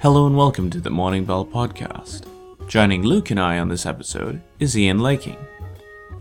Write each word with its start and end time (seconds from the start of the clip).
Hello 0.00 0.26
and 0.26 0.36
welcome 0.36 0.68
to 0.68 0.78
the 0.78 0.90
Morning 0.90 1.24
Bell 1.24 1.42
podcast. 1.46 2.26
Joining 2.68 3.02
Luke 3.02 3.30
and 3.30 3.40
I 3.40 3.58
on 3.58 3.70
this 3.70 3.86
episode 3.86 4.42
is 4.60 4.76
Ian 4.76 4.98
Laking. 4.98 5.38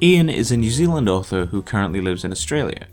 Ian 0.02 0.30
is 0.30 0.54
a 0.54 0.58
New 0.58 0.72
Zealand 0.72 1.10
author 1.10 1.46
who 1.46 1.62
currently 1.62 2.00
lives 2.00 2.24
in 2.24 2.32
Australia. 2.32 2.88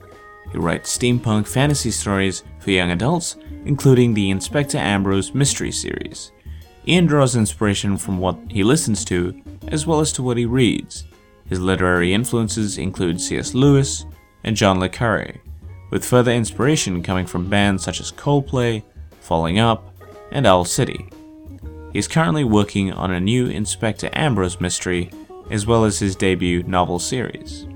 He 0.51 0.59
writes 0.59 0.99
steampunk 0.99 1.47
fantasy 1.47 1.93
stories 1.93 2.43
for 2.59 2.73
young 2.73 2.91
adults, 2.91 3.37
including 3.65 4.13
the 4.13 4.31
Inspector 4.31 4.77
Ambrose 4.77 5.33
mystery 5.33 5.71
series. 5.71 6.33
Ian 6.89 7.07
draws 7.07 7.37
inspiration 7.37 7.97
from 7.97 8.19
what 8.19 8.37
he 8.51 8.65
listens 8.65 9.05
to, 9.05 9.41
as 9.69 9.87
well 9.87 10.01
as 10.01 10.13
to 10.15 10.23
what 10.25 10.37
he 10.37 10.47
reads. 10.47 11.05
His 11.47 11.61
literary 11.61 12.13
influences 12.13 12.77
include 12.77 13.21
C.S. 13.21 13.55
Lewis 13.55 14.05
and 14.43 14.57
John 14.57 14.81
le 14.81 14.89
Carre, 14.89 15.41
with 15.91 16.05
further 16.05 16.33
inspiration 16.33 17.05
coming 17.05 17.25
from 17.27 17.49
bands 17.49 17.85
such 17.85 18.01
as 18.01 18.11
Coldplay, 18.11 18.83
Falling 19.21 19.61
Up, 19.61 19.92
and 20.33 20.47
Owl 20.47 20.65
City. 20.65 21.09
He's 21.93 22.09
currently 22.09 22.45
working 22.45 22.93
on 22.93 23.13
a 23.13 23.21
new 23.21 23.47
Inspector 23.47 24.09
Ambrose 24.15 24.61
mystery, 24.61 25.11
as 25.51 25.67
well 25.67 25.85
as 25.85 25.99
his 25.99 26.17
debut 26.17 26.63
novel 26.63 26.99
series. 26.99 27.67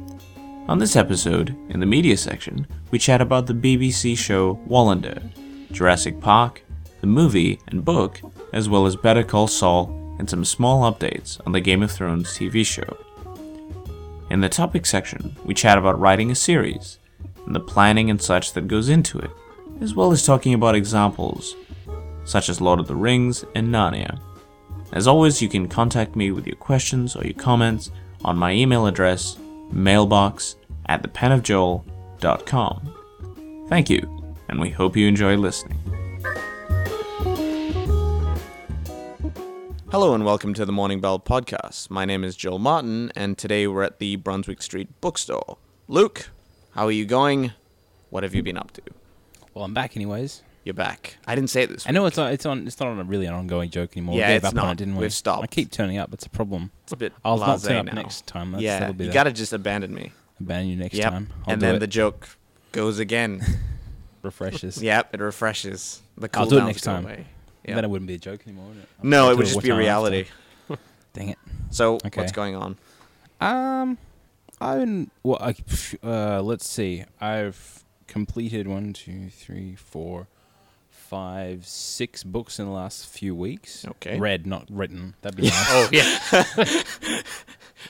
On 0.68 0.78
this 0.78 0.96
episode, 0.96 1.54
in 1.68 1.80
the 1.80 1.86
media 1.86 2.16
section, 2.16 2.66
we 2.90 2.98
chat 2.98 3.20
about 3.20 3.46
the 3.46 3.54
BBC 3.54 4.16
show 4.16 4.56
Wallander, 4.68 5.22
Jurassic 5.70 6.20
Park, 6.20 6.62
the 7.00 7.06
movie 7.06 7.60
and 7.68 7.84
book, 7.84 8.20
as 8.52 8.68
well 8.68 8.86
as 8.86 8.96
Better 8.96 9.22
Call 9.22 9.46
Saul 9.46 10.16
and 10.18 10.28
some 10.28 10.44
small 10.44 10.90
updates 10.90 11.40
on 11.46 11.52
the 11.52 11.60
Game 11.60 11.82
of 11.82 11.92
Thrones 11.92 12.30
TV 12.30 12.64
show. 12.64 12.96
In 14.30 14.40
the 14.40 14.48
topic 14.48 14.86
section, 14.86 15.36
we 15.44 15.54
chat 15.54 15.78
about 15.78 16.00
writing 16.00 16.30
a 16.30 16.34
series 16.34 16.98
and 17.44 17.54
the 17.54 17.60
planning 17.60 18.10
and 18.10 18.20
such 18.20 18.52
that 18.54 18.66
goes 18.66 18.88
into 18.88 19.18
it, 19.18 19.30
as 19.80 19.94
well 19.94 20.10
as 20.10 20.24
talking 20.24 20.54
about 20.54 20.74
examples 20.74 21.54
such 22.26 22.50
as 22.50 22.60
Lord 22.60 22.78
of 22.80 22.88
the 22.88 22.94
Rings 22.94 23.44
and 23.54 23.68
Narnia. 23.68 24.20
As 24.92 25.06
always, 25.06 25.40
you 25.40 25.48
can 25.48 25.68
contact 25.68 26.14
me 26.14 26.30
with 26.32 26.46
your 26.46 26.56
questions 26.56 27.16
or 27.16 27.24
your 27.24 27.34
comments 27.34 27.90
on 28.24 28.36
my 28.36 28.52
email 28.52 28.86
address, 28.86 29.38
mailbox 29.72 30.56
at 30.86 31.02
thepenofjoel.com. 31.02 32.92
Thank 33.68 33.90
you, 33.90 34.34
and 34.48 34.60
we 34.60 34.70
hope 34.70 34.96
you 34.96 35.08
enjoy 35.08 35.36
listening. 35.36 35.78
Hello 39.92 40.14
and 40.14 40.24
welcome 40.24 40.52
to 40.54 40.64
the 40.66 40.72
Morning 40.72 41.00
Bell 41.00 41.18
podcast. 41.20 41.90
My 41.90 42.04
name 42.04 42.24
is 42.24 42.36
Joel 42.36 42.58
Martin, 42.58 43.12
and 43.14 43.38
today 43.38 43.66
we're 43.66 43.84
at 43.84 43.98
the 43.98 44.16
Brunswick 44.16 44.60
Street 44.60 45.00
bookstore. 45.00 45.58
Luke, 45.88 46.30
how 46.72 46.86
are 46.86 46.92
you 46.92 47.06
going? 47.06 47.52
What 48.10 48.24
have 48.24 48.34
you 48.34 48.42
been 48.42 48.58
up 48.58 48.72
to? 48.72 48.82
Well, 49.54 49.64
I'm 49.64 49.74
back 49.74 49.96
anyways. 49.96 50.42
You're 50.66 50.74
back. 50.74 51.16
I 51.28 51.36
didn't 51.36 51.50
say 51.50 51.62
it 51.62 51.68
this 51.68 51.88
I 51.88 51.92
know 51.92 52.06
it's 52.06 52.18
on, 52.18 52.32
it's 52.32 52.44
on. 52.44 52.66
It's 52.66 52.80
not 52.80 52.88
on 52.88 52.98
a 52.98 53.04
really 53.04 53.26
an 53.26 53.34
ongoing 53.34 53.70
joke 53.70 53.96
anymore. 53.96 54.16
Yeah, 54.18 54.26
we 54.26 54.32
gave 54.32 54.36
it's 54.38 54.46
up 54.46 54.50
on 54.60 54.66
not. 54.66 54.72
it, 54.72 54.78
didn't 54.78 54.96
we? 54.96 55.02
We've 55.02 55.12
stopped. 55.14 55.44
I 55.44 55.46
keep 55.46 55.70
turning 55.70 55.96
up. 55.96 56.12
It's 56.12 56.26
a 56.26 56.28
problem. 56.28 56.72
It's 56.82 56.92
a 56.92 56.96
bit 56.96 57.12
I'll 57.24 57.38
not 57.38 57.60
blasé 57.60 57.68
turn 57.68 57.76
up 57.76 57.86
now. 57.86 57.92
next 58.02 58.26
time. 58.26 58.50
That's, 58.50 58.64
yeah, 58.64 58.80
that'll 58.80 58.94
be 58.94 59.04
you 59.04 59.10
that. 59.10 59.14
gotta 59.14 59.32
just 59.32 59.52
abandon 59.52 59.94
me. 59.94 60.10
abandon 60.40 60.68
you 60.68 60.76
next 60.76 60.96
Yep. 60.96 61.08
time. 61.12 61.28
I'll 61.46 61.52
and 61.52 61.60
do 61.60 61.66
then 61.66 61.76
it. 61.76 61.78
the 61.78 61.86
joke 61.86 62.36
goes 62.72 62.98
again. 62.98 63.42
refreshes. 64.22 64.82
yep, 64.82 65.14
it 65.14 65.20
refreshes. 65.20 66.02
The 66.18 66.28
I'll 66.34 66.46
do 66.46 66.56
it 66.56 66.62
cooldowns 66.62 66.66
next 66.66 66.84
go 66.84 66.90
time. 66.94 67.04
away. 67.04 67.26
Yep. 67.64 67.74
Then 67.76 67.84
it 67.84 67.88
wouldn't 67.90 68.08
be 68.08 68.14
a 68.14 68.18
joke 68.18 68.40
anymore. 68.44 68.66
Would 68.66 68.78
it? 68.78 68.88
I'll 68.98 69.06
No, 69.08 69.30
it 69.30 69.36
would 69.36 69.46
just 69.46 69.62
be 69.62 69.68
a 69.68 69.72
time 69.72 69.78
after. 69.82 69.84
reality. 69.84 70.24
Dang 71.12 71.28
it. 71.28 71.38
So, 71.70 71.94
Okay. 72.04 72.20
what's 72.20 72.32
going 72.32 72.56
on? 72.56 72.76
Um, 73.40 73.98
been, 74.58 75.12
well, 75.22 75.38
I, 75.40 75.54
uh, 76.02 76.42
let's 76.42 76.68
see. 76.68 77.04
I've 77.20 77.84
completed 78.08 78.66
one, 78.66 78.92
two, 78.92 79.30
three, 79.30 79.76
four, 79.76 80.26
five, 81.08 81.66
six 81.66 82.22
books 82.24 82.58
in 82.58 82.66
the 82.66 82.72
last 82.72 83.06
few 83.06 83.34
weeks. 83.34 83.84
Okay. 83.86 84.18
Read, 84.18 84.46
not 84.46 84.66
written. 84.70 85.14
That'd 85.22 85.36
be 85.36 85.44
nice. 85.44 85.66
Oh, 85.70 85.88
yeah. 85.92 86.82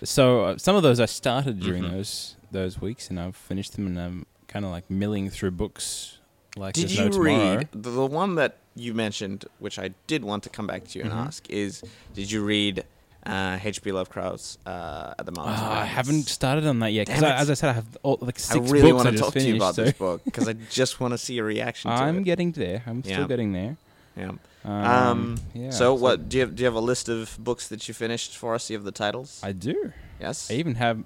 So 0.05 0.45
uh, 0.45 0.59
some 0.59 0.77
of 0.77 0.83
those 0.83 1.01
I 1.01 1.07
started 1.07 1.61
during 1.61 1.83
Mhm. 1.85 1.91
those 1.93 2.37
those 2.53 2.81
weeks, 2.81 3.09
and 3.09 3.19
I've 3.19 3.35
finished 3.37 3.73
them, 3.77 3.87
and 3.87 3.99
I'm 3.99 4.27
kind 4.47 4.65
of 4.65 4.71
like 4.71 4.91
milling 4.91 5.31
through 5.31 5.53
books 5.53 6.19
like 6.57 6.75
Did 6.75 6.91
you 6.91 7.09
no 7.09 7.19
read 7.19 7.69
the, 7.73 7.91
the 7.91 8.07
one 8.07 8.35
that 8.37 8.59
you 8.75 8.93
mentioned, 8.95 9.45
which 9.59 9.79
I 9.79 9.91
did 10.07 10.23
want 10.25 10.43
to 10.45 10.49
come 10.51 10.67
back 10.67 10.85
to 10.89 10.99
you 10.99 11.05
and 11.05 11.15
Mhm. 11.15 11.27
ask, 11.27 11.49
is 11.49 11.83
did 12.15 12.31
you 12.31 12.45
read 12.45 12.85
uh, 13.27 13.59
H.P. 13.63 13.93
Lovecraft's 13.93 14.59
uh, 14.67 15.15
At 15.19 15.27
the 15.27 15.33
Mountains? 15.33 15.61
of 15.61 15.67
Ah, 15.67 15.81
I 15.83 15.85
haven't 15.85 16.29
started 16.29 16.67
on 16.67 16.79
that 16.81 16.93
yet 16.93 17.07
because, 17.07 17.23
as 17.23 17.51
I 17.51 17.55
said, 17.55 17.71
I 17.71 17.73
have 17.75 17.99
all, 18.03 18.19
like 18.21 18.39
I 18.51 18.57
really 18.59 18.93
want 18.93 19.09
to 19.11 19.17
talk 19.17 19.33
finished. 19.33 19.47
to 19.47 19.51
you 19.51 19.57
about 19.57 19.75
so 19.75 19.85
this 19.85 19.93
book 19.95 20.23
because 20.25 20.49
I 20.49 20.55
just 20.71 21.01
want 21.01 21.13
to 21.13 21.19
see 21.19 21.39
a 21.39 21.45
reaction 21.45 21.91
to 21.91 21.97
I'm 21.97 22.19
it. 22.19 22.25
getting 22.25 22.53
there. 22.53 22.83
I'm 22.87 23.03
still 23.03 23.27
getting 23.27 23.53
there. 23.53 23.77
Yeah. 24.17 24.33
Um, 24.65 24.73
Um, 24.73 25.39
yeah. 25.55 25.71
so, 25.71 25.95
what 25.95 26.29
do 26.29 26.37
you 26.39 26.41
have, 26.43 26.57
do 26.57 26.63
you 26.63 26.65
have 26.67 26.75
a 26.75 26.81
list 26.81 27.09
of 27.09 27.37
books 27.39 27.69
that 27.69 27.87
you 27.87 27.95
finished 27.95 28.37
for 28.37 28.55
us? 28.55 28.67
Do 28.67 28.73
you 28.75 28.79
have 28.79 28.85
the 28.85 28.91
titles? 28.93 29.41
I 29.43 29.53
do. 29.53 29.93
yes. 30.21 30.51
I 30.51 30.55
even 30.55 30.75
have 30.77 31.05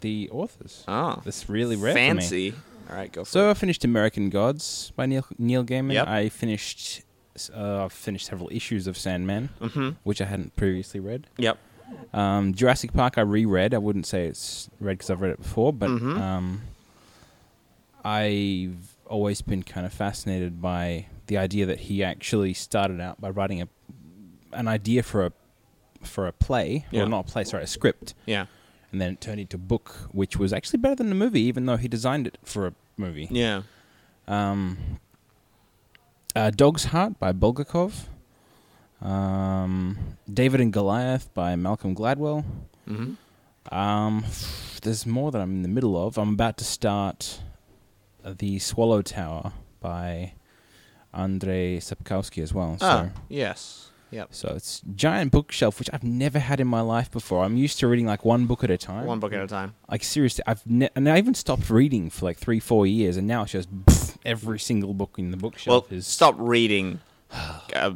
the 0.00 0.28
authors. 0.32 0.84
oh, 0.88 1.20
That's 1.24 1.48
really 1.48 1.76
rare 1.76 1.94
fancy. 1.94 2.54
All 2.90 2.96
right, 2.96 3.12
go 3.12 3.22
for 3.24 3.30
So 3.30 3.48
it. 3.48 3.50
I 3.50 3.54
finished 3.54 3.84
American 3.84 4.30
Gods 4.30 4.92
by 4.96 5.04
Neil 5.06 5.26
Neil 5.38 5.62
Gaiman. 5.62 5.92
Yep. 5.92 6.08
I 6.08 6.28
finished. 6.30 7.02
Uh, 7.54 7.84
I've 7.84 7.92
finished 7.92 8.26
several 8.26 8.48
issues 8.52 8.86
of 8.86 8.96
Sandman, 8.98 9.48
Mm-hmm. 9.60 9.90
which 10.04 10.20
I 10.20 10.24
hadn't 10.26 10.56
previously 10.56 11.00
read. 11.00 11.26
Yep. 11.38 11.58
Um, 12.12 12.52
Jurassic 12.54 12.92
Park 12.92 13.16
I 13.16 13.22
reread. 13.22 13.72
I 13.74 13.78
wouldn't 13.78 14.06
say 14.06 14.26
it's 14.26 14.68
read 14.80 14.98
because 14.98 15.10
I've 15.10 15.20
read 15.22 15.32
it 15.32 15.38
before, 15.42 15.72
but 15.72 15.88
Mhm. 15.88 16.20
um, 16.20 16.60
I've 18.04 18.96
always 19.06 19.42
been 19.42 19.62
kind 19.62 19.86
of 19.86 19.92
fascinated 19.92 20.60
by 20.60 21.06
the 21.26 21.38
idea 21.38 21.66
that 21.66 21.80
he 21.80 22.02
actually 22.04 22.54
started 22.54 23.00
out 23.00 23.20
by 23.20 23.30
writing 23.30 23.62
a 23.62 23.68
an 24.52 24.66
idea 24.66 25.02
for 25.02 25.26
a 25.26 25.32
for 26.02 26.26
a 26.26 26.32
play, 26.32 26.86
Yeah. 26.90 27.02
or 27.02 27.08
not 27.08 27.28
a 27.28 27.32
play, 27.32 27.44
sorry, 27.44 27.64
a 27.64 27.66
script, 27.66 28.14
Yeah. 28.24 28.46
and 28.92 29.00
then 29.00 29.12
it 29.14 29.20
turned 29.20 29.40
into 29.40 29.56
a 29.56 29.60
book, 29.60 29.90
which 30.12 30.36
was 30.38 30.52
actually 30.52 30.78
better 30.78 30.94
than 30.94 31.08
the 31.08 31.14
movie, 31.14 31.40
even 31.42 31.66
though 31.66 31.76
he 31.76 31.88
designed 31.88 32.26
it 32.26 32.38
for 32.44 32.66
a 32.68 32.72
movie. 32.96 33.28
Yeah. 33.30 33.62
Um, 34.28 34.78
uh, 36.38 36.50
Dog's 36.50 36.84
Heart 36.86 37.18
by 37.18 37.32
Bulgakov. 37.32 37.92
Um, 39.00 39.96
David 40.32 40.60
and 40.60 40.72
Goliath 40.72 41.32
by 41.34 41.56
Malcolm 41.56 41.94
Gladwell. 41.94 42.44
Mm-hmm. 42.88 43.74
Um, 43.76 44.24
there's 44.82 45.04
more 45.06 45.30
that 45.32 45.40
I'm 45.40 45.50
in 45.56 45.62
the 45.62 45.68
middle 45.68 45.96
of. 46.06 46.16
I'm 46.18 46.30
about 46.34 46.56
to 46.58 46.64
start 46.64 47.40
The 48.24 48.58
Swallow 48.58 49.02
Tower 49.02 49.52
by 49.80 50.32
Andrei 51.12 51.78
Sapkowski 51.78 52.42
as 52.42 52.52
well. 52.54 52.76
So, 52.78 52.86
Ah, 52.86 53.08
yes. 53.28 53.90
Yep. 54.10 54.28
so 54.30 54.52
it's 54.56 54.80
giant 54.94 55.32
bookshelf, 55.32 55.78
which 55.78 55.90
I've 55.92 56.02
never 56.02 56.38
had 56.38 56.60
in 56.60 56.66
my 56.66 56.80
life 56.80 57.10
before. 57.10 57.44
I'm 57.44 57.58
used 57.58 57.78
to 57.80 57.86
reading 57.88 58.06
like 58.06 58.24
one 58.24 58.46
book 58.46 58.64
at 58.64 58.70
a 58.70 58.78
time. 58.78 59.04
One 59.04 59.20
book 59.20 59.34
at 59.34 59.40
a 59.42 59.46
time. 59.46 59.74
Like 59.90 60.02
seriously, 60.02 60.42
I've 60.46 60.64
ne- 60.66 60.88
and 60.96 61.06
I 61.10 61.18
even 61.18 61.34
stopped 61.34 61.68
reading 61.68 62.08
for 62.08 62.24
like 62.24 62.38
three, 62.38 62.58
four 62.58 62.86
years, 62.86 63.18
and 63.18 63.26
now 63.26 63.42
it's 63.42 63.52
just 63.52 63.68
every 64.24 64.58
single 64.58 64.94
book 64.94 65.16
in 65.18 65.30
the 65.30 65.36
Well, 65.36 65.50
bookshelf 65.50 65.92
is 65.92 66.06
stop 66.06 66.34
reading 66.38 67.00
uh, 67.74 67.92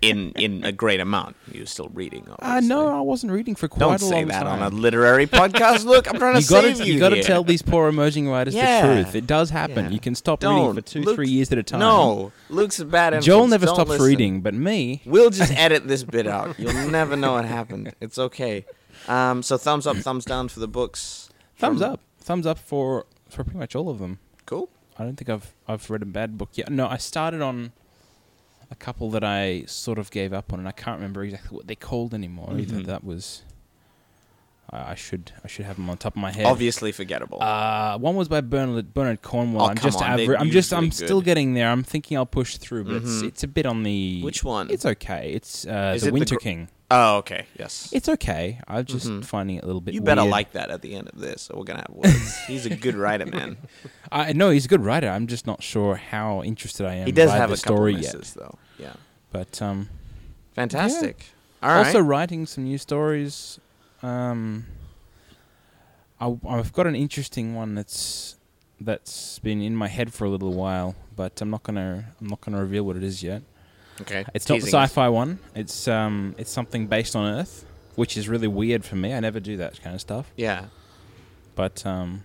in 0.00 0.32
in 0.32 0.64
a 0.64 0.72
great 0.72 0.98
amount. 1.00 1.36
You're 1.52 1.66
still 1.66 1.88
reading. 1.94 2.26
Uh, 2.28 2.34
Obviously. 2.40 2.68
no, 2.68 2.88
I 2.88 3.00
wasn't 3.00 3.30
reading 3.32 3.54
for 3.54 3.68
quite 3.68 3.86
a 3.86 3.90
bit. 3.92 4.00
Don't 4.00 4.02
a 4.08 4.10
say 4.10 4.20
long 4.22 4.28
that 4.28 4.42
time. 4.42 4.62
on 4.62 4.72
a 4.72 4.74
literary 4.74 5.26
podcast. 5.28 5.84
Look, 5.84 6.08
I'm 6.12 6.18
trying 6.18 6.34
to 6.34 6.40
you 6.42 6.48
gotta, 6.48 6.74
save 6.74 6.86
you. 6.86 6.94
you 6.94 6.98
gotta 7.00 7.22
tell 7.22 7.44
these 7.44 7.62
poor 7.62 7.88
emerging 7.88 8.28
writers 8.28 8.54
Yeah. 8.54 8.86
the 8.96 9.02
truth. 9.04 9.14
It 9.14 9.26
does 9.28 9.50
happen. 9.50 9.84
Yeah. 9.86 9.90
You 9.92 10.00
can 10.00 10.14
stop 10.16 10.40
Don't. 10.40 10.56
reading 10.56 10.74
for 10.74 10.80
two, 10.80 11.02
Luke- 11.02 11.14
three 11.14 11.28
years 11.28 11.52
at 11.52 11.58
a 11.58 11.62
time. 11.62 11.78
No, 11.80 12.32
Luke's 12.48 12.80
a 12.80 12.84
bad 12.84 13.14
influence. 13.14 13.26
Joel 13.26 13.46
never 13.46 13.66
Don't 13.66 13.74
stops 13.76 13.90
listen. 13.90 14.06
reading, 14.06 14.40
but 14.40 14.54
me. 14.54 15.02
We'll 15.06 15.30
just 15.30 15.52
edit 15.52 15.86
this 15.86 16.02
bit 16.02 16.26
out. 16.26 16.58
You'll 16.58 16.90
never 16.90 17.16
know 17.16 17.34
what 17.34 17.44
happened. 17.44 17.94
It's 18.00 18.18
okay. 18.18 18.64
Um, 19.06 19.42
so 19.44 19.56
thumbs 19.56 19.86
up, 19.86 19.96
thumbs 19.98 20.24
down 20.24 20.48
for 20.48 20.58
the 20.60 20.68
books. 20.68 21.28
Thumbs 21.56 21.80
up, 21.80 22.00
thumbs 22.18 22.44
up 22.46 22.58
for 22.58 23.06
for 23.28 23.44
pretty 23.44 23.58
much 23.58 23.76
all 23.76 23.88
of 23.88 24.00
them. 24.00 24.18
Cool. 24.46 24.68
I 25.02 25.04
don't 25.04 25.16
think 25.16 25.28
I've 25.28 25.52
I've 25.68 25.90
read 25.90 26.02
a 26.02 26.06
bad 26.06 26.38
book 26.38 26.50
yet. 26.54 26.70
No, 26.70 26.86
I 26.88 26.96
started 26.96 27.40
on 27.42 27.72
a 28.70 28.74
couple 28.74 29.10
that 29.10 29.22
I 29.24 29.64
sort 29.66 29.98
of 29.98 30.10
gave 30.10 30.32
up 30.32 30.52
on, 30.52 30.58
and 30.60 30.68
I 30.68 30.72
can't 30.72 30.96
remember 30.96 31.22
exactly 31.24 31.56
what 31.56 31.66
they're 31.66 31.76
called 31.76 32.14
anymore. 32.14 32.54
Either 32.58 32.76
Mhm. 32.80 32.86
that 32.86 33.04
was. 33.04 33.42
I 34.74 34.94
should 34.94 35.32
I 35.44 35.48
should 35.48 35.66
have 35.66 35.76
them 35.76 35.90
on 35.90 35.98
top 35.98 36.14
of 36.16 36.22
my 36.22 36.30
head. 36.30 36.46
Obviously 36.46 36.92
forgettable. 36.92 37.42
Uh, 37.42 37.98
one 37.98 38.16
was 38.16 38.28
by 38.28 38.40
Bernard 38.40 38.94
Bernard 38.94 39.20
Cornwell. 39.20 39.66
Oh, 39.66 39.68
I'm 39.68 39.76
just 39.76 40.00
on, 40.00 40.18
aver- 40.18 40.38
I'm 40.38 40.50
just 40.50 40.72
I'm 40.72 40.84
usually 40.84 41.06
still 41.06 41.20
getting 41.20 41.52
there. 41.52 41.68
I'm 41.68 41.82
thinking 41.82 42.16
I'll 42.16 42.24
push 42.24 42.56
through, 42.56 42.84
but 42.84 42.94
it's 42.94 43.10
Mhm. 43.22 43.26
it's 43.28 43.42
a 43.42 43.48
bit 43.48 43.66
on 43.66 43.82
the. 43.82 44.22
Which 44.22 44.42
one? 44.42 44.70
It's 44.70 44.86
okay. 44.86 45.32
It's 45.34 45.66
uh, 45.66 45.90
the 45.90 45.96
it 45.96 46.00
the 46.04 46.12
Winter 46.12 46.36
gr- 46.36 46.40
King. 46.40 46.68
Oh, 46.94 47.16
okay. 47.18 47.46
Yes. 47.58 47.88
It's 47.92 48.08
okay. 48.08 48.60
I'm 48.68 48.84
just 48.84 49.08
Mhm. 49.08 49.24
finding 49.24 49.56
it 49.56 49.64
a 49.64 49.66
little 49.66 49.80
bit. 49.80 49.94
you 49.94 50.00
better 50.02 50.20
weird. 50.22 50.30
like 50.30 50.52
that 50.52 50.70
at 50.70 50.82
the 50.82 50.94
end 50.94 51.08
of 51.08 51.18
this, 51.18 51.48
or 51.50 51.58
we're 51.58 51.64
gonna 51.64 51.80
have 51.88 51.96
words. 51.96 52.36
He's 52.46 52.66
a 52.66 52.76
good 52.76 52.94
writer, 52.94 53.26
man. 53.26 53.56
I 54.12 54.32
know 54.34 54.50
he's 54.50 54.66
a 54.66 54.68
good 54.68 54.84
writer. 54.84 55.08
I'm 55.08 55.26
just 55.26 55.46
not 55.46 55.62
sure 55.62 55.94
how 55.96 56.42
interested 56.42 56.84
I 56.86 56.96
am. 56.96 57.06
He 57.06 57.12
does 57.12 57.30
by 57.30 57.36
have 57.38 57.48
the 57.50 57.54
a 57.54 57.58
couple 57.58 57.76
story 57.76 57.94
misses, 57.96 58.34
yet. 58.36 58.44
though. 58.44 58.58
Yeah. 58.78 58.92
But 59.30 59.62
um, 59.62 59.88
Fantastic. 60.54 61.24
All 61.62 61.70
right. 61.70 61.86
also 61.86 62.00
writing 62.00 62.44
some 62.46 62.64
new 62.64 62.76
stories. 62.78 63.58
Um, 64.02 64.66
I, 66.20 66.36
I've 66.48 66.72
got 66.72 66.86
an 66.86 66.94
interesting 66.94 67.54
one 67.54 67.74
that's 67.74 68.36
that's 68.80 69.38
been 69.38 69.62
in 69.62 69.76
my 69.76 69.88
head 69.88 70.12
for 70.12 70.24
a 70.24 70.28
little 70.28 70.52
while, 70.52 70.94
but 71.16 71.40
I'm 71.40 71.50
not 71.50 71.62
gonna 71.62 72.04
I'm 72.20 72.26
not 72.26 72.40
gonna 72.40 72.60
reveal 72.60 72.84
what 72.84 72.96
it 72.96 73.02
is 73.02 73.22
yet. 73.22 73.42
Okay. 74.02 74.24
It's 74.34 74.48
not 74.48 74.56
the 74.56 74.66
teasing 74.66 74.80
sci-fi 74.80 75.08
one. 75.08 75.38
It's 75.54 75.88
um, 75.88 76.34
it's 76.38 76.50
something 76.50 76.86
based 76.86 77.16
on 77.16 77.26
Earth, 77.34 77.64
which 77.96 78.16
is 78.16 78.28
really 78.28 78.48
weird 78.48 78.84
for 78.84 78.96
me. 78.96 79.12
I 79.14 79.20
never 79.20 79.40
do 79.40 79.56
that 79.58 79.80
kind 79.82 79.94
of 79.94 80.00
stuff. 80.00 80.30
Yeah. 80.36 80.66
But 81.54 81.84
um, 81.86 82.24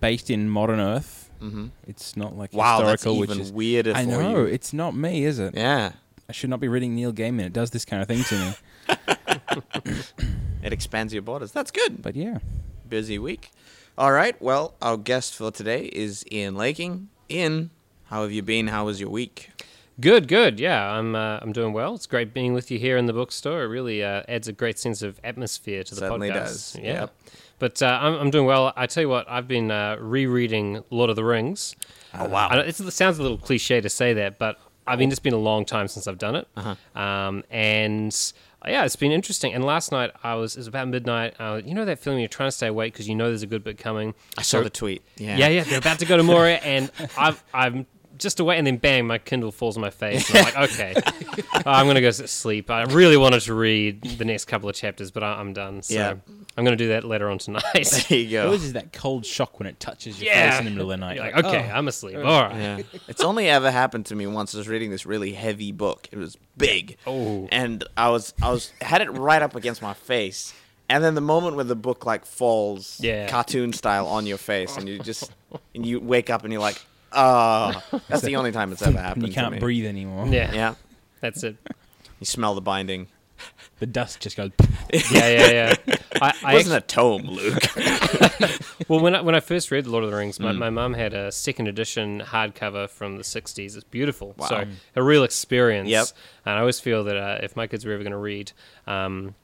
based 0.00 0.30
in 0.30 0.48
modern 0.48 0.80
Earth, 0.80 1.20
Mm-hmm. 1.42 1.66
it's 1.86 2.16
not 2.16 2.38
like 2.38 2.54
Wow, 2.54 2.78
that's 2.82 3.02
historical, 3.02 3.22
even 3.24 3.38
which 3.38 3.46
is. 3.48 3.52
weirder 3.52 3.92
I 3.94 4.04
for 4.04 4.10
know 4.10 4.30
you. 4.38 4.44
it's 4.44 4.72
not 4.72 4.94
me, 4.94 5.24
is 5.24 5.38
it? 5.38 5.54
Yeah. 5.54 5.92
I 6.26 6.32
should 6.32 6.48
not 6.48 6.58
be 6.60 6.68
reading 6.68 6.94
Neil 6.94 7.12
Gaiman. 7.12 7.40
It 7.44 7.52
does 7.52 7.70
this 7.70 7.84
kind 7.84 8.00
of 8.00 8.08
thing 8.08 8.22
to 8.24 8.34
me. 8.38 9.62
It 10.62 10.72
expands 10.72 11.12
your 11.12 11.20
borders. 11.22 11.52
That's 11.52 11.70
good. 11.70 12.00
But 12.00 12.16
yeah, 12.16 12.38
Busy 12.88 13.18
week. 13.18 13.50
All 13.98 14.12
right. 14.12 14.40
Well, 14.40 14.74
our 14.80 14.96
guest 14.96 15.34
for 15.34 15.50
today 15.50 15.84
is 15.92 16.24
Ian 16.32 16.54
Laking. 16.54 17.08
Ian, 17.30 17.70
how 18.04 18.22
have 18.22 18.32
you 18.32 18.42
been? 18.42 18.68
How 18.68 18.86
was 18.86 18.98
your 18.98 19.10
week? 19.10 19.50
Good, 20.00 20.26
good. 20.26 20.58
Yeah, 20.58 20.90
I'm 20.92 21.14
uh, 21.14 21.38
I'm 21.40 21.52
doing 21.52 21.72
well. 21.72 21.94
It's 21.94 22.06
great 22.06 22.34
being 22.34 22.52
with 22.52 22.70
you 22.70 22.78
here 22.78 22.96
in 22.96 23.06
the 23.06 23.12
bookstore. 23.12 23.62
It 23.62 23.66
really 23.68 24.02
uh, 24.02 24.22
adds 24.28 24.48
a 24.48 24.52
great 24.52 24.78
sense 24.78 25.02
of 25.02 25.20
atmosphere 25.22 25.84
to 25.84 25.94
the 25.94 26.00
Certainly 26.00 26.30
podcast. 26.30 26.34
does. 26.34 26.76
Yeah. 26.82 26.92
Yep. 27.00 27.14
But 27.60 27.82
uh, 27.82 27.98
I'm, 28.02 28.14
I'm 28.14 28.30
doing 28.30 28.46
well. 28.46 28.72
I 28.76 28.86
tell 28.86 29.02
you 29.02 29.08
what, 29.08 29.30
I've 29.30 29.46
been 29.46 29.70
uh, 29.70 29.96
rereading 30.00 30.82
Lord 30.90 31.10
of 31.10 31.16
the 31.16 31.24
Rings. 31.24 31.76
Oh 32.12 32.28
wow. 32.28 32.48
I 32.48 32.58
it 32.62 32.74
sounds 32.74 33.18
a 33.18 33.22
little 33.22 33.38
cliche 33.38 33.80
to 33.80 33.88
say 33.88 34.12
that, 34.14 34.38
but 34.38 34.58
I 34.86 34.96
mean, 34.96 35.10
it's 35.10 35.20
been 35.20 35.32
a 35.32 35.36
long 35.38 35.64
time 35.64 35.86
since 35.86 36.08
I've 36.08 36.18
done 36.18 36.34
it. 36.36 36.48
Uh-huh. 36.56 37.00
Um, 37.00 37.44
and 37.48 38.32
uh, 38.66 38.70
yeah, 38.70 38.84
it's 38.84 38.96
been 38.96 39.12
interesting. 39.12 39.54
And 39.54 39.64
last 39.64 39.92
night 39.92 40.10
I 40.24 40.34
was, 40.34 40.56
it 40.56 40.60
was 40.60 40.66
about 40.66 40.88
midnight. 40.88 41.34
Uh, 41.38 41.60
you 41.64 41.72
know 41.72 41.84
that 41.84 42.00
feeling 42.00 42.18
you're 42.18 42.28
trying 42.28 42.48
to 42.48 42.52
stay 42.52 42.66
awake 42.66 42.92
because 42.94 43.08
you 43.08 43.14
know 43.14 43.28
there's 43.28 43.44
a 43.44 43.46
good 43.46 43.62
bit 43.62 43.78
coming. 43.78 44.14
I 44.36 44.42
saw 44.42 44.58
So- 44.58 44.64
the 44.64 44.70
tweet. 44.70 45.02
Yeah. 45.16 45.36
yeah, 45.36 45.48
yeah, 45.48 45.62
they're 45.64 45.78
about 45.78 46.00
to 46.00 46.06
go 46.06 46.16
to 46.16 46.24
Moria, 46.24 46.56
and 46.56 46.90
I've, 47.16 47.42
I'm 47.54 47.86
just 48.18 48.40
away, 48.40 48.58
and 48.58 48.66
then 48.66 48.76
bang, 48.76 49.06
my 49.06 49.18
Kindle 49.18 49.50
falls 49.52 49.76
on 49.76 49.80
my 49.80 49.90
face. 49.90 50.28
And 50.30 50.38
I'm 50.38 50.44
like, 50.44 50.70
okay, 50.70 50.94
I'm 51.66 51.86
gonna 51.86 52.00
go 52.00 52.08
s- 52.08 52.30
sleep. 52.30 52.70
I 52.70 52.84
really 52.84 53.16
wanted 53.16 53.40
to 53.42 53.54
read 53.54 54.02
the 54.02 54.24
next 54.24 54.44
couple 54.46 54.68
of 54.68 54.74
chapters, 54.76 55.10
but 55.10 55.22
I, 55.22 55.32
I'm 55.40 55.52
done. 55.52 55.82
So 55.82 55.94
Yeah. 55.94 56.14
I'm 56.56 56.64
gonna 56.64 56.76
do 56.76 56.88
that 56.88 57.02
later 57.04 57.28
on 57.30 57.38
tonight. 57.38 57.64
There 58.08 58.18
you 58.18 58.30
go. 58.30 58.44
always 58.46 58.62
is 58.64 58.74
that 58.74 58.92
cold 58.92 59.26
shock 59.26 59.58
when 59.58 59.66
it 59.66 59.80
touches 59.80 60.20
your 60.22 60.32
yeah, 60.32 60.50
face 60.50 60.58
in 60.60 60.64
the 60.66 60.70
middle 60.70 60.92
of 60.92 61.00
the 61.00 61.04
night. 61.04 61.16
You're 61.16 61.24
like, 61.24 61.44
okay, 61.44 61.68
oh. 61.68 61.76
I'm 61.76 61.88
asleep. 61.88 62.16
Oh. 62.18 62.22
All 62.24 62.42
right. 62.44 62.56
Yeah. 62.56 62.82
It's 63.08 63.22
only 63.24 63.48
ever 63.48 63.70
happened 63.72 64.06
to 64.06 64.14
me 64.14 64.26
once. 64.28 64.54
I 64.54 64.58
was 64.58 64.68
reading 64.68 64.90
this 64.90 65.04
really 65.04 65.32
heavy 65.32 65.72
book. 65.72 66.08
It 66.12 66.16
was 66.18 66.36
big. 66.56 66.96
Oh. 67.06 67.48
And 67.50 67.82
I 67.96 68.10
was 68.10 68.34
I 68.40 68.50
was 68.52 68.72
had 68.80 69.00
it 69.02 69.10
right 69.10 69.42
up 69.42 69.56
against 69.56 69.82
my 69.82 69.94
face. 69.94 70.54
And 70.88 71.02
then 71.02 71.14
the 71.16 71.20
moment 71.22 71.56
where 71.56 71.64
the 71.64 71.74
book 71.74 72.06
like 72.06 72.24
falls 72.26 73.00
Yeah. 73.00 73.26
cartoon 73.28 73.72
style 73.72 74.06
on 74.06 74.26
your 74.26 74.38
face 74.38 74.76
and 74.76 74.88
you 74.88 74.98
just 75.00 75.32
and 75.74 75.84
you 75.84 75.98
wake 75.98 76.30
up 76.30 76.44
and 76.44 76.52
you're 76.52 76.62
like, 76.62 76.80
oh 77.14 77.82
that's 78.08 78.22
the 78.22 78.36
only 78.36 78.52
time 78.52 78.72
it's 78.72 78.82
ever 78.82 78.98
happened. 78.98 79.24
and 79.24 79.32
you 79.32 79.34
can't 79.40 79.54
me. 79.54 79.58
breathe 79.60 79.86
anymore. 79.86 80.26
Yeah, 80.28 80.52
Yeah. 80.52 80.74
that's 81.20 81.42
it. 81.42 81.56
You 82.20 82.26
smell 82.26 82.54
the 82.54 82.60
binding. 82.60 83.08
The 83.80 83.86
dust 83.86 84.20
just 84.20 84.36
goes. 84.36 84.50
Yeah, 85.10 85.28
yeah, 85.28 85.50
yeah. 85.50 85.96
I, 86.22 86.32
I 86.44 86.52
It 86.52 86.54
wasn't 86.54 86.76
actu- 86.76 86.76
a 86.76 86.80
tome, 86.80 87.22
Luke. 87.26 87.62
well, 88.88 89.00
when 89.00 89.14
I, 89.16 89.20
when 89.22 89.34
I 89.34 89.40
first 89.40 89.70
read 89.72 89.88
Lord 89.88 90.04
of 90.04 90.10
the 90.10 90.16
Rings, 90.16 90.38
my, 90.38 90.52
Mm. 90.52 90.58
my 90.58 90.70
mum 90.70 90.94
had 90.94 91.12
a 91.14 91.32
second 91.32 91.66
edition 91.66 92.20
hardcover 92.24 92.88
from 92.88 93.16
the 93.16 93.24
60s. 93.24 93.74
It's 93.74 93.82
beautiful. 93.84 94.34
Wow. 94.38 94.46
So, 94.46 94.64
a 94.94 95.02
real 95.02 95.24
experience. 95.24 95.88
Yep. 95.88 96.06
And 96.46 96.54
I 96.56 96.60
always 96.60 96.78
feel 96.78 97.02
that 97.04 97.16
uh, 97.16 97.38
if 97.42 97.56
my 97.56 97.66
kids 97.66 97.84
were 97.84 97.92
ever 97.92 98.04
going 98.04 98.12
to 98.12 98.18
read 98.18 98.52
um, 98.86 99.34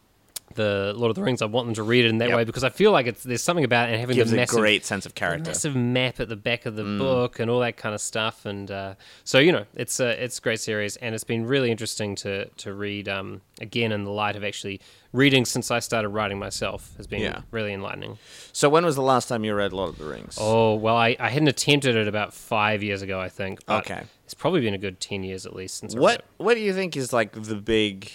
the 0.54 0.92
Lord 0.96 1.10
of 1.10 1.14
the 1.16 1.22
Rings, 1.22 1.42
I 1.42 1.46
want 1.46 1.66
them 1.68 1.74
to 1.76 1.82
read 1.82 2.04
it 2.04 2.08
in 2.08 2.18
that 2.18 2.28
Yep. 2.28 2.36
way 2.36 2.44
because 2.44 2.64
I 2.64 2.70
feel 2.70 2.90
like 2.92 3.06
it's 3.06 3.22
there's 3.22 3.42
something 3.42 3.64
about 3.64 3.88
it 3.88 3.92
and 3.92 4.00
having 4.00 4.16
Gives 4.16 4.30
the 4.32 4.42
a 4.42 4.46
great 4.46 4.84
sense 4.84 5.06
of 5.06 5.14
character. 5.14 5.50
massive 5.50 5.76
map 5.76 6.18
at 6.18 6.28
the 6.28 6.36
back 6.36 6.66
of 6.66 6.74
the 6.76 6.82
Mm. 6.82 6.98
book 6.98 7.38
and 7.38 7.48
all 7.50 7.60
that 7.60 7.76
kind 7.76 7.94
of 7.94 8.00
stuff. 8.00 8.44
And 8.44 8.70
uh, 8.70 8.94
so, 9.24 9.38
you 9.38 9.52
know, 9.52 9.64
it's 9.74 10.00
a, 10.00 10.22
it's 10.22 10.38
a 10.38 10.40
great 10.40 10.58
series 10.60 10.96
and 10.96 11.14
it's 11.14 11.24
been 11.24 11.46
really 11.46 11.70
interesting 11.70 12.14
to, 12.16 12.46
to 12.46 12.74
read 12.74 13.08
um, 13.08 13.42
again 13.60 13.92
in 13.92 14.04
the 14.04 14.10
light 14.10 14.34
of 14.34 14.42
actually 14.44 14.80
reading 15.12 15.44
since 15.44 15.70
I 15.70 15.78
started 15.80 16.08
writing 16.10 16.38
myself 16.38 16.92
has 16.96 17.06
been 17.06 17.20
Yeah. 17.22 17.42
really 17.52 17.72
enlightening. 17.72 18.18
So 18.52 18.68
when 18.68 18.84
was 18.84 18.96
the 18.96 19.02
last 19.02 19.28
time 19.28 19.44
you 19.44 19.54
read 19.54 19.72
Lord 19.72 19.90
of 19.90 19.98
the 19.98 20.04
Rings? 20.04 20.36
Oh 20.40 20.74
well, 20.74 20.96
I, 20.96 21.16
I 21.20 21.28
hadn't 21.30 21.48
attempted 21.48 21.94
it 21.96 22.08
about 22.08 22.34
five 22.34 22.82
years 22.82 23.02
ago, 23.02 23.20
I 23.20 23.28
think. 23.28 23.60
Okay. 23.68 24.02
it's 24.24 24.34
probably 24.34 24.60
been 24.60 24.74
a 24.74 24.78
good 24.78 25.00
ten 25.00 25.22
years 25.22 25.46
at 25.46 25.54
least 25.54 25.78
since. 25.78 25.94
What. 25.94 26.24
What 26.38 26.54
do 26.54 26.60
you 26.60 26.72
think 26.74 26.96
is 26.96 27.12
like 27.12 27.32
the 27.32 27.56
big, 27.56 28.10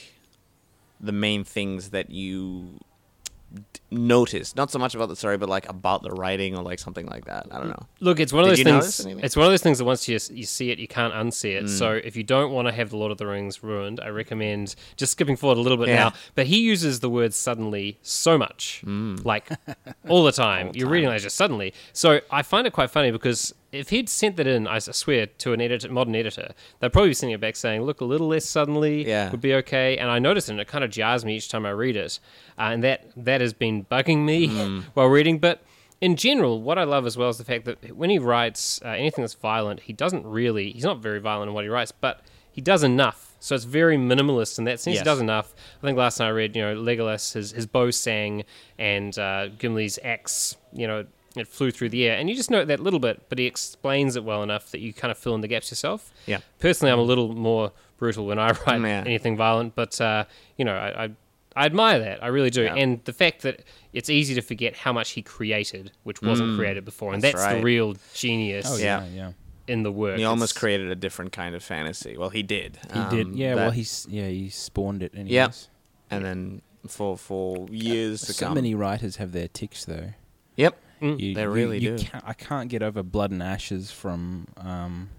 the 1.05 1.11
main 1.11 1.43
things 1.43 1.89
that 1.91 2.09
you 2.09 2.79
d- 3.53 3.61
notice? 3.91 4.55
Not 4.55 4.71
so 4.71 4.79
much 4.79 4.95
about 4.95 5.09
the 5.09 5.15
story, 5.15 5.37
but 5.37 5.47
like 5.49 5.67
about 5.69 6.03
the 6.03 6.11
writing 6.11 6.57
or 6.57 6.63
like 6.63 6.79
something 6.79 7.05
like 7.07 7.25
that. 7.25 7.47
I 7.51 7.57
don't 7.59 7.69
know. 7.69 7.85
Look, 7.99 8.19
it's 8.19 8.33
one 8.33 8.43
of 8.49 8.55
Did 8.55 8.65
those 8.67 8.97
things. 8.99 9.21
It's 9.23 9.35
one 9.35 9.45
of 9.45 9.51
those 9.51 9.61
things 9.61 9.77
that 9.77 9.85
once 9.85 10.07
you 10.07 10.19
you 10.31 10.45
see 10.45 10.71
it, 10.71 10.79
you 10.79 10.87
can't 10.87 11.13
unsee 11.13 11.55
it. 11.55 11.65
Mm. 11.65 11.69
So 11.69 11.91
if 11.93 12.15
you 12.15 12.23
don't 12.23 12.51
want 12.51 12.67
to 12.67 12.73
have 12.73 12.89
the 12.89 12.97
Lord 12.97 13.11
of 13.11 13.17
the 13.17 13.27
Rings 13.27 13.63
ruined, 13.63 13.99
I 14.01 14.09
recommend 14.09 14.75
just 14.97 15.11
skipping 15.13 15.35
forward 15.35 15.57
a 15.57 15.61
little 15.61 15.77
bit 15.77 15.87
Yeah. 15.89 15.95
now. 15.95 16.13
But 16.35 16.47
he 16.47 16.59
uses 16.61 16.99
the 16.99 17.09
word 17.09 17.33
suddenly 17.33 17.97
so 18.01 18.37
much, 18.37 18.83
like 19.23 19.49
all 20.09 20.23
the 20.23 20.31
time. 20.31 20.71
You're 20.73 20.89
reading 20.89 21.09
like 21.09 21.21
just 21.21 21.37
suddenly. 21.37 21.73
So 21.93 22.21
I 22.31 22.41
find 22.41 22.67
it 22.67 22.73
quite 22.73 22.89
funny 22.91 23.11
because. 23.11 23.53
If 23.75 23.89
he'd 23.89 24.09
sent 24.09 24.37
that 24.37 24.47
in, 24.47 24.67
I 24.67 24.79
swear, 24.79 25.25
to 25.25 25.53
an 25.53 25.61
editor, 25.61 25.91
modern 25.91 26.15
editor, 26.15 26.53
they'd 26.79 26.91
probably 26.93 27.09
be 27.09 27.13
sending 27.13 27.33
it 27.35 27.41
back 27.41 27.55
saying, 27.55 27.81
"Look, 27.83 28.01
a 28.01 28.05
little 28.05 28.27
less 28.27 28.45
suddenly 28.45 29.07
Yeah. 29.07 29.29
would 29.31 29.41
be 29.41 29.53
okay." 29.55 29.97
And 29.97 30.09
I 30.09 30.19
notice 30.19 30.47
it, 30.49 30.53
and 30.53 30.61
it 30.61 30.67
kind 30.67 30.83
of 30.83 30.89
jars 30.91 31.25
me 31.25 31.35
each 31.37 31.49
time 31.49 31.65
I 31.65 31.71
read 31.71 31.95
it, 31.95 32.19
uh, 32.57 32.63
and 32.63 32.83
that 32.83 33.05
that 33.17 33.41
has 33.41 33.53
been 33.53 33.85
bugging 33.85 34.25
me 34.25 34.47
while 34.93 35.07
reading. 35.07 35.39
But 35.39 35.61
in 36.01 36.15
general, 36.15 36.61
what 36.61 36.77
I 36.77 36.83
love 36.83 37.05
as 37.05 37.17
well 37.17 37.29
is 37.29 37.37
the 37.37 37.45
fact 37.45 37.65
that 37.65 37.95
when 37.95 38.09
he 38.09 38.19
writes 38.19 38.81
uh, 38.83 38.89
anything 38.89 39.23
that's 39.23 39.33
violent, 39.33 39.81
he 39.81 39.93
doesn't 39.93 40.25
really, 40.25 40.71
he's 40.71 40.83
not 40.83 40.99
very 40.99 41.19
violent 41.19 41.49
in 41.49 41.53
what 41.55 41.63
he 41.63 41.69
writes, 41.69 41.91
but 41.91 42.21
he 42.51 42.61
does 42.61 42.83
enough. 42.83 43.33
So 43.39 43.53
it's 43.55 43.63
very 43.65 43.95
minimalist 43.97 44.57
in 44.57 44.63
that 44.65 44.79
sense. 44.79 44.95
Yes. 44.95 45.01
He 45.01 45.05
does 45.05 45.19
enough. 45.19 45.53
I 45.81 45.85
think 45.85 45.97
last 45.97 46.17
time 46.17 46.27
I 46.27 46.31
read, 46.31 46.55
you 46.55 46.61
know, 46.63 46.75
Legolas, 46.75 47.33
his, 47.33 47.51
his 47.51 47.65
bow 47.67 47.91
sang, 47.91 48.43
and 48.79 49.17
uh, 49.19 49.49
Gimli's 49.59 49.99
axe, 50.03 50.57
you 50.73 50.87
know, 50.87 51.05
it 51.41 51.47
flew 51.47 51.71
through 51.71 51.89
the 51.89 52.05
air. 52.07 52.17
And 52.17 52.29
you 52.29 52.35
just 52.35 52.49
note 52.51 52.67
that 52.67 52.79
little 52.79 52.99
bit, 52.99 53.23
but 53.29 53.37
he 53.39 53.45
explains 53.45 54.15
it 54.15 54.23
well 54.23 54.43
enough 54.43 54.71
that 54.71 54.79
you 54.79 54.93
kind 54.93 55.11
of 55.11 55.17
fill 55.17 55.35
in 55.35 55.41
the 55.41 55.47
gaps 55.47 55.71
yourself. 55.71 56.11
Yeah. 56.25 56.39
Personally, 56.59 56.91
I'm 56.91 56.99
a 56.99 57.03
little 57.03 57.33
more 57.35 57.71
brutal 57.97 58.25
when 58.25 58.39
I 58.39 58.47
write 58.67 58.81
Yeah. 58.81 59.03
anything 59.05 59.35
violent, 59.37 59.75
but, 59.75 59.99
uh, 60.01 60.25
you 60.57 60.65
know, 60.65 60.75
I, 60.75 61.05
I 61.05 61.09
I 61.57 61.65
admire 61.67 61.99
that. 61.99 62.21
I 62.21 62.27
really 62.27 62.49
do. 62.49 62.63
Yeah. 62.63 62.75
And 62.75 62.99
the 63.05 63.13
fact 63.13 63.43
that 63.43 63.61
it's 63.93 64.09
easy 64.09 64.35
to 64.35 64.41
forget 64.41 64.75
how 64.75 64.91
much 64.91 65.11
he 65.11 65.21
created, 65.21 65.93
which 66.03 66.21
wasn't 66.21 66.57
created 66.57 66.83
before. 66.83 67.13
And 67.13 67.19
Mm. 67.19 67.21
that's 67.21 67.35
that's, 67.35 67.45
right. 67.53 67.57
the 67.59 67.63
real 67.63 67.95
genius 68.13 68.65
Oh 68.69 68.75
Yeah. 68.75 69.05
yeah, 69.05 69.09
yeah. 69.15 69.31
in 69.67 69.83
the 69.83 69.91
work. 69.91 70.17
He 70.17 70.25
almost 70.25 70.51
It's- 70.51 70.59
created 70.59 70.91
a 70.91 70.95
different 70.95 71.31
kind 71.31 71.55
of 71.55 71.63
fantasy. 71.63 72.17
Well, 72.17 72.27
he 72.29 72.43
did. 72.43 72.77
He 72.93 72.99
did. 73.09 73.27
Um, 73.27 73.33
Yeah. 73.37 73.55
well, 73.55 73.71
he's 73.71 74.05
yeah 74.09 74.27
he 74.27 74.49
spawned 74.49 75.01
it. 75.01 75.13
Anyways. 75.15 75.31
Yeah. 75.31 75.51
and 76.11 76.25
then 76.25 76.61
for 76.89 77.17
for 77.17 77.67
years 77.71 78.21
to 78.23 78.33
So 78.33 78.47
come. 78.47 78.55
many 78.55 78.75
writers 78.75 79.15
have 79.15 79.31
their 79.31 79.47
ticks 79.47 79.85
though. 79.85 80.09
Yep. 80.57 80.77
Mm. 81.05 81.19
You, 81.19 81.35
They 81.35 81.41
you- 81.41 81.49
really 81.49 81.79
you 81.79 81.97
do. 81.97 82.03
Can't, 82.03 82.23
I 82.27 82.33
can't 82.33 82.69
get 82.69 82.81
over 82.83 83.03
Blood 83.03 83.31
and 83.31 83.41
Ashes 83.43 83.91
from 83.91 84.47
um, 84.57 85.09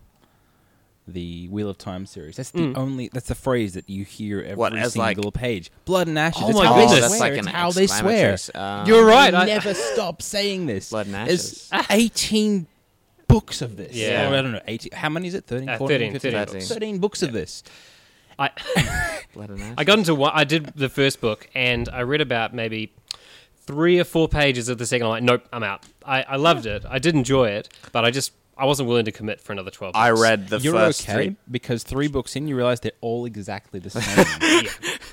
the 1.09 1.47
Wheel 1.49 1.69
of 1.71 1.79
Time 1.79 2.05
series. 2.07 2.37
That's 2.37 2.51
the 2.51 2.61
Mm. 2.61 2.77
only. 2.77 3.09
That's 3.13 3.29
the 3.29 3.35
phrase 3.37 3.75
that 3.75 3.89
you 3.89 4.05
hear 4.05 4.41
every 4.41 4.57
What, 4.57 4.77
as 4.77 4.97
like- 4.97 5.17
single 5.17 5.31
page. 5.33 5.71
Blood 5.85 6.09
and 6.09 6.19
Ashes. 6.19 6.43
Oh 6.45 6.49
it's 6.51 6.59
my 6.59 6.67
how 6.67 6.75
goodness. 6.75 6.93
They 6.95 7.01
that's 7.01 7.17
swear. 7.17 7.31
like 7.31 7.39
it's 7.39 7.49
how 7.49 7.71
they 7.71 7.87
swear. 7.87 8.37
um, 8.55 8.87
You're 8.87 9.05
right. 9.05 9.33
I- 9.35 9.45
never 9.47 9.73
stop 9.75 10.21
saying 10.23 10.67
this. 10.67 10.91
Blood 10.91 11.07
and 11.07 11.15
There's 11.29 11.69
Ashes. 11.73 11.87
18 11.91 12.67
books 13.29 13.63
of 13.63 13.77
this. 13.77 13.93
Yeah. 13.95 14.31
Or 14.31 14.35
I 14.37 14.43
don't 14.43 14.53
know. 14.53 14.61
18. 14.67 14.93
How 14.93 15.09
many 15.09 15.29
is 15.29 15.35
it? 15.35 15.45
13, 15.47 15.69
Uh, 15.69 15.79
14, 15.79 15.99
13, 15.99 16.13
15? 16.13 16.33
13 16.33 16.53
books. 16.55 16.69
13 16.69 16.99
books 16.99 17.23
of 17.23 17.33
this. 17.33 17.63
I, 18.39 18.51
Blood 19.35 19.51
and 19.51 19.61
Ashes. 19.63 19.75
I 19.79 19.85
got 19.85 19.99
into 19.99 20.15
one. 20.15 20.33
I 20.35 20.45
did 20.45 20.73
the 20.75 20.89
first 20.89 21.21
book, 21.21 21.49
and 21.55 21.89
I 21.89 22.03
read 22.03 22.21
about 22.21 22.53
maybe 22.53 22.93
three 23.67 23.99
or 24.01 24.05
four 24.05 24.29
pages 24.29 24.69
of 24.69 24.79
the 24.79 24.87
second. 24.87 25.07
I'm 25.07 25.11
like, 25.11 25.23
nope, 25.23 25.47
I'm 25.53 25.63
out. 25.63 25.85
I, 26.05 26.23
I 26.23 26.37
loved 26.37 26.67
it. 26.67 26.85
I 26.89 26.99
did 26.99 27.15
enjoy 27.15 27.49
it, 27.49 27.69
but 27.93 28.05
I 28.05 28.11
just 28.11 28.33
I 28.59 28.65
wasn't 28.65 28.89
willing 28.89 29.05
to 29.05 29.13
commit 29.13 29.41
for 29.41 29.53
another 29.53 29.71
twelve. 29.71 29.95
I 29.95 30.11
read 30.11 30.49
the 30.49 30.59
You're 30.59 30.73
first 30.73 31.03
okay 31.09 31.13
three. 31.29 31.37
because 31.51 31.83
three 31.83 32.09
books 32.09 32.37
in, 32.37 32.49
you 32.49 32.57
realize 32.57 32.81
they're 32.81 32.93
all 33.01 33.25
exactly 33.27 33.81
the 33.81 33.91
same. 33.91 34.67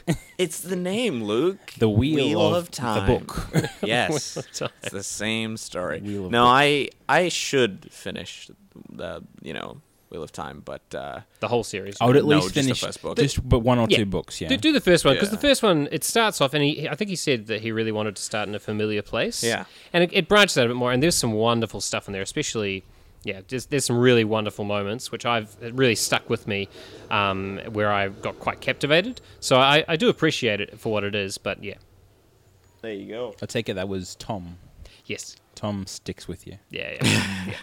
It's 0.38 0.60
the 0.60 0.76
name, 0.76 1.24
Luke. 1.24 1.74
the 1.78 1.88
wheel, 1.88 2.16
Wheel 2.28 2.56
of, 2.56 2.64
of 2.66 2.72
Time. 2.72 3.08
the 3.08 3.20
book. 3.20 3.48
Yes, 3.84 4.36
of 4.36 4.52
Time. 4.52 4.70
it's 4.82 4.92
the 4.92 5.04
same 5.04 5.56
story. 5.56 6.02
No, 6.02 6.24
Book. 6.24 6.32
I 6.36 6.90
I 7.08 7.30
should 7.30 7.88
finish 7.92 8.50
the 8.92 9.24
you 9.42 9.54
know 9.54 9.80
Wheel 10.14 10.24
of 10.24 10.32
Time, 10.32 10.62
but 10.64 10.82
uh, 10.96 11.22
the 11.40 11.48
whole 11.48 11.64
series. 11.64 11.98
I 12.00 12.06
would 12.06 12.16
at 12.16 12.24
No, 12.24 12.36
least 12.38 12.44
just 12.44 12.56
the 12.56 12.62
finish 12.62 12.82
first 12.82 13.02
book. 13.02 13.18
just 13.18 13.48
but 13.50 13.60
one 13.60 13.80
or 13.80 13.88
Yeah. 13.90 13.98
two 13.98 14.06
books. 14.06 14.40
Yeah. 14.40 14.48
Do, 14.50 14.58
do 14.58 14.72
the 14.72 14.80
first 14.80 15.04
one 15.04 15.16
because 15.16 15.30
Yeah. 15.30 15.36
the 15.36 15.42
first 15.42 15.64
one 15.64 15.90
it 15.92 16.04
starts 16.04 16.40
off 16.40 16.54
and 16.54 16.64
he 16.64 16.88
I 16.88 16.96
think 16.96 17.10
he 17.10 17.16
said 17.16 17.48
that 17.48 17.62
he 17.62 17.72
really 17.72 17.92
wanted 17.92 18.16
to 18.16 18.22
start 18.22 18.48
in 18.48 18.54
a 18.56 18.60
familiar 18.60 19.02
place. 19.02 19.44
Yeah. 19.44 19.66
and 19.92 20.04
it, 20.04 20.12
it 20.14 20.28
branches 20.28 20.58
out 20.58 20.66
a 20.66 20.68
bit 20.70 20.78
more 20.78 20.92
and 20.92 21.02
there's 21.02 21.16
some 21.16 21.34
wonderful 21.34 21.82
stuff 21.82 22.08
in 22.08 22.14
there, 22.14 22.22
especially 22.22 22.84
yeah, 23.26 23.40
there's, 23.48 23.68
there's 23.68 23.86
some 23.86 23.98
really 23.98 24.26
wonderful 24.26 24.66
moments 24.66 25.12
which 25.12 25.26
I've 25.26 25.56
it 25.62 25.74
really 25.74 25.96
stuck 25.96 26.30
with 26.30 26.46
me, 26.48 26.68
um, 27.10 27.58
where 27.72 27.90
I 27.92 28.10
got 28.10 28.38
quite 28.40 28.60
captivated. 28.62 29.22
So 29.40 29.56
I, 29.58 29.84
I 29.88 29.96
do 29.96 30.10
appreciate 30.10 30.60
it 30.62 30.78
for 30.80 30.92
what 30.92 31.04
it 31.06 31.16
is, 31.16 31.38
but 31.38 31.64
yeah, 31.64 31.76
there 32.82 32.92
you 32.94 33.08
go. 33.08 33.34
I 33.42 33.46
take 33.46 33.70
it 33.70 33.76
that 33.76 33.88
was 33.88 34.16
Tom. 34.16 34.58
Yes. 35.06 35.36
Tom 35.56 35.86
sticks 35.86 36.28
with 36.28 36.48
you. 36.48 36.58
Yeah, 36.70 36.98
yeah. 37.02 37.46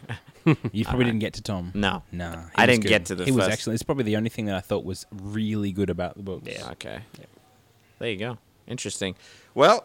yeah. 0.47 0.55
You 0.73 0.85
probably 0.85 1.05
didn't 1.05 1.21
get 1.21 1.35
to 1.35 1.43
Tom. 1.43 1.71
No. 1.75 2.03
Nah, 2.13 2.37
he 2.37 2.49
I 2.57 2.67
didn't 2.67 2.83
good. 2.83 2.89
get 2.89 3.05
to 3.07 3.15
the 3.15 3.25
He 3.25 3.31
was 3.31 3.45
first- 3.45 3.53
excellent. 3.53 3.75
It's 3.75 3.83
probably 3.83 4.05
the 4.05 4.17
only 4.17 4.31
thing 4.31 4.47
that 4.47 4.55
I 4.55 4.61
thought 4.61 4.85
was 4.85 5.07
really 5.13 5.71
good 5.73 5.91
about 5.91 6.17
the 6.17 6.23
book. 6.23 6.43
Yeah. 6.47 6.71
Okay. 6.73 7.01
There 7.99 8.09
you 8.11 8.17
go. 8.17 8.39
Interesting. 8.67 9.17
Well, 9.55 9.85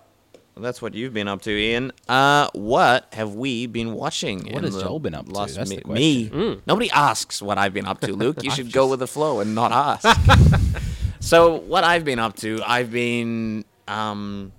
that's 0.56 0.82
what 0.82 0.94
you've 0.94 1.14
been 1.14 1.28
up 1.28 1.42
to, 1.42 1.52
Ian. 1.52 1.92
Uh, 2.08 2.48
what 2.54 3.08
have 3.14 3.36
we 3.36 3.68
been 3.68 3.94
watching? 3.94 4.40
What 4.46 4.60
in 4.60 4.64
has 4.64 4.76
the 4.76 4.84
Joel 4.84 5.00
been 5.00 5.14
up 5.16 5.26
to? 5.26 5.32
last 5.34 5.56
That's 5.56 5.70
mi- 5.70 5.82
the 5.84 5.88
Me. 5.94 6.30
Mm. 6.30 6.62
Nobody 6.66 6.90
asks 6.92 7.42
what 7.42 7.58
I've 7.58 7.74
been 7.74 7.86
up 7.86 8.00
to, 8.02 8.14
Luke. 8.14 8.42
You 8.44 8.52
should 8.58 8.72
go 8.72 8.88
with 8.88 9.00
the 9.00 9.08
flow 9.08 9.42
and 9.42 9.54
not 9.54 9.74
ask. 9.74 10.08
so, 11.20 11.56
what 11.58 11.84
I've 11.84 12.06
been 12.06 12.20
up 12.20 12.38
to, 12.38 12.62
I've 12.66 12.92
been 12.92 13.66
um, 13.90 14.54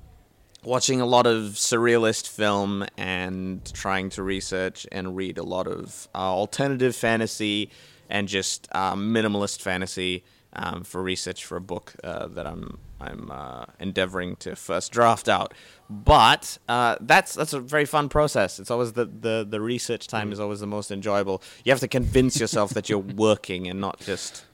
watching 0.67 1.01
a 1.01 1.07
lot 1.07 1.27
of 1.27 1.53
surrealist 1.53 2.29
film 2.29 2.85
and 2.99 3.65
trying 3.73 4.11
to 4.11 4.23
research 4.23 4.85
and 4.91 5.15
read 5.15 5.39
a 5.39 5.43
lot 5.45 5.69
of 5.69 6.09
uh, 6.13 6.19
alternative 6.19 6.97
fantasy 6.97 7.71
and 8.11 8.27
just 8.27 8.67
uh, 8.73 8.95
minimalist 8.95 9.63
fantasy 9.63 10.25
um, 10.55 10.83
for 10.83 11.03
research 11.03 11.45
for 11.45 11.57
a 11.57 11.61
book 11.61 11.95
uh, 12.03 12.27
that 12.27 12.47
I'm 12.47 12.79
I'm 12.99 13.31
uh, 13.31 13.67
endeavoring 13.79 14.37
to 14.37 14.57
first 14.57 14.91
draft 14.91 15.29
out. 15.29 15.53
But 15.89 16.59
uh, 16.69 16.97
that's 17.01 17.35
that's 17.35 17.53
a 17.53 17.61
very 17.61 17.85
fun 17.85 18.09
process. 18.09 18.59
It's 18.59 18.71
always 18.71 18.95
the, 18.95 19.05
the, 19.05 19.47
the 19.49 19.61
research 19.61 20.09
time 20.09 20.33
is 20.33 20.41
always 20.41 20.61
the 20.61 20.67
most 20.67 20.91
enjoyable. 20.91 21.43
You 21.65 21.73
have 21.73 21.81
to 21.81 21.89
convince 21.89 22.41
yourself 22.41 22.71
that 22.71 22.89
you're 22.89 22.99
working 22.99 23.69
and 23.69 23.81
not 23.81 24.01
just 24.01 24.45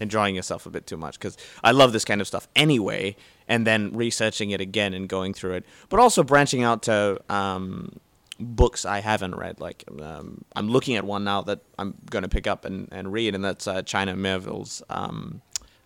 enjoying 0.00 0.36
yourself 0.36 0.64
a 0.64 0.70
bit 0.70 0.86
too 0.86 0.96
much. 0.96 1.18
Because 1.18 1.36
I 1.62 1.72
love 1.72 1.92
this 1.92 2.04
kind 2.04 2.20
of 2.20 2.26
stuff 2.26 2.48
anyway, 2.54 3.16
and 3.48 3.66
then 3.66 3.92
researching 3.92 4.50
it 4.50 4.60
again 4.60 4.94
and 4.94 5.08
going 5.08 5.34
through 5.34 5.54
it, 5.54 5.64
but 5.88 5.98
also 5.98 6.22
branching 6.22 6.62
out 6.62 6.82
to 6.82 7.20
um, 7.28 7.98
books 8.38 8.84
I 8.84 9.00
haven't 9.00 9.34
read. 9.34 9.60
Like 9.60 9.84
um, 10.00 10.44
I'm 10.54 10.68
looking 10.68 10.96
at 10.96 11.04
one 11.04 11.24
now 11.24 11.42
that 11.42 11.60
I'm 11.78 11.94
going 12.10 12.22
to 12.22 12.28
pick 12.28 12.46
up 12.46 12.64
and, 12.64 12.88
and 12.92 13.12
read, 13.12 13.34
and 13.34 13.44
that's 13.44 13.66
uh, 13.66 13.82
China 13.82 14.14
Miéville's. 14.14 14.82
Um, 14.90 15.42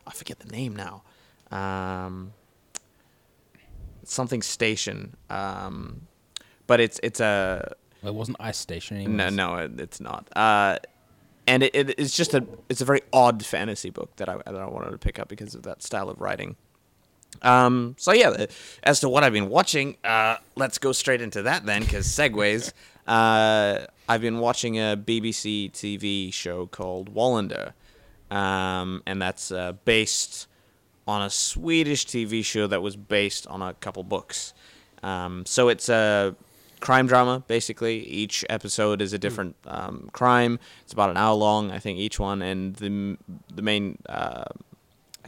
I 0.06 0.12
forget 0.12 0.40
the 0.40 0.50
name 0.50 0.74
now. 0.76 1.02
Um, 1.50 2.32
something 4.04 4.42
station. 4.42 5.16
Um, 5.30 6.08
but 6.66 6.80
it's 6.80 6.98
it's 7.02 7.20
a 7.20 7.74
Well, 8.02 8.12
it 8.12 8.16
wasn't 8.16 8.38
Ice 8.40 8.58
Station 8.58 8.96
no 9.16 9.24
anymore. 9.24 9.30
no 9.30 9.56
it, 9.56 9.80
it's 9.80 10.00
not. 10.00 10.28
Uh, 10.36 10.78
and 11.46 11.62
it, 11.62 11.74
it, 11.74 11.98
it's 11.98 12.16
just 12.16 12.34
a 12.34 12.46
it's 12.68 12.80
a 12.80 12.84
very 12.84 13.02
odd 13.12 13.44
fantasy 13.44 13.90
book 13.90 14.16
that 14.16 14.28
I 14.28 14.36
that 14.36 14.56
I 14.56 14.66
wanted 14.66 14.90
to 14.90 14.98
pick 14.98 15.18
up 15.18 15.28
because 15.28 15.54
of 15.54 15.62
that 15.64 15.82
style 15.82 16.08
of 16.08 16.20
writing. 16.20 16.56
Um, 17.40 17.96
so 17.98 18.12
yeah, 18.12 18.28
uh, 18.28 18.46
as 18.82 19.00
to 19.00 19.08
what 19.08 19.24
I've 19.24 19.32
been 19.32 19.48
watching, 19.48 19.96
uh, 20.04 20.36
let's 20.54 20.78
go 20.78 20.92
straight 20.92 21.20
into 21.20 21.42
that 21.42 21.64
then, 21.64 21.82
because 21.82 22.06
segues. 22.06 22.72
Uh, 23.04 23.84
I've 24.08 24.20
been 24.20 24.38
watching 24.38 24.78
a 24.78 24.96
BBC 24.96 25.72
TV 25.72 26.32
show 26.32 26.68
called 26.68 27.12
Wallander, 27.12 27.72
um, 28.30 29.02
and 29.06 29.20
that's 29.20 29.50
uh, 29.50 29.72
based 29.84 30.46
on 31.08 31.22
a 31.22 31.28
Swedish 31.28 32.06
TV 32.06 32.44
show 32.44 32.68
that 32.68 32.80
was 32.80 32.94
based 32.94 33.48
on 33.48 33.60
a 33.60 33.74
couple 33.74 34.04
books. 34.04 34.54
Um, 35.02 35.44
so 35.46 35.68
it's 35.68 35.88
a 35.88 36.36
crime 36.80 37.06
drama, 37.06 37.42
basically. 37.48 38.06
Each 38.06 38.44
episode 38.48 39.02
is 39.02 39.12
a 39.12 39.18
different 39.18 39.56
um, 39.66 40.08
crime. 40.12 40.58
It's 40.82 40.92
about 40.92 41.10
an 41.10 41.16
hour 41.16 41.34
long, 41.34 41.70
I 41.70 41.78
think, 41.78 41.98
each 41.98 42.20
one, 42.20 42.42
and 42.42 42.76
the 42.76 43.16
the 43.52 43.62
main 43.62 43.98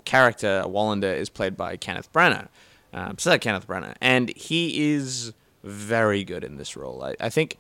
character 0.05 0.63
Wallander 0.67 1.15
is 1.17 1.29
played 1.29 1.57
by 1.57 1.77
Kenneth 1.77 2.13
Branagh. 2.13 2.49
Um, 2.93 3.19
Sir 3.19 3.39
Kenneth 3.39 3.67
Branagh, 3.67 3.97
and 4.01 4.29
he 4.37 4.93
is 4.93 5.33
very 5.65 6.23
good 6.23 6.45
in 6.45 6.59
this 6.59 6.77
role. 6.77 7.03
I, 7.03 7.17
I 7.19 7.29
think 7.29 7.57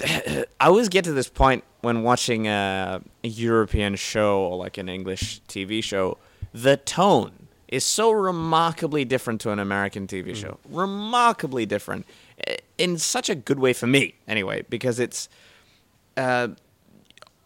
I 0.04 0.44
always 0.60 0.88
get 0.88 1.04
to 1.04 1.12
this 1.12 1.28
point 1.28 1.62
when 1.82 2.02
watching 2.02 2.48
a, 2.48 3.00
a 3.22 3.28
European 3.28 3.94
show 3.96 4.40
or 4.40 4.56
like 4.56 4.76
an 4.76 4.88
English 4.88 5.40
TV 5.48 5.82
show, 5.82 6.18
the 6.52 6.76
tone 6.76 7.48
is 7.68 7.84
so 7.84 8.10
remarkably 8.10 9.04
different 9.04 9.40
to 9.42 9.52
an 9.52 9.60
American 9.60 10.06
TV 10.06 10.34
show. 10.34 10.58
Remarkably 10.68 11.64
different, 11.64 12.04
in 12.76 12.98
such 12.98 13.30
a 13.30 13.34
good 13.36 13.60
way 13.60 13.72
for 13.72 13.86
me, 13.86 14.14
anyway, 14.26 14.64
because 14.68 14.98
it's 14.98 15.28
uh, 16.16 16.48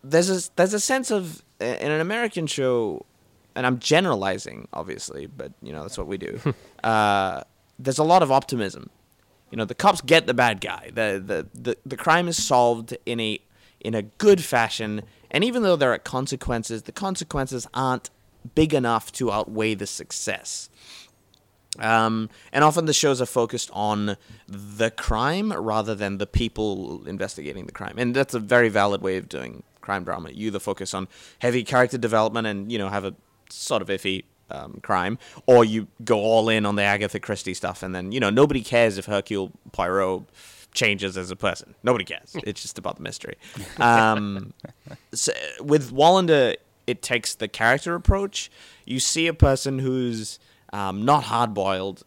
there's 0.03 0.31
a 0.31 0.51
there's 0.57 0.73
a 0.73 0.81
sense 0.81 1.11
of 1.11 1.43
in 1.61 1.91
an 1.91 2.01
American 2.01 2.47
show, 2.47 3.05
and 3.55 3.67
I'm 3.67 3.79
generalizing, 3.79 4.69
obviously, 4.73 5.27
but 5.27 5.53
you 5.63 5.73
know 5.73 5.83
that's 5.83 5.99
what 5.99 6.07
we 6.07 6.19
do. 6.19 6.41
uh, 6.85 7.43
there's 7.79 7.99
a 7.99 8.05
lot 8.05 8.23
of 8.23 8.31
optimism. 8.31 8.91
You 9.51 9.59
know, 9.59 9.65
the 9.65 9.75
cops 9.75 10.01
get 10.01 10.27
the 10.27 10.35
bad 10.35 10.61
guy. 10.61 10.91
The, 10.93 11.23
the 11.25 11.47
the 11.55 11.77
the 11.87 11.97
crime 11.97 12.29
is 12.29 12.43
solved 12.43 12.97
in 13.07 13.21
a 13.21 13.41
in 13.81 13.95
a 13.95 14.03
good 14.03 14.43
fashion, 14.43 15.03
and 15.31 15.45
even 15.45 15.63
though 15.63 15.77
there 15.77 15.93
are 15.93 15.99
consequences, 15.99 16.83
the 16.83 16.93
consequences 16.93 17.67
aren't 17.75 18.11
big 18.55 18.75
enough 18.75 19.13
to 19.13 19.33
outweigh 19.33 19.75
the 19.75 19.87
success. 19.87 20.69
Um, 21.79 22.31
and 22.53 22.63
often 22.63 22.87
the 22.87 22.93
shows 22.93 23.21
are 23.21 23.27
focused 23.27 23.71
on 23.73 24.17
the 24.47 24.91
crime 24.91 25.53
rather 25.53 25.95
than 25.95 26.19
the 26.19 26.27
people 26.27 27.05
investigating 27.07 27.67
the 27.67 27.73
crime. 27.73 27.95
And 27.99 28.15
that's 28.15 28.35
a 28.35 28.39
very 28.39 28.69
valid 28.69 29.03
way 29.03 29.17
of 29.17 29.29
doing 29.29 29.65
crime 29.81 30.05
drama. 30.05 30.31
You 30.31 30.49
either 30.49 30.61
focus 30.61 30.95
on 30.95 31.09
heavy 31.41 31.65
character 31.65 31.99
development 31.99 32.47
and, 32.47 32.71
you 32.71 32.79
know, 32.79 32.89
have 32.89 33.05
a 33.05 33.15
sort 33.51 33.83
of 33.83 33.89
iffy 33.89 34.25
um, 34.51 34.81
crime, 34.83 35.19
or 35.47 35.65
you 35.65 35.89
go 36.05 36.19
all 36.19 36.49
in 36.49 36.67
on 36.67 36.77
the 36.77 36.83
Agatha 36.83 37.19
Christie 37.21 37.55
stuff 37.55 37.83
and 37.83 37.95
then, 37.95 38.13
you 38.13 38.21
know, 38.21 38.31
nobody 38.31 38.63
cares 38.63 38.99
if 38.99 39.07
Hercule 39.07 39.53
Poirot 39.73 40.25
changes 40.73 41.17
as 41.17 41.31
a 41.31 41.37
person. 41.37 41.75
Nobody 41.83 42.05
cares. 42.05 42.37
it's 42.45 42.63
just 42.63 42.79
about 42.79 42.97
the 42.97 43.03
mystery. 43.03 43.37
Um, 43.79 44.53
so 45.13 45.33
with 45.61 45.93
Wallander, 45.93 46.57
it 46.87 47.01
takes 47.01 47.35
the 47.35 47.49
character 47.49 47.95
approach. 47.95 48.51
You 48.85 49.01
see 49.01 49.27
a 49.27 49.35
person 49.35 49.79
who's 49.79 50.39
um, 50.73 51.05
not 51.05 51.25
hard 51.25 51.55
boiled, 51.55 52.03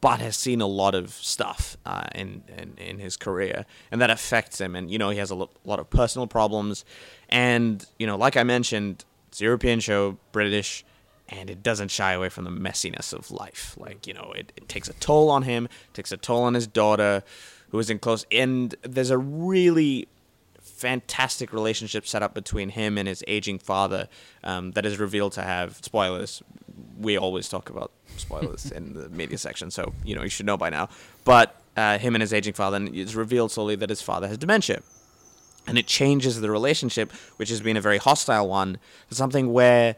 but 0.00 0.20
has 0.20 0.36
seen 0.36 0.60
a 0.60 0.66
lot 0.66 0.94
of 0.94 1.10
stuff 1.10 1.76
uh, 1.84 2.04
in, 2.14 2.44
in 2.56 2.74
in 2.78 2.98
his 2.98 3.16
career, 3.16 3.66
and 3.90 4.00
that 4.00 4.10
affects 4.10 4.60
him. 4.60 4.76
And 4.76 4.90
you 4.90 4.98
know, 4.98 5.10
he 5.10 5.18
has 5.18 5.30
a 5.30 5.34
lo- 5.34 5.50
lot 5.64 5.80
of 5.80 5.90
personal 5.90 6.26
problems, 6.26 6.84
and 7.28 7.84
you 7.98 8.06
know, 8.06 8.16
like 8.16 8.36
I 8.36 8.44
mentioned, 8.44 9.04
it's 9.32 9.40
a 9.40 9.44
European 9.44 9.80
show, 9.80 10.18
British. 10.30 10.84
And 11.28 11.48
it 11.48 11.62
doesn't 11.62 11.90
shy 11.90 12.12
away 12.12 12.28
from 12.28 12.44
the 12.44 12.50
messiness 12.50 13.14
of 13.14 13.30
life. 13.30 13.74
Like, 13.78 14.06
you 14.06 14.12
know, 14.12 14.34
it, 14.36 14.52
it 14.54 14.68
takes 14.68 14.88
a 14.88 14.92
toll 14.94 15.30
on 15.30 15.44
him, 15.44 15.66
takes 15.94 16.12
a 16.12 16.18
toll 16.18 16.42
on 16.42 16.52
his 16.52 16.66
daughter, 16.66 17.22
who 17.70 17.78
is 17.78 17.88
in 17.88 17.98
close. 17.98 18.26
And 18.30 18.74
there's 18.82 19.08
a 19.08 19.16
really 19.16 20.08
fantastic 20.60 21.54
relationship 21.54 22.06
set 22.06 22.22
up 22.22 22.34
between 22.34 22.68
him 22.68 22.98
and 22.98 23.08
his 23.08 23.24
aging 23.26 23.60
father 23.60 24.08
um, 24.44 24.72
that 24.72 24.84
is 24.84 24.98
revealed 24.98 25.32
to 25.32 25.42
have 25.42 25.76
spoilers. 25.80 26.42
We 26.98 27.16
always 27.16 27.48
talk 27.48 27.70
about 27.70 27.92
spoilers 28.18 28.70
in 28.70 28.92
the 28.92 29.08
media 29.08 29.38
section, 29.38 29.70
so 29.70 29.94
you 30.04 30.14
know 30.14 30.22
you 30.22 30.28
should 30.28 30.44
know 30.44 30.58
by 30.58 30.68
now. 30.68 30.90
But 31.24 31.56
uh, 31.76 31.98
him 31.98 32.14
and 32.14 32.20
his 32.20 32.34
aging 32.34 32.52
father, 32.52 32.76
and 32.76 32.94
it's 32.94 33.14
revealed 33.14 33.52
slowly 33.52 33.76
that 33.76 33.88
his 33.88 34.02
father 34.02 34.28
has 34.28 34.36
dementia, 34.36 34.82
and 35.66 35.78
it 35.78 35.86
changes 35.86 36.40
the 36.40 36.50
relationship, 36.50 37.12
which 37.36 37.48
has 37.48 37.60
been 37.60 37.76
a 37.76 37.80
very 37.80 37.98
hostile 37.98 38.48
one, 38.48 38.78
to 39.08 39.14
something 39.14 39.52
where 39.52 39.96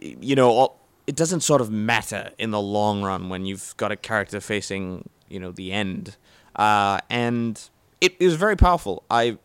you 0.00 0.34
know 0.34 0.74
it 1.06 1.16
doesn't 1.16 1.40
sort 1.40 1.60
of 1.60 1.70
matter 1.70 2.30
in 2.38 2.50
the 2.50 2.60
long 2.60 3.02
run 3.02 3.28
when 3.28 3.44
you've 3.44 3.74
got 3.76 3.92
a 3.92 3.96
character 3.96 4.40
facing 4.40 5.08
you 5.28 5.40
know 5.40 5.50
the 5.50 5.72
end, 5.72 6.16
uh, 6.56 6.98
and 7.10 7.68
it 8.00 8.16
is 8.18 8.34
very 8.34 8.56
powerful. 8.56 9.02
I 9.10 9.38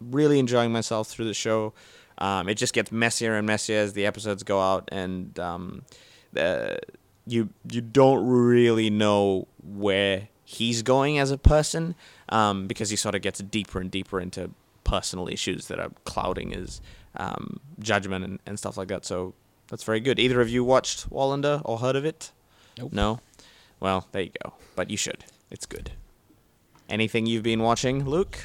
really 0.00 0.38
enjoying 0.38 0.72
myself 0.72 1.08
through 1.08 1.26
the 1.26 1.34
show. 1.34 1.72
Um, 2.18 2.48
it 2.48 2.54
just 2.54 2.74
gets 2.74 2.92
messier 2.92 3.34
and 3.34 3.46
messier 3.46 3.78
as 3.78 3.94
the 3.94 4.06
episodes 4.06 4.42
go 4.42 4.60
out, 4.60 4.88
and 4.92 5.38
um, 5.38 5.82
the, 6.32 6.78
you 7.26 7.50
you 7.70 7.80
don't 7.80 8.26
really 8.26 8.90
know 8.90 9.46
where 9.62 10.28
he's 10.44 10.82
going 10.82 11.18
as 11.18 11.30
a 11.30 11.38
person 11.38 11.94
um, 12.28 12.66
because 12.66 12.90
he 12.90 12.96
sort 12.96 13.14
of 13.14 13.22
gets 13.22 13.40
deeper 13.40 13.80
and 13.80 13.90
deeper 13.90 14.20
into 14.20 14.50
personal 14.84 15.28
issues 15.28 15.66
that 15.68 15.78
are 15.78 15.90
clouding 16.04 16.50
his 16.50 16.80
um, 17.16 17.60
judgment 17.78 18.24
and, 18.24 18.38
and 18.46 18.58
stuff 18.58 18.76
like 18.76 18.88
that. 18.88 19.04
So 19.04 19.34
that's 19.68 19.84
very 19.84 20.00
good. 20.00 20.18
Either 20.18 20.40
of 20.40 20.48
you 20.48 20.64
watched 20.64 21.08
Wallander 21.10 21.62
or 21.64 21.78
heard 21.78 21.96
of 21.96 22.04
it? 22.04 22.32
Nope. 22.78 22.92
No. 22.92 23.20
Well, 23.80 24.06
there 24.12 24.22
you 24.22 24.30
go. 24.44 24.54
But 24.76 24.90
you 24.90 24.96
should. 24.96 25.24
It's 25.50 25.66
good. 25.66 25.92
Anything 26.88 27.26
you've 27.26 27.42
been 27.42 27.62
watching, 27.62 28.04
Luke? 28.04 28.38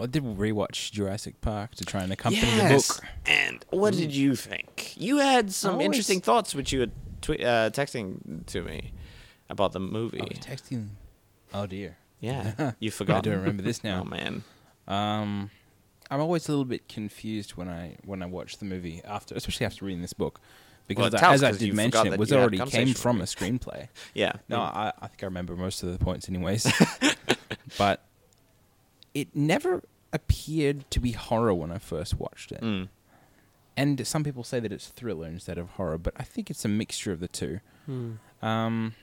I 0.00 0.06
did 0.06 0.22
rewatch 0.24 0.92
Jurassic 0.92 1.40
Park 1.42 1.74
to 1.74 1.84
try 1.84 2.02
and 2.02 2.12
accompany 2.12 2.46
Yes. 2.46 2.88
the 2.88 2.94
book. 3.02 3.10
And 3.26 3.64
what 3.70 3.92
did 3.94 4.14
you 4.14 4.34
think? 4.34 4.94
You 4.96 5.18
had 5.18 5.52
some 5.52 5.72
always- 5.74 5.84
interesting 5.86 6.20
thoughts, 6.22 6.54
which 6.54 6.72
you 6.72 6.80
were 6.80 6.86
tw- 7.20 7.40
uh, 7.42 7.68
texting 7.70 8.46
to 8.46 8.62
me 8.62 8.92
about 9.50 9.72
the 9.72 9.80
movie. 9.80 10.20
I 10.20 10.24
was 10.24 10.38
texting. 10.38 10.88
Oh 11.52 11.66
dear. 11.66 11.98
Yeah, 12.24 12.72
you 12.78 12.90
forgot. 13.00 13.18
I 13.18 13.20
don't 13.30 13.38
remember 13.40 13.62
this 13.62 13.82
now. 13.90 14.02
Oh 14.02 14.04
man. 14.04 14.44
Um, 14.88 15.50
I'm 16.10 16.20
always 16.20 16.48
a 16.48 16.52
little 16.52 16.64
bit 16.64 16.88
confused 16.88 17.52
when 17.52 17.68
I 17.68 17.96
when 18.04 18.22
I 18.22 18.26
watch 18.26 18.58
the 18.58 18.64
movie 18.64 19.00
after, 19.04 19.34
especially 19.34 19.66
after 19.66 19.84
reading 19.84 20.02
this 20.02 20.12
book, 20.12 20.40
because 20.86 21.14
it 21.14 21.22
I- 21.22 21.32
as 21.34 21.42
I 21.42 21.52
did 21.52 21.74
mention, 21.74 22.06
it 22.12 22.18
was 22.18 22.30
you 22.30 22.36
had 22.36 22.40
a 22.40 22.42
already 22.58 22.70
came 22.70 22.94
from 22.94 23.20
a 23.20 23.24
screenplay. 23.24 23.88
Yeah. 24.14 24.32
No, 24.48 24.60
I, 24.60 24.92
I 25.00 25.06
think 25.08 25.22
I 25.22 25.26
remember 25.26 25.56
most 25.56 25.82
of 25.82 25.90
the 25.92 25.98
points, 26.04 26.28
anyways. 26.28 26.70
but 27.78 28.04
it 29.14 29.34
never 29.34 29.82
appeared 30.12 30.88
to 30.90 31.00
be 31.00 31.12
horror 31.12 31.54
when 31.54 31.70
I 31.72 31.78
first 31.78 32.18
watched 32.18 32.52
it. 32.52 32.60
Mm. 32.60 32.88
And 33.76 34.06
some 34.06 34.22
people 34.22 34.44
say 34.44 34.60
that 34.60 34.70
it's 34.70 34.86
thriller 34.88 35.26
instead 35.26 35.58
of 35.58 35.70
horror, 35.70 35.98
but 35.98 36.14
I 36.16 36.22
think 36.22 36.50
it's 36.50 36.64
a 36.64 36.68
mixture 36.68 37.10
of 37.10 37.18
the 37.20 37.26
two. 37.28 37.60
Um, 38.42 38.94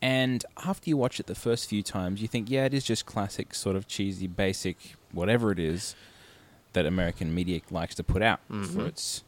and 0.00 0.44
after 0.64 0.88
you 0.88 0.96
watch 0.96 1.18
it 1.18 1.26
the 1.26 1.34
first 1.34 1.68
few 1.68 1.82
times, 1.82 2.22
you 2.22 2.28
think, 2.28 2.50
yeah, 2.50 2.64
it 2.64 2.74
is 2.74 2.84
just 2.84 3.06
classic, 3.06 3.54
sort 3.54 3.76
of 3.76 3.88
cheesy, 3.88 4.26
basic, 4.26 4.96
whatever 5.12 5.50
it 5.50 5.58
is 5.58 5.94
that 6.72 6.86
American 6.86 7.34
media 7.34 7.60
likes 7.70 7.94
to 7.96 8.04
put 8.04 8.22
out 8.22 8.40
mm-hmm. 8.50 8.64
for 8.64 8.86
its 8.86 9.24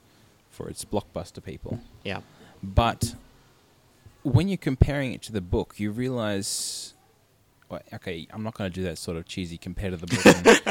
for 0.50 0.68
its 0.68 0.84
blockbuster 0.84 1.42
people. 1.42 1.80
Yeah. 2.04 2.20
But 2.62 3.14
when 4.22 4.48
you're 4.48 4.58
comparing 4.58 5.12
it 5.12 5.22
to 5.22 5.32
the 5.32 5.40
book, 5.40 5.74
you 5.78 5.90
realize. 5.90 6.94
Well, 7.68 7.80
okay, 7.94 8.26
I'm 8.32 8.42
not 8.42 8.54
going 8.54 8.68
to 8.68 8.74
do 8.74 8.82
that 8.82 8.98
sort 8.98 9.16
of 9.16 9.26
cheesy 9.26 9.56
compare 9.56 9.90
to 9.90 9.96
the 9.96 10.06
book. 10.06 10.26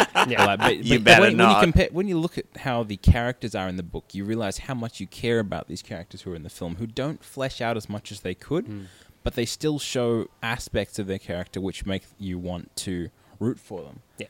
and- 0.15 0.31
Yeah. 0.31 0.43
like, 0.45 0.59
but, 0.59 0.77
You 0.83 0.99
but 0.99 1.05
better 1.05 1.21
when, 1.21 1.29
When 1.31 1.37
not. 1.37 1.55
you, 1.55 1.63
compare, 1.63 1.87
when 1.91 2.07
you 2.09 2.19
look 2.19 2.37
at 2.37 2.45
how 2.57 2.83
the 2.83 2.97
characters 2.97 3.55
are 3.55 3.69
in 3.69 3.77
the 3.77 3.83
book, 3.83 4.13
you 4.13 4.25
realize 4.25 4.59
how 4.59 4.73
much 4.73 4.99
you 4.99 5.07
care 5.07 5.39
about 5.39 5.69
these 5.69 5.81
characters 5.81 6.23
who 6.23 6.33
are 6.33 6.35
in 6.35 6.43
the 6.43 6.49
film, 6.49 6.75
who 6.75 6.85
don't 6.85 7.23
flesh 7.23 7.61
out 7.61 7.77
as 7.77 7.87
much 7.87 8.11
as 8.11 8.19
they 8.19 8.35
could, 8.35 8.65
hmm. 8.65 8.83
But 9.23 9.33
they 9.35 9.45
still 9.45 9.79
show 9.79 10.27
aspects 10.41 10.99
of 10.99 11.07
their 11.07 11.19
character 11.19 11.59
which 11.61 11.85
make 11.85 12.03
you 12.17 12.37
want 12.39 12.75
to 12.77 13.09
root 13.39 13.59
for 13.59 13.81
them. 13.83 13.99
Yeah. 14.17 14.27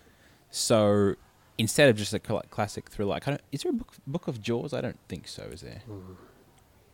So 0.51 1.15
instead 1.57 1.89
of 1.89 1.95
just 1.97 2.13
a 2.13 2.21
cl- 2.25 2.43
classic 2.49 2.89
thriller, 2.89 3.15
I 3.15 3.19
kind 3.19 3.35
of 3.37 3.41
is 3.51 3.61
there 3.63 3.71
a 3.71 3.75
book 3.75 3.93
book 4.07 4.27
of 4.27 4.41
Jaws? 4.41 4.73
I 4.73 4.81
don't 4.81 4.99
think 5.07 5.27
so. 5.27 5.43
Is 5.43 5.61
there? 5.61 5.81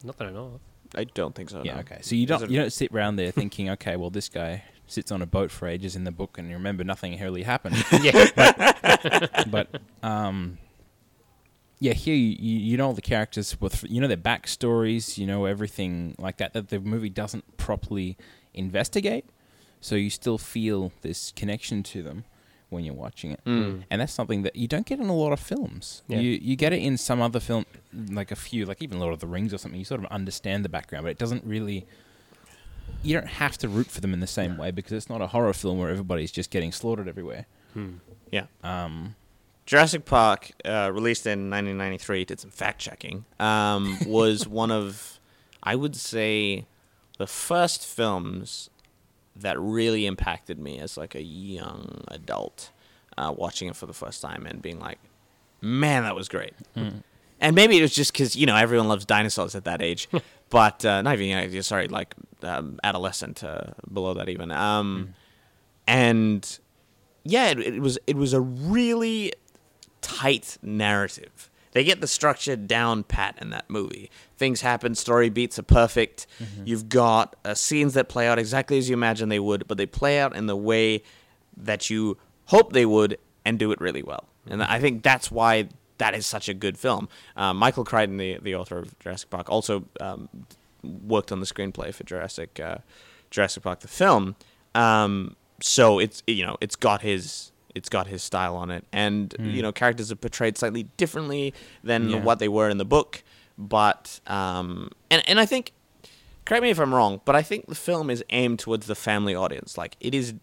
Not 0.04 0.18
that 0.18 0.28
I 0.28 0.32
know 0.32 0.56
of. 0.56 0.60
I 0.96 1.04
don't 1.06 1.34
think 1.36 1.50
so. 1.50 1.62
Yeah. 1.64 1.76
no. 1.76 1.80
Okay. 1.82 2.00
So 2.02 2.16
you 2.16 2.26
don't 2.26 2.44
it- 2.44 2.52
you 2.52 2.60
don't 2.60 2.72
sit 2.74 2.92
around 2.92 3.16
there 3.16 3.32
thinking, 3.32 3.70
okay, 3.72 3.96
well 3.96 4.10
this 4.10 4.30
guy 4.30 4.64
sits 4.88 5.12
on 5.12 5.22
a 5.22 5.26
boat 5.26 5.50
for 5.50 5.68
ages 5.68 5.96
in 5.96 6.04
the 6.04 6.12
book 6.12 6.38
and 6.38 6.48
you 6.48 6.56
remember 6.56 6.84
nothing 6.84 7.20
really 7.20 7.44
happened. 7.44 7.76
Yeah. 8.02 8.28
but 9.48 9.82
um, 10.04 10.58
yeah, 11.80 11.94
here 11.94 12.16
you, 12.16 12.36
you 12.40 12.60
you 12.60 12.78
know 12.78 12.88
all 12.88 12.94
the 12.94 13.02
characters 13.02 13.60
with 13.60 13.84
you 13.90 14.00
know 14.02 14.08
their 14.08 14.18
backstories, 14.18 15.18
you 15.18 15.26
know 15.28 15.46
everything 15.46 16.16
like 16.18 16.38
that 16.38 16.54
that 16.54 16.70
the 16.70 16.80
movie 16.80 17.10
doesn't 17.10 17.58
properly 17.58 18.18
investigate, 18.54 19.26
so 19.82 19.96
you 19.96 20.10
still 20.10 20.38
feel 20.38 20.92
this 21.02 21.32
connection 21.36 21.84
to 21.84 22.02
them 22.02 22.24
when 22.70 22.84
you're 22.84 22.96
watching 22.96 23.32
it, 23.32 23.40
Mm. 23.46 23.84
and 23.92 24.02
that's 24.02 24.12
something 24.14 24.42
that 24.42 24.56
you 24.56 24.68
don't 24.68 24.86
get 24.88 25.00
in 25.00 25.08
a 25.08 25.16
lot 25.16 25.32
of 25.32 25.40
films. 25.40 26.02
Yeah. 26.08 26.20
You 26.20 26.32
you 26.42 26.56
get 26.56 26.74
it 26.74 26.82
in 26.82 26.98
some 26.98 27.22
other 27.22 27.40
film, 27.40 27.66
like 27.94 28.32
a 28.32 28.36
few, 28.36 28.66
like 28.66 28.82
even 28.82 29.00
Lord 29.00 29.14
of 29.14 29.20
the 29.20 29.28
Rings 29.28 29.54
or 29.54 29.58
something. 29.58 29.78
You 29.80 29.86
sort 29.86 30.00
of 30.04 30.08
understand 30.08 30.66
the 30.66 30.70
background, 30.70 31.04
but 31.04 31.10
it 31.12 31.18
doesn't 31.18 31.44
really. 31.46 31.86
You 33.04 33.14
don't 33.14 33.28
have 33.28 33.58
to 33.60 33.68
root 33.70 33.88
for 33.88 34.02
them 34.02 34.14
in 34.14 34.20
the 34.20 34.28
same 34.28 34.58
way 34.58 34.72
because 34.72 34.92
it's 34.94 35.10
not 35.10 35.22
a 35.22 35.28
horror 35.28 35.54
film 35.54 35.78
where 35.78 35.90
everybody's 35.92 36.32
just 36.32 36.50
getting 36.50 36.72
slaughtered 36.72 37.08
everywhere. 37.08 37.46
Yeah. 38.32 38.46
Um, 38.64 39.16
Jurassic 39.66 40.06
Park, 40.06 40.52
uh, 40.64 40.92
released 40.94 41.26
in 41.26 41.50
1993, 41.50 42.26
did 42.26 42.40
some 42.40 42.52
fact 42.52 42.80
checking, 42.80 43.26
um, 43.40 43.98
was 44.06 44.48
one 44.64 44.72
of, 44.72 45.20
I 45.64 45.76
would 45.76 45.96
say, 45.96 46.66
the 47.18 47.28
first 47.28 47.86
films 47.86 48.70
that 49.36 49.60
really 49.60 50.06
impacted 50.06 50.60
me 50.60 50.80
as 50.80 50.98
like 50.98 51.16
a 51.16 51.22
young 51.24 52.04
adult 52.10 52.70
uh, 53.18 53.34
watching 53.36 53.68
it 53.68 53.76
for 53.76 53.86
the 53.86 53.94
first 53.94 54.22
time 54.22 54.46
and 54.46 54.62
being 54.62 54.80
like, 54.80 55.00
man, 55.62 56.04
that 56.04 56.16
was 56.16 56.30
great. 56.30 56.54
And 57.42 57.54
maybe 57.56 57.78
it 57.78 57.82
was 57.82 57.94
just 57.94 58.14
because, 58.14 58.36
you 58.36 58.46
know, 58.46 58.56
everyone 58.56 58.88
loves 58.88 59.04
dinosaurs 59.06 59.56
at 59.56 59.66
that 59.66 59.82
age. 59.82 60.08
but 60.50 60.86
uh, 60.86 61.02
not 61.02 61.20
even, 61.20 61.64
sorry, 61.64 61.88
like 61.88 62.14
um, 62.44 62.80
adolescent, 62.84 63.44
uh, 63.44 63.72
below 63.92 64.14
that 64.14 64.30
even. 64.30 64.52
Um, 64.52 65.16
And 65.88 66.60
yeah, 67.24 67.48
it, 67.50 67.60
it 67.60 67.80
was 67.82 67.98
it 68.08 68.16
was 68.16 68.34
a 68.34 68.40
really 68.42 69.34
tight 70.06 70.58
narrative. 70.62 71.50
They 71.72 71.84
get 71.84 72.00
the 72.00 72.08
structure 72.08 72.56
down 72.56 73.04
pat 73.04 73.38
in 73.42 73.50
that 73.50 73.70
movie. 73.70 74.10
Things 74.38 74.62
happen, 74.62 74.96
story 74.96 75.30
beats 75.30 75.58
are 75.60 75.64
perfect. 75.64 76.28
You've 76.64 76.88
got 76.88 77.36
uh, 77.44 77.54
scenes 77.54 77.96
that 77.96 78.08
play 78.08 78.28
out 78.28 78.40
exactly 78.40 78.78
as 78.78 78.88
you 78.88 78.94
imagine 78.94 79.28
they 79.30 79.40
would, 79.40 79.68
but 79.68 79.78
they 79.78 79.86
play 79.86 80.20
out 80.20 80.36
in 80.36 80.46
the 80.46 80.56
way 80.56 81.04
that 81.58 81.90
you 81.90 82.18
hope 82.46 82.72
they 82.72 82.86
would 82.86 83.18
and 83.44 83.60
do 83.60 83.72
it 83.72 83.82
really 83.82 84.04
well. 84.04 84.26
And 84.48 84.64
I 84.64 84.80
think 84.80 85.04
that's 85.04 85.32
why 85.32 85.68
that 85.98 86.14
is 86.14 86.26
such 86.26 86.48
a 86.48 86.54
good 86.54 86.78
film. 86.78 87.10
Uh, 87.36 87.54
Michael 87.54 87.84
Crichton, 87.84 88.18
the, 88.18 88.38
the 88.42 88.56
author 88.56 88.78
of 88.78 88.98
Jurassic 89.00 89.30
Park, 89.30 89.50
also 89.50 89.86
um, 90.00 90.30
worked 90.84 91.32
on 91.32 91.40
the 91.40 91.46
screenplay 91.46 91.94
for 91.94 92.04
Jurassic 92.04 92.60
uh, 92.60 92.78
Jurassic 93.32 93.64
Park 93.64 93.80
the 93.80 93.88
film. 93.88 94.36
Um, 94.76 95.36
so 95.62 96.00
it's 96.00 96.22
you 96.28 96.46
know 96.46 96.58
it's 96.62 96.76
got 96.76 97.02
his 97.02 97.52
it's 97.76 97.90
got 97.90 98.08
his 98.08 98.24
style 98.24 98.56
on 98.56 98.72
it, 98.72 98.84
and 98.92 99.36
you 99.40 99.62
know 99.62 99.72
characters 99.72 100.12
are 100.12 100.16
portrayed 100.16 100.58
slightly 100.58 100.84
differently 100.98 101.54
than 101.84 102.10
Yeah. 102.10 102.22
what 102.24 102.40
they 102.40 102.48
were 102.48 102.70
in 102.70 102.78
the 102.78 102.86
book. 102.86 103.24
But 103.58 104.20
um, 104.28 104.90
and 105.12 105.22
and 105.28 105.40
I 105.40 105.46
think 105.46 105.72
correct 106.46 106.64
me 106.64 106.70
if 106.70 106.80
I'm 106.80 106.94
wrong, 106.94 107.22
but 107.26 107.36
I 107.36 107.42
think 107.42 107.68
the 107.68 107.76
film 107.76 108.10
is 108.10 108.24
aimed 108.30 108.60
towards 108.60 108.88
the 108.88 108.96
family 108.96 109.36
audience. 109.36 109.78
Like 109.78 109.96
it 110.00 110.14
is 110.16 110.34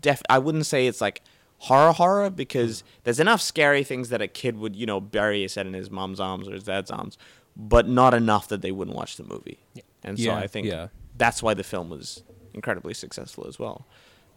def 0.00 0.22
I 0.28 0.38
wouldn't 0.38 0.66
say 0.66 0.86
it's 0.86 1.00
like 1.00 1.22
horror 1.58 1.92
horror 1.92 2.28
because 2.30 2.82
there's 3.04 3.20
enough 3.20 3.40
scary 3.40 3.84
things 3.84 4.08
that 4.08 4.20
a 4.20 4.26
kid 4.28 4.56
would, 4.58 4.74
you 4.74 4.84
know, 4.86 5.00
bury 5.00 5.42
his 5.42 5.54
head 5.54 5.66
in 5.66 5.74
his 5.74 5.90
mom's 5.90 6.18
arms 6.20 6.48
or 6.48 6.52
his 6.54 6.64
dad's 6.64 6.90
arms, 6.90 7.16
but 7.56 7.86
not 7.88 8.12
enough 8.14 8.48
that 8.48 8.62
they 8.62 8.72
wouldn't 8.72 8.96
watch 8.96 9.16
the 9.16 9.22
movie. 9.24 9.60
And 10.02 10.18
so 10.18 10.24
Yeah, 10.24 10.36
I 10.36 10.48
think 10.48 10.66
yeah. 10.66 10.88
that's 11.16 11.40
why 11.42 11.54
the 11.54 11.62
film 11.62 11.88
was 11.88 12.24
incredibly 12.52 12.94
successful 12.94 13.46
as 13.48 13.58
well. 13.60 13.86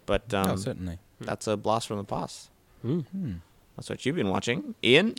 But 0.05 0.33
um, 0.33 0.51
oh, 0.51 0.55
certainly. 0.55 0.99
that's 1.19 1.47
a 1.47 1.57
blast 1.57 1.87
from 1.87 1.97
the 1.97 2.03
past. 2.03 2.49
Hmm. 2.81 3.01
That's 3.75 3.89
what 3.89 4.05
you've 4.05 4.15
been 4.15 4.29
watching, 4.29 4.75
Ian. 4.83 5.15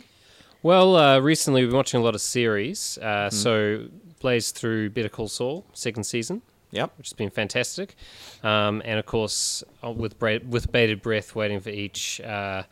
Well, 0.63 0.95
uh, 0.95 1.19
recently 1.19 1.61
we've 1.61 1.69
been 1.69 1.77
watching 1.77 1.99
a 1.99 2.03
lot 2.03 2.15
of 2.15 2.21
series. 2.21 2.97
Uh, 2.97 3.29
So, 3.29 3.87
blazed 4.19 4.55
through 4.55 4.89
Better 4.89 5.09
Call 5.09 5.27
Saul, 5.27 5.63
second 5.73 6.03
season, 6.05 6.41
Yep. 6.71 6.93
which 6.97 7.07
has 7.09 7.13
been 7.13 7.29
fantastic. 7.29 7.95
Um, 8.43 8.81
and 8.83 8.97
of 8.99 9.05
course, 9.05 9.63
uh, 9.83 9.91
with 9.91 10.17
bra- 10.17 10.39
with 10.47 10.71
bated 10.71 11.01
breath, 11.01 11.35
waiting 11.35 11.59
for 11.59 11.69
each 11.69 12.19
uh, 12.21 12.63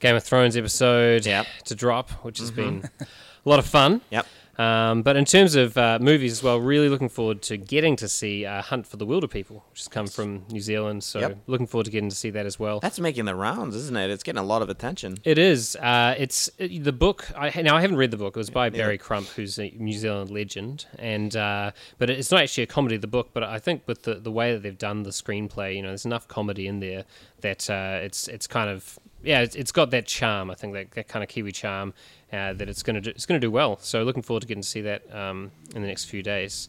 Game 0.00 0.16
of 0.16 0.24
Thrones 0.24 0.56
episode 0.56 1.26
Yep. 1.26 1.46
to 1.66 1.74
drop, 1.74 2.10
which 2.24 2.38
has 2.38 2.50
been 2.50 2.88
a 3.00 3.06
lot 3.48 3.58
of 3.58 3.66
fun. 3.66 4.00
Yep. 4.10 4.26
Um, 4.58 5.02
but 5.02 5.16
in 5.16 5.24
terms 5.24 5.54
of 5.54 5.76
uh, 5.76 5.98
movies 6.00 6.32
as 6.32 6.42
well, 6.42 6.60
really 6.60 6.88
looking 6.88 7.08
forward 7.08 7.42
to 7.42 7.56
getting 7.56 7.96
to 7.96 8.08
see 8.08 8.44
uh, 8.46 8.62
Hunt 8.62 8.86
for 8.86 8.96
the 8.96 9.06
Wilderpeople, 9.06 9.62
which 9.70 9.80
has 9.80 9.88
come 9.88 10.06
from 10.06 10.44
New 10.50 10.60
Zealand. 10.60 11.02
So 11.04 11.20
Yep. 11.20 11.38
looking 11.46 11.66
forward 11.66 11.84
to 11.84 11.90
getting 11.90 12.10
to 12.10 12.16
see 12.16 12.30
that 12.30 12.46
as 12.46 12.58
well. 12.58 12.80
That's 12.80 13.00
making 13.00 13.24
the 13.24 13.34
rounds, 13.34 13.74
isn't 13.76 13.96
it? 13.96 14.10
It's 14.10 14.22
getting 14.22 14.38
a 14.40 14.44
lot 14.44 14.62
of 14.62 14.68
attention. 14.68 15.18
It 15.24 15.38
is. 15.38 15.76
Uh, 15.76 16.14
it's 16.18 16.50
it, 16.58 16.84
the 16.84 16.92
book. 16.92 17.30
I 17.36 17.62
now 17.62 17.76
I 17.76 17.80
haven't 17.80 17.96
read 17.96 18.10
the 18.10 18.16
book. 18.16 18.36
It 18.36 18.38
was 18.38 18.50
by 18.50 18.70
Barry 18.70 18.98
Crump, 18.98 19.26
who's 19.28 19.58
a 19.58 19.70
New 19.76 19.92
Zealand 19.96 20.30
legend, 20.30 20.86
and 20.98 21.34
uh, 21.36 21.72
but 21.98 22.10
it's 22.10 22.30
not 22.30 22.42
actually 22.42 22.64
a 22.64 22.68
comedy. 22.68 22.96
The 22.96 23.06
book, 23.06 23.30
but 23.32 23.42
I 23.42 23.58
think 23.58 23.82
with 23.86 24.02
the 24.02 24.16
the 24.16 24.30
way 24.30 24.52
that 24.52 24.62
they've 24.62 24.78
done 24.78 25.02
the 25.02 25.10
screenplay, 25.10 25.76
you 25.76 25.82
know, 25.82 25.88
there's 25.88 26.04
enough 26.06 26.28
comedy 26.28 26.66
in 26.66 26.80
there 26.80 27.04
that 27.40 27.68
uh, 27.70 28.00
it's 28.02 28.28
it's 28.28 28.46
kind 28.46 28.70
of 28.70 28.98
yeah, 29.22 29.40
it's, 29.40 29.54
it's 29.54 29.72
got 29.72 29.90
that 29.90 30.06
charm. 30.06 30.50
I 30.50 30.54
think 30.54 30.74
that, 30.74 30.90
that 30.92 31.08
kind 31.08 31.22
of 31.22 31.28
Kiwi 31.28 31.52
charm 31.52 31.94
uh, 32.34 32.52
that 32.54 32.68
it's 32.68 32.82
gonna 32.82 33.00
do, 33.00 33.10
it's 33.10 33.26
gonna 33.26 33.40
do 33.40 33.50
well. 33.50 33.78
So 33.80 34.02
looking 34.02 34.22
forward 34.22 34.40
to 34.40 34.46
getting 34.46 34.62
to 34.62 34.68
see 34.68 34.82
that 34.82 35.02
um, 35.14 35.52
in 35.74 35.82
the 35.82 35.88
next 35.88 36.04
few 36.06 36.22
days. 36.22 36.68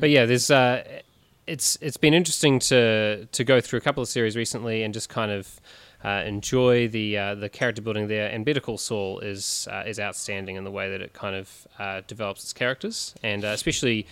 But 0.00 0.10
yeah, 0.10 0.24
there's 0.24 0.50
uh, 0.50 0.82
it's 1.46 1.76
it's 1.80 1.96
been 1.96 2.14
interesting 2.14 2.58
to 2.60 3.26
to 3.26 3.44
go 3.44 3.60
through 3.60 3.78
a 3.78 3.82
couple 3.82 4.02
of 4.02 4.08
series 4.08 4.36
recently 4.36 4.82
and 4.82 4.94
just 4.94 5.08
kind 5.08 5.30
of 5.30 5.60
uh, 6.02 6.22
enjoy 6.26 6.88
the 6.88 7.18
uh, 7.18 7.34
the 7.34 7.48
character 7.48 7.82
building 7.82 8.08
there. 8.08 8.28
And 8.30 8.44
Better 8.44 8.60
Call 8.60 8.78
Saul 8.78 9.20
is 9.20 9.68
uh, 9.70 9.84
is 9.86 9.98
outstanding 10.00 10.56
in 10.56 10.64
the 10.64 10.70
way 10.70 10.90
that 10.90 11.00
it 11.00 11.12
kind 11.12 11.36
of 11.36 11.66
uh, 11.78 12.02
develops 12.06 12.42
its 12.42 12.52
characters, 12.52 13.14
and 13.22 13.44
uh, 13.44 13.48
especially. 13.48 14.06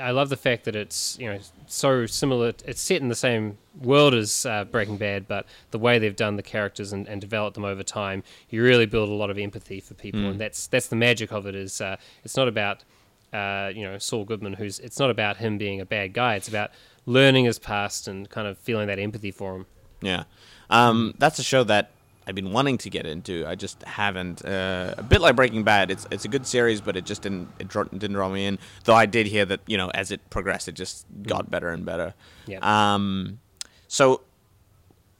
I 0.00 0.10
love 0.10 0.28
the 0.28 0.36
fact 0.36 0.64
that 0.64 0.76
it's 0.76 1.18
you 1.18 1.30
know 1.30 1.38
so 1.66 2.06
similar. 2.06 2.52
It's 2.64 2.80
set 2.80 3.00
in 3.00 3.08
the 3.08 3.14
same 3.14 3.58
world 3.80 4.14
as 4.14 4.44
uh, 4.44 4.64
Breaking 4.64 4.96
Bad, 4.96 5.26
but 5.26 5.46
the 5.70 5.78
way 5.78 5.98
they've 5.98 6.16
done 6.16 6.36
the 6.36 6.42
characters 6.42 6.92
and, 6.92 7.08
and 7.08 7.20
developed 7.20 7.54
them 7.54 7.64
over 7.64 7.82
time, 7.82 8.22
you 8.50 8.62
really 8.62 8.86
build 8.86 9.08
a 9.08 9.14
lot 9.14 9.30
of 9.30 9.38
empathy 9.38 9.80
for 9.80 9.94
people, 9.94 10.26
and 10.26 10.40
that's 10.40 10.66
that's 10.66 10.88
the 10.88 10.96
magic 10.96 11.32
of 11.32 11.46
it. 11.46 11.54
Is 11.54 11.80
uh, 11.80 11.96
it's 12.24 12.36
not 12.36 12.48
about 12.48 12.84
uh, 13.32 13.70
you 13.74 13.84
know 13.84 13.98
Saul 13.98 14.24
Goodman, 14.24 14.54
who's 14.54 14.78
it's 14.78 14.98
not 14.98 15.10
about 15.10 15.38
him 15.38 15.58
being 15.58 15.80
a 15.80 15.86
bad 15.86 16.12
guy. 16.12 16.34
It's 16.34 16.48
about 16.48 16.70
learning 17.06 17.46
his 17.46 17.58
past 17.58 18.06
and 18.06 18.28
kind 18.28 18.46
of 18.46 18.58
feeling 18.58 18.86
that 18.88 18.98
empathy 18.98 19.30
for 19.30 19.56
him. 19.56 19.66
Yeah. 20.02 20.24
Um, 20.68 21.14
that's 21.18 21.38
a 21.38 21.42
show 21.42 21.64
that 21.64 21.90
I've 22.26 22.34
been 22.34 22.52
wanting 22.52 22.78
to 22.78 22.90
get 22.90 23.06
into. 23.06 23.44
I 23.46 23.54
just 23.54 23.82
haven't. 23.82 24.44
Uh, 24.44 24.94
a 24.98 25.02
bit 25.02 25.20
like 25.20 25.36
Breaking 25.36 25.64
Bad. 25.64 25.90
It's 25.90 26.06
it's 26.10 26.24
a 26.24 26.28
good 26.28 26.46
series, 26.46 26.80
but 26.80 26.96
it 26.96 27.04
just 27.04 27.22
didn't 27.22 27.48
it 27.58 27.68
draw, 27.68 27.84
didn't 27.84 28.12
draw 28.12 28.28
me 28.28 28.46
in. 28.46 28.58
Though 28.84 28.94
I 28.94 29.06
did 29.06 29.26
hear 29.26 29.44
that 29.46 29.60
you 29.66 29.76
know 29.76 29.90
as 29.90 30.10
it 30.10 30.28
progressed, 30.30 30.68
it 30.68 30.72
just 30.72 31.06
got 31.22 31.50
better 31.50 31.70
and 31.70 31.84
better. 31.84 32.14
Yeah. 32.46 32.58
Um, 32.62 33.40
so 33.88 34.22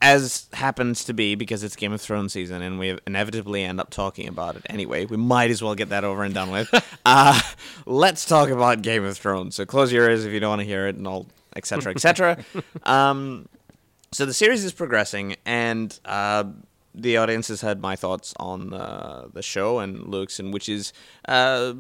as 0.03 0.49
happens 0.55 1.05
to 1.05 1.13
be 1.13 1.35
because 1.35 1.63
it's 1.63 1.77
Game 1.77 1.93
of 1.93 2.01
Thrones 2.01 2.33
season 2.33 2.63
and 2.63 2.79
we 2.79 2.99
inevitably 3.07 3.65
end 3.65 3.81
up 3.81 3.91
talking 3.91 4.29
about 4.29 4.57
it 4.57 4.63
anyway, 4.71 5.05
we 5.05 5.17
might 5.17 5.51
as 5.51 5.63
well 5.63 5.75
get 5.75 5.91
that 5.91 6.05
over 6.05 6.25
and 6.25 6.33
done 6.33 6.51
with. 6.51 6.73
uh, 7.05 7.39
let's 7.87 8.25
talk 8.25 8.49
about 8.49 8.83
Game 8.83 9.05
of 9.05 9.19
Thrones. 9.19 9.55
So 9.55 9.67
close 9.67 9.93
your 9.93 10.09
ears 10.09 10.25
if 10.25 10.33
you 10.33 10.41
don't 10.41 10.51
want 10.51 10.61
to 10.61 10.67
hear 10.67 10.87
it, 10.87 10.97
and 10.97 11.07
all 11.07 11.27
etc. 11.55 11.93
etc. 11.93 12.39
um, 12.85 13.49
so 14.13 14.27
the 14.27 14.33
series 14.35 14.65
is 14.65 14.73
progressing, 14.73 15.37
and 15.45 15.99
uh, 16.05 16.45
the 16.95 17.17
audience 17.17 17.49
has 17.49 17.61
heard 17.63 17.81
my 17.81 17.97
thoughts 17.97 18.35
on 18.39 18.73
uh, 18.73 19.29
the 19.33 19.43
show 19.43 19.79
and 19.79 20.07
Luke's, 20.07 20.39
and 20.39 20.53
which 20.53 20.69
is 20.69 20.93
uh, 21.29 21.75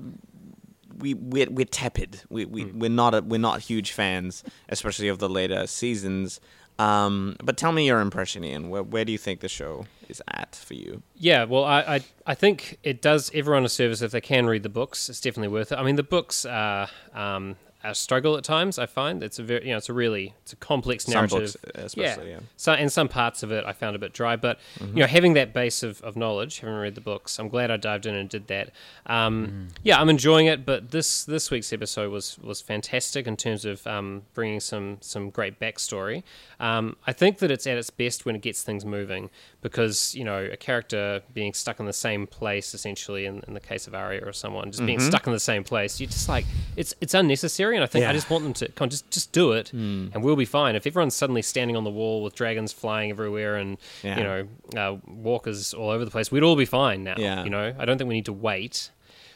we 0.98 1.14
we're, 1.14 1.50
we're 1.50 1.66
tepid. 1.66 2.22
We 2.28 2.44
we 2.44 2.64
we're 2.66 2.90
not 2.90 3.14
a, 3.14 3.22
we're 3.22 3.40
not 3.40 3.60
huge 3.60 3.92
fans, 3.92 4.44
especially 4.68 5.08
of 5.08 5.18
the 5.18 5.28
later 5.28 5.66
seasons. 5.66 6.40
Um, 6.78 7.36
but 7.44 7.58
tell 7.58 7.72
me 7.72 7.86
your 7.86 8.00
impression, 8.00 8.42
Ian. 8.42 8.70
Where 8.70 8.82
where 8.82 9.04
do 9.04 9.12
you 9.12 9.18
think 9.18 9.40
the 9.40 9.48
show 9.48 9.86
is 10.08 10.22
at 10.28 10.54
for 10.54 10.74
you? 10.74 11.02
Yeah, 11.14 11.44
well, 11.44 11.64
I, 11.64 11.80
I 11.80 12.00
I 12.26 12.34
think 12.34 12.78
it 12.82 13.02
does 13.02 13.30
everyone 13.34 13.64
a 13.64 13.68
service 13.68 14.00
if 14.00 14.12
they 14.12 14.20
can 14.20 14.46
read 14.46 14.62
the 14.62 14.70
books. 14.70 15.08
It's 15.10 15.20
definitely 15.20 15.48
worth 15.48 15.72
it. 15.72 15.78
I 15.78 15.82
mean, 15.82 15.96
the 15.96 16.02
books 16.02 16.46
are 16.46 16.88
um, 17.12 17.56
a 17.82 17.94
struggle 17.94 18.36
at 18.36 18.44
times. 18.44 18.78
I 18.78 18.86
find 18.86 19.22
it's 19.22 19.38
a 19.38 19.42
very 19.42 19.64
you 19.66 19.70
know 19.72 19.78
it's 19.78 19.88
a 19.88 19.92
really 19.92 20.34
it's 20.42 20.52
a 20.52 20.56
complex 20.56 21.04
Some 21.04 21.14
narrative. 21.14 21.56
books, 21.62 21.76
especially, 21.76 22.30
yeah. 22.30 22.40
So 22.56 22.72
and 22.72 22.92
some 22.92 23.08
parts 23.08 23.42
of 23.42 23.50
it 23.52 23.64
I 23.64 23.72
found 23.72 23.96
a 23.96 23.98
bit 23.98 24.12
dry, 24.12 24.36
but 24.36 24.58
Mm-hmm. 24.78 24.96
you 24.96 25.00
know 25.02 25.06
having 25.06 25.34
that 25.34 25.52
base 25.52 25.82
of, 25.82 26.00
of 26.02 26.16
knowledge, 26.16 26.60
having 26.60 26.74
read 26.76 26.94
the 26.94 27.00
books, 27.00 27.38
I'm 27.38 27.48
glad 27.48 27.70
I 27.70 27.76
dived 27.76 28.06
in 28.06 28.14
and 28.14 28.28
did 28.28 28.46
that. 28.48 28.70
Um, 29.06 29.30
Mm. 29.40 29.68
Yeah, 29.82 30.00
I'm 30.00 30.08
enjoying 30.10 30.46
it. 30.46 30.66
But 30.66 30.90
this 30.90 31.24
this 31.24 31.50
week's 31.50 31.72
episode 31.72 32.10
was 32.12 32.38
was 32.40 32.60
fantastic 32.60 33.26
in 33.26 33.36
terms 33.36 33.64
of 33.64 33.86
um, 33.86 34.22
bringing 34.34 34.60
some 34.60 34.98
some 35.00 35.30
great 35.30 35.58
backstory. 35.58 36.22
Um, 36.58 36.96
I 37.06 37.12
think 37.12 37.38
that 37.38 37.50
it's 37.50 37.66
at 37.66 37.78
its 37.78 37.90
best 37.90 38.26
when 38.26 38.36
it 38.36 38.42
gets 38.42 38.62
things 38.62 38.84
moving 38.84 39.30
because 39.62 40.14
you 40.14 40.24
know 40.24 40.44
a 40.52 40.56
character 40.56 41.22
being 41.34 41.54
stuck 41.54 41.80
in 41.80 41.86
the 41.86 41.92
same 41.92 42.26
place 42.26 42.74
essentially 42.74 43.24
in, 43.26 43.42
in 43.46 43.54
the 43.54 43.60
case 43.60 43.86
of 43.86 43.94
Arya 43.94 44.22
or 44.24 44.32
someone 44.32 44.70
just 44.70 44.84
being 44.84 45.00
stuck 45.00 45.26
in 45.26 45.32
the 45.32 45.40
same 45.40 45.64
place 45.64 46.00
you're 46.00 46.08
just 46.10 46.28
like 46.28 46.44
it's 46.76 46.94
it's 47.00 47.14
unnecessary 47.14 47.69
and 47.76 47.84
I 47.84 47.86
think 47.86 48.04
I 48.04 48.08
Mm-hmm. 48.08 48.16
Just 48.16 48.30
want 48.30 48.44
them 48.44 48.52
to 48.54 48.68
come 48.72 48.86
on, 48.86 48.90
just 48.90 49.10
just 49.10 49.32
do 49.32 49.52
it 49.52 49.68
Hmm. 49.70 50.08
and 50.12 50.22
we'll 50.22 50.36
be 50.36 50.44
fine 50.44 50.74
if 50.76 50.86
everyone's 50.86 51.14
suddenly 51.14 51.42
standing 51.42 51.76
on 51.76 51.84
the 51.84 51.90
wall 51.90 52.22
with 52.22 52.34
dragons 52.34 52.72
flying 52.72 53.10
everywhere 53.10 53.56
and 53.56 53.78
Yeah. 54.02 54.18
you 54.18 54.24
know 54.24 54.48
uh, 54.76 54.96
walkers 55.06 55.72
all 55.74 55.90
over 55.90 56.04
the 56.04 56.10
place 56.10 56.30
we'd 56.32 56.42
all 56.42 56.56
be 56.56 56.64
fine 56.64 57.04
now 57.04 57.14
Yeah. 57.16 57.44
you 57.44 57.50
know 57.50 57.74
I 57.78 57.84
don't 57.84 57.98
think 57.98 58.08
we 58.08 58.14
need 58.14 58.26
to 58.26 58.32
wait 58.32 58.90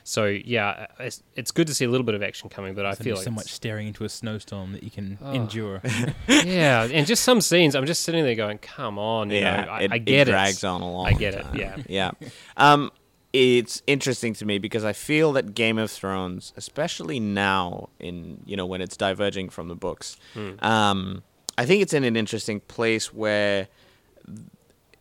so 0.06 0.26
yeah 0.26 0.86
it's, 1.00 1.22
it's 1.34 1.50
good 1.50 1.66
to 1.68 1.74
see 1.74 1.84
a 1.86 1.88
little 1.88 2.04
bit 2.04 2.14
of 2.14 2.22
action 2.22 2.50
coming 2.50 2.74
but 2.74 2.84
I 2.84 2.94
feel 2.94 3.14
like 3.16 3.24
so 3.24 3.30
much 3.30 3.52
staring 3.52 3.86
into 3.88 4.04
a 4.04 4.08
snowstorm 4.08 4.72
that 4.72 4.82
you 4.82 4.90
can 4.90 5.18
Oh. 5.22 5.32
endure. 5.32 5.80
yeah, 6.28 6.84
and 6.90 7.06
just 7.06 7.22
some 7.24 7.40
scenes, 7.40 7.74
I'm 7.74 7.86
just 7.86 8.02
sitting 8.02 8.22
there 8.24 8.34
going, 8.34 8.58
"Come 8.58 8.98
on, 8.98 9.30
you 9.30 9.38
yeah, 9.38 9.64
know, 9.64 9.70
I, 9.72 9.80
it, 9.82 9.92
I 9.92 9.98
get 9.98 10.28
it 10.28 10.32
drags 10.32 10.62
it." 10.62 10.66
on 10.66 10.82
a 10.82 10.90
long 10.92 11.06
I 11.06 11.12
get 11.12 11.34
it, 11.34 11.46
yeah. 11.54 11.76
yeah. 11.88 12.10
Um, 12.56 12.90
it's 13.34 13.82
interesting 13.88 14.32
to 14.34 14.44
me 14.46 14.58
because 14.58 14.84
I 14.84 14.92
feel 14.92 15.32
that 15.32 15.54
Game 15.54 15.76
of 15.76 15.90
Thrones, 15.90 16.52
especially 16.56 17.18
now 17.18 17.88
in 17.98 18.40
you 18.46 18.56
know 18.56 18.64
when 18.64 18.80
it's 18.80 18.96
diverging 18.96 19.48
from 19.50 19.66
the 19.68 19.74
books, 19.74 20.16
um, 20.60 21.22
I 21.58 21.66
think 21.66 21.82
it's 21.82 21.92
in 21.92 22.04
an 22.04 22.16
interesting 22.16 22.60
place 22.60 23.12
where 23.12 23.66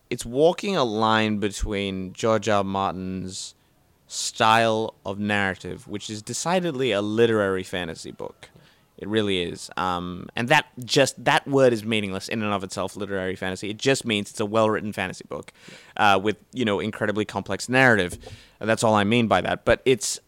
it's 0.10 0.26
walking 0.26 0.76
a 0.76 0.84
line 0.84 1.38
between 1.38 2.14
George 2.14 2.50
R. 2.50 2.58
R. 2.58 2.64
Martin's 2.64 3.54
style 4.08 4.96
of 5.06 5.20
narrative, 5.20 5.88
which 5.88 6.10
is 6.10 6.22
decidedly 6.24 6.92
a 6.92 7.02
literary 7.02 7.64
fantasy 7.64 8.12
book. 8.12 8.50
It 8.98 9.08
really 9.08 9.42
is. 9.42 9.70
Um, 9.76 10.28
and 10.36 10.48
that 10.50 10.68
just 10.86 11.24
that 11.26 11.48
word 11.48 11.74
is 11.74 11.84
meaningless 11.84 12.28
in 12.30 12.44
and 12.44 12.54
of 12.54 12.64
itself. 12.64 12.96
Literary 12.96 13.36
fantasy. 13.36 13.70
It 13.70 13.78
just 13.78 14.06
means 14.06 14.30
it's 14.30 14.40
a 14.40 14.46
well-written 14.46 14.94
fantasy 14.94 15.26
book 15.28 15.52
uh, 15.98 16.20
with 16.22 16.38
you 16.54 16.64
know 16.66 16.80
incredibly 16.80 17.26
complex 17.26 17.68
narrative. 17.68 18.18
And 18.60 18.70
that's 18.70 18.84
all 18.84 18.94
I 18.96 19.04
mean 19.04 19.28
by 19.28 19.42
that. 19.42 19.66
But 19.66 19.82
it's 19.86 20.20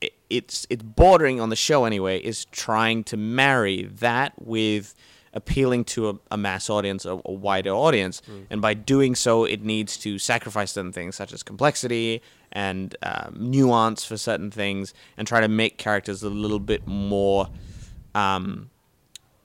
it- 0.00 0.12
it's 0.28 0.66
it's 0.70 0.82
bordering 0.82 1.40
on 1.40 1.48
the 1.48 1.56
show 1.56 1.84
anyway. 1.86 2.18
Is 2.20 2.44
trying 2.46 3.04
to 3.04 3.16
marry 3.16 3.84
that 3.84 4.32
with 4.40 4.94
appealing 5.32 5.84
to 5.84 6.10
a, 6.10 6.14
a 6.32 6.36
mass 6.36 6.68
audience, 6.68 7.04
a, 7.04 7.20
a 7.24 7.32
wider 7.32 7.70
audience, 7.70 8.20
and 8.50 8.60
by 8.60 8.74
doing 8.74 9.14
so, 9.14 9.44
it 9.44 9.62
needs 9.62 9.96
to 9.96 10.18
sacrifice 10.18 10.72
certain 10.72 10.92
things 10.92 11.16
such 11.16 11.32
as 11.32 11.42
complexity 11.42 12.20
and 12.52 12.96
um, 13.02 13.36
nuance 13.38 14.04
for 14.04 14.16
certain 14.16 14.50
things, 14.50 14.92
and 15.16 15.26
try 15.26 15.40
to 15.40 15.48
make 15.48 15.78
characters 15.78 16.22
a 16.22 16.28
little 16.30 16.58
bit 16.60 16.86
more 16.86 17.48
um, 18.14 18.70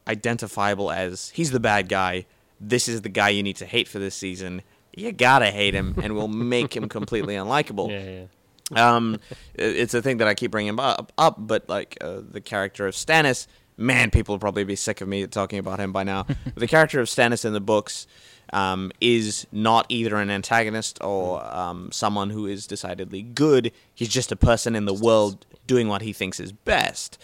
identifiable 0.08 0.92
as 0.92 1.30
he's 1.30 1.52
the 1.52 1.60
bad 1.60 1.90
guy. 1.90 2.26
This 2.60 2.88
is 2.88 3.02
the 3.02 3.10
guy 3.10 3.30
you 3.30 3.44
need 3.44 3.58
to 3.58 3.66
hate 3.66 3.88
for 3.88 4.00
this 4.00 4.16
season. 4.16 4.62
You 4.96 5.12
gotta 5.12 5.52
hate 5.52 5.74
him, 5.74 5.96
and 6.02 6.16
we'll 6.16 6.28
make 6.28 6.76
him 6.76 6.88
completely 6.88 7.36
unlikable. 7.44 7.90
Yeah, 7.90 8.22
yeah. 8.22 8.26
Um, 8.72 9.20
it's 9.54 9.94
a 9.94 10.02
thing 10.02 10.18
that 10.18 10.28
I 10.28 10.34
keep 10.34 10.52
bringing 10.52 10.80
up, 10.80 11.12
up 11.18 11.36
but 11.38 11.70
like 11.70 11.98
uh, 12.02 12.22
the 12.28 12.42
character 12.42 12.88
of 12.88 12.96
Stannis, 12.96 13.48
man, 13.78 14.12
people 14.12 14.34
will 14.34 14.40
probably 14.40 14.64
be 14.64 14.76
sick 14.76 15.02
of 15.02 15.08
me 15.08 15.26
talking 15.28 15.60
about 15.60 15.80
him 15.80 15.92
by 15.92 16.04
now. 16.04 16.26
the 16.56 16.68
character 16.68 17.00
of 17.00 17.08
Stannis 17.08 17.46
in 17.46 17.54
the 17.54 17.60
books 17.62 18.08
um, 18.54 18.92
is 19.02 19.48
not 19.52 19.86
either 19.90 20.16
an 20.18 20.30
antagonist 20.30 21.02
or 21.04 21.44
um, 21.54 21.92
someone 21.92 22.30
who 22.30 22.46
is 22.46 22.68
decidedly 22.68 23.22
good. 23.22 23.72
He's 23.94 24.10
just 24.10 24.32
a 24.32 24.36
person 24.36 24.76
in 24.76 24.86
the 24.86 24.94
world 24.94 25.46
doing 25.68 25.88
what 25.88 26.02
he 26.04 26.14
thinks 26.14 26.40
is 26.40 26.52
best. 26.52 27.18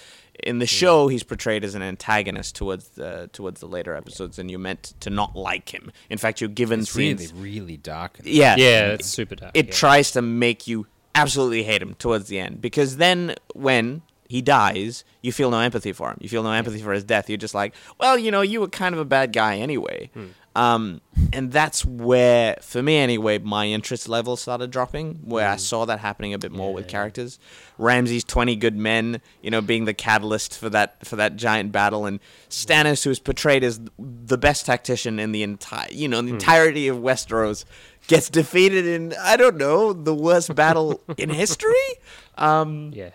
In 0.44 0.58
the 0.58 0.66
show, 0.66 1.08
he's 1.08 1.22
portrayed 1.22 1.64
as 1.64 1.76
an 1.76 1.84
antagonist 1.84 2.56
towards 2.56 2.88
the 2.90 3.30
towards 3.32 3.60
the 3.60 3.68
later 3.68 3.96
episodes, 3.96 4.40
and 4.40 4.50
you're 4.50 4.60
meant 4.60 4.96
to 5.02 5.12
not 5.12 5.36
like 5.36 5.72
him. 5.72 5.92
In 6.10 6.18
fact, 6.18 6.42
you're 6.42 6.50
given 6.50 6.80
It's 6.80 6.96
really, 6.96 7.18
scenes. 7.28 7.34
really 7.34 7.78
dark. 7.78 8.18
in 8.20 8.26
yeah, 8.26 8.56
Yeah, 8.58 8.88
it's 8.94 9.08
super 9.08 9.36
dark. 9.36 9.52
it 9.54 9.68
yeah. 9.68 9.72
tries 9.74 10.12
to 10.12 10.22
make 10.24 10.68
you 10.68 10.88
absolutely 11.14 11.64
hate 11.64 11.82
him 11.82 11.94
towards 11.96 12.28
the 12.30 12.40
end 12.40 12.62
because 12.62 12.98
then 12.98 13.36
when 13.54 14.02
he 14.32 14.42
dies 14.42 15.04
you 15.22 15.32
feel 15.32 15.52
no 15.52 15.60
empathy 15.60 15.94
for 15.94 16.10
him. 16.12 16.18
You 16.20 16.30
feel 16.30 16.42
no 16.44 16.52
empathy 16.52 16.82
for 16.82 16.94
his 16.94 17.04
death. 17.04 17.30
You're 17.30 17.38
just 17.48 17.54
like 17.62 17.74
well 18.00 18.18
you 18.18 18.32
know 18.32 18.42
you 18.42 18.60
were 18.62 18.68
kind 18.70 18.94
of 18.96 19.00
a 19.00 19.06
bad 19.18 19.34
guy 19.34 19.58
anyway. 19.58 20.10
Um, 20.54 21.00
and 21.32 21.50
that's 21.50 21.86
where 21.86 22.58
for 22.62 22.82
me 22.84 22.98
anyway 22.98 23.38
my 23.38 23.68
interest 23.68 24.10
level 24.10 24.36
started 24.36 24.70
dropping 24.70 25.08
where 25.24 25.48
i 25.48 25.56
saw 25.56 25.86
that 25.86 26.00
happening 26.00 26.34
a 26.34 26.38
bit 26.46 26.52
more 26.52 26.74
with 26.74 26.90
characters. 26.90 27.40
Ramsay's 27.78 28.26
20 28.26 28.58
good 28.58 28.76
men 28.76 29.22
you 29.42 29.50
know 29.50 29.62
being 29.62 29.86
the 29.86 29.94
catalyst 29.94 30.58
for 30.58 30.70
that 30.70 30.90
for 31.08 31.16
that 31.16 31.38
giant 31.38 31.72
battle 31.72 32.06
and 32.06 32.20
stannis 32.50 33.04
who's 33.06 33.20
portrayed 33.20 33.64
as 33.64 33.80
the 33.98 34.38
best 34.38 34.66
tactician 34.66 35.20
in 35.20 35.32
the 35.32 35.42
entire 35.44 35.88
you 35.92 36.08
know 36.10 36.22
the 36.22 36.34
entirety 36.34 36.90
of 36.90 36.98
westeros 36.98 37.64
gets 38.08 38.30
defeated 38.30 38.86
in 38.86 39.14
I 39.22 39.38
don't 39.38 39.56
know 39.58 39.94
the 39.94 40.14
worst 40.16 40.54
battle 40.56 41.00
in 41.18 41.30
history. 41.30 41.90
Um, 42.38 42.92
Yeah. 42.94 43.12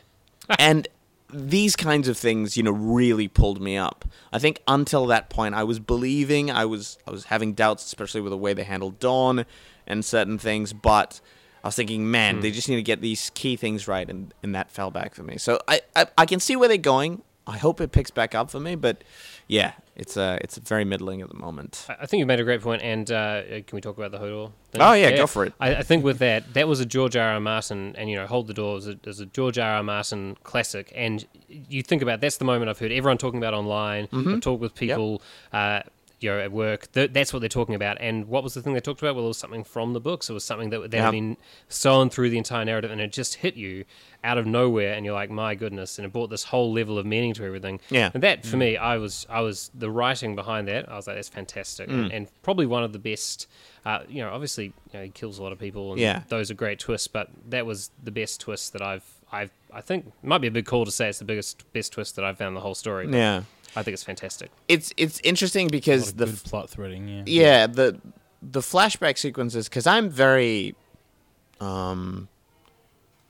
and 0.58 0.86
these 1.36 1.76
kinds 1.76 2.08
of 2.08 2.16
things, 2.16 2.56
you 2.56 2.62
know, 2.62 2.70
really 2.70 3.28
pulled 3.28 3.60
me 3.60 3.76
up. 3.76 4.04
I 4.32 4.38
think 4.38 4.62
until 4.66 5.06
that 5.06 5.28
point, 5.28 5.54
I 5.54 5.64
was 5.64 5.78
believing, 5.78 6.50
I 6.50 6.64
was 6.64 6.98
I 7.06 7.10
was 7.10 7.24
having 7.24 7.52
doubts, 7.52 7.84
especially 7.84 8.22
with 8.22 8.30
the 8.30 8.38
way 8.38 8.54
they 8.54 8.64
handled 8.64 8.98
Dorne 8.98 9.44
and 9.86 10.04
certain 10.04 10.38
things. 10.38 10.72
But 10.72 11.20
I 11.62 11.68
was 11.68 11.76
thinking, 11.76 12.10
man, 12.10 12.40
they 12.40 12.48
hmm. 12.48 12.54
just 12.54 12.68
need 12.68 12.76
to 12.76 12.82
get 12.82 13.00
these 13.00 13.30
key 13.34 13.56
things 13.56 13.86
right, 13.86 14.08
and, 14.08 14.32
and 14.42 14.54
that 14.54 14.70
fell 14.70 14.90
back 14.90 15.14
for 15.14 15.22
me. 15.22 15.36
So 15.36 15.60
I, 15.68 15.82
I 15.94 16.06
I 16.18 16.26
can 16.26 16.40
see 16.40 16.56
where 16.56 16.68
they're 16.68 16.78
going. 16.78 17.22
I 17.46 17.58
hope 17.58 17.80
it 17.80 17.92
picks 17.92 18.10
back 18.10 18.34
up 18.34 18.50
for 18.50 18.58
me, 18.58 18.74
but 18.74 19.04
yeah, 19.46 19.72
it's 19.96 20.16
uh 20.16 20.38
it's 20.42 20.58
very 20.58 20.84
middling 20.84 21.22
at 21.22 21.28
the 21.28 21.34
moment. 21.34 21.86
I 21.88 22.06
think 22.06 22.18
you've 22.18 22.28
made 22.28 22.40
a 22.40 22.44
great 22.44 22.60
point, 22.60 22.82
and 22.82 23.10
uh, 23.10 23.42
can 23.48 23.74
we 23.74 23.80
talk 23.80 23.96
about 23.96 24.10
the 24.10 24.18
Hodor? 24.18 24.52
Thing? 24.70 24.82
Oh, 24.82 24.92
yeah, 24.92 25.16
go 25.16 25.26
for 25.26 25.46
it. 25.46 25.54
I, 25.58 25.76
I 25.76 25.82
think 25.82 26.04
with 26.04 26.18
that, 26.18 26.52
that 26.54 26.68
was 26.68 26.80
a 26.80 26.86
George 26.86 27.16
R. 27.16 27.30
R. 27.30 27.40
Martin, 27.40 27.94
and 27.96 28.10
you 28.10 28.16
know, 28.16 28.26
Hold 28.26 28.46
the 28.46 28.54
Door 28.54 28.78
is 28.78 28.88
a, 28.88 28.98
is 29.04 29.20
a 29.20 29.26
George 29.26 29.58
R. 29.58 29.76
R. 29.76 29.82
Martin 29.82 30.36
classic. 30.42 30.92
And 30.94 31.26
you 31.48 31.82
think 31.82 32.02
about 32.02 32.20
that's 32.20 32.36
the 32.36 32.44
moment 32.44 32.68
I've 32.68 32.78
heard 32.78 32.92
everyone 32.92 33.18
talking 33.18 33.38
about 33.38 33.54
online. 33.54 34.06
Mm-hmm. 34.08 34.34
I've 34.34 34.40
talked 34.40 34.60
with 34.60 34.74
people, 34.74 35.22
uh, 35.52 35.80
you 36.20 36.30
know, 36.30 36.38
at 36.40 36.50
work. 36.52 36.90
Th- 36.92 37.12
that's 37.12 37.32
what 37.32 37.40
they're 37.40 37.48
talking 37.48 37.74
about. 37.74 37.98
And 38.00 38.26
what 38.26 38.42
was 38.42 38.54
the 38.54 38.62
thing 38.62 38.72
they 38.72 38.80
talked 38.80 39.02
about? 39.02 39.14
Well, 39.16 39.24
it 39.26 39.28
was 39.28 39.36
something 39.38 39.64
from 39.64 39.92
the 39.92 40.00
books. 40.00 40.30
It 40.30 40.32
was 40.32 40.44
something 40.44 40.70
that, 40.70 40.90
that 40.90 40.96
Yeah. 40.96 41.02
had 41.04 41.10
been 41.10 41.36
sewn 41.68 42.08
through 42.10 42.30
the 42.30 42.38
entire 42.38 42.64
narrative, 42.64 42.90
and 42.90 43.00
it 43.00 43.12
just 43.12 43.34
hit 43.34 43.54
you 43.54 43.84
out 44.24 44.38
of 44.38 44.46
nowhere, 44.46 44.94
and 44.94 45.04
you're 45.04 45.14
like, 45.14 45.30
my 45.30 45.54
goodness! 45.54 45.98
And 45.98 46.06
it 46.06 46.12
brought 46.12 46.30
this 46.30 46.44
whole 46.44 46.72
level 46.72 46.98
of 46.98 47.04
meaning 47.06 47.34
to 47.34 47.44
everything. 47.44 47.80
Yeah. 47.90 48.10
And 48.14 48.22
that 48.22 48.44
for 48.46 48.56
me, 48.56 48.76
I 48.76 48.96
was 48.96 49.26
I 49.28 49.40
was 49.40 49.70
the 49.74 49.90
writing 49.90 50.34
behind 50.34 50.68
that. 50.68 50.88
I 50.90 50.96
was 50.96 51.06
like, 51.06 51.16
that's 51.16 51.28
fantastic, 51.28 51.88
Mm. 51.88 52.04
and, 52.04 52.12
and 52.12 52.28
probably 52.42 52.66
one 52.66 52.82
of 52.82 52.92
the 52.92 52.98
best. 52.98 53.46
Uh, 53.84 54.00
you 54.08 54.20
know, 54.20 54.30
obviously, 54.30 54.64
you 54.64 54.72
know, 54.94 55.02
he 55.04 55.10
kills 55.10 55.38
a 55.38 55.42
lot 55.44 55.52
of 55.52 55.58
people, 55.60 55.92
and 55.92 56.00
Yeah. 56.00 56.22
those 56.28 56.50
are 56.50 56.54
great 56.54 56.80
twists. 56.80 57.06
But 57.06 57.28
that 57.50 57.66
was 57.66 57.90
the 58.02 58.10
best 58.10 58.40
twist 58.40 58.72
that 58.72 58.82
I've 58.82 59.04
I've 59.30 59.50
I 59.72 59.80
think 59.80 60.06
it 60.06 60.26
might 60.26 60.38
be 60.38 60.46
a 60.46 60.50
big 60.52 60.66
call 60.66 60.84
to 60.84 60.90
say 60.90 61.08
it's 61.08 61.18
the 61.18 61.24
biggest 61.24 61.70
best 61.72 61.92
twist 61.92 62.16
that 62.16 62.24
I've 62.24 62.38
found 62.38 62.48
in 62.48 62.54
the 62.54 62.60
whole 62.60 62.74
story. 62.74 63.06
but 63.06 63.16
Yeah, 63.16 63.42
I 63.76 63.82
think 63.82 63.92
it's 63.94 64.02
fantastic. 64.02 64.50
it's 64.68 64.92
it's 64.96 65.20
interesting 65.20 65.68
because 65.68 66.14
the 66.14 66.26
good 66.26 66.44
plot 66.44 66.70
threading. 66.70 67.08
Yeah. 67.08 67.22
yeah 67.26 67.66
the 67.66 68.00
the 68.42 68.60
flashback 68.60 69.18
sequences 69.18 69.68
because 69.68 69.86
i'm 69.86 70.08
very 70.08 70.74
um 71.60 72.28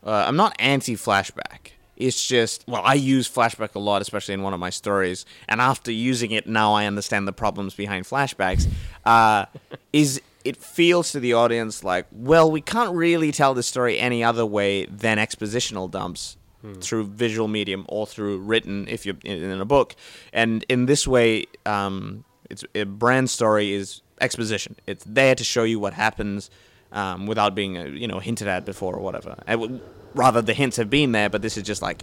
uh, 0.05 0.25
i'm 0.27 0.37
not 0.37 0.55
anti 0.59 0.95
flashback 0.95 1.71
it's 1.97 2.27
just 2.27 2.65
well 2.69 2.83
i 2.85 2.95
use 2.95 3.29
flashback 3.29 3.75
a 3.75 3.79
lot 3.79 4.03
especially 4.03 4.35
in 4.35 4.43
one 4.43 4.53
of 4.53 4.61
my 4.61 4.71
stories 4.71 5.25
and 5.49 5.61
after 5.61 5.91
using 5.93 6.33
it 6.33 6.47
now 6.47 6.75
i 6.75 6.87
understand 6.87 7.27
the 7.27 7.33
problems 7.33 7.75
behind 7.75 8.05
flashbacks 8.05 8.67
uh 9.05 9.47
is 9.93 10.21
it 10.45 10.57
feels 10.57 11.13
to 11.13 11.21
the 11.21 11.33
audience 11.33 11.83
like 11.83 12.07
well 12.13 12.51
we 12.51 12.61
can't 12.61 12.95
really 12.95 13.33
tell 13.33 13.55
the 13.55 13.63
story 13.63 13.99
any 13.99 14.23
other 14.23 14.45
way 14.45 14.85
than 14.87 15.19
expositional 15.19 15.91
dumps 15.91 16.37
through 16.81 17.05
visual 17.07 17.49
medium 17.49 17.85
or 17.89 18.07
through 18.07 18.39
written 18.39 18.87
if 18.89 19.07
you're 19.07 19.17
in, 19.25 19.43
in 19.43 19.61
a 19.61 19.65
book 19.65 19.95
and 20.33 20.65
in 20.69 20.87
this 20.87 21.07
way 21.07 21.45
um 21.65 22.25
It's 22.51 22.65
a 22.75 22.85
brand 22.85 23.29
story 23.31 23.73
is 23.73 24.03
exposition. 24.21 24.77
It's 24.87 25.05
there 25.05 25.35
to 25.35 25.45
show 25.45 25.65
you 25.65 25.81
what 25.81 25.93
happens 25.95 26.51
um, 26.93 27.27
without 27.27 27.55
being 27.55 27.77
uh, 27.77 27.85
you 28.03 28.07
know 28.07 28.21
hinted 28.21 28.49
at 28.49 28.65
before 28.65 28.95
or 28.95 29.03
whatever. 29.03 29.35
And 29.47 29.61
w- 29.61 29.81
rather, 30.15 30.43
the 30.43 30.55
hints 30.55 30.77
have 30.77 30.89
been 30.89 31.13
there, 31.13 31.29
but 31.29 31.43
this 31.43 31.57
is 31.57 31.65
just 31.69 31.83
like, 31.83 31.99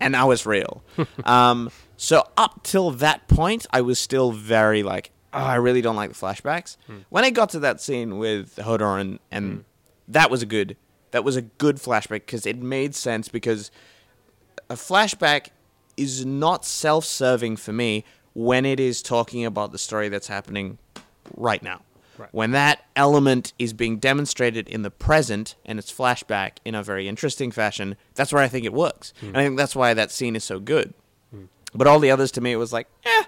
and 0.00 0.12
now 0.12 0.30
it's 0.32 0.46
real. 0.46 0.82
um, 1.24 1.70
so 1.96 2.16
up 2.36 2.62
till 2.62 2.90
that 2.92 3.26
point, 3.28 3.66
I 3.78 3.80
was 3.82 3.98
still 3.98 4.30
very 4.32 4.82
like, 4.82 5.10
oh, 5.32 5.38
I 5.54 5.56
really 5.56 5.82
don't 5.82 5.96
like 5.96 6.10
the 6.14 6.20
flashbacks. 6.26 6.76
When 7.10 7.24
I 7.24 7.30
got 7.30 7.50
to 7.50 7.58
that 7.60 7.80
scene 7.80 8.18
with 8.18 8.56
Hodor 8.56 9.00
and 9.00 9.18
and 9.30 9.64
that 10.08 10.30
was 10.30 10.42
a 10.42 10.46
good 10.46 10.76
that 11.10 11.24
was 11.24 11.36
a 11.36 11.42
good 11.42 11.76
flashback 11.76 12.22
because 12.26 12.46
it 12.46 12.56
made 12.62 12.94
sense 12.94 13.28
because 13.32 13.70
a 14.70 14.74
flashback 14.74 15.48
is 15.96 16.24
not 16.24 16.64
self-serving 16.64 17.56
for 17.56 17.72
me 17.72 18.04
when 18.32 18.64
it 18.64 18.80
is 18.80 19.02
talking 19.02 19.44
about 19.44 19.72
the 19.72 19.78
story 19.78 20.08
that's 20.08 20.28
happening 20.28 20.78
right 21.36 21.62
now. 21.62 21.82
Right. 22.16 22.28
When 22.32 22.52
that 22.52 22.84
element 22.96 23.52
is 23.58 23.72
being 23.72 23.98
demonstrated 23.98 24.68
in 24.68 24.82
the 24.82 24.90
present 24.90 25.56
and 25.66 25.78
it's 25.78 25.92
flashback 25.92 26.58
in 26.64 26.74
a 26.74 26.82
very 26.82 27.08
interesting 27.08 27.50
fashion, 27.50 27.96
that's 28.14 28.32
where 28.32 28.42
I 28.42 28.48
think 28.48 28.64
it 28.64 28.72
works. 28.72 29.12
And 29.20 29.36
I 29.36 29.42
think 29.42 29.56
that's 29.56 29.74
why 29.74 29.92
that 29.94 30.10
scene 30.10 30.36
is 30.36 30.44
so 30.44 30.60
good. 30.60 30.94
But 31.74 31.86
all 31.86 31.98
the 31.98 32.10
others 32.10 32.30
to 32.32 32.40
me, 32.40 32.52
it 32.52 32.56
was 32.56 32.72
like, 32.72 32.88
eh, 33.04 33.22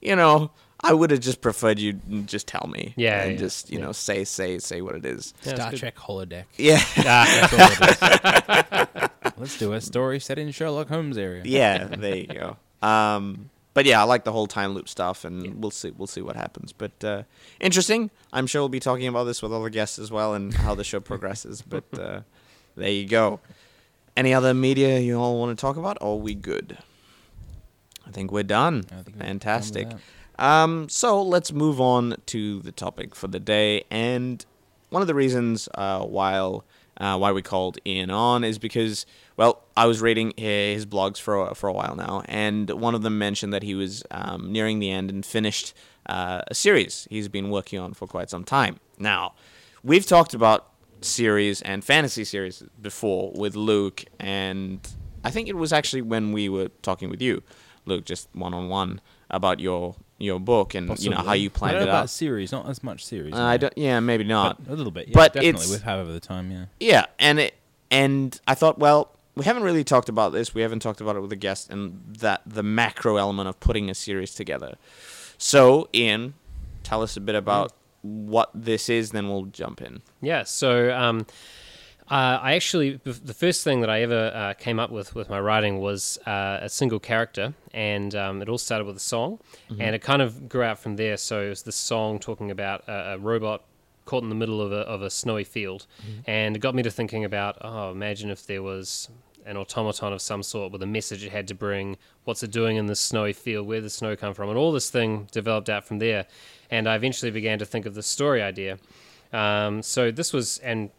you 0.00 0.16
know, 0.16 0.50
I 0.80 0.92
would 0.92 1.10
have 1.10 1.20
just 1.20 1.40
preferred 1.40 1.78
you 1.78 1.92
just 2.24 2.48
tell 2.48 2.68
me. 2.72 2.94
Yeah, 2.96 3.22
And 3.22 3.32
yeah, 3.32 3.38
just, 3.38 3.70
you 3.70 3.78
know, 3.78 3.92
say, 3.92 4.24
say, 4.24 4.58
say 4.58 4.80
what 4.80 4.96
it 4.96 5.04
is. 5.06 5.34
Yeah, 5.44 5.54
Star. 5.54 5.72
Trek 5.72 5.96
holodeck. 5.96 6.44
Yeah. 6.56 6.82
That's 6.96 7.52
all 7.52 8.80
it 8.90 9.02
is. 9.02 9.08
Let's 9.36 9.58
do 9.58 9.72
a 9.72 9.80
story 9.80 10.20
set 10.20 10.38
in 10.38 10.50
Sherlock 10.50 10.88
Holmes 10.88 11.18
area. 11.18 11.42
yeah, 11.46 11.84
there 11.84 12.16
you 12.16 12.26
go. 12.26 12.56
Um, 12.86 13.50
but 13.74 13.86
yeah, 13.86 14.00
I 14.00 14.04
like 14.04 14.24
the 14.24 14.32
whole 14.32 14.46
time 14.46 14.74
loop 14.74 14.88
stuff, 14.88 15.24
and 15.24 15.60
we'll 15.62 15.70
see 15.70 15.90
we'll 15.90 16.06
see 16.06 16.20
what 16.20 16.36
happens. 16.36 16.72
But 16.72 17.04
uh, 17.04 17.22
interesting. 17.60 18.10
I'm 18.32 18.46
sure 18.46 18.62
we'll 18.62 18.68
be 18.68 18.80
talking 18.80 19.06
about 19.06 19.24
this 19.24 19.42
with 19.42 19.52
other 19.52 19.70
guests 19.70 19.98
as 19.98 20.10
well, 20.10 20.34
and 20.34 20.52
how 20.52 20.74
the 20.74 20.84
show 20.84 21.00
progresses. 21.12 21.62
But 21.62 21.84
uh, 21.98 22.20
there 22.76 22.90
you 22.90 23.06
go. 23.06 23.40
Any 24.16 24.34
other 24.34 24.52
media 24.52 24.98
you 24.98 25.18
all 25.18 25.38
want 25.38 25.56
to 25.56 25.60
talk 25.60 25.76
about? 25.76 25.96
Or 26.00 26.14
are 26.14 26.20
we 26.20 26.34
good? 26.34 26.78
I 28.06 28.10
think 28.10 28.30
we're 28.30 28.42
done. 28.42 28.82
Think 28.82 29.06
we're 29.06 29.12
done 29.12 29.20
Fantastic. 29.20 29.88
Um, 30.38 30.88
so 30.88 31.22
let's 31.22 31.52
move 31.52 31.80
on 31.80 32.16
to 32.26 32.60
the 32.60 32.72
topic 32.72 33.14
for 33.14 33.28
the 33.28 33.40
day. 33.40 33.84
And 33.90 34.44
one 34.90 35.00
of 35.02 35.08
the 35.08 35.14
reasons 35.14 35.68
uh, 35.74 36.00
while 36.04 36.64
uh, 36.98 37.16
why 37.18 37.32
we 37.32 37.42
called 37.42 37.78
Ian 37.86 38.10
on 38.10 38.44
is 38.44 38.58
because, 38.58 39.06
well, 39.36 39.62
I 39.76 39.86
was 39.86 40.00
reading 40.00 40.32
his 40.36 40.86
blogs 40.86 41.20
for 41.20 41.48
a, 41.48 41.54
for 41.54 41.68
a 41.68 41.72
while 41.72 41.96
now, 41.96 42.22
and 42.26 42.70
one 42.70 42.94
of 42.94 43.02
them 43.02 43.18
mentioned 43.18 43.52
that 43.52 43.62
he 43.62 43.74
was 43.74 44.02
um, 44.10 44.52
nearing 44.52 44.78
the 44.78 44.90
end 44.90 45.10
and 45.10 45.24
finished 45.24 45.74
uh, 46.06 46.42
a 46.48 46.54
series 46.54 47.06
he's 47.10 47.28
been 47.28 47.50
working 47.50 47.78
on 47.78 47.94
for 47.94 48.06
quite 48.06 48.28
some 48.28 48.44
time. 48.44 48.78
Now, 48.98 49.34
we've 49.82 50.06
talked 50.06 50.34
about 50.34 50.68
series 51.00 51.62
and 51.62 51.84
fantasy 51.84 52.24
series 52.24 52.62
before 52.80 53.32
with 53.34 53.56
Luke, 53.56 54.04
and 54.20 54.80
I 55.24 55.30
think 55.30 55.48
it 55.48 55.56
was 55.56 55.72
actually 55.72 56.02
when 56.02 56.32
we 56.32 56.48
were 56.48 56.68
talking 56.82 57.10
with 57.10 57.22
you, 57.22 57.42
Luke, 57.86 58.04
just 58.04 58.28
one 58.32 58.54
on 58.54 58.68
one 58.68 59.00
about 59.30 59.60
your 59.60 59.96
your 60.18 60.38
book 60.38 60.74
and 60.74 60.86
you 61.00 61.10
know 61.10 61.16
how 61.16 61.22
Possibly. 61.24 61.38
you 61.40 61.50
I 61.54 61.58
planned 61.58 61.72
don't 61.74 61.82
it 61.82 61.86
know 61.86 61.90
about 61.92 62.02
out. 62.04 62.10
series, 62.10 62.52
not 62.52 62.68
as 62.68 62.82
much 62.84 63.04
series. 63.04 63.34
Uh. 63.34 63.42
I 63.42 63.56
don't. 63.56 63.76
Yeah, 63.76 63.98
maybe 64.00 64.24
not. 64.24 64.62
But 64.64 64.72
a 64.72 64.76
little 64.76 64.92
bit. 64.92 65.08
Yeah, 65.08 65.12
But 65.14 65.32
definitely. 65.32 65.48
it's- 65.48 65.70
We've 65.70 65.82
had 65.82 65.98
over 65.98 66.12
the 66.12 66.20
time. 66.20 66.50
Yeah. 66.50 66.64
Yeah, 66.78 67.06
and 67.18 67.40
it 67.40 67.54
and 67.90 68.40
I 68.46 68.54
thought, 68.54 68.78
well, 68.78 69.10
we 69.34 69.44
haven't 69.44 69.62
really 69.64 69.84
talked 69.84 70.08
about 70.08 70.32
this. 70.32 70.54
We 70.54 70.62
haven't 70.62 70.80
talked 70.80 71.00
about 71.00 71.16
it 71.16 71.20
with 71.20 71.32
a 71.32 71.36
guest, 71.36 71.70
and 71.70 72.00
that 72.20 72.42
the 72.46 72.62
macro 72.62 73.16
element 73.16 73.48
of 73.48 73.58
putting 73.60 73.90
a 73.90 73.94
series 73.94 74.34
together. 74.34 74.76
So, 75.38 75.88
Ian, 75.94 76.34
tell 76.84 77.02
us 77.02 77.16
a 77.16 77.20
bit 77.20 77.34
about 77.34 77.72
what 78.02 78.50
this 78.54 78.88
is, 78.88 79.10
then 79.10 79.28
we'll 79.28 79.44
jump 79.46 79.80
in. 79.82 80.02
Yeah, 80.20 80.42
so 80.44 80.92
um, 80.96 81.26
uh, 82.10 82.38
I 82.42 82.54
actually 82.54 83.00
the 83.04 83.34
first 83.34 83.64
thing 83.64 83.80
that 83.80 83.90
I 83.90 84.02
ever 84.02 84.32
uh, 84.34 84.54
came 84.54 84.78
up 84.78 84.90
with 84.90 85.14
with 85.14 85.30
my 85.30 85.40
writing 85.40 85.78
was 85.78 86.18
uh, 86.26 86.58
a 86.60 86.68
single 86.68 86.98
character, 86.98 87.54
and 87.72 88.14
um, 88.14 88.42
it 88.42 88.48
all 88.48 88.58
started 88.58 88.84
with 88.84 88.96
a 88.96 89.00
song, 89.00 89.38
and 89.78 89.94
it 89.94 90.02
kind 90.02 90.20
of 90.20 90.48
grew 90.48 90.62
out 90.62 90.78
from 90.78 90.96
there. 90.96 91.16
So 91.16 91.42
it 91.42 91.48
was 91.48 91.62
this 91.62 91.76
song 91.76 92.18
talking 92.18 92.50
about 92.50 92.86
a, 92.88 93.14
a 93.14 93.18
robot 93.18 93.64
caught 94.04 94.22
in 94.24 94.28
the 94.28 94.34
middle 94.34 94.60
of 94.60 94.72
a 94.72 94.80
of 94.80 95.02
a 95.02 95.10
snowy 95.10 95.44
field, 95.44 95.86
and 96.26 96.56
it 96.56 96.58
got 96.58 96.74
me 96.74 96.82
to 96.82 96.90
thinking 96.90 97.24
about 97.24 97.58
oh, 97.60 97.90
imagine 97.90 98.30
if 98.30 98.46
there 98.46 98.62
was 98.62 99.08
an 99.46 99.56
automaton 99.56 100.12
of 100.12 100.20
some 100.20 100.42
sort 100.42 100.72
with 100.72 100.82
a 100.82 100.86
message 100.86 101.24
it 101.24 101.32
had 101.32 101.48
to 101.48 101.54
bring. 101.54 101.96
What's 102.24 102.42
it 102.42 102.50
doing 102.50 102.76
in 102.76 102.86
this 102.86 103.00
snowy 103.00 103.32
field? 103.32 103.66
Where 103.66 103.80
does 103.80 103.92
the 103.92 103.96
snow 103.96 104.16
come 104.16 104.34
from? 104.34 104.48
And 104.48 104.58
all 104.58 104.72
this 104.72 104.90
thing 104.90 105.28
developed 105.32 105.68
out 105.68 105.84
from 105.84 105.98
there. 105.98 106.26
And 106.70 106.88
I 106.88 106.94
eventually 106.94 107.30
began 107.30 107.58
to 107.58 107.66
think 107.66 107.86
of 107.86 107.94
the 107.94 108.02
story 108.02 108.42
idea. 108.42 108.78
Um, 109.32 109.82
so 109.82 110.10
this 110.10 110.32
was, 110.32 110.58
and 110.58 110.90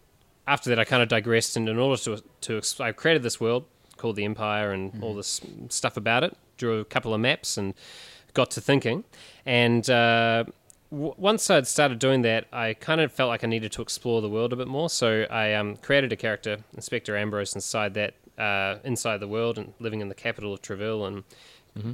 after 0.48 0.70
that, 0.70 0.80
I 0.80 0.84
kind 0.84 1.02
of 1.02 1.10
digressed. 1.10 1.56
And 1.58 1.70
in 1.70 1.78
order 1.78 2.02
to 2.04 2.24
to, 2.42 2.62
I 2.84 2.92
created 2.92 3.24
this 3.24 3.40
world 3.40 3.66
called 3.98 4.16
the 4.16 4.26
Empire 4.26 4.72
and 4.72 5.02
all 5.02 5.16
this 5.16 5.42
stuff 5.70 5.98
about 5.98 6.24
it. 6.24 6.36
Drew 6.58 6.80
a 6.80 6.86
couple 6.86 7.14
of 7.14 7.22
maps 7.22 7.58
and 7.58 7.74
got 8.34 8.52
to 8.52 8.62
thinking. 8.62 9.04
And 9.46 9.90
uh, 9.90 10.46
w- 10.92 11.14
once 11.18 11.50
I'd 11.50 11.68
started 11.68 12.00
doing 12.00 12.22
that, 12.24 12.48
I 12.52 12.74
kind 12.74 13.02
of 13.02 13.12
felt 13.12 13.30
like 13.30 13.44
I 13.44 13.48
needed 13.48 13.72
to 13.74 13.82
explore 13.82 14.22
the 14.22 14.30
world 14.30 14.54
a 14.54 14.56
bit 14.56 14.68
more. 14.68 14.90
So 14.90 15.26
I 15.30 15.54
um, 15.54 15.78
created 15.78 16.12
a 16.12 16.16
character, 16.16 16.58
Inspector 16.74 17.16
Ambrose, 17.16 17.56
inside 17.56 17.94
that, 17.94 18.16
uh, 18.38 18.78
inside 18.84 19.20
the 19.20 19.28
world 19.28 19.58
and 19.58 19.74
living 19.80 20.02
in 20.02 20.10
the 20.10 20.16
capital 20.16 20.54
of 20.54 20.62
Treville, 20.62 21.06
and 21.06 21.24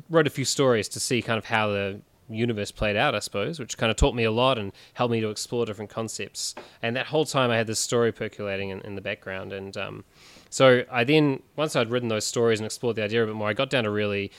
wrote 0.09 0.27
a 0.27 0.29
few 0.29 0.45
stories 0.45 0.89
to 0.89 0.99
see 0.99 1.21
kind 1.21 1.37
of 1.37 1.45
how 1.45 1.67
the 1.69 2.01
universe 2.29 2.71
played 2.71 2.95
out, 2.95 3.15
I 3.15 3.19
suppose, 3.19 3.59
which 3.59 3.77
kind 3.77 3.89
of 3.89 3.97
taught 3.97 4.15
me 4.15 4.23
a 4.23 4.31
lot 4.31 4.57
and 4.57 4.71
helped 4.93 5.11
me 5.11 5.21
to 5.21 5.29
explore 5.29 5.65
different 5.65 5.89
concepts. 5.89 6.55
And 6.81 6.95
that 6.95 7.07
whole 7.07 7.25
time, 7.25 7.51
I 7.51 7.57
had 7.57 7.67
this 7.67 7.79
story 7.79 8.11
percolating 8.11 8.69
in, 8.69 8.81
in 8.81 8.95
the 8.95 9.01
background, 9.01 9.53
and 9.53 9.75
um, 9.77 10.03
so 10.49 10.83
I 10.91 11.03
then 11.03 11.41
once 11.55 11.75
I'd 11.75 11.89
written 11.89 12.09
those 12.09 12.25
stories 12.25 12.59
and 12.59 12.65
explored 12.65 12.95
the 12.95 13.03
idea 13.03 13.23
a 13.23 13.27
bit 13.27 13.35
more, 13.35 13.49
I 13.49 13.53
got 13.53 13.69
down 13.69 13.83
to 13.83 13.91
really 13.91 14.31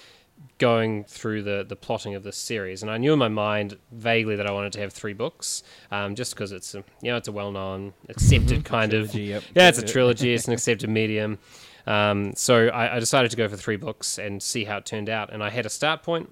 going 0.59 1.05
through 1.05 1.43
the 1.43 1.65
the 1.69 1.77
plotting 1.77 2.15
of 2.15 2.23
this 2.23 2.37
series, 2.37 2.83
and 2.83 2.91
I 2.91 2.99
knew 2.99 3.13
in 3.13 3.19
my 3.19 3.29
mind 3.29 3.77
vaguely 3.93 4.37
that 4.37 4.47
I 4.47 4.53
wanted 4.53 4.73
to 4.75 4.81
have 4.81 4.93
three 4.93 5.13
books, 5.13 5.63
um, 5.91 6.15
just 6.15 6.35
because 6.35 6.53
it's 6.53 6.75
a 6.75 6.85
you 7.03 7.11
know 7.11 7.17
it's 7.17 7.29
a 7.29 7.33
well 7.33 7.53
known 7.53 7.93
accepted 8.09 8.65
kind 8.65 8.93
of 8.93 9.15
yep. 9.15 9.43
yeah 9.55 9.69
it's 9.69 9.79
a 9.79 9.87
trilogy, 9.87 10.35
it's 10.35 10.47
an 10.47 10.53
accepted 10.53 10.91
medium. 10.91 11.39
Um, 11.87 12.35
so 12.37 12.69
I, 12.69 12.97
I 12.97 13.01
decided 13.01 13.31
to 13.31 13.37
go 13.37 13.49
for 13.49 13.57
three 13.57 13.77
books 13.77 14.19
and 14.19 14.43
see 14.43 14.65
how 14.65 14.79
it 14.79 14.87
turned 14.87 15.09
out, 15.09 15.33
and 15.33 15.43
I 15.43 15.51
had 15.51 15.67
a 15.67 15.71
start 15.71 16.03
point 16.03 16.31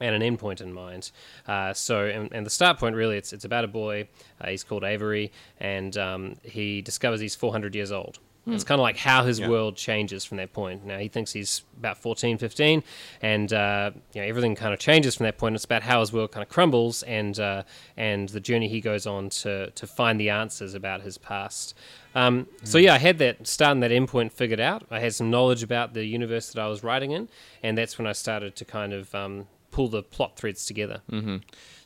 and 0.00 0.14
an 0.14 0.22
end 0.22 0.38
point 0.38 0.60
in 0.60 0.72
mind. 0.72 1.10
Uh, 1.46 1.72
so, 1.72 2.06
and, 2.06 2.32
and 2.32 2.44
the 2.46 2.50
start 2.50 2.78
point 2.78 2.94
really, 2.94 3.16
it's 3.16 3.32
it's 3.32 3.44
about 3.44 3.64
a 3.64 3.68
boy. 3.68 4.08
Uh, 4.40 4.48
he's 4.50 4.64
called 4.64 4.84
Avery, 4.84 5.32
and 5.60 5.96
um, 5.98 6.36
he 6.42 6.80
discovers 6.82 7.20
he's 7.20 7.34
400 7.34 7.74
years 7.74 7.92
old. 7.92 8.18
It's 8.50 8.64
kind 8.64 8.80
of 8.80 8.82
like 8.82 8.96
how 8.96 9.24
his 9.24 9.38
Yeah. 9.40 9.50
world 9.50 9.76
changes 9.76 10.24
from 10.24 10.38
that 10.38 10.54
point. 10.54 10.82
Now 10.86 10.96
he 10.96 11.08
thinks 11.08 11.32
he's 11.34 11.64
about 11.78 11.98
14, 11.98 12.38
15, 12.38 12.82
and 13.20 13.52
uh, 13.52 13.90
you 14.14 14.22
know 14.22 14.26
everything 14.26 14.54
kind 14.54 14.72
of 14.72 14.80
changes 14.80 15.16
from 15.16 15.24
that 15.24 15.36
point. 15.36 15.54
It's 15.54 15.66
about 15.66 15.82
how 15.82 16.00
his 16.00 16.14
world 16.14 16.32
kind 16.32 16.42
of 16.42 16.48
crumbles, 16.48 17.02
and 17.02 17.38
uh, 17.38 17.64
and 17.98 18.26
the 18.30 18.40
journey 18.40 18.66
he 18.68 18.80
goes 18.80 19.06
on 19.06 19.28
to 19.42 19.70
to 19.72 19.86
find 19.86 20.18
the 20.18 20.30
answers 20.30 20.72
about 20.72 21.02
his 21.02 21.18
past. 21.18 21.74
Um, 22.14 22.46
So 22.62 22.78
yeah, 22.78 22.94
I 22.94 22.98
had 22.98 23.18
that 23.18 23.46
start 23.46 23.72
and 23.72 23.82
that 23.82 23.92
end 23.92 24.08
point 24.08 24.32
figured 24.32 24.60
out. 24.60 24.86
I 24.90 25.00
had 25.00 25.14
some 25.14 25.30
knowledge 25.30 25.62
about 25.62 25.92
the 25.92 26.06
universe 26.06 26.50
that 26.50 26.58
I 26.62 26.68
was 26.68 26.82
writing 26.82 27.10
in, 27.10 27.28
and 27.62 27.76
that's 27.76 27.98
when 27.98 28.06
I 28.06 28.12
started 28.12 28.56
to 28.56 28.64
kind 28.64 28.94
of 28.94 29.14
um, 29.14 29.46
pull 29.70 29.88
the 29.88 30.02
plot 30.02 30.36
threads 30.36 30.66
together. 30.66 31.02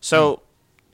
So, 0.01 0.43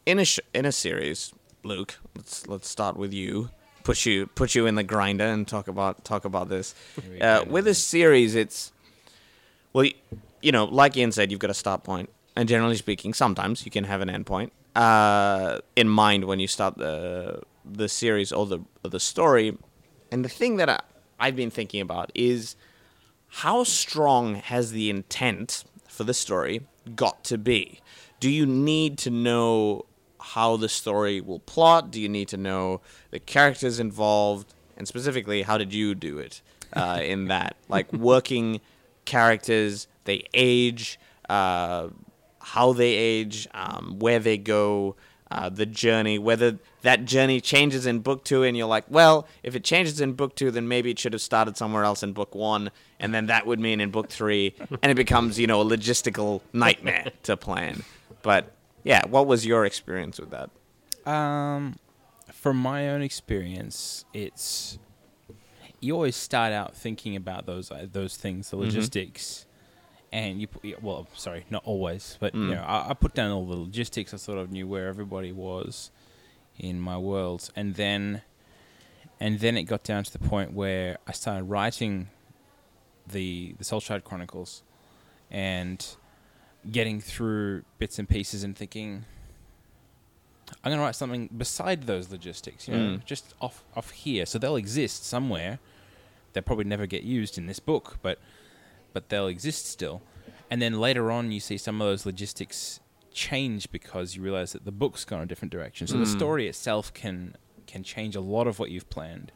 in 0.07 0.18
a 0.18 0.24
sh- 0.24 0.40
in 0.55 0.64
a 0.64 0.72
series, 0.72 1.33
Luke, 1.64 1.98
let's 2.16 2.46
let's 2.46 2.68
start 2.68 2.96
with 2.96 3.12
you. 3.12 3.51
Put 3.85 4.05
you 4.05 4.27
put 4.27 4.55
you 4.55 4.66
in 4.66 4.74
the 4.74 4.83
grinder 4.85 5.24
and 5.24 5.46
talk 5.48 5.68
about 5.68 6.05
talk 6.05 6.24
about 6.24 6.48
this. 6.48 6.74
Uh, 7.20 7.44
with 7.48 7.66
a 7.66 7.74
series, 7.74 8.35
it's 8.35 8.72
well, 9.72 9.85
y- 9.85 9.94
you 10.42 10.53
know, 10.53 10.64
like 10.64 10.96
Ian 10.96 11.12
said, 11.12 11.31
you've 11.31 11.40
got 11.40 11.51
a 11.51 11.55
start 11.55 11.85
point, 11.85 12.11
and 12.37 12.48
generally 12.48 12.77
speaking, 12.77 13.14
sometimes 13.14 13.64
you 13.64 13.70
can 13.70 13.85
have 13.85 14.01
an 14.01 14.11
end 14.11 14.27
point 14.27 14.53
uh, 14.77 15.59
in 15.77 15.88
mind 15.88 16.24
when 16.24 16.38
you 16.40 16.46
start 16.48 16.77
the 16.79 17.40
the 17.64 17.88
series 17.88 18.33
or 18.33 18.46
the 18.46 18.59
or 18.85 18.90
the 18.90 19.01
story. 19.01 19.57
And 20.12 20.24
the 20.24 20.29
thing 20.31 20.57
that 20.57 20.68
I, 20.70 20.81
I've 21.20 21.37
been 21.37 21.51
thinking 21.51 21.81
about 21.81 22.11
is 22.14 22.57
how 23.29 23.64
strong 23.64 24.37
has 24.37 24.72
the 24.72 24.88
intent 24.90 25.64
for 25.98 26.04
the 26.04 26.14
story 26.14 26.61
got 26.94 27.24
to 27.24 27.37
be? 27.37 27.80
Do 28.20 28.30
you 28.30 28.46
need 28.46 28.98
to 28.98 29.11
know 29.11 29.84
how 30.20 30.56
the 30.56 30.68
story 30.68 31.20
will 31.20 31.40
plot? 31.40 31.90
Do 31.90 32.00
you 32.00 32.08
need 32.08 32.28
to 32.28 32.37
know 32.37 32.80
the 33.11 33.18
characters 33.18 33.80
involved? 33.80 34.54
And 34.76 34.87
specifically, 34.87 35.42
how 35.42 35.58
did 35.58 35.74
you 35.74 35.96
do 35.96 36.18
it 36.18 36.40
uh, 36.72 37.00
in 37.02 37.26
that? 37.26 37.56
Like 37.68 37.92
working 38.12 38.61
characters, 39.06 39.88
they 40.04 40.22
age, 40.34 41.00
uh, 41.28 41.88
how 42.38 42.72
they 42.72 42.94
age, 42.94 43.48
um, 43.52 43.96
where 43.98 44.20
they 44.20 44.38
go, 44.38 44.94
uh, 45.31 45.49
the 45.49 45.67
journey, 45.67 46.19
whether 46.19 46.59
that 46.83 47.05
journey 47.05 47.41
changes 47.41 47.85
in 47.87 47.99
book 48.01 48.25
two, 48.25 48.43
and 48.43 48.57
you're 48.57 48.67
like, 48.67 48.85
well, 48.88 49.27
if 49.43 49.55
it 49.55 49.64
changes 49.64 50.01
in 50.01 50.12
book 50.14 50.35
two, 50.35 50.51
then 50.51 50.69
maybe 50.69 50.91
it 50.91 50.99
should 50.99 51.12
have 51.12 51.23
started 51.23 51.57
somewhere 51.57 51.85
else 51.85 52.03
in 52.03 52.12
book 52.12 52.35
one, 52.35 52.71
and 52.99 53.12
then 53.14 53.27
that 53.27 53.47
would 53.47 53.61
mean 53.61 53.81
in 53.81 53.91
book 53.91 54.09
three, 54.09 54.55
and 54.83 54.91
it 54.91 54.95
becomes, 54.97 55.38
you 55.38 55.47
know, 55.47 55.61
a 55.61 55.64
logistical 55.64 56.41
nightmare 56.53 57.12
to 57.25 57.37
plan. 57.37 57.83
But 58.23 58.55
yeah, 58.85 59.07
what 59.07 59.27
was 59.27 59.45
your 59.45 59.64
experience 59.64 60.19
with 60.19 60.31
that? 60.31 60.51
Um, 61.11 61.77
from 62.33 62.57
my 62.57 62.88
own 62.91 63.03
experience, 63.03 64.05
it's 64.14 64.79
you 65.81 65.95
always 65.95 66.17
start 66.17 66.53
out 66.53 66.75
thinking 66.77 67.17
about 67.17 67.47
those 67.47 67.71
uh, 67.71 67.87
those 67.91 68.17
things, 68.17 68.51
the 68.51 68.57
Mm-hmm. 68.57 68.64
logistics, 68.67 69.47
and 70.12 70.40
you 70.40 70.47
put, 70.47 70.83
well, 70.83 71.07
sorry, 71.14 71.44
not 71.51 71.62
always, 71.64 72.16
but 72.21 72.35
Mm. 72.35 72.49
you 72.49 72.55
know, 72.55 72.62
I, 72.62 72.90
I 72.90 72.94
put 72.94 73.14
down 73.14 73.31
all 73.31 73.44
the 73.47 73.57
logistics. 73.57 74.14
I 74.14 74.16
sort 74.16 74.38
of 74.38 74.51
knew 74.51 74.66
where 74.66 74.88
everybody 74.88 75.33
was 75.33 75.90
in 76.59 76.81
my 76.81 76.97
worlds, 76.99 77.51
and 77.55 77.75
then 77.75 78.23
and 79.21 79.40
then 79.40 79.57
it 79.57 79.64
got 79.64 79.83
down 79.83 80.05
to 80.05 80.12
the 80.12 80.18
point 80.21 80.53
where 80.53 80.99
I 81.07 81.12
started 81.12 81.44
writing 81.44 82.09
the 83.07 83.55
the 83.59 83.64
Soul 83.64 83.81
Shard 83.81 84.05
Chronicles, 84.05 84.62
and 85.31 85.85
getting 86.71 87.01
through 87.01 87.62
bits 87.79 87.99
and 87.99 88.09
pieces 88.09 88.42
and 88.44 88.57
thinking. 88.57 89.05
I'm 90.64 90.73
gonna 90.73 90.83
write 90.83 90.97
something 90.97 91.29
beside 91.37 91.83
those 91.87 92.11
logistics, 92.11 92.66
you 92.68 92.75
know, 92.75 92.97
Mm. 92.97 93.05
just 93.05 93.35
off 93.40 93.62
off 93.77 93.90
here. 93.90 94.25
So 94.25 94.38
they'll 94.38 94.57
exist 94.57 95.05
somewhere. 95.05 95.59
They'll 96.33 96.42
probably 96.42 96.64
never 96.64 96.87
get 96.87 97.03
used 97.03 97.37
in 97.37 97.47
this 97.47 97.59
book, 97.61 97.99
but 98.03 98.18
but 98.92 99.09
they'll 99.09 99.27
exist 99.29 99.66
still. 99.66 100.03
And 100.51 100.61
then 100.62 100.81
later 100.81 101.11
on, 101.11 101.31
you 101.33 101.40
see 101.40 101.59
some 101.59 101.81
of 101.81 101.87
those 101.88 102.07
logistics 102.07 102.81
change 103.12 103.70
because 103.70 104.14
you 104.16 104.22
realize 104.22 104.53
that 104.53 104.64
the 104.64 104.72
book's 104.72 105.05
gone 105.05 105.20
a 105.20 105.27
different 105.27 105.53
direction. 105.53 105.87
So 105.87 105.98
the 105.98 106.05
Mm. 106.05 106.16
story 106.16 106.48
itself 106.48 106.92
can 106.94 107.37
can 107.66 107.83
change 107.83 108.16
a 108.16 108.20
lot 108.20 108.46
of 108.46 108.59
what 108.59 108.70
you've 108.70 108.88
planned. 108.88 109.31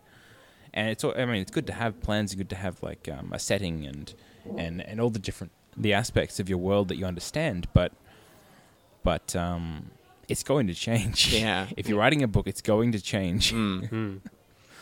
And 0.73 0.89
it's 0.89 1.05
all, 1.05 1.13
I 1.15 1.27
mean, 1.27 1.43
it's 1.43 1.51
good 1.51 1.67
to 1.67 1.75
have 1.75 2.01
plans. 2.01 2.33
It's 2.33 2.39
good 2.39 2.49
to 2.49 2.57
have 2.57 2.83
like 2.83 3.07
um, 3.09 3.31
a 3.33 3.39
setting 3.39 3.85
and 3.85 4.15
and 4.57 4.81
and 4.81 5.01
all 5.01 5.11
the 5.11 5.19
different 5.19 5.53
the 5.77 5.93
aspects 5.93 6.41
of 6.41 6.49
your 6.49 6.59
world 6.59 6.89
that 6.89 6.97
you 6.97 7.05
understand. 7.05 7.67
But 7.75 7.93
but 9.03 9.35
um, 9.37 9.91
it's 10.29 10.43
going 10.43 10.67
to 10.69 10.75
change. 10.75 11.33
Yeah. 11.35 11.67
if 11.77 11.89
you're 11.89 11.99
writing 11.99 12.23
a 12.23 12.29
book, 12.29 12.47
it's 12.47 12.63
going 12.63 12.93
to 12.93 13.01
change. 13.01 13.53
Mm. 13.53 14.21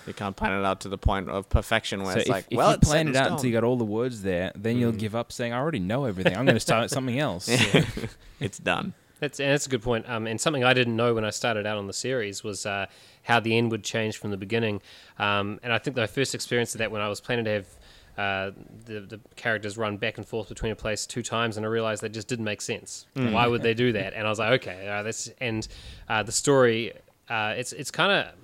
You 0.06 0.14
can't 0.14 0.34
plan 0.36 0.52
it 0.58 0.64
out 0.64 0.80
to 0.80 0.88
the 0.88 0.98
point 0.98 1.28
of 1.28 1.48
perfection 1.48 2.02
where 2.02 2.12
So 2.14 2.18
it's 2.20 2.28
if, 2.28 2.32
like, 2.32 2.46
if 2.50 2.56
well, 2.56 2.70
you 2.70 2.74
it's 2.76 2.88
plan 2.88 3.08
it 3.08 3.16
out 3.16 3.30
until 3.32 3.46
you 3.46 3.52
got 3.52 3.64
all 3.64 3.76
the 3.76 3.84
words 3.84 4.22
there, 4.22 4.50
then 4.56 4.76
you'll 4.78 4.92
Mm. 4.92 4.98
give 4.98 5.14
up 5.14 5.30
saying, 5.30 5.52
"I 5.52 5.58
already 5.58 5.78
know 5.78 6.04
everything. 6.06 6.36
I'm 6.36 6.44
going 6.46 6.54
to 6.56 6.60
start 6.60 6.90
something 6.90 7.18
else." 7.18 7.48
it's 8.40 8.58
done. 8.58 8.94
That's 9.20 9.38
and 9.38 9.52
that's 9.52 9.66
a 9.66 9.68
good 9.68 9.82
point. 9.82 10.08
Um, 10.08 10.26
and 10.26 10.40
something 10.40 10.64
I 10.64 10.72
didn't 10.72 10.96
know 10.96 11.12
when 11.14 11.24
I 11.26 11.30
started 11.30 11.66
out 11.66 11.76
on 11.76 11.86
the 11.86 11.92
series 11.92 12.42
was 12.42 12.64
uh, 12.64 12.86
how 13.24 13.38
the 13.40 13.56
end 13.56 13.70
would 13.70 13.84
change 13.84 14.16
from 14.16 14.30
the 14.30 14.38
beginning. 14.38 14.80
Um, 15.18 15.60
and 15.62 15.72
I 15.72 15.78
think 15.78 15.94
my 15.96 16.06
first 16.06 16.34
experience 16.34 16.74
of 16.74 16.78
that 16.78 16.90
when 16.90 17.02
I 17.02 17.08
was 17.08 17.20
planning 17.20 17.44
to 17.44 17.50
have 17.50 17.66
uh, 18.16 18.50
the 18.86 19.00
the 19.00 19.20
characters 19.36 19.76
run 19.76 19.98
back 19.98 20.16
and 20.16 20.26
forth 20.26 20.48
between 20.48 20.72
a 20.72 20.76
place 20.76 21.04
two 21.06 21.22
times, 21.22 21.58
and 21.58 21.66
I 21.66 21.68
realized 21.68 22.02
that 22.02 22.12
just 22.14 22.28
didn't 22.28 22.46
make 22.46 22.62
sense. 22.62 23.06
Why 23.14 23.46
would 23.46 23.62
they 23.62 23.74
do 23.74 23.92
that? 23.92 24.14
And 24.14 24.26
I 24.26 24.30
was 24.30 24.38
like, 24.38 24.62
okay, 24.62 24.88
all 24.88 24.94
right, 24.94 25.02
that's 25.02 25.28
and 25.40 25.68
uh, 26.08 26.22
the 26.22 26.32
story. 26.32 26.92
Uh, 27.28 27.54
it's 27.58 27.72
it's 27.74 27.90
kind 27.90 28.10
of 28.10 28.34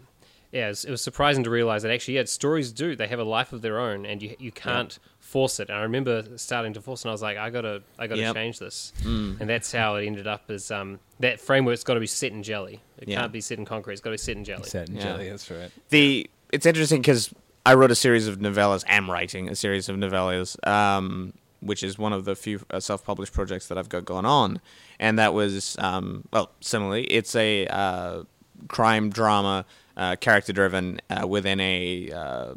yeah, 0.56 0.66
it 0.66 0.68
was, 0.68 0.84
it 0.86 0.90
was 0.90 1.02
surprising 1.02 1.44
to 1.44 1.50
realize 1.50 1.82
that 1.82 1.92
actually, 1.92 2.14
yeah, 2.14 2.24
stories 2.24 2.72
do. 2.72 2.96
They 2.96 3.08
have 3.08 3.18
a 3.18 3.24
life 3.24 3.52
of 3.52 3.60
their 3.62 3.78
own, 3.78 4.06
and 4.06 4.22
you 4.22 4.34
you 4.38 4.52
can't 4.52 4.98
force 5.20 5.60
it. 5.60 5.68
And 5.68 5.78
I 5.78 5.82
remember 5.82 6.24
starting 6.36 6.72
to 6.74 6.80
force, 6.80 7.02
and 7.04 7.10
I 7.10 7.12
was 7.12 7.22
like, 7.22 7.36
I 7.36 7.50
gotta 7.50 7.82
I 7.98 8.06
gotta 8.06 8.20
Yep. 8.22 8.34
change 8.34 8.58
this, 8.58 8.92
and 9.04 9.48
that's 9.52 9.70
how 9.72 9.96
it 9.96 10.06
ended 10.06 10.26
up. 10.26 10.50
As 10.50 10.70
um, 10.70 10.98
that 11.20 11.40
framework's 11.40 11.84
got 11.84 11.94
to 11.94 12.00
be 12.00 12.06
set 12.06 12.32
in 12.32 12.42
jelly. 12.42 12.80
It 12.98 13.08
Yeah. 13.08 13.20
can't 13.20 13.32
be 13.32 13.40
set 13.40 13.58
in 13.58 13.64
concrete. 13.64 13.94
It's 13.94 14.00
got 14.02 14.10
to 14.10 14.14
be 14.14 14.18
set 14.18 14.36
in 14.36 14.44
jelly. 14.44 14.68
Set 14.68 14.88
in 14.88 14.96
Yeah. 14.96 15.02
jelly, 15.02 15.28
that's 15.30 15.50
right. 15.50 15.70
the 15.90 16.28
it's 16.52 16.64
interesting 16.66 17.00
because 17.02 17.32
I 17.66 17.74
wrote 17.74 17.90
a 17.90 17.96
series 17.96 18.26
of 18.28 18.38
novellas. 18.38 18.84
Am 18.86 19.10
writing 19.10 19.48
a 19.50 19.56
series 19.56 19.88
of 19.88 19.96
novellas, 19.96 20.56
um, 20.66 21.32
which 21.60 21.82
is 21.82 21.98
one 21.98 22.12
of 22.12 22.24
the 22.24 22.34
few 22.36 22.60
uh, 22.70 22.78
self-published 22.80 23.32
projects 23.32 23.66
that 23.68 23.76
I've 23.76 23.88
got 23.88 24.04
going 24.04 24.24
on, 24.24 24.60
and 25.00 25.18
that 25.18 25.34
was 25.34 25.76
um, 25.80 26.24
well, 26.32 26.50
similarly, 26.60 27.04
it's 27.04 27.34
a 27.34 27.66
uh, 27.66 28.22
crime 28.68 29.10
drama, 29.10 29.66
uh, 29.96 30.16
character-driven 30.16 31.00
uh, 31.10 31.26
within 31.26 31.60
a 31.60 32.10
uh, 32.10 32.54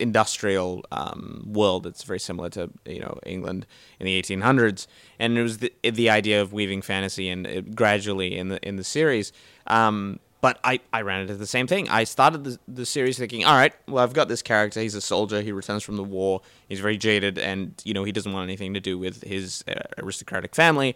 industrial 0.00 0.84
um, 0.92 1.44
world 1.46 1.82
that's 1.82 2.04
very 2.04 2.20
similar 2.20 2.48
to 2.50 2.70
you 2.86 3.00
know 3.00 3.18
England 3.26 3.66
in 3.98 4.06
the 4.06 4.20
1800s, 4.20 4.86
and 5.18 5.36
it 5.36 5.42
was 5.42 5.58
the, 5.58 5.72
the 5.82 6.10
idea 6.10 6.40
of 6.40 6.52
weaving 6.52 6.82
fantasy 6.82 7.28
and 7.28 7.74
gradually 7.76 8.36
in 8.36 8.48
the 8.48 8.66
in 8.66 8.76
the 8.76 8.84
series. 8.84 9.32
Um, 9.66 10.20
but 10.40 10.60
I, 10.62 10.80
I 10.92 11.02
ran 11.02 11.22
into 11.22 11.34
the 11.34 11.46
same 11.46 11.66
thing. 11.66 11.88
I 11.88 12.04
started 12.04 12.44
the, 12.44 12.58
the 12.68 12.86
series 12.86 13.18
thinking, 13.18 13.44
all 13.44 13.56
right, 13.56 13.72
well, 13.88 14.04
I've 14.04 14.12
got 14.12 14.28
this 14.28 14.40
character. 14.40 14.80
He's 14.80 14.94
a 14.94 15.00
soldier. 15.00 15.42
He 15.42 15.50
returns 15.50 15.82
from 15.82 15.96
the 15.96 16.04
war. 16.04 16.42
He's 16.68 16.78
very 16.78 16.96
jaded, 16.96 17.38
and 17.38 17.74
you 17.84 17.92
know 17.92 18.04
he 18.04 18.12
doesn't 18.12 18.32
want 18.32 18.44
anything 18.44 18.74
to 18.74 18.80
do 18.80 18.96
with 18.98 19.22
his 19.24 19.64
uh, 19.68 19.80
aristocratic 19.98 20.54
family. 20.54 20.94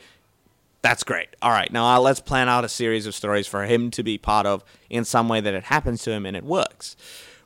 That's 0.82 1.04
great. 1.04 1.28
All 1.40 1.50
right, 1.50 1.72
now 1.72 1.86
uh, 1.94 2.00
let's 2.00 2.20
plan 2.20 2.48
out 2.48 2.64
a 2.64 2.68
series 2.68 3.06
of 3.06 3.14
stories 3.14 3.46
for 3.46 3.64
him 3.64 3.90
to 3.92 4.02
be 4.02 4.18
part 4.18 4.46
of 4.46 4.64
in 4.90 5.04
some 5.04 5.28
way 5.28 5.40
that 5.40 5.54
it 5.54 5.64
happens 5.64 6.02
to 6.02 6.10
him 6.10 6.26
and 6.26 6.36
it 6.36 6.44
works. 6.44 6.96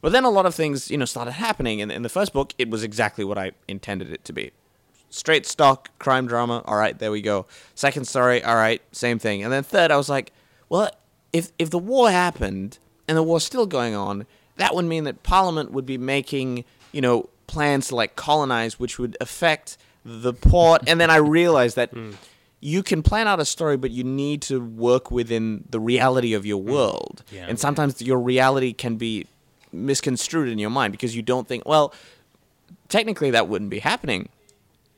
But 0.00 0.12
then 0.12 0.24
a 0.24 0.30
lot 0.30 0.46
of 0.46 0.54
things, 0.54 0.90
you 0.90 0.96
know, 0.96 1.04
started 1.04 1.32
happening. 1.32 1.80
And 1.80 1.92
in 1.92 2.02
the 2.02 2.08
first 2.08 2.32
book, 2.32 2.54
it 2.58 2.70
was 2.70 2.82
exactly 2.82 3.24
what 3.24 3.36
I 3.36 3.52
intended 3.68 4.10
it 4.10 4.24
to 4.24 4.32
be. 4.32 4.52
Straight 5.10 5.46
stock 5.46 5.90
crime 5.98 6.26
drama. 6.26 6.62
All 6.64 6.76
right, 6.76 6.98
there 6.98 7.10
we 7.10 7.20
go. 7.20 7.46
Second 7.74 8.06
story. 8.06 8.42
All 8.42 8.56
right, 8.56 8.80
same 8.92 9.18
thing. 9.18 9.42
And 9.42 9.52
then 9.52 9.62
third, 9.62 9.90
I 9.90 9.96
was 9.96 10.08
like, 10.08 10.32
well, 10.68 10.90
if 11.32 11.52
if 11.58 11.70
the 11.70 11.78
war 11.78 12.10
happened 12.10 12.78
and 13.06 13.16
the 13.16 13.22
war's 13.22 13.44
still 13.44 13.66
going 13.66 13.94
on, 13.94 14.26
that 14.56 14.74
would 14.74 14.84
mean 14.86 15.04
that 15.04 15.22
Parliament 15.22 15.72
would 15.72 15.86
be 15.86 15.98
making, 15.98 16.64
you 16.92 17.00
know, 17.00 17.28
plans 17.46 17.88
to 17.88 17.96
like 17.96 18.16
colonize, 18.16 18.78
which 18.80 18.98
would 18.98 19.16
affect 19.20 19.76
the 20.04 20.32
port. 20.32 20.82
and 20.86 21.00
then 21.00 21.10
I 21.10 21.16
realized 21.16 21.76
that 21.76 21.92
you 22.60 22.82
can 22.82 23.02
plan 23.02 23.28
out 23.28 23.40
a 23.40 23.44
story, 23.44 23.76
but 23.76 23.90
you 23.90 24.04
need 24.04 24.42
to 24.42 24.60
work 24.60 25.10
within 25.10 25.64
the 25.68 25.80
reality 25.80 26.34
of 26.34 26.46
your 26.46 26.60
mm. 26.60 26.72
world. 26.72 27.22
Yeah. 27.30 27.46
and 27.48 27.58
sometimes 27.58 28.00
your 28.02 28.18
reality 28.18 28.72
can 28.72 28.96
be 28.96 29.26
misconstrued 29.72 30.48
in 30.48 30.58
your 30.58 30.70
mind 30.70 30.92
because 30.92 31.14
you 31.14 31.22
don't 31.22 31.46
think, 31.46 31.66
well, 31.66 31.94
technically 32.88 33.30
that 33.30 33.48
wouldn't 33.48 33.70
be 33.70 33.80
happening. 33.80 34.28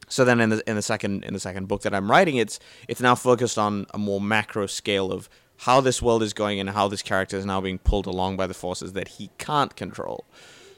So 0.09 0.25
then 0.25 0.40
in 0.40 0.51
the 0.51 0.68
in 0.68 0.75
the 0.75 0.83
second 0.83 1.25
in 1.25 1.35
the 1.35 1.40
second 1.40 1.68
book 1.68 1.83
that 1.83 1.94
I'm 1.94 2.11
writing, 2.11 2.37
it's 2.37 2.59
it's 2.88 3.01
now 3.01 3.14
focused 3.14 3.59
on 3.59 3.87
a 3.92 3.99
more 3.99 4.21
macro 4.21 4.66
scale 4.66 5.12
of 5.12 5.29
how 5.59 5.81
this 5.81 6.01
world 6.01 6.23
is 6.23 6.33
going 6.33 6.61
and 6.61 6.71
how 6.71 6.88
this 6.88 7.03
character 7.03 7.37
is 7.37 7.44
now 7.44 7.61
being 7.61 7.79
pulled 7.79 8.07
along 8.07 8.37
by 8.37 8.47
the 8.47 8.55
forces 8.55 8.92
that 8.94 9.09
he 9.09 9.31
can't 9.38 9.75
control. 9.77 10.25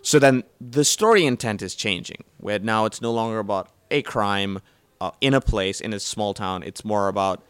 So 0.03 0.19
then 0.19 0.45
the 0.61 0.85
story 0.85 1.27
intent 1.27 1.63
is 1.63 1.75
changing, 1.75 2.25
where 2.39 2.59
now 2.59 2.87
it's 2.87 3.01
no 3.01 3.13
longer 3.13 3.39
about 3.39 3.69
a 3.91 4.03
crime 4.03 4.61
uh, 5.01 5.11
in 5.21 5.35
a 5.35 5.41
place 5.41 5.81
in 5.81 5.93
a 5.93 6.01
small 6.01 6.35
town. 6.35 6.63
It's 6.63 6.85
more 6.85 7.09
about 7.09 7.43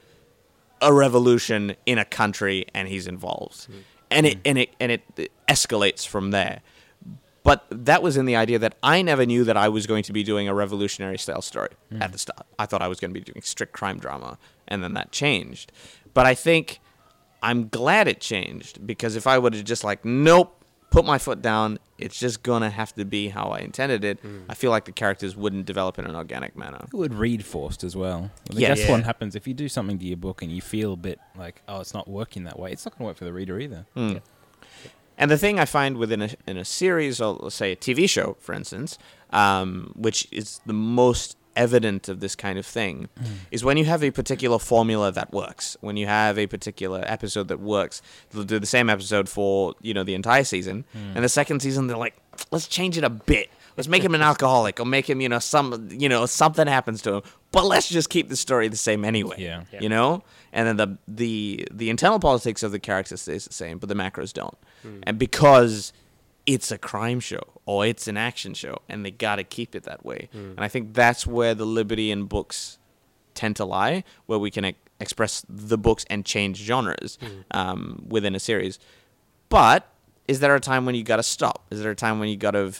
a 0.80 0.92
revolution 0.92 1.76
in 1.86 1.98
a 1.98 2.04
country, 2.04 2.66
and 2.74 2.88
he's 2.88 3.06
involved, 3.06 3.68
and 4.10 4.26
it 4.26 4.38
and 4.44 4.58
it 4.58 4.70
and 4.80 4.92
it 4.92 5.30
escalates 5.48 6.06
from 6.06 6.30
there. 6.30 6.60
But 7.42 7.64
that 7.70 8.02
was 8.02 8.16
in 8.16 8.26
the 8.26 8.36
idea 8.36 8.58
that 8.58 8.76
I 8.82 9.00
never 9.00 9.24
knew 9.24 9.44
that 9.44 9.56
I 9.56 9.68
was 9.68 9.86
going 9.86 10.02
to 10.04 10.12
be 10.12 10.22
doing 10.22 10.46
a 10.46 10.54
revolutionary 10.54 11.16
style 11.18 11.40
story 11.40 11.70
at 12.00 12.12
the 12.12 12.18
start. 12.18 12.46
I 12.58 12.66
thought 12.66 12.82
I 12.82 12.88
was 12.88 13.00
going 13.00 13.12
to 13.14 13.18
be 13.18 13.24
doing 13.24 13.42
strict 13.42 13.72
crime 13.72 13.98
drama, 13.98 14.38
and 14.68 14.84
then 14.84 14.94
that 14.94 15.10
changed. 15.10 15.72
But 16.12 16.26
I 16.26 16.34
think 16.34 16.80
I'm 17.42 17.68
glad 17.68 18.08
it 18.08 18.20
changed 18.20 18.86
because 18.86 19.16
if 19.16 19.26
I 19.26 19.38
would 19.38 19.54
have 19.54 19.64
just 19.64 19.84
like, 19.84 20.04
nope, 20.04 20.59
put 20.90 21.04
my 21.04 21.18
foot 21.18 21.40
down, 21.40 21.78
it's 21.98 22.18
just 22.18 22.42
gonna 22.42 22.70
have 22.70 22.92
to 22.94 23.04
be 23.04 23.28
how 23.28 23.50
I 23.50 23.58
intended 23.60 24.04
it. 24.04 24.18
I 24.48 24.54
feel 24.54 24.70
like 24.70 24.84
the 24.86 24.92
characters 24.92 25.36
wouldn't 25.36 25.66
develop 25.66 25.98
in 25.98 26.04
an 26.06 26.16
organic 26.16 26.56
manner. 26.56 26.80
It 26.92 26.94
would 26.94 27.14
read 27.14 27.44
forced 27.44 27.84
as 27.84 27.94
well. 27.96 28.30
I 28.44 28.48
think 28.48 28.60
Yeah. 28.60 28.68
that's 28.68 28.80
Yeah. 28.82 28.90
what 28.92 29.04
happens 29.04 29.34
if 29.36 29.46
you 29.46 29.54
do 29.54 29.68
something 29.68 29.98
to 29.98 30.04
your 30.04 30.16
book 30.16 30.42
and 30.42 30.50
you 30.50 30.60
feel 30.60 30.92
a 30.94 30.96
bit 30.96 31.20
like, 31.36 31.62
oh, 31.68 31.80
it's 31.80 31.94
not 31.94 32.08
working 32.08 32.44
that 32.44 32.58
way. 32.58 32.72
It's 32.72 32.84
not 32.84 32.92
going 32.98 33.04
to 33.06 33.10
work 33.10 33.16
for 33.18 33.24
the 33.24 33.32
reader 33.32 33.58
either. 33.60 33.86
Mm. 33.96 34.20
And 35.18 35.30
the 35.30 35.36
thing 35.38 35.58
I 35.60 35.66
find 35.66 35.98
within 35.98 36.22
a, 36.22 36.30
in 36.46 36.56
a 36.56 36.64
series, 36.64 37.20
or 37.20 37.34
let's 37.40 37.54
say 37.54 37.72
a 37.72 37.76
TV 37.76 38.08
show, 38.08 38.36
for 38.40 38.54
instance, 38.54 38.98
um, 39.30 39.92
which 39.94 40.26
is 40.32 40.60
the 40.64 40.72
most 40.72 41.36
evident 41.60 42.08
of 42.08 42.20
this 42.20 42.34
kind 42.34 42.58
of 42.58 42.64
thing, 42.64 43.08
mm. 43.20 43.26
is 43.50 43.62
when 43.62 43.76
you 43.76 43.84
have 43.84 44.02
a 44.02 44.10
particular 44.10 44.58
formula 44.58 45.12
that 45.12 45.30
works. 45.32 45.76
When 45.80 45.96
you 45.96 46.06
have 46.06 46.38
a 46.38 46.46
particular 46.46 47.02
episode 47.06 47.48
that 47.48 47.60
works, 47.60 48.00
they'll 48.30 48.44
do 48.44 48.58
the 48.58 48.66
same 48.66 48.88
episode 48.88 49.28
for 49.28 49.74
you 49.82 49.92
know 49.92 50.02
the 50.02 50.14
entire 50.14 50.44
season, 50.44 50.84
mm. 50.96 51.14
and 51.14 51.22
the 51.22 51.28
second 51.28 51.60
season 51.60 51.86
they're 51.86 51.96
like, 51.96 52.16
let's 52.50 52.66
change 52.66 52.96
it 52.96 53.04
a 53.04 53.10
bit. 53.10 53.50
Let's 53.76 53.88
make 53.88 54.02
him 54.02 54.14
an 54.14 54.22
alcoholic, 54.30 54.80
or 54.80 54.86
make 54.86 55.08
him, 55.08 55.20
you 55.20 55.28
know, 55.28 55.38
some, 55.38 55.88
you 55.92 56.08
know, 56.08 56.26
something 56.26 56.66
happens 56.66 57.02
to 57.02 57.14
him. 57.14 57.22
But 57.52 57.66
let's 57.66 57.88
just 57.88 58.10
keep 58.10 58.28
the 58.28 58.36
story 58.36 58.68
the 58.68 58.76
same 58.76 59.04
anyway. 59.04 59.36
Yeah. 59.38 59.64
Yeah. 59.72 59.80
You 59.80 59.88
know, 59.88 60.24
and 60.52 60.66
then 60.66 60.76
the 60.76 60.98
the 61.06 61.68
the 61.70 61.90
internal 61.90 62.18
politics 62.18 62.62
of 62.62 62.72
the 62.72 62.80
character 62.80 63.16
stays 63.16 63.44
the 63.44 63.52
same, 63.52 63.78
but 63.78 63.88
the 63.88 63.94
macros 63.94 64.32
don't. 64.32 64.56
Hmm. 64.82 65.00
And 65.04 65.18
because 65.18 65.92
it's 66.50 66.72
a 66.72 66.78
crime 66.78 67.20
show 67.20 67.42
or 67.64 67.86
it's 67.86 68.08
an 68.08 68.16
action 68.16 68.54
show, 68.54 68.78
and 68.88 69.06
they 69.06 69.12
gotta 69.12 69.44
keep 69.44 69.76
it 69.76 69.84
that 69.84 70.04
way. 70.04 70.28
Hmm. 70.32 70.50
And 70.56 70.60
I 70.60 70.68
think 70.68 70.94
that's 70.94 71.24
where 71.24 71.54
the 71.54 71.64
liberty 71.64 72.10
in 72.10 72.24
books 72.24 72.78
tend 73.34 73.54
to 73.56 73.64
lie, 73.64 74.02
where 74.26 74.38
we 74.38 74.50
can 74.50 74.64
e- 74.64 74.74
express 74.98 75.44
the 75.48 75.78
books 75.78 76.04
and 76.10 76.26
change 76.26 76.56
genres 76.56 77.18
hmm. 77.20 77.42
um, 77.52 78.04
within 78.08 78.34
a 78.34 78.40
series. 78.40 78.80
But 79.48 79.88
is 80.26 80.40
there 80.40 80.56
a 80.56 80.60
time 80.60 80.86
when 80.86 80.96
you 80.96 81.04
got 81.04 81.16
to 81.16 81.22
stop? 81.22 81.66
Is 81.70 81.82
there 81.82 81.92
a 81.92 81.96
time 81.96 82.18
when 82.18 82.28
you 82.28 82.36
got 82.36 82.52
to 82.52 82.72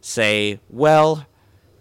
say, 0.00 0.58
well, 0.70 1.26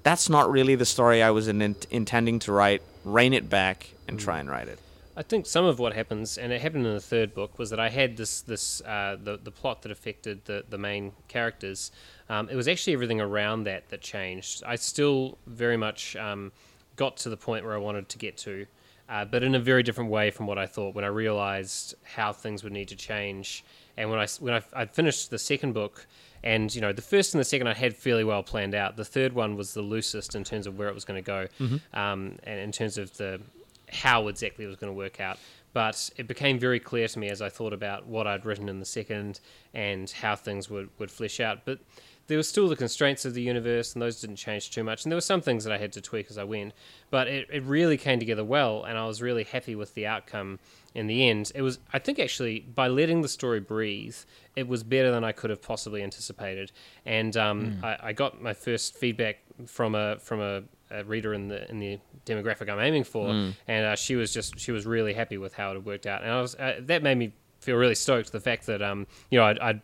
that's 0.04 0.30
not 0.30 0.52
really 0.52 0.76
the 0.76 0.86
story 0.86 1.24
I 1.24 1.32
was 1.32 1.48
in- 1.48 1.78
intending 1.90 2.40
to 2.40 2.52
write, 2.52 2.82
rein 3.06 3.32
it 3.32 3.50
back, 3.50 3.92
and 4.06 4.20
hmm. 4.20 4.26
try 4.26 4.40
and 4.40 4.50
write 4.50 4.68
it? 4.68 4.80
I 5.18 5.24
think 5.24 5.48
some 5.48 5.66
of 5.66 5.80
what 5.80 5.94
happens, 5.94 6.38
and 6.38 6.54
it 6.54 6.62
happened 6.62 6.86
in 6.86 6.94
the 6.94 7.02
third 7.02 7.34
book, 7.34 7.58
was 7.58 7.72
that 7.72 7.80
I 7.80 7.90
had 7.90 8.18
this 8.18 8.42
this 8.42 8.82
uh, 8.82 9.18
the 9.22 9.38
the 9.38 9.50
plot 9.50 9.82
that 9.82 9.92
affected 9.92 10.46
the 10.46 10.64
the 10.70 10.78
main 10.78 11.12
characters. 11.28 11.92
Um, 12.30 12.48
it 12.50 12.56
was 12.56 12.68
actually 12.68 12.94
everything 12.94 13.20
around 13.20 13.64
that 13.64 13.90
that 13.90 14.02
changed. 14.02 14.64
I 14.64 14.76
still 14.76 15.40
very 15.48 15.76
much 15.76 16.16
um, 16.18 16.52
got 16.98 17.18
to 17.18 17.30
the 17.30 17.38
point 17.38 17.66
where 17.66 17.74
I 17.74 17.80
wanted 17.80 18.10
to 18.10 18.18
get 18.20 18.38
to, 18.38 18.68
uh, 19.10 19.26
but 19.26 19.42
in 19.42 19.56
a 19.56 19.60
very 19.60 19.82
different 19.82 20.12
way 20.12 20.30
from 20.30 20.46
what 20.46 20.60
I 20.60 20.68
thought. 20.68 20.94
When 20.94 21.04
I 21.04 21.08
realized 21.08 21.96
how 22.04 22.32
things 22.32 22.64
would 22.64 22.74
need 22.74 22.90
to 22.90 22.96
change, 22.96 23.64
and 23.98 24.12
when 24.12 24.20
I 24.20 24.28
when 24.40 24.54
I, 24.54 24.62
I 24.72 24.86
finished 24.86 25.32
the 25.32 25.40
second 25.40 25.74
book, 25.74 26.06
and 26.44 26.74
you 26.76 26.82
know 26.82 26.94
the 26.94 27.02
first 27.02 27.34
and 27.34 27.42
the 27.42 27.46
second 27.46 27.66
I 27.66 27.74
had 27.74 27.96
fairly 27.96 28.24
well 28.24 28.44
planned 28.44 28.76
out. 28.76 28.98
The 28.98 29.06
third 29.06 29.34
one 29.34 29.56
was 29.56 29.74
the 29.74 29.82
loosest 29.82 30.36
in 30.36 30.44
terms 30.44 30.68
of 30.68 30.78
where 30.78 30.90
it 30.90 30.94
was 30.94 31.06
going 31.06 31.24
to 31.24 31.26
go, 31.26 31.48
um, 31.96 32.38
and 32.44 32.60
in 32.60 32.72
terms 32.72 33.00
of 33.00 33.18
the 33.18 33.42
how 33.90 34.28
exactly 34.28 34.66
it 34.66 34.68
was 34.68 34.78
going 34.78 34.92
to 34.92 34.98
work 34.98 35.20
out. 35.20 35.38
But 35.74 36.10
it 36.18 36.28
became 36.28 36.58
very 36.58 36.80
clear 36.80 37.08
to 37.08 37.20
me 37.20 37.30
as 37.30 37.42
I 37.42 37.50
thought 37.50 37.74
about 37.74 38.08
what 38.08 38.26
I'd 38.26 38.46
written 38.46 38.68
in 38.68 38.80
the 38.80 38.86
second 38.86 39.40
and 39.74 40.10
how 40.10 40.36
things 40.36 40.70
would, 40.70 40.90
would 40.98 41.12
flesh 41.12 41.40
out. 41.40 41.66
But 41.66 41.80
there 42.28 42.38
were 42.38 42.44
still 42.44 42.68
the 42.68 42.76
constraints 42.76 43.26
of 43.26 43.34
the 43.34 43.42
universe, 43.42 43.94
and 43.94 44.02
those 44.02 44.20
didn't 44.20 44.36
change 44.38 44.72
too 44.72 44.84
much. 44.84 45.04
And 45.04 45.12
there 45.12 45.18
were 45.18 45.22
some 45.22 45.42
things 45.42 45.64
that 45.64 45.72
I 45.72 45.78
had 45.78 45.94
to 45.94 46.02
tweak 46.02 46.28
as 46.30 46.38
I 46.38 46.44
went. 46.44 46.74
But 47.10 47.28
it, 47.28 47.48
it 47.52 47.64
really 47.64 47.98
came 47.98 48.20
together 48.20 48.44
well, 48.44 48.84
and 48.84 48.98
I 48.98 49.06
was 49.06 49.22
really 49.22 49.44
happy 49.44 49.76
with 49.76 49.94
the 49.94 50.08
outcome 50.08 50.60
in 50.94 51.08
the 51.08 51.30
end. 51.30 51.52
It 51.56 51.62
was, 51.62 51.80
I 51.94 52.00
think, 52.00 52.20
actually, 52.20 52.62
by 52.62 52.88
letting 52.88 53.22
the 53.22 53.30
story 53.30 53.60
breathe, 53.60 54.18
it 54.56 54.68
was 54.68 54.84
better 54.84 55.12
than 55.12 55.24
I 55.24 55.32
could 55.32 55.50
have 55.52 55.62
possibly 55.62 56.04
anticipated. 56.04 56.72
And 57.06 57.38
um, 57.38 57.80
I, 57.84 57.98
I 58.04 58.14
got 58.14 58.42
my 58.42 58.54
first 58.54 58.96
feedback 58.96 59.38
from 59.66 59.96
a 59.96 60.18
from 60.20 60.42
a, 60.42 60.64
a 60.92 61.04
reader 61.04 61.34
in 61.34 61.48
the 61.48 61.70
in 61.70 61.80
the 61.80 62.00
demographic 62.26 62.70
I'm 62.70 62.80
aiming 62.80 63.04
for, 63.04 63.30
and 63.68 63.86
uh, 63.86 63.96
she 63.96 64.16
was 64.16 64.34
just 64.34 64.60
she 64.60 64.72
was 64.72 64.86
really 64.86 65.14
happy 65.14 65.38
with 65.38 65.54
how 65.54 65.72
it 65.72 65.76
had 65.76 65.86
worked 65.86 66.06
out, 66.06 66.22
and 66.24 66.32
I 66.32 66.42
was 66.42 66.56
uh, 66.56 66.76
that 66.82 67.04
made 67.04 67.18
me 67.18 67.34
feel 67.60 67.76
really 67.76 67.96
stoked. 67.96 68.32
The 68.32 68.40
fact 68.40 68.66
that 68.68 68.82
um 68.82 69.08
you 69.30 69.40
know 69.40 69.46
I'd, 69.46 69.60
I'd 69.60 69.82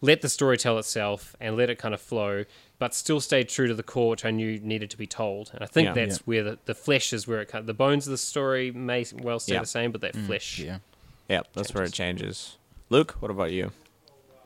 let 0.00 0.20
the 0.20 0.28
story 0.28 0.58
tell 0.58 0.78
itself 0.78 1.34
and 1.40 1.56
let 1.56 1.70
it 1.70 1.78
kind 1.78 1.94
of 1.94 2.00
flow, 2.00 2.44
but 2.78 2.92
still 2.94 3.20
stayed 3.20 3.48
true 3.48 3.66
to 3.68 3.74
the 3.74 3.82
core, 3.82 4.10
which 4.10 4.24
I 4.26 4.30
knew 4.30 4.58
needed 4.60 4.90
to 4.90 4.98
be 4.98 5.06
told. 5.06 5.50
And 5.54 5.62
I 5.62 5.66
think 5.66 5.86
Yeah. 5.86 5.92
that's 5.94 6.18
where 6.26 6.42
the, 6.42 6.58
the 6.66 6.74
flesh 6.74 7.14
is 7.14 7.26
where 7.26 7.40
it 7.40 7.48
kind 7.48 7.60
of, 7.60 7.66
the 7.66 7.72
bones 7.72 8.06
of 8.06 8.10
the 8.10 8.18
story 8.18 8.70
may 8.70 9.06
well 9.14 9.38
stay 9.38 9.54
Yeah. 9.54 9.60
the 9.60 9.66
same, 9.66 9.92
but 9.92 10.02
that 10.02 10.14
flesh. 10.14 10.58
Yeah. 10.58 10.78
Yeah, 11.26 11.40
that's 11.54 11.72
where 11.72 11.84
it 11.84 11.92
changes. 11.94 12.58
Luke, 12.90 13.12
what 13.20 13.30
about 13.30 13.52
you? 13.52 13.72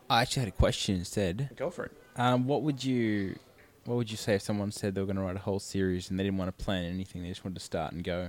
I 0.08 0.22
actually 0.22 0.40
had 0.40 0.48
a 0.50 0.52
question 0.56 0.94
instead. 0.94 1.50
Go 1.56 1.70
for 1.70 1.86
it. 1.86 1.92
Um, 2.14 2.46
what 2.46 2.62
would 2.62 2.84
you, 2.84 3.36
what 3.88 3.96
would 3.96 4.10
you 4.10 4.18
say 4.18 4.34
if 4.34 4.42
someone 4.42 4.70
said 4.70 4.94
they 4.94 5.00
were 5.00 5.06
going 5.06 5.16
to 5.16 5.22
write 5.22 5.36
a 5.36 5.40
whole 5.40 5.58
series 5.58 6.10
and 6.10 6.20
they 6.20 6.24
didn't 6.24 6.38
want 6.38 6.56
to 6.56 6.64
plan 6.64 6.84
anything? 6.84 7.22
They 7.22 7.28
just 7.30 7.42
wanted 7.42 7.54
to 7.54 7.64
start 7.64 7.92
and 7.92 8.04
go. 8.04 8.28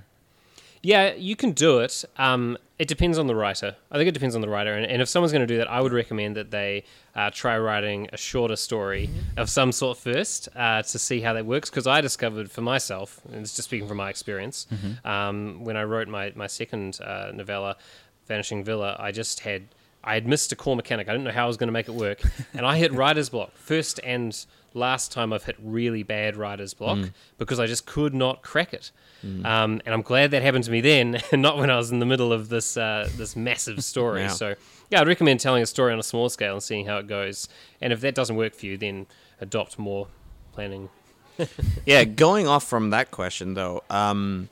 Yeah, 0.81 1.13
you 1.15 1.35
can 1.35 1.51
do 1.51 1.79
it. 1.79 2.05
Um, 2.15 2.57
it 2.77 2.87
depends 2.87 3.17
on 3.17 3.27
the 3.27 3.35
writer. 3.35 3.75
I 3.91 3.97
think 3.97 4.07
it 4.07 4.13
depends 4.13 4.35
on 4.35 4.39
the 4.39 4.47
writer. 4.47 4.73
And, 4.73 4.85
and 4.85 5.01
if 5.01 5.09
someone's 5.09 5.33
going 5.33 5.45
to 5.45 5.53
do 5.53 5.57
that, 5.57 5.69
I 5.69 5.81
would 5.81 5.91
recommend 5.91 6.37
that 6.37 6.51
they 6.51 6.85
uh, 7.13 7.31
try 7.31 7.59
writing 7.59 8.07
a 8.13 8.17
shorter 8.17 8.55
story 8.55 9.09
of 9.35 9.49
some 9.49 9.73
sort 9.73 9.97
first 9.97 10.47
uh, 10.55 10.81
to 10.83 10.97
see 10.97 11.19
how 11.19 11.33
that 11.33 11.45
works. 11.45 11.69
Because 11.69 11.87
I 11.87 11.99
discovered 11.99 12.49
for 12.49 12.61
myself, 12.61 13.19
and 13.25 13.41
it's 13.41 13.53
just 13.53 13.67
speaking 13.67 13.89
from 13.89 13.97
my 13.97 14.09
experience, 14.09 14.65
um, 15.03 15.65
when 15.65 15.75
I 15.75 15.83
wrote 15.83 16.07
my, 16.07 16.31
my 16.37 16.47
second 16.47 17.01
uh, 17.01 17.31
novella, 17.33 17.75
Vanishing 18.27 18.63
Villa, 18.63 18.95
I 18.97 19.11
just 19.11 19.41
had. 19.41 19.63
I 20.03 20.13
had 20.13 20.27
missed 20.27 20.51
a 20.51 20.55
core 20.55 20.75
mechanic. 20.75 21.09
I 21.09 21.11
didn't 21.11 21.25
know 21.25 21.31
how 21.31 21.43
I 21.43 21.47
was 21.47 21.57
going 21.57 21.67
to 21.67 21.73
make 21.73 21.87
it 21.89 21.95
work. 21.95 22.21
And 22.53 22.65
I 22.65 22.77
hit 22.77 22.91
writer's 22.93 23.29
block. 23.29 23.55
First 23.55 23.99
and 24.03 24.35
last 24.73 25.11
time 25.11 25.31
I've 25.33 25.43
hit 25.43 25.55
really 25.61 26.03
bad 26.03 26.35
writer's 26.35 26.73
block 26.73 26.97
because 27.37 27.59
I 27.59 27.67
just 27.67 27.85
could 27.85 28.13
not 28.13 28.41
crack 28.41 28.73
it. 28.73 28.91
Um, 29.45 29.81
and 29.85 29.93
I'm 29.93 30.01
glad 30.01 30.31
that 30.31 30.41
happened 30.41 30.63
to 30.65 30.71
me 30.71 30.81
then, 30.81 31.21
and 31.31 31.41
not 31.41 31.57
when 31.57 31.69
I 31.69 31.75
was 31.77 31.91
in 31.91 31.99
the 31.99 32.05
middle 32.05 32.31
of 32.33 32.49
this 32.49 32.77
uh, 32.77 33.09
this 33.15 33.35
massive 33.35 33.83
story. 33.83 34.21
So 34.29 34.55
yeah, 34.89 35.01
I'd 35.01 35.07
recommend 35.07 35.39
telling 35.41 35.61
a 35.61 35.65
story 35.65 35.91
on 35.93 35.99
a 35.99 36.03
small 36.03 36.29
scale 36.29 36.53
and 36.53 36.63
seeing 36.63 36.85
how 36.85 36.97
it 36.97 37.07
goes. 37.07 37.49
And 37.81 37.91
if 37.93 37.99
that 38.01 38.15
doesn't 38.15 38.35
work 38.37 38.55
for 38.55 38.65
you, 38.65 38.77
then 38.77 39.07
adopt 39.41 39.77
more 39.77 40.07
planning. 40.53 40.89
yeah, 41.85 42.03
going 42.05 42.47
off 42.47 42.63
from 42.65 42.89
that 42.91 43.11
question 43.11 43.53
though, 43.53 43.83
um, 43.89 44.49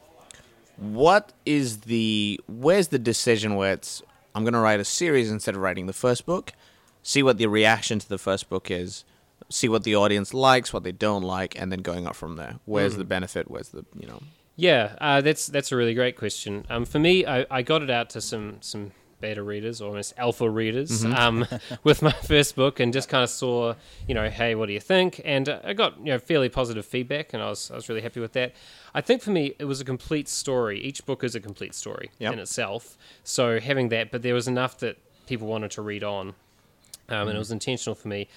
what 0.77 1.33
is 1.45 1.79
the 1.81 2.39
where's 2.47 2.89
the 2.89 2.99
decision 2.99 3.55
where 3.55 3.73
it's 3.73 4.03
I'm 4.37 4.43
gonna 4.43 4.61
write 4.61 4.79
a 4.79 4.85
series 4.85 5.31
instead 5.31 5.55
of 5.55 5.61
writing 5.61 5.87
the 5.87 5.93
first 5.93 6.27
book, 6.27 6.53
see 7.01 7.23
what 7.23 7.39
the 7.39 7.47
reaction 7.47 7.97
to 7.97 8.07
the 8.07 8.19
first 8.19 8.49
book 8.49 8.69
is, 8.69 9.03
see 9.49 9.67
what 9.67 9.83
the 9.83 9.95
audience 9.95 10.31
likes, 10.31 10.71
what 10.71 10.83
they 10.83 10.91
don't 10.91 11.23
like, 11.23 11.59
and 11.59 11.71
then 11.71 11.79
going 11.79 12.05
up 12.05 12.15
from 12.15 12.35
there. 12.35 12.59
Where's 12.65 12.97
the 12.97 13.03
benefit? 13.03 13.49
Where's 13.49 13.69
the 13.69 13.83
you 13.99 14.07
know? 14.07 14.21
Yeah, 14.55 14.95
uh, 15.01 15.21
that's 15.21 15.47
that's 15.47 15.71
a 15.71 15.75
really 15.75 15.95
great 15.95 16.17
question. 16.17 16.67
Um, 16.69 16.85
for 16.85 16.99
me, 16.99 17.25
I, 17.25 17.47
I 17.49 17.63
got 17.63 17.81
it 17.81 17.89
out 17.89 18.11
to 18.11 18.21
some 18.21 18.57
some 18.61 18.91
beta 19.19 19.41
readers, 19.41 19.81
or 19.81 19.89
almost 19.89 20.13
alpha 20.17 20.49
readers, 20.49 21.03
um, 21.05 21.45
with 21.83 22.01
my 22.01 22.11
first 22.11 22.55
book, 22.55 22.79
and 22.79 22.93
just 22.93 23.09
kind 23.09 23.23
of 23.23 23.29
saw, 23.29 23.73
you 24.07 24.13
know, 24.15 24.29
hey, 24.29 24.55
what 24.55 24.67
do 24.67 24.73
you 24.73 24.79
think? 24.79 25.21
And 25.25 25.49
uh, 25.49 25.59
I 25.63 25.73
got 25.73 25.97
you 25.99 26.05
know 26.05 26.19
fairly 26.19 26.49
positive 26.49 26.85
feedback, 26.85 27.33
and 27.33 27.41
I 27.41 27.49
was 27.49 27.71
I 27.71 27.75
was 27.75 27.89
really 27.89 28.01
happy 28.01 28.19
with 28.19 28.33
that. 28.33 28.53
I 28.93 29.01
think 29.01 29.21
for 29.21 29.31
me, 29.31 29.53
it 29.59 29.65
was 29.65 29.81
a 29.81 29.85
complete 29.85 30.27
story. 30.27 30.79
Each 30.79 31.05
book 31.05 31.23
is 31.23 31.35
a 31.35 31.39
complete 31.39 31.73
story 31.75 32.09
Yep. 32.19 32.33
in 32.33 32.39
itself. 32.39 32.97
So 33.23 33.59
having 33.59 33.89
that, 33.89 34.11
but 34.11 34.21
there 34.21 34.33
was 34.33 34.47
enough 34.47 34.77
that 34.79 34.97
people 35.27 35.47
wanted 35.47 35.71
to 35.71 35.81
read 35.81 36.03
on, 36.03 36.29
um, 37.09 37.27
and 37.27 37.31
it 37.35 37.37
was 37.39 37.51
intentional 37.51 37.95
for 37.95 38.07
me. 38.07 38.27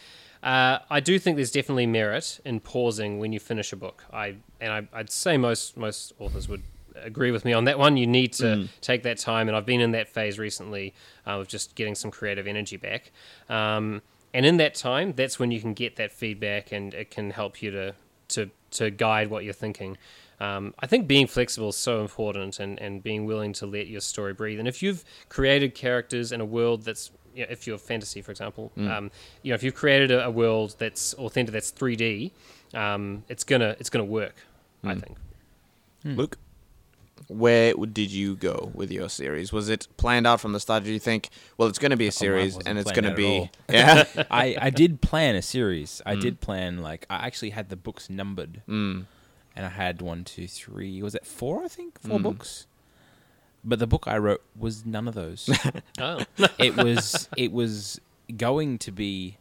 Uh, 0.43 0.79
I 0.89 1.01
do 1.01 1.19
think 1.19 1.37
there's 1.37 1.51
definitely 1.51 1.87
merit 1.87 2.41
in 2.47 2.61
pausing 2.61 3.19
when 3.19 3.31
you 3.33 3.39
finish 3.39 3.73
a 3.73 3.77
book. 3.77 4.05
I 4.13 4.37
and 4.61 4.73
I, 4.73 4.89
I'd 4.99 5.11
say 5.11 5.37
most 5.37 5.77
most 5.77 6.15
authors 6.19 6.49
would 6.49 6.63
agree 7.03 7.31
with 7.31 7.45
me 7.45 7.53
on 7.53 7.65
that 7.65 7.79
one. 7.79 7.97
You 7.97 8.07
need 8.07 8.33
to 8.35 8.69
take 8.81 9.03
that 9.05 9.19
time, 9.19 9.49
and 9.49 9.57
I've 9.57 9.67
been 9.67 9.81
in 9.81 9.93
that 9.93 10.09
phase 10.09 10.39
recently 10.39 10.95
uh, 11.27 11.41
of 11.41 11.49
just 11.49 11.75
getting 11.75 11.95
some 11.95 12.11
creative 12.11 12.47
energy 12.47 12.77
back. 12.77 13.13
Um, 13.49 14.03
and 14.33 14.47
in 14.47 14.59
that 14.59 14.75
time, 14.75 15.13
that's 15.13 15.39
when 15.39 15.51
you 15.51 15.61
can 15.61 15.75
get 15.75 15.97
that 15.97 16.13
feedback, 16.13 16.73
and 16.73 16.95
it 16.95 17.11
can 17.11 17.31
help 17.31 17.63
you 17.63 17.71
to 17.71 17.95
to 18.29 18.51
to 18.73 18.91
guide 18.91 19.31
what 19.31 19.45
you're 19.45 19.53
thinking. 19.53 19.99
Um, 20.39 20.73
I 20.79 20.87
think 20.87 21.07
being 21.07 21.27
flexible 21.27 21.69
is 21.69 21.77
so 21.77 22.01
important, 22.01 22.61
and, 22.61 22.79
and 22.81 23.03
being 23.03 23.27
willing 23.27 23.53
to 23.55 23.67
let 23.67 23.89
your 23.89 24.01
story 24.01 24.33
breathe. 24.33 24.59
And 24.59 24.69
if 24.69 24.83
you've 24.83 25.05
created 25.29 25.75
characters 25.75 26.33
in 26.33 26.41
a 26.41 26.45
world 26.45 26.85
that's 26.85 27.11
you 27.35 27.43
know, 27.43 27.49
if 27.51 27.67
you're 27.67 27.79
fantasy, 27.79 28.23
for 28.23 28.31
example, 28.31 28.73
um, 28.79 29.11
you 29.43 29.51
know, 29.51 29.55
if 29.55 29.63
you've 29.63 29.75
created 29.75 30.11
a, 30.11 30.27
a 30.27 30.31
world 30.31 30.77
that's 30.79 31.15
authentic, 31.15 31.53
that's 31.53 31.71
3D, 31.73 32.33
um, 32.75 33.25
it's 33.29 33.45
gonna 33.45 33.77
it's 33.79 33.91
gonna 33.91 34.05
work. 34.05 34.37
I 34.85 34.95
think. 34.95 35.19
Luke, 36.05 36.39
where 37.31 37.73
did 37.75 38.11
you 38.11 38.35
go 38.35 38.73
with 38.75 38.91
your 38.91 39.09
series? 39.09 39.53
Was 39.53 39.69
it 39.69 39.87
planned 39.97 40.27
out 40.27 40.41
from 40.41 40.53
the 40.53 40.59
start? 40.59 40.83
Did 40.83 40.91
you 40.93 40.99
think, 40.99 41.29
well, 41.57 41.69
it's 41.69 41.79
going 41.79 41.93
to 41.93 41.97
be 41.97 42.09
a 42.09 42.13
series 42.13 42.55
wasn't 42.57 42.69
and 42.69 42.79
it's 42.79 42.91
going 42.91 43.05
to 43.05 43.15
be 43.15 43.49
yeah, 43.71 44.05
I, 44.31 44.57
I 44.61 44.71
did 44.71 45.01
plan 45.01 45.37
a 45.37 45.43
series. 45.43 46.03
I 46.05 46.17
Mm. 46.17 46.21
did 46.21 46.41
plan 46.41 46.79
like 46.83 47.07
I 47.09 47.27
actually 47.27 47.51
had 47.51 47.69
the 47.69 47.77
books 47.77 48.11
numbered, 48.11 48.63
mm. 48.69 49.05
and 49.55 49.67
I 49.67 49.69
had 49.69 50.03
one, 50.03 50.25
two, 50.25 50.49
three. 50.49 51.01
Was 51.03 51.15
it 51.15 51.25
four? 51.25 51.63
I 51.65 51.69
think 51.69 52.01
four 52.01 52.19
Mm. 52.19 52.23
books. 52.25 52.67
But 53.63 53.79
the 53.79 53.87
book 53.87 54.05
I 54.09 54.17
wrote 54.19 54.43
was 54.59 54.85
none 54.85 55.07
of 55.07 55.15
those. 55.15 55.49
Oh, 56.01 56.21
it 56.59 56.77
was 56.77 57.29
it 57.37 57.53
was 57.53 58.01
going 58.37 58.79
to 58.79 58.91
be 58.91 59.37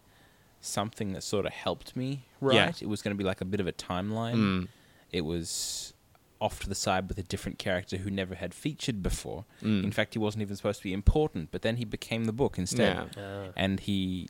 something 0.62 1.14
that 1.14 1.24
sort 1.24 1.46
of 1.46 1.54
helped 1.54 1.96
me 1.96 2.26
write. 2.42 2.56
Yeah. 2.56 2.72
It 2.82 2.88
was 2.90 3.02
going 3.02 3.16
to 3.16 3.18
be 3.18 3.24
like 3.24 3.42
a 3.42 3.46
bit 3.46 3.60
of 3.60 3.66
a 3.68 3.72
timeline. 3.72 4.36
Mm. 4.36 4.68
It 5.12 5.22
was 5.22 5.94
off 6.42 6.60
to 6.62 6.70
the 6.70 6.76
side 6.76 7.08
with 7.10 7.18
a 7.18 7.24
different 7.24 7.60
character 7.60 7.98
who 7.98 8.10
never 8.10 8.36
had 8.36 8.54
featured 8.54 9.04
before. 9.04 9.46
Mm. 9.62 9.84
In 9.84 9.92
fact, 9.92 10.14
he 10.14 10.20
wasn't 10.20 10.42
even 10.42 10.56
supposed 10.56 10.80
to 10.80 10.84
be 10.84 10.94
important, 10.94 11.50
but 11.52 11.62
then 11.62 11.76
he 11.78 11.86
became 11.86 12.26
the 12.26 12.32
book 12.34 12.58
instead, 12.58 13.10
Yeah. 13.18 13.24
uh, 13.24 13.52
and 13.58 13.80
he 13.82 14.30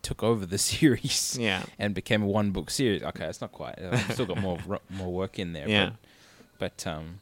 took 0.00 0.22
over 0.22 0.46
the 0.46 0.58
series 0.72 1.36
Yeah. 1.38 1.64
and 1.78 1.94
became 1.94 2.22
a 2.22 2.26
one 2.26 2.50
book 2.50 2.70
series. 2.70 3.02
Okay, 3.02 3.26
it's 3.26 3.40
not 3.40 3.52
quite. 3.52 3.78
I've 3.78 4.12
still 4.12 4.26
got 4.26 4.40
more 4.40 4.58
ro- 4.66 4.80
more 4.88 5.12
work 5.12 5.38
in 5.38 5.52
there. 5.52 5.68
Yeah. 5.68 5.90
But, 6.58 6.76
but 6.84 6.86
um, 6.90 7.20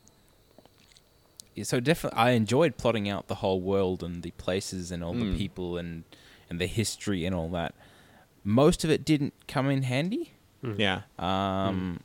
yeah, 1.55 1.65
so 1.65 1.81
definitely, 1.81 2.19
I 2.19 2.31
enjoyed 2.33 2.77
plotting 2.77 3.09
out 3.09 3.29
the 3.29 3.37
whole 3.37 3.61
world 3.61 4.03
and 4.03 4.23
the 4.23 4.31
places 4.33 4.93
and 4.93 5.03
all 5.03 5.15
Mm. 5.15 5.33
the 5.33 5.39
people 5.39 5.79
and 5.79 6.05
and 6.49 6.61
the 6.61 6.67
history 6.67 7.25
and 7.25 7.35
all 7.35 7.49
that. 7.49 7.75
Most 8.45 8.85
of 8.85 8.91
it 8.91 9.05
didn't 9.05 9.35
come 9.49 9.69
in 9.69 9.83
handy. 9.83 10.33
Yeah. 10.63 11.03
Um, 11.19 12.01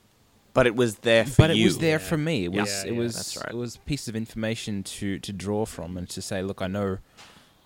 But 0.53 0.67
it 0.67 0.75
was 0.75 0.95
there 0.97 1.25
for 1.25 1.35
but 1.47 1.55
you. 1.55 1.63
it 1.63 1.65
was 1.65 1.77
there 1.77 1.91
Yeah. 1.99 2.09
for 2.09 2.17
me. 2.17 2.43
It 2.45 2.51
was 2.51 2.69
Yeah, 2.69 2.89
it 2.89 2.93
yeah, 2.93 2.99
was 2.99 3.15
that's 3.15 3.37
right. 3.37 3.49
it 3.51 3.55
was 3.55 3.75
a 3.77 3.79
piece 3.79 4.07
of 4.07 4.15
information 4.15 4.83
to 4.83 5.17
to 5.19 5.31
draw 5.33 5.65
from 5.65 5.97
and 5.97 6.09
to 6.09 6.21
say, 6.21 6.41
look, 6.43 6.61
I 6.61 6.67
know 6.67 6.97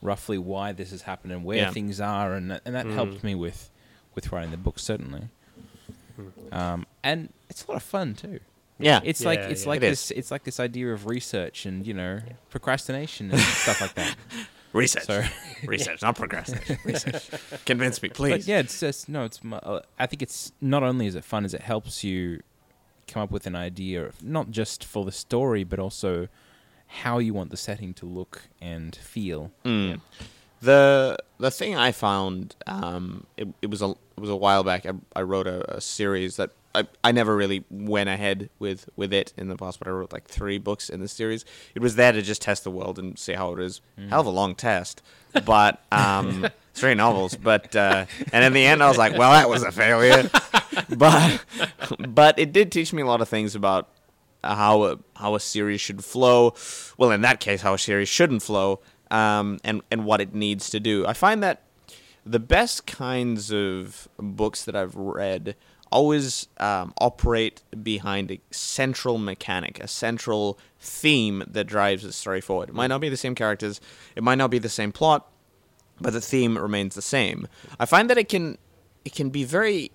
roughly 0.01 0.37
why 0.37 0.71
this 0.71 0.91
has 0.91 1.01
happened 1.03 1.33
and 1.33 1.43
where 1.43 1.57
Yeah. 1.57 1.71
things 1.71 1.99
are, 1.99 2.33
and 2.33 2.51
that, 2.51 2.61
and 2.65 2.75
that 2.75 2.85
Mm. 2.85 2.93
helped 2.93 3.23
me 3.23 3.33
with 3.33 3.69
with 4.13 4.31
writing 4.31 4.51
the 4.51 4.57
book 4.57 4.77
certainly. 4.79 5.29
Um, 6.51 6.85
and 7.03 7.29
it's 7.49 7.65
a 7.65 7.67
lot 7.71 7.77
of 7.77 7.83
fun 7.83 8.13
too. 8.15 8.39
Yeah. 8.79 8.99
It's 9.03 9.23
like 9.23 9.39
it's 9.39 9.63
yeah. 9.63 9.69
like 9.69 9.77
It 9.77 9.89
this 9.89 10.11
it's 10.11 10.31
like 10.31 10.43
this 10.43 10.59
idea 10.59 10.93
of 10.93 11.05
research 11.07 11.65
and 11.65 11.85
you 11.87 11.93
know 11.93 12.19
procrastination 12.49 13.31
and 13.31 13.39
stuff 13.63 13.81
like 13.81 13.93
that. 13.95 14.15
research. 14.73 15.05
So, 15.05 15.23
Research, 15.65 16.01
not 16.01 16.15
procrastination. 16.17 16.77
Research. 16.85 17.29
Convince 17.65 18.01
me, 18.03 18.09
please. 18.09 18.31
but 18.31 18.47
yeah, 18.47 18.59
it's 18.59 18.79
just 18.79 19.09
no. 19.09 19.23
It's 19.23 19.43
mu- 19.43 19.55
uh, 19.55 19.81
I 19.97 20.05
think 20.05 20.21
it's 20.21 20.51
not 20.61 20.83
only 20.83 21.07
is 21.07 21.15
it 21.15 21.23
fun, 21.23 21.45
as 21.45 21.53
it 21.53 21.61
helps 21.61 22.03
you 22.03 22.41
come 23.07 23.21
up 23.23 23.31
with 23.31 23.45
an 23.47 23.55
idea 23.55 24.05
of 24.05 24.23
not 24.23 24.51
just 24.51 24.83
for 24.83 25.05
the 25.05 25.11
story, 25.11 25.63
but 25.63 25.79
also 25.79 26.27
how 26.87 27.17
you 27.17 27.33
want 27.33 27.49
the 27.51 27.57
setting 27.57 27.93
to 27.95 28.05
look 28.05 28.43
and 28.61 28.95
feel. 28.95 29.51
Mm. 29.63 29.99
The 30.61 31.17
the 31.37 31.51
thing 31.51 31.75
I 31.75 31.91
found, 31.91 32.55
um, 32.65 33.25
it, 33.37 33.47
it 33.61 33.69
was 33.69 33.81
a 33.81 33.89
it 33.89 34.19
was 34.19 34.29
a 34.29 34.35
while 34.35 34.63
back. 34.63 34.85
I, 34.85 34.93
I 35.15 35.21
wrote 35.21 35.47
a, 35.47 35.77
a 35.77 35.81
series 35.81 36.37
that 36.37 36.51
I, 36.73 36.87
I 37.03 37.11
never 37.11 37.35
really 37.35 37.63
went 37.69 38.09
ahead 38.09 38.49
with 38.59 38.89
with 38.95 39.13
it 39.13 39.33
in 39.37 39.47
the 39.47 39.55
past, 39.55 39.79
but 39.79 39.87
I 39.87 39.91
wrote 39.91 40.13
like 40.13 40.25
three 40.25 40.57
books 40.57 40.89
in 40.89 41.01
the 41.01 41.07
series. 41.07 41.45
It 41.73 41.81
was 41.81 41.95
there 41.95 42.11
to 42.11 42.21
just 42.21 42.41
test 42.41 42.63
the 42.63 42.71
world 42.71 42.97
and 42.99 43.17
see 43.17 43.33
how 43.33 43.53
it 43.53 43.59
is. 43.59 43.81
Hell 44.09 44.21
of 44.21 44.27
a 44.27 44.31
long 44.31 44.55
test, 44.55 45.01
but 45.43 45.81
um, 45.91 46.47
three 46.73 46.93
novels. 46.93 47.35
But 47.35 47.75
uh, 47.75 48.05
and 48.31 48.43
in 48.43 48.53
the 48.53 48.65
end, 48.65 48.83
I 48.83 48.87
was 48.87 48.97
like, 48.97 49.17
well, 49.17 49.31
that 49.31 49.49
was 49.49 49.63
a 49.63 49.71
failure. 49.71 50.29
but 50.95 51.43
but 52.07 52.39
it 52.39 52.51
did 52.51 52.71
teach 52.71 52.93
me 52.93 53.01
a 53.01 53.05
lot 53.05 53.21
of 53.21 53.29
things 53.29 53.55
about 53.55 53.89
how 54.43 54.83
a 54.83 54.99
how 55.15 55.35
a 55.35 55.39
series 55.39 55.81
should 55.81 56.03
flow. 56.03 56.53
Well, 56.97 57.11
in 57.11 57.21
that 57.21 57.39
case, 57.39 57.61
how 57.61 57.73
a 57.73 57.79
series 57.79 58.09
shouldn't 58.09 58.43
flow, 58.43 58.81
um, 59.11 59.59
and 59.63 59.81
and 59.89 60.05
what 60.05 60.21
it 60.21 60.33
needs 60.33 60.69
to 60.71 60.79
do. 60.79 61.05
I 61.05 61.13
find 61.13 61.41
that 61.43 61.63
the 62.25 62.39
best 62.39 62.87
kinds 62.87 63.51
of 63.51 64.07
books 64.17 64.65
that 64.65 64.75
I've 64.75 64.95
read 64.95 65.55
always 65.91 66.47
um, 66.59 66.93
operate 66.99 67.61
behind 67.81 68.31
a 68.31 68.39
central 68.51 69.17
mechanic, 69.17 69.79
a 69.79 69.87
central 69.87 70.59
theme 70.79 71.43
that 71.47 71.65
drives 71.65 72.03
the 72.03 72.11
story 72.11 72.41
forward. 72.41 72.69
It 72.69 72.75
might 72.75 72.87
not 72.87 73.01
be 73.01 73.09
the 73.09 73.17
same 73.17 73.35
characters, 73.35 73.79
it 74.15 74.23
might 74.23 74.35
not 74.35 74.51
be 74.51 74.59
the 74.59 74.69
same 74.69 74.91
plot, 74.91 75.29
but 75.99 76.13
the 76.13 76.21
theme 76.21 76.57
remains 76.57 76.95
the 76.95 77.01
same. 77.01 77.47
I 77.79 77.85
find 77.85 78.09
that 78.09 78.17
it 78.17 78.29
can 78.29 78.57
it 79.03 79.13
can 79.13 79.29
be 79.29 79.43
very 79.43 79.91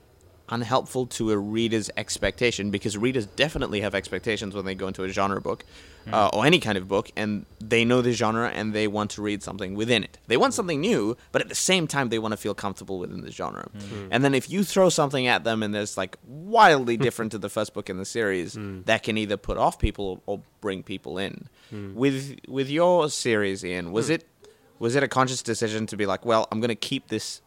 unhelpful 0.50 1.06
to 1.06 1.30
a 1.30 1.38
reader's 1.38 1.90
expectation 1.96 2.70
because 2.70 2.98
readers 2.98 3.26
definitely 3.26 3.80
have 3.80 3.94
expectations 3.94 4.54
when 4.54 4.64
they 4.64 4.74
go 4.74 4.88
into 4.88 5.04
a 5.04 5.08
genre 5.08 5.40
book 5.40 5.64
hmm. 6.04 6.14
uh, 6.14 6.28
or 6.32 6.44
any 6.44 6.58
kind 6.58 6.76
of 6.76 6.88
book 6.88 7.10
and 7.16 7.46
they 7.60 7.84
know 7.84 8.02
the 8.02 8.12
genre 8.12 8.48
and 8.50 8.72
they 8.72 8.86
want 8.88 9.10
to 9.10 9.22
read 9.22 9.42
something 9.42 9.74
within 9.74 10.04
it. 10.04 10.18
They 10.26 10.36
want 10.36 10.54
something 10.54 10.80
new, 10.80 11.16
but 11.32 11.40
at 11.40 11.48
the 11.48 11.54
same 11.54 11.86
time 11.86 12.08
they 12.08 12.18
want 12.18 12.32
to 12.32 12.36
feel 12.36 12.54
comfortable 12.54 12.98
within 12.98 13.22
the 13.22 13.30
genre. 13.30 13.70
Hmm. 13.72 14.08
And 14.10 14.24
then 14.24 14.34
if 14.34 14.50
you 14.50 14.64
throw 14.64 14.88
something 14.88 15.26
at 15.26 15.44
them 15.44 15.62
and 15.62 15.74
there's 15.74 15.96
like 15.96 16.16
wildly 16.26 16.96
different 17.06 17.32
to 17.32 17.38
the 17.38 17.48
first 17.48 17.72
book 17.72 17.88
in 17.88 17.98
the 17.98 18.04
series, 18.04 18.54
hmm. 18.54 18.82
that 18.82 19.02
can 19.02 19.16
either 19.16 19.36
put 19.36 19.56
off 19.56 19.78
people 19.78 20.22
or 20.26 20.42
bring 20.60 20.82
people 20.82 21.18
in. 21.18 21.48
With 21.94 22.40
with 22.48 22.68
your 22.68 23.08
series, 23.08 23.64
Ian, 23.64 23.92
was 23.92 24.10
it 24.10 24.26
was 24.80 24.96
it 24.96 25.02
a 25.02 25.08
conscious 25.08 25.42
decision 25.42 25.86
to 25.86 25.96
be 25.96 26.06
like, 26.06 26.24
well, 26.24 26.48
I'm 26.50 26.58
going 26.58 26.70
to 26.70 26.74
keep 26.74 27.08
this 27.08 27.42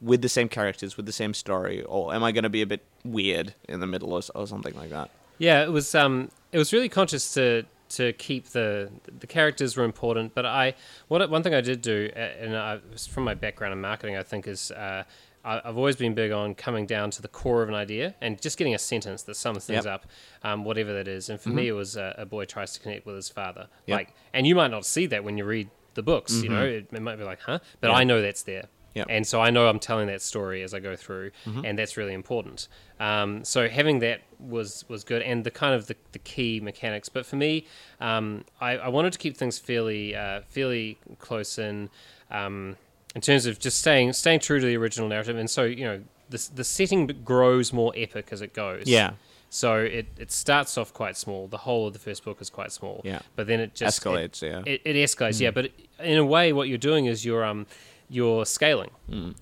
with 0.00 0.22
the 0.22 0.28
same 0.28 0.48
characters, 0.48 0.96
with 0.96 1.06
the 1.06 1.12
same 1.12 1.34
story, 1.34 1.82
or 1.82 2.14
am 2.14 2.22
I 2.22 2.32
going 2.32 2.44
to 2.44 2.48
be 2.50 2.62
a 2.62 2.66
bit 2.66 2.84
weird 3.04 3.54
in 3.68 3.80
the 3.80 3.86
middle 3.86 4.12
or, 4.12 4.20
or 4.34 4.46
something 4.46 4.74
like 4.74 4.90
that? 4.90 5.10
Yeah, 5.38 5.62
it 5.62 5.70
was. 5.72 5.94
Um, 5.94 6.30
it 6.52 6.58
was 6.58 6.72
really 6.72 6.88
conscious 6.88 7.34
to 7.34 7.64
to 7.90 8.12
keep 8.14 8.48
the 8.48 8.90
the 9.20 9.26
characters 9.26 9.76
were 9.76 9.84
important, 9.84 10.34
but 10.34 10.44
I 10.44 10.74
what 11.08 11.28
one 11.30 11.42
thing 11.42 11.54
I 11.54 11.60
did 11.60 11.80
do, 11.82 12.10
and 12.14 12.56
I, 12.56 12.80
from 13.10 13.24
my 13.24 13.34
background 13.34 13.72
in 13.72 13.80
marketing, 13.80 14.16
I 14.16 14.22
think 14.22 14.46
is. 14.46 14.70
Uh, 14.70 15.04
I've 15.44 15.78
always 15.78 15.96
been 15.96 16.14
big 16.14 16.30
on 16.30 16.54
coming 16.54 16.84
down 16.84 17.10
to 17.12 17.22
the 17.22 17.28
core 17.28 17.62
of 17.62 17.70
an 17.70 17.74
idea 17.74 18.14
and 18.20 18.38
just 18.42 18.58
getting 18.58 18.74
a 18.74 18.78
sentence 18.78 19.22
that 19.22 19.34
sums 19.36 19.64
things 19.64 19.86
Yep. 19.86 19.94
up, 19.94 20.06
um, 20.42 20.62
whatever 20.64 20.92
that 20.92 21.08
is. 21.08 21.30
And 21.30 21.40
for 21.40 21.48
me, 21.48 21.68
it 21.68 21.72
was 21.72 21.96
uh, 21.96 22.12
a 22.18 22.26
boy 22.26 22.44
tries 22.44 22.74
to 22.74 22.80
connect 22.80 23.06
with 23.06 23.14
his 23.16 23.30
father. 23.30 23.68
Yep. 23.86 23.96
Like, 23.96 24.14
and 24.34 24.46
you 24.46 24.54
might 24.54 24.70
not 24.72 24.84
see 24.84 25.06
that 25.06 25.24
when 25.24 25.38
you 25.38 25.46
read 25.46 25.70
the 25.94 26.02
books. 26.02 26.42
You 26.42 26.50
know, 26.50 26.64
it, 26.66 26.88
it 26.92 27.00
might 27.00 27.16
be 27.16 27.24
like, 27.24 27.40
huh? 27.40 27.60
But 27.80 27.88
Yeah. 27.92 27.96
I 27.96 28.04
know 28.04 28.20
that's 28.20 28.42
there. 28.42 28.64
Yep. 28.98 29.06
And 29.10 29.26
so 29.26 29.40
I 29.40 29.50
know 29.50 29.68
I'm 29.68 29.78
telling 29.80 30.06
that 30.08 30.22
story 30.22 30.62
as 30.62 30.74
I 30.74 30.80
go 30.80 30.94
through, 30.96 31.30
and 31.64 31.78
that's 31.78 31.96
really 31.96 32.14
important. 32.14 32.68
Um, 33.00 33.44
so 33.44 33.68
having 33.68 34.00
that 34.00 34.20
was 34.38 34.84
was 34.88 35.04
good, 35.04 35.22
and 35.22 35.44
the 35.44 35.50
kind 35.50 35.74
of 35.74 35.86
the, 35.86 35.96
the 36.12 36.18
key 36.18 36.60
mechanics. 36.60 37.08
But 37.08 37.24
for 37.26 37.36
me, 37.36 37.66
um, 38.00 38.44
I, 38.60 38.76
I 38.78 38.88
wanted 38.88 39.12
to 39.12 39.18
keep 39.18 39.36
things 39.36 39.58
fairly 39.58 40.14
uh, 40.14 40.40
fairly 40.48 40.98
close 41.18 41.58
in 41.58 41.90
um, 42.30 42.76
in 43.14 43.20
terms 43.20 43.46
of 43.46 43.58
just 43.58 43.78
staying 43.80 44.12
staying 44.12 44.40
true 44.40 44.60
to 44.60 44.66
the 44.66 44.76
original 44.76 45.08
narrative. 45.08 45.36
And 45.38 45.48
so 45.48 45.62
you 45.64 45.84
know 45.84 46.00
the 46.30 46.48
the 46.54 46.64
setting 46.64 47.06
grows 47.24 47.72
more 47.72 47.92
epic 47.96 48.28
as 48.32 48.42
it 48.42 48.52
goes. 48.54 48.84
Yeah. 48.86 49.12
So 49.50 49.76
it, 49.76 50.06
it 50.18 50.30
starts 50.30 50.76
off 50.76 50.92
quite 50.92 51.16
small. 51.16 51.48
The 51.48 51.56
whole 51.56 51.86
of 51.86 51.94
the 51.94 51.98
first 51.98 52.22
book 52.22 52.42
is 52.42 52.50
quite 52.50 52.70
small. 52.70 53.00
Yeah. 53.02 53.20
But 53.34 53.46
then 53.46 53.60
it 53.60 53.74
just 53.74 54.02
Escalates, 54.02 54.42
it- 54.42 54.46
yeah. 54.50 54.62
It, 54.74 54.82
it 54.84 54.94
escalates, 54.96 55.40
yeah. 55.40 55.50
But 55.52 55.70
in 56.00 56.18
a 56.18 56.24
way, 56.24 56.52
what 56.52 56.68
you're 56.68 56.76
doing 56.76 57.06
is 57.06 57.24
you're 57.24 57.46
um 57.46 57.66
you're 58.10 58.46
scaling. 58.46 58.90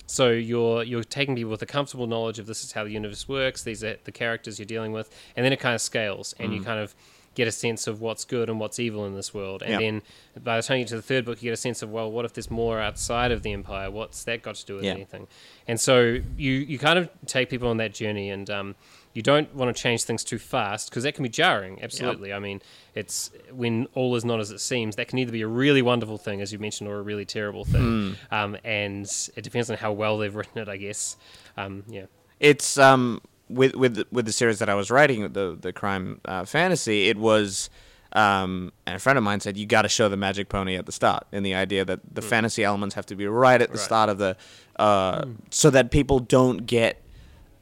So 0.05 0.29
you're 0.31 0.83
you're 0.83 1.03
taking 1.03 1.35
people 1.35 1.51
with 1.51 1.61
a 1.61 1.65
comfortable 1.65 2.07
knowledge 2.07 2.39
of 2.39 2.45
this 2.47 2.63
is 2.63 2.71
how 2.73 2.83
the 2.83 2.91
universe 2.91 3.27
works. 3.27 3.63
These 3.63 3.83
are 3.83 3.97
the 4.03 4.11
characters 4.11 4.59
you're 4.59 4.65
dealing 4.65 4.91
with, 4.91 5.09
and 5.35 5.45
then 5.45 5.53
it 5.53 5.59
kind 5.59 5.75
of 5.75 5.81
scales, 5.81 6.33
and 6.39 6.53
you 6.53 6.61
kind 6.61 6.79
of 6.79 6.95
get 7.35 7.47
a 7.47 7.51
sense 7.51 7.85
of 7.85 8.01
what's 8.01 8.25
good 8.25 8.49
and 8.49 8.59
what's 8.59 8.79
evil 8.79 9.05
in 9.05 9.13
this 9.13 9.31
world. 9.31 9.61
And 9.61 9.73
Yeah. 9.73 9.77
then 9.77 10.01
by 10.43 10.57
the 10.57 10.63
time 10.63 10.79
you 10.79 10.85
get 10.85 10.89
to 10.89 10.95
the 10.95 11.01
third 11.03 11.23
book, 11.23 11.37
you 11.43 11.47
get 11.47 11.53
a 11.53 11.57
sense 11.57 11.83
of 11.83 11.91
well, 11.91 12.09
what 12.11 12.25
if 12.25 12.33
there's 12.33 12.49
more 12.49 12.79
outside 12.79 13.31
of 13.31 13.43
the 13.43 13.51
empire? 13.53 13.91
What's 13.91 14.23
that 14.23 14.41
got 14.41 14.55
to 14.55 14.65
do 14.65 14.75
with 14.75 14.85
Yeah. 14.85 14.93
anything? 14.93 15.27
And 15.67 15.79
so 15.79 16.17
you 16.37 16.51
you 16.53 16.79
kind 16.79 16.97
of 16.97 17.09
take 17.27 17.49
people 17.49 17.67
on 17.67 17.77
that 17.77 17.93
journey, 17.93 18.29
and 18.31 18.49
um, 18.49 18.75
you 19.17 19.23
don't 19.23 19.49
want 19.55 19.67
to 19.75 19.81
change 19.85 20.03
things 20.03 20.23
too 20.23 20.37
fast 20.37 20.89
because 20.89 21.03
that 21.03 21.13
can 21.15 21.23
be 21.23 21.29
jarring. 21.29 21.73
Absolutely. 21.81 22.31
I 22.31 22.39
mean, 22.39 22.61
it's 22.93 23.31
when 23.51 23.87
all 23.95 24.15
is 24.15 24.23
not 24.23 24.39
as 24.39 24.51
it 24.51 24.59
seems. 24.59 24.95
That 24.95 25.07
can 25.07 25.17
either 25.19 25.31
be 25.31 25.41
a 25.41 25.47
really 25.47 25.81
wonderful 25.81 26.17
thing, 26.19 26.39
as 26.39 26.53
you 26.53 26.59
mentioned, 26.59 26.87
or 26.87 26.99
a 26.99 27.01
really 27.01 27.25
terrible 27.25 27.65
thing. 27.65 28.15
Um, 28.31 28.57
and 28.63 29.05
it 29.35 29.43
depends 29.43 29.69
on 29.71 29.77
how 29.77 29.91
well 29.91 30.19
they've 30.19 30.35
written 30.39 30.59
it, 30.61 30.69
I 30.69 30.77
guess. 30.77 31.17
Um, 31.57 31.83
yeah. 31.89 32.05
It's 32.39 32.77
um 32.77 33.19
with 33.49 33.73
with 33.75 33.95
the- 33.95 34.07
with 34.11 34.25
the 34.27 34.31
series 34.31 34.59
that 34.59 34.69
I 34.69 34.75
was 34.75 34.91
writing, 34.91 35.19
the 35.33 35.57
the 35.59 35.73
crime 35.73 36.21
uh, 36.25 36.45
fantasy. 36.45 37.09
It 37.09 37.17
was. 37.17 37.69
Um, 38.13 38.71
and 38.85 38.95
a 38.95 38.99
friend 38.99 39.17
of 39.17 39.23
mine 39.23 39.41
said 39.41 39.57
you 39.57 39.65
got 39.65 39.81
to 39.81 39.89
show 39.89 40.07
the 40.07 40.15
magic 40.17 40.47
pony 40.47 40.75
at 40.77 40.85
the 40.85 40.91
start, 40.93 41.27
and 41.33 41.45
the 41.45 41.53
idea 41.55 41.83
that 41.83 41.99
the 42.13 42.21
fantasy 42.21 42.63
elements 42.63 42.95
have 42.95 43.05
to 43.07 43.15
be 43.15 43.27
right 43.27 43.61
at 43.61 43.69
the 43.69 43.77
Right. 43.77 43.83
start 43.89 44.09
of 44.09 44.17
the, 44.17 44.37
uh, 44.79 45.25
so 45.51 45.69
that 45.71 45.91
people 45.91 46.19
don't 46.19 46.65
get 46.65 47.01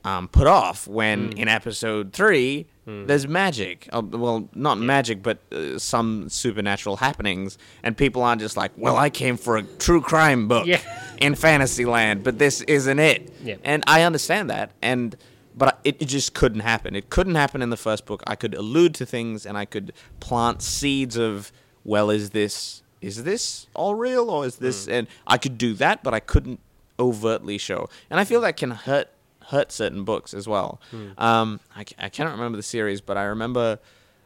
um, 0.05 0.27
put 0.27 0.47
off 0.47 0.87
when 0.87 1.33
in 1.33 1.47
episode 1.47 2.13
three 2.13 2.67
there's 2.87 3.27
magic. 3.27 3.89
Uh, 3.91 4.03
well, 4.05 4.47
not 4.53 4.77
magic, 4.77 5.23
but 5.23 5.39
uh, 5.51 5.79
some 5.79 6.29
supernatural 6.29 6.97
happenings, 6.97 7.57
and 7.81 7.97
people 7.97 8.21
aren't 8.21 8.39
just 8.41 8.55
like, 8.55 8.71
"Well, 8.77 8.95
I 8.95 9.09
came 9.09 9.37
for 9.37 9.57
a 9.57 9.63
true 9.63 10.01
crime 10.01 10.47
book 10.47 10.67
Yeah. 10.67 10.81
in 11.19 11.33
Fantasyland, 11.33 12.23
but 12.23 12.37
this 12.37 12.61
isn't 12.61 12.99
it." 12.99 13.33
Yeah. 13.43 13.55
And 13.63 13.83
I 13.87 14.03
understand 14.03 14.51
that, 14.51 14.69
and 14.83 15.15
but 15.57 15.79
it, 15.83 15.95
it 15.99 16.05
just 16.05 16.35
couldn't 16.35 16.59
happen. 16.59 16.95
It 16.95 17.09
couldn't 17.09 17.35
happen 17.35 17.63
in 17.63 17.71
the 17.71 17.77
first 17.77 18.05
book. 18.05 18.21
I 18.27 18.35
could 18.35 18.53
allude 18.53 18.93
to 18.95 19.05
things, 19.05 19.47
and 19.47 19.57
I 19.57 19.65
could 19.65 19.91
plant 20.19 20.61
seeds 20.61 21.17
of, 21.17 21.51
"Well, 21.83 22.11
is 22.11 22.29
this 22.29 22.83
is 23.01 23.23
this 23.23 23.65
all 23.73 23.95
real, 23.95 24.29
or 24.29 24.45
is 24.45 24.57
this?" 24.57 24.87
And 24.87 25.07
I 25.25 25.39
could 25.39 25.57
do 25.57 25.73
that, 25.75 26.03
but 26.03 26.13
I 26.13 26.19
couldn't 26.19 26.59
overtly 26.99 27.57
show. 27.57 27.89
And 28.11 28.19
I 28.19 28.25
feel 28.25 28.41
that 28.41 28.57
can 28.57 28.69
hurt 28.71 29.09
hurt 29.47 29.71
certain 29.71 30.03
books 30.03 30.33
as 30.33 30.47
well. 30.47 30.79
Um, 31.17 31.59
I, 31.75 31.85
I 31.97 32.09
cannot 32.09 32.31
remember 32.31 32.57
the 32.57 32.63
series, 32.63 33.01
but 33.01 33.17
I 33.17 33.23
remember 33.23 33.79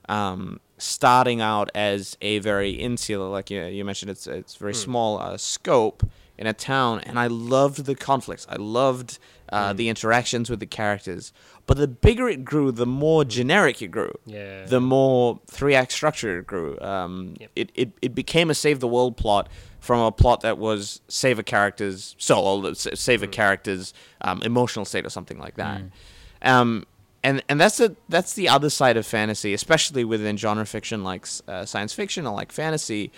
um, 0.08 0.60
starting 0.78 1.42
out 1.42 1.70
as 1.76 2.18
a 2.22 2.40
very 2.40 2.72
insular, 2.72 3.30
like 3.30 3.50
you, 3.50 3.64
you 3.66 3.84
mentioned, 3.86 4.12
it's 4.12 4.28
it's 4.28 4.56
very 4.56 4.74
small 4.74 5.20
uh, 5.20 5.38
scope 5.38 6.04
in 6.38 6.48
a 6.48 6.54
town, 6.54 7.00
and 7.02 7.20
I 7.20 7.28
loved 7.28 7.86
the 7.86 7.96
conflicts. 7.96 8.48
I 8.50 8.56
loved 8.56 9.20
uh, 9.52 9.74
the 9.74 9.90
interactions 9.90 10.50
with 10.50 10.60
the 10.60 10.66
characters. 10.66 11.34
But 11.66 11.78
the 11.78 11.88
bigger 11.88 12.28
it 12.28 12.44
grew, 12.46 12.72
the 12.72 12.86
more 12.86 13.24
generic 13.26 13.82
it 13.82 13.90
grew. 13.90 14.14
Yeah. 14.26 14.66
The 14.66 14.80
more 14.82 15.40
three 15.48 15.76
act 15.76 15.92
structure 15.92 16.40
it 16.40 16.48
grew. 16.48 16.80
Um, 16.80 17.36
Yep. 17.40 17.52
it, 17.56 17.72
it 17.76 17.92
it 18.02 18.16
became 18.16 18.50
a 18.50 18.56
save 18.56 18.80
the 18.80 18.88
world 18.88 19.18
plot 19.18 19.50
from 19.80 20.00
a 20.02 20.12
plot 20.12 20.42
that 20.42 20.58
was 20.58 21.02
save 21.08 21.40
a 21.40 21.44
character's 21.44 22.16
soul, 22.18 22.74
save 22.76 23.24
a 23.24 23.28
character's 23.28 23.94
um, 24.22 24.42
emotional 24.44 24.86
state, 24.86 25.06
or 25.06 25.10
something 25.10 25.38
like 25.40 25.56
that. 25.56 25.82
Um, 26.42 26.86
and 27.24 27.44
and 27.50 27.60
that's 27.62 27.78
the 27.78 27.96
that's 28.08 28.34
the 28.34 28.50
other 28.50 28.70
side 28.70 28.98
of 28.98 29.06
fantasy, 29.06 29.54
especially 29.54 30.04
within 30.04 30.38
genre 30.38 30.66
fiction 30.66 31.04
like 31.04 31.28
uh, 31.48 31.66
science 31.66 31.94
fiction 31.94 32.26
or 32.26 32.34
like 32.34 32.52
fantasy. 32.52 33.12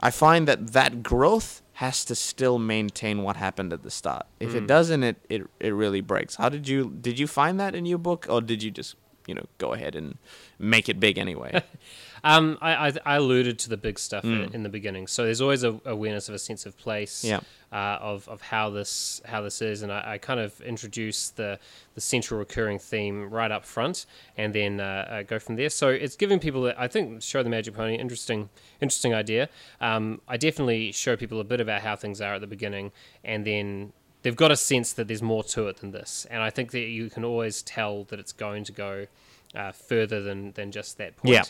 I 0.00 0.10
find 0.10 0.48
that 0.48 0.72
that 0.72 1.02
growth 1.02 1.60
has 1.80 2.04
to 2.04 2.14
still 2.14 2.58
maintain 2.58 3.22
what 3.22 3.36
happened 3.36 3.72
at 3.72 3.82
the 3.82 3.90
start. 3.90 4.26
If 4.38 4.54
it 4.54 4.64
mm. 4.64 4.66
doesn't, 4.66 5.02
it, 5.02 5.16
it 5.30 5.42
it 5.58 5.70
really 5.70 6.02
breaks. 6.02 6.36
How 6.36 6.50
did 6.50 6.68
you 6.68 6.94
did 7.00 7.18
you 7.18 7.26
find 7.26 7.58
that 7.58 7.74
in 7.74 7.86
your 7.86 7.96
book, 7.96 8.26
or 8.28 8.42
did 8.42 8.62
you 8.62 8.70
just 8.70 8.96
you 9.26 9.34
know 9.34 9.46
go 9.56 9.72
ahead 9.72 9.96
and 9.96 10.18
make 10.58 10.90
it 10.90 11.00
big 11.00 11.16
anyway? 11.16 11.62
Um, 12.24 12.58
I, 12.60 12.88
I, 12.88 12.92
I 13.06 13.16
alluded 13.16 13.58
to 13.60 13.68
the 13.68 13.76
big 13.76 13.98
stuff 13.98 14.24
in, 14.24 14.52
in 14.54 14.62
the 14.62 14.68
beginning, 14.68 15.06
so 15.06 15.24
there's 15.24 15.40
always 15.40 15.64
a 15.64 15.80
awareness 15.84 16.28
of 16.28 16.34
a 16.34 16.38
sense 16.38 16.66
of 16.66 16.76
place, 16.76 17.24
Yeah. 17.24 17.40
uh, 17.72 17.98
of, 18.00 18.28
of 18.28 18.40
how 18.42 18.70
this 18.70 19.20
how 19.24 19.40
this 19.42 19.62
is, 19.62 19.82
and 19.82 19.90
I, 19.92 20.12
I 20.14 20.18
kind 20.18 20.40
of 20.40 20.60
introduce 20.60 21.30
the 21.30 21.58
the 21.94 22.00
central 22.00 22.38
recurring 22.38 22.78
theme 22.78 23.30
right 23.30 23.50
up 23.50 23.64
front, 23.64 24.06
and 24.36 24.54
then 24.54 24.80
uh, 24.80 25.06
uh, 25.10 25.22
go 25.22 25.38
from 25.38 25.56
there. 25.56 25.70
So 25.70 25.88
it's 25.88 26.16
giving 26.16 26.38
people, 26.38 26.72
I 26.76 26.88
think, 26.88 27.22
show 27.22 27.42
the 27.42 27.50
magic 27.50 27.74
pony, 27.74 27.96
interesting 27.96 28.48
interesting 28.80 29.14
idea. 29.14 29.48
Um, 29.80 30.20
I 30.28 30.36
definitely 30.36 30.92
show 30.92 31.16
people 31.16 31.40
a 31.40 31.44
bit 31.44 31.60
about 31.60 31.80
how 31.82 31.96
things 31.96 32.20
are 32.20 32.34
at 32.34 32.40
the 32.40 32.46
beginning, 32.46 32.92
and 33.24 33.46
then 33.46 33.92
they've 34.22 34.36
got 34.36 34.50
a 34.50 34.56
sense 34.56 34.92
that 34.92 35.08
there's 35.08 35.22
more 35.22 35.42
to 35.44 35.68
it 35.68 35.78
than 35.78 35.92
this, 35.92 36.26
and 36.30 36.42
I 36.42 36.50
think 36.50 36.72
that 36.72 36.80
you 36.80 37.08
can 37.08 37.24
always 37.24 37.62
tell 37.62 38.04
that 38.04 38.18
it's 38.20 38.32
going 38.32 38.64
to 38.64 38.72
go 38.72 39.06
uh, 39.54 39.72
further 39.72 40.22
than 40.22 40.52
than 40.52 40.72
just 40.72 40.98
that 40.98 41.16
point. 41.16 41.34
Yeah. 41.34 41.42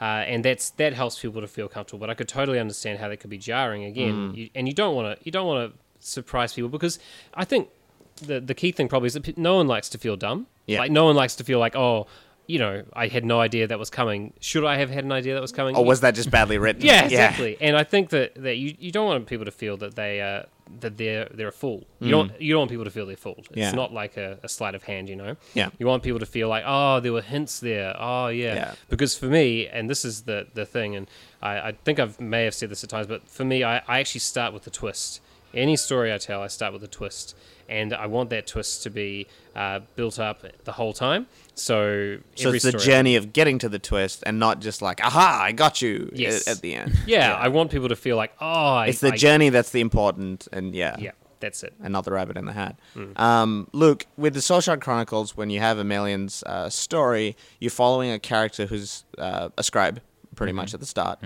Uh, 0.00 0.22
and 0.22 0.44
that's 0.44 0.70
that 0.70 0.92
helps 0.92 1.18
people 1.20 1.40
to 1.40 1.48
feel 1.48 1.68
comfortable. 1.68 2.00
But 2.00 2.10
I 2.10 2.14
could 2.14 2.28
totally 2.28 2.58
understand 2.58 2.98
how 2.98 3.08
that 3.08 3.18
could 3.18 3.30
be 3.30 3.38
jarring 3.38 3.84
again. 3.84 4.32
Mm. 4.32 4.36
You, 4.36 4.50
and 4.54 4.68
you 4.68 4.74
don't 4.74 4.94
want 4.94 5.18
to 5.18 5.24
you 5.24 5.32
don't 5.32 5.46
want 5.46 5.72
to 5.72 5.78
surprise 6.06 6.52
people 6.54 6.68
because 6.68 6.98
I 7.34 7.44
think 7.44 7.68
the 8.16 8.40
the 8.40 8.54
key 8.54 8.72
thing 8.72 8.88
probably 8.88 9.08
is 9.08 9.14
that 9.14 9.38
no 9.38 9.56
one 9.56 9.66
likes 9.66 9.88
to 9.90 9.98
feel 9.98 10.16
dumb. 10.16 10.46
Yeah. 10.66 10.80
Like 10.80 10.92
no 10.92 11.04
one 11.04 11.16
likes 11.16 11.36
to 11.36 11.44
feel 11.44 11.58
like 11.58 11.76
oh. 11.76 12.06
You 12.48 12.58
know, 12.58 12.82
I 12.94 13.06
had 13.08 13.24
no 13.24 13.40
idea 13.40 13.66
that 13.68 13.78
was 13.78 13.90
coming. 13.90 14.32
Should 14.40 14.64
I 14.64 14.78
have 14.78 14.88
had 14.90 15.04
an 15.04 15.12
idea 15.12 15.34
that 15.34 15.40
was 15.42 15.52
coming? 15.52 15.76
Or 15.76 15.84
was 15.84 16.00
that 16.00 16.14
just 16.14 16.30
badly 16.30 16.58
written? 16.58 16.82
Yeah, 16.84 17.04
exactly. 17.04 17.56
And 17.60 17.76
I 17.76 17.84
think 17.84 18.08
that, 18.08 18.34
that 18.42 18.56
you, 18.56 18.74
you 18.78 18.90
don't 18.90 19.04
want 19.06 19.26
people 19.26 19.44
to 19.44 19.50
feel 19.50 19.76
that 19.76 19.94
they 19.96 20.20
uh, 20.22 20.44
that 20.80 20.96
they're 20.96 21.28
they're 21.32 21.48
a 21.48 21.52
fool. 21.52 21.84
You 22.00 22.10
don't 22.10 22.32
you 22.40 22.52
don't 22.54 22.60
want 22.60 22.70
people 22.70 22.84
to 22.86 22.90
feel 22.90 23.04
they're 23.06 23.16
fooled. 23.16 23.46
It's 23.50 23.50
Mm. 23.50 23.56
Yeah. 23.56 23.70
not 23.72 23.92
like 23.92 24.16
a, 24.16 24.38
a 24.42 24.48
sleight 24.48 24.74
of 24.74 24.82
hand, 24.84 25.08
you 25.10 25.16
know. 25.16 25.36
Yeah. 25.54 25.68
You 25.78 25.86
want 25.86 26.02
people 26.02 26.20
to 26.20 26.26
feel 26.26 26.48
like, 26.48 26.64
oh, 26.66 27.00
there 27.00 27.12
were 27.12 27.22
hints 27.22 27.60
there. 27.60 27.94
Oh, 27.98 28.28
yeah. 28.28 28.54
Yeah. 28.54 28.74
Because 28.88 29.14
for 29.16 29.26
me, 29.26 29.66
and 29.68 29.88
this 29.90 30.02
is 30.04 30.22
the 30.22 30.46
the 30.54 30.64
thing, 30.64 30.96
and 30.96 31.06
I, 31.42 31.52
I 31.68 31.72
think 31.84 32.00
I 32.00 32.08
may 32.18 32.44
have 32.44 32.54
said 32.54 32.70
this 32.70 32.82
at 32.82 32.88
times, 32.90 33.06
but 33.06 33.28
for 33.28 33.44
me, 33.44 33.62
I, 33.62 33.78
I 33.86 34.00
actually 34.00 34.20
start 34.20 34.54
with 34.54 34.64
the 34.64 34.70
twist. 34.70 35.20
Any 35.54 35.76
story 35.76 36.12
I 36.12 36.18
tell, 36.18 36.42
I 36.42 36.46
start 36.48 36.72
with 36.72 36.82
a 36.84 36.88
twist, 36.88 37.36
and 37.68 37.92
I 37.94 38.06
want 38.06 38.30
that 38.30 38.46
twist 38.46 38.82
to 38.84 38.90
be 38.90 39.26
uh, 39.56 39.80
built 39.96 40.18
up 40.18 40.42
the 40.64 40.72
whole 40.72 40.92
time. 40.92 41.26
So, 41.54 42.18
So 42.34 42.52
it's 42.52 42.64
the 42.64 42.72
journey 42.72 43.16
of 43.16 43.32
getting 43.32 43.58
to 43.60 43.68
the 43.68 43.78
twist 43.78 44.22
and 44.26 44.38
not 44.38 44.60
just 44.60 44.80
like, 44.82 45.02
aha, 45.04 45.40
I 45.42 45.52
got 45.52 45.82
you 45.82 46.10
Yes. 46.14 46.46
at, 46.46 46.56
at 46.56 46.62
the 46.62 46.74
end. 46.74 46.96
Yeah, 47.06 47.34
I 47.34 47.48
want 47.48 47.70
people 47.70 47.88
to 47.88 47.96
feel 47.96 48.16
like, 48.16 48.32
oh, 48.40 48.46
I, 48.74 48.86
It's 48.88 49.00
the 49.00 49.12
I- 49.12 49.16
journey 49.16 49.48
that's 49.48 49.70
the 49.70 49.80
important, 49.80 50.46
and 50.52 50.74
yeah. 50.74 50.96
Yeah, 50.98 51.12
that's 51.40 51.62
it. 51.62 51.72
and 51.82 51.92
not 51.92 52.04
the 52.04 52.12
rabbit 52.12 52.36
in 52.36 52.44
the 52.44 52.52
hat. 52.52 52.78
Um, 53.16 53.68
Luke, 53.72 54.06
with 54.16 54.34
the 54.34 54.42
Soul 54.42 54.60
Shard 54.60 54.80
Chronicles, 54.80 55.36
when 55.36 55.50
you 55.50 55.60
have 55.60 55.78
Emelian's 55.78 56.42
uh, 56.44 56.68
story, 56.68 57.36
you're 57.58 57.70
following 57.70 58.10
a 58.10 58.18
character 58.18 58.66
who's 58.66 59.04
uh, 59.16 59.48
a 59.56 59.62
scribe, 59.62 60.00
pretty 60.36 60.52
much 60.52 60.74
at 60.74 60.80
the 60.80 60.86
start, 60.86 61.18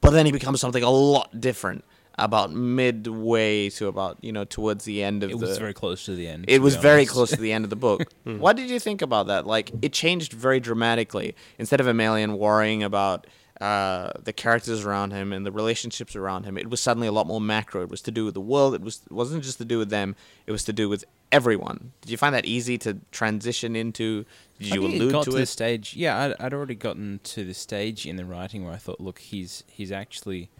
but 0.00 0.10
then 0.10 0.26
he 0.26 0.32
becomes 0.32 0.60
something 0.60 0.82
a 0.82 0.90
lot 0.90 1.40
different 1.40 1.84
about 2.18 2.52
midway 2.52 3.70
to 3.70 3.86
about 3.86 4.18
you 4.22 4.32
know 4.32 4.44
towards 4.44 4.84
the 4.84 5.02
end 5.02 5.22
of 5.22 5.30
It 5.30 5.38
the. 5.38 5.46
was 5.46 5.58
very 5.58 5.74
close 5.74 6.04
to 6.06 6.14
the 6.14 6.26
end. 6.28 6.44
it 6.48 6.60
was 6.60 6.76
very 6.76 7.06
close 7.06 7.30
to 7.30 7.36
the 7.40 7.52
end 7.52 7.64
of 7.64 7.70
the 7.70 7.76
book. 7.76 8.02
what 8.24 8.56
did 8.56 8.68
you 8.70 8.80
think 8.80 9.02
about 9.02 9.26
that? 9.28 9.46
Like, 9.46 9.70
it 9.82 9.92
changed 9.92 10.32
very 10.32 10.60
dramatically. 10.60 11.34
Instead 11.58 11.80
of 11.80 11.86
Emelian 11.86 12.36
worrying 12.38 12.82
about 12.82 13.26
uh, 13.60 14.12
the 14.22 14.32
characters 14.32 14.84
around 14.84 15.10
him 15.12 15.32
and 15.32 15.44
the 15.44 15.50
relationships 15.52 16.14
around 16.14 16.44
him, 16.44 16.56
it 16.58 16.70
was 16.70 16.80
suddenly 16.80 17.08
a 17.08 17.12
lot 17.12 17.26
more 17.26 17.40
macro. 17.40 17.82
It 17.82 17.88
was 17.88 18.02
to 18.02 18.10
do 18.10 18.24
with 18.24 18.34
the 18.34 18.40
world. 18.40 18.74
It 18.74 18.82
was 18.82 19.00
it 19.06 19.12
wasn't 19.12 19.42
just 19.44 19.58
to 19.58 19.64
do 19.64 19.78
with 19.78 19.90
them. 19.90 20.14
It 20.46 20.52
was 20.52 20.64
to 20.64 20.72
do 20.72 20.88
with 20.88 21.04
everyone. 21.32 21.92
Did 22.00 22.10
you 22.10 22.16
find 22.16 22.34
that 22.34 22.44
easy 22.46 22.78
to 22.78 22.98
transition 23.10 23.74
into? 23.76 24.24
Did 24.58 24.74
you 24.74 24.84
it 24.86 24.94
allude 24.94 25.12
got 25.12 25.24
to 25.24 25.30
to 25.32 25.36
it? 25.36 25.40
the 25.40 25.46
stage. 25.46 25.94
Yeah, 25.96 26.18
I'd, 26.24 26.34
I'd 26.46 26.54
already 26.54 26.74
gotten 26.74 27.20
to 27.24 27.44
the 27.44 27.54
stage 27.54 28.06
in 28.06 28.16
the 28.16 28.24
writing 28.24 28.64
where 28.64 28.72
I 28.74 28.76
thought, 28.78 29.00
look, 29.00 29.18
he's 29.18 29.64
he's 29.68 29.90
actually 29.92 30.50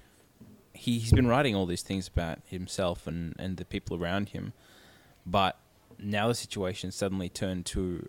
he, 0.78 0.98
he's 0.98 1.12
been 1.12 1.26
writing 1.26 1.54
all 1.56 1.66
these 1.66 1.82
things 1.82 2.08
about 2.08 2.38
himself 2.46 3.06
and 3.06 3.34
and 3.38 3.56
the 3.56 3.64
people 3.64 3.96
around 4.02 4.30
him, 4.30 4.52
but 5.26 5.58
now 5.98 6.28
the 6.28 6.34
situation 6.34 6.92
suddenly 6.92 7.28
turned 7.28 7.66
to 7.66 8.08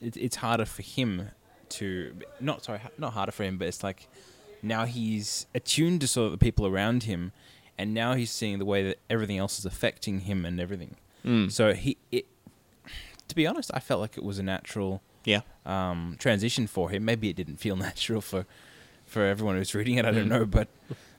it, 0.00 0.16
it's 0.16 0.36
harder 0.36 0.64
for 0.64 0.82
him 0.82 1.28
to 1.68 2.14
not 2.40 2.64
sorry 2.64 2.80
not 2.96 3.12
harder 3.12 3.32
for 3.32 3.44
him, 3.44 3.58
but 3.58 3.68
it's 3.68 3.82
like 3.84 4.08
now 4.62 4.84
he's 4.86 5.46
attuned 5.54 6.00
to 6.00 6.06
sort 6.08 6.26
of 6.26 6.32
the 6.32 6.38
people 6.38 6.66
around 6.66 7.04
him, 7.04 7.32
and 7.76 7.92
now 7.94 8.14
he's 8.14 8.30
seeing 8.30 8.58
the 8.58 8.64
way 8.64 8.82
that 8.88 8.98
everything 9.10 9.38
else 9.38 9.58
is 9.58 9.64
affecting 9.66 10.20
him 10.20 10.44
and 10.44 10.58
everything. 10.60 10.96
Mm. 11.24 11.50
So 11.52 11.74
he 11.74 11.96
it. 12.10 12.26
To 13.28 13.34
be 13.36 13.46
honest, 13.46 13.70
I 13.74 13.80
felt 13.80 14.00
like 14.00 14.16
it 14.16 14.24
was 14.24 14.38
a 14.38 14.42
natural 14.42 15.02
Yeah. 15.24 15.42
um, 15.66 16.16
transition 16.18 16.66
for 16.66 16.88
him. 16.88 17.04
Maybe 17.04 17.28
it 17.28 17.36
didn't 17.36 17.58
feel 17.58 17.76
natural 17.88 18.22
for 18.22 18.46
for 19.04 19.26
everyone 19.26 19.56
who's 19.56 19.74
reading 19.74 19.96
it. 19.96 20.06
I 20.06 20.10
don't 20.10 20.28
know, 20.28 20.46
but 20.46 20.68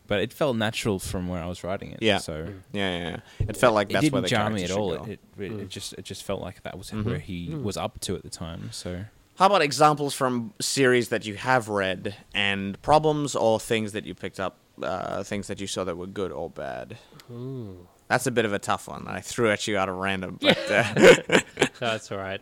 but 0.10 0.20
it 0.20 0.34
felt 0.34 0.58
natural 0.58 1.00
from 1.00 1.30
where 1.30 1.42
I 1.42 1.48
was 1.48 1.64
writing 1.64 1.92
it. 1.92 2.00
Yeah. 2.02 2.18
So 2.18 2.50
Yeah, 2.74 2.98
yeah, 3.00 3.10
yeah. 3.12 3.48
It 3.48 3.56
felt 3.56 3.74
like 3.74 3.90
it 3.90 3.94
that's 3.94 4.12
where 4.12 4.22
didn't 4.22 4.24
the 4.24 4.28
jar 4.30 4.50
me 4.50 4.64
at 4.66 4.72
all. 4.72 4.98
go. 4.98 5.04
It, 5.06 5.20
it, 5.38 5.44
it, 5.44 5.52
it 5.62 5.70
just 5.70 5.94
it 5.94 6.04
just 6.04 6.24
felt 6.24 6.42
like 6.42 6.64
that 6.64 6.78
was 6.78 6.90
Mhm. 6.92 7.06
where 7.06 7.20
he 7.20 7.56
was 7.56 7.78
up 7.78 8.00
to 8.02 8.16
at 8.18 8.24
the 8.24 8.30
time. 8.30 8.70
So 8.74 9.06
How 9.38 9.46
about 9.46 9.62
examples 9.62 10.14
from 10.14 10.54
series 10.60 11.08
that 11.10 11.26
you 11.26 11.36
have 11.36 11.70
read 11.70 12.14
and 12.34 12.82
problems 12.82 13.36
or 13.36 13.58
things 13.60 13.94
that 13.94 14.06
you 14.06 14.14
picked 14.14 14.40
up, 14.40 14.58
uh, 14.84 15.24
things 15.24 15.48
that 15.48 15.62
you 15.62 15.68
saw 15.68 15.86
that 15.86 15.96
were 15.96 16.08
good 16.08 16.32
or 16.34 16.50
bad? 16.50 16.98
Ooh. 17.32 17.88
That's 18.10 18.26
a 18.28 18.32
bit 18.32 18.44
of 18.44 18.54
a 18.54 18.60
tough 18.60 18.88
one. 18.88 19.08
I 19.08 19.22
threw 19.22 19.50
at 19.52 19.68
you 19.68 19.78
out 19.78 19.88
of 19.88 19.96
random, 19.96 20.40
but 20.42 20.58
uh, 20.72 21.40
That's 21.80 22.12
all 22.12 22.18
right. 22.18 22.42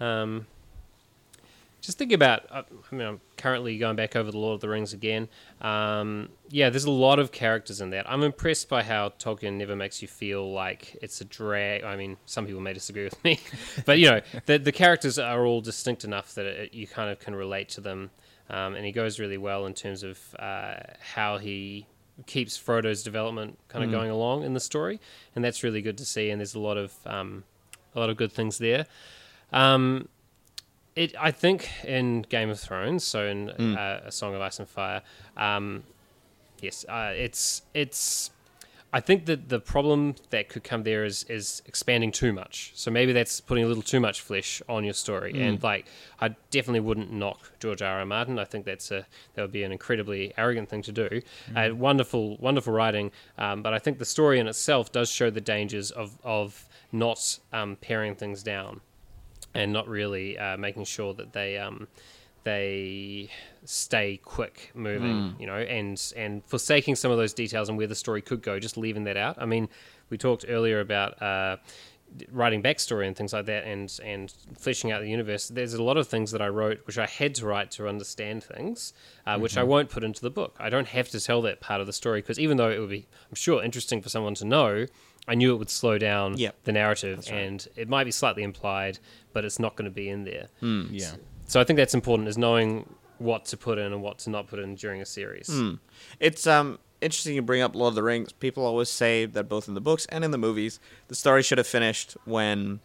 Um, 0.00 0.46
just 1.86 1.98
think 1.98 2.12
about. 2.12 2.46
uh, 2.50 2.64
I 2.90 2.94
mean, 2.94 3.06
I'm 3.06 3.20
currently 3.36 3.78
going 3.78 3.94
back 3.94 4.16
over 4.16 4.32
the 4.32 4.38
Lord 4.38 4.56
of 4.56 4.60
the 4.60 4.68
Rings 4.68 4.92
again. 4.92 5.28
Um, 5.60 6.30
yeah, 6.48 6.68
there's 6.68 6.84
a 6.84 6.90
lot 6.90 7.20
of 7.20 7.30
characters 7.30 7.80
in 7.80 7.90
that. 7.90 8.10
I'm 8.10 8.24
impressed 8.24 8.68
by 8.68 8.82
how 8.82 9.10
Tolkien 9.10 9.54
never 9.54 9.76
makes 9.76 10.02
you 10.02 10.08
feel 10.08 10.52
like 10.52 10.98
it's 11.00 11.20
a 11.20 11.24
drag. 11.24 11.84
I 11.84 11.94
mean, 11.94 12.16
some 12.26 12.44
people 12.44 12.60
may 12.60 12.72
disagree 12.72 13.04
with 13.04 13.22
me, 13.22 13.38
but 13.86 14.00
you 14.00 14.10
know, 14.10 14.20
the 14.46 14.58
the 14.58 14.72
characters 14.72 15.16
are 15.16 15.46
all 15.46 15.60
distinct 15.60 16.02
enough 16.02 16.34
that 16.34 16.44
it, 16.44 16.74
you 16.74 16.88
kind 16.88 17.08
of 17.08 17.20
can 17.20 17.36
relate 17.36 17.68
to 17.70 17.80
them. 17.80 18.10
Um, 18.50 18.74
and 18.74 18.84
he 18.84 18.90
goes 18.90 19.20
really 19.20 19.38
well 19.38 19.66
in 19.66 19.74
terms 19.74 20.02
of 20.02 20.18
uh, 20.38 20.74
how 21.00 21.38
he 21.38 21.86
keeps 22.26 22.56
Frodo's 22.56 23.02
development 23.02 23.58
kind 23.68 23.84
of 23.84 23.90
going 23.90 24.10
along 24.10 24.42
in 24.42 24.54
the 24.54 24.60
story, 24.60 25.00
and 25.36 25.44
that's 25.44 25.62
really 25.62 25.82
good 25.82 25.98
to 25.98 26.04
see. 26.04 26.30
And 26.30 26.40
there's 26.40 26.54
a 26.54 26.60
lot 26.60 26.76
of 26.76 26.94
um, 27.06 27.44
a 27.94 28.00
lot 28.00 28.10
of 28.10 28.16
good 28.16 28.32
things 28.32 28.58
there. 28.58 28.86
Um, 29.52 30.08
it, 30.96 31.14
I 31.20 31.30
think 31.30 31.68
in 31.84 32.22
Game 32.22 32.48
of 32.48 32.58
Thrones, 32.58 33.04
so 33.04 33.26
in 33.26 33.50
uh, 33.50 34.00
A 34.06 34.10
Song 34.10 34.34
of 34.34 34.40
Ice 34.40 34.58
and 34.58 34.68
Fire, 34.68 35.02
um, 35.36 35.84
yes, 36.60 36.84
uh, 36.88 37.12
it's 37.14 37.62
it's. 37.74 38.30
I 38.92 39.00
think 39.00 39.26
that 39.26 39.50
the 39.50 39.60
problem 39.60 40.14
that 40.30 40.48
could 40.48 40.64
come 40.64 40.84
there 40.84 41.04
is 41.04 41.24
is 41.24 41.60
expanding 41.66 42.12
too 42.12 42.32
much. 42.32 42.72
So 42.74 42.90
maybe 42.90 43.12
that's 43.12 43.40
putting 43.42 43.64
a 43.64 43.66
little 43.66 43.82
too 43.82 44.00
much 44.00 44.22
flesh 44.22 44.62
on 44.70 44.84
your 44.84 44.94
story. 44.94 45.32
And 45.38 45.62
like, 45.62 45.86
I 46.18 46.28
definitely 46.50 46.80
wouldn't 46.80 47.12
knock 47.12 47.52
George 47.60 47.82
R. 47.82 47.98
R. 47.98 48.06
Martin. 48.06 48.38
I 48.38 48.44
think 48.44 48.64
that's 48.64 48.90
a 48.90 49.04
that 49.34 49.42
would 49.42 49.52
be 49.52 49.64
an 49.64 49.72
incredibly 49.72 50.32
arrogant 50.38 50.70
thing 50.70 50.80
to 50.82 50.92
do. 50.92 51.20
Uh, 51.54 51.70
wonderful, 51.74 52.38
wonderful 52.38 52.72
writing, 52.72 53.10
um, 53.36 53.60
but 53.60 53.74
I 53.74 53.78
think 53.78 53.98
the 53.98 54.06
story 54.06 54.38
in 54.38 54.46
itself 54.46 54.90
does 54.92 55.10
show 55.10 55.28
the 55.28 55.42
dangers 55.42 55.90
of 55.90 56.16
of 56.24 56.66
not 56.90 57.38
um, 57.52 57.76
paring 57.82 58.14
things 58.14 58.42
down 58.42 58.80
and 59.56 59.72
not 59.72 59.88
really 59.88 60.38
uh, 60.38 60.56
making 60.56 60.84
sure 60.84 61.14
that 61.14 61.32
they 61.32 61.58
um, 61.58 61.88
they 62.44 63.28
stay 63.64 64.20
quick 64.22 64.70
moving, 64.74 65.34
you 65.40 65.46
know, 65.46 65.56
and 65.56 66.12
and 66.16 66.44
forsaking 66.46 66.94
some 66.94 67.10
of 67.10 67.18
those 67.18 67.32
details 67.32 67.68
and 67.68 67.76
where 67.76 67.88
the 67.88 67.94
story 67.94 68.22
could 68.22 68.40
go, 68.40 68.60
just 68.60 68.76
leaving 68.76 69.04
that 69.04 69.16
out. 69.16 69.36
I 69.38 69.46
mean, 69.46 69.68
we 70.10 70.18
talked 70.18 70.44
earlier 70.48 70.80
about. 70.80 71.20
Uh, 71.20 71.56
writing 72.30 72.62
backstory 72.62 73.06
and 73.08 73.16
things 73.16 73.32
like 73.32 73.46
that 73.46 73.64
and 73.64 73.98
and 74.04 74.32
fleshing 74.56 74.92
out 74.92 75.00
the 75.02 75.10
universe 75.10 75.48
there's 75.48 75.74
a 75.74 75.82
lot 75.82 75.96
of 75.96 76.06
things 76.06 76.30
that 76.30 76.40
i 76.40 76.46
wrote 76.46 76.78
which 76.86 76.98
i 76.98 77.04
had 77.04 77.34
to 77.34 77.44
write 77.44 77.68
to 77.72 77.88
understand 77.88 78.44
things 78.44 78.92
uh, 79.26 79.36
which 79.36 79.56
i 79.56 79.62
won't 79.62 79.90
put 79.90 80.04
into 80.04 80.22
the 80.22 80.30
book 80.30 80.54
i 80.60 80.70
don't 80.70 80.86
have 80.86 81.08
to 81.08 81.20
tell 81.20 81.42
that 81.42 81.60
part 81.60 81.80
of 81.80 81.86
the 81.88 81.92
story 81.92 82.20
because 82.20 82.38
even 82.38 82.56
though 82.56 82.70
it 82.70 82.78
would 82.78 82.88
be 82.88 83.08
i'm 83.28 83.34
sure 83.34 83.62
interesting 83.62 84.00
for 84.00 84.08
someone 84.08 84.34
to 84.34 84.44
know 84.44 84.86
i 85.28 85.34
knew 85.34 85.52
it 85.54 85.58
would 85.58 85.70
slow 85.70 85.98
down 85.98 86.36
Yep. 86.36 86.54
the 86.64 86.72
narrative 86.72 87.24
and 87.30 87.66
it 87.76 87.88
might 87.88 88.04
be 88.04 88.10
slightly 88.10 88.42
implied 88.42 88.98
but 89.32 89.44
it's 89.44 89.58
not 89.58 89.76
going 89.76 89.84
to 89.84 89.94
be 89.94 90.08
in 90.08 90.24
there. 90.24 90.48
Yeah, 90.60 91.12
so 91.46 91.60
i 91.60 91.64
think 91.64 91.76
that's 91.78 91.94
important 91.94 92.28
is 92.28 92.38
knowing 92.38 92.94
what 93.18 93.44
to 93.46 93.56
put 93.56 93.78
in 93.78 93.92
and 93.92 94.02
what 94.02 94.18
to 94.20 94.30
not 94.30 94.46
put 94.46 94.58
in 94.58 94.74
during 94.74 95.00
a 95.00 95.06
series. 95.06 95.48
It's 96.20 96.46
um 96.46 96.78
interesting 97.00 97.34
you 97.34 97.42
bring 97.42 97.62
up 97.62 97.74
Lord 97.74 97.92
of 97.92 97.94
the 97.94 98.02
Rings. 98.02 98.32
People 98.32 98.64
always 98.66 98.88
say 98.90 99.26
that 99.26 99.48
both 99.48 99.68
in 99.68 99.74
the 99.74 99.80
books 99.80 100.06
and 100.10 100.24
in 100.24 100.30
the 100.32 100.38
movies, 100.38 100.80
the 101.08 101.14
story 101.14 101.42
should 101.42 101.58
have 101.58 101.66
finished 101.66 102.16
when 102.24 102.80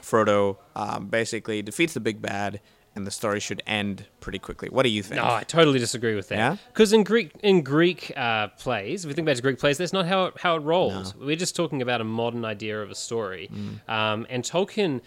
Frodo 0.00 0.56
um, 0.76 1.06
basically 1.08 1.62
defeats 1.62 1.94
the 1.94 2.00
big 2.00 2.20
bad, 2.20 2.60
and 2.96 3.06
the 3.06 3.10
story 3.10 3.40
should 3.40 3.62
end 3.66 4.06
pretty 4.20 4.38
quickly. 4.38 4.68
What 4.68 4.84
do 4.84 4.88
you 4.88 5.02
think? 5.02 5.16
No, 5.22 5.28
I 5.28 5.42
totally 5.42 5.78
disagree 5.78 6.14
with 6.14 6.30
Yeah? 6.30 6.50
that. 6.50 6.58
Because 6.68 6.92
in 6.92 7.02
Greek 7.04 7.32
in 7.42 7.62
Greek 7.62 8.12
uh, 8.16 8.48
plays, 8.48 9.04
if 9.04 9.08
we 9.08 9.14
think 9.14 9.26
back 9.26 9.36
to 9.36 9.42
Greek 9.42 9.58
plays, 9.58 9.78
that's 9.78 9.92
not 9.92 10.06
how 10.06 10.26
it, 10.26 10.34
how 10.38 10.56
it 10.56 10.60
rolls. 10.60 11.14
We're 11.16 11.36
just 11.36 11.56
talking 11.56 11.82
about 11.82 12.00
a 12.00 12.04
modern 12.04 12.44
idea 12.44 12.80
of 12.80 12.90
a 12.90 12.94
story. 12.94 13.50
Um, 13.88 14.26
and 14.30 14.44
Tolkien 14.44 15.00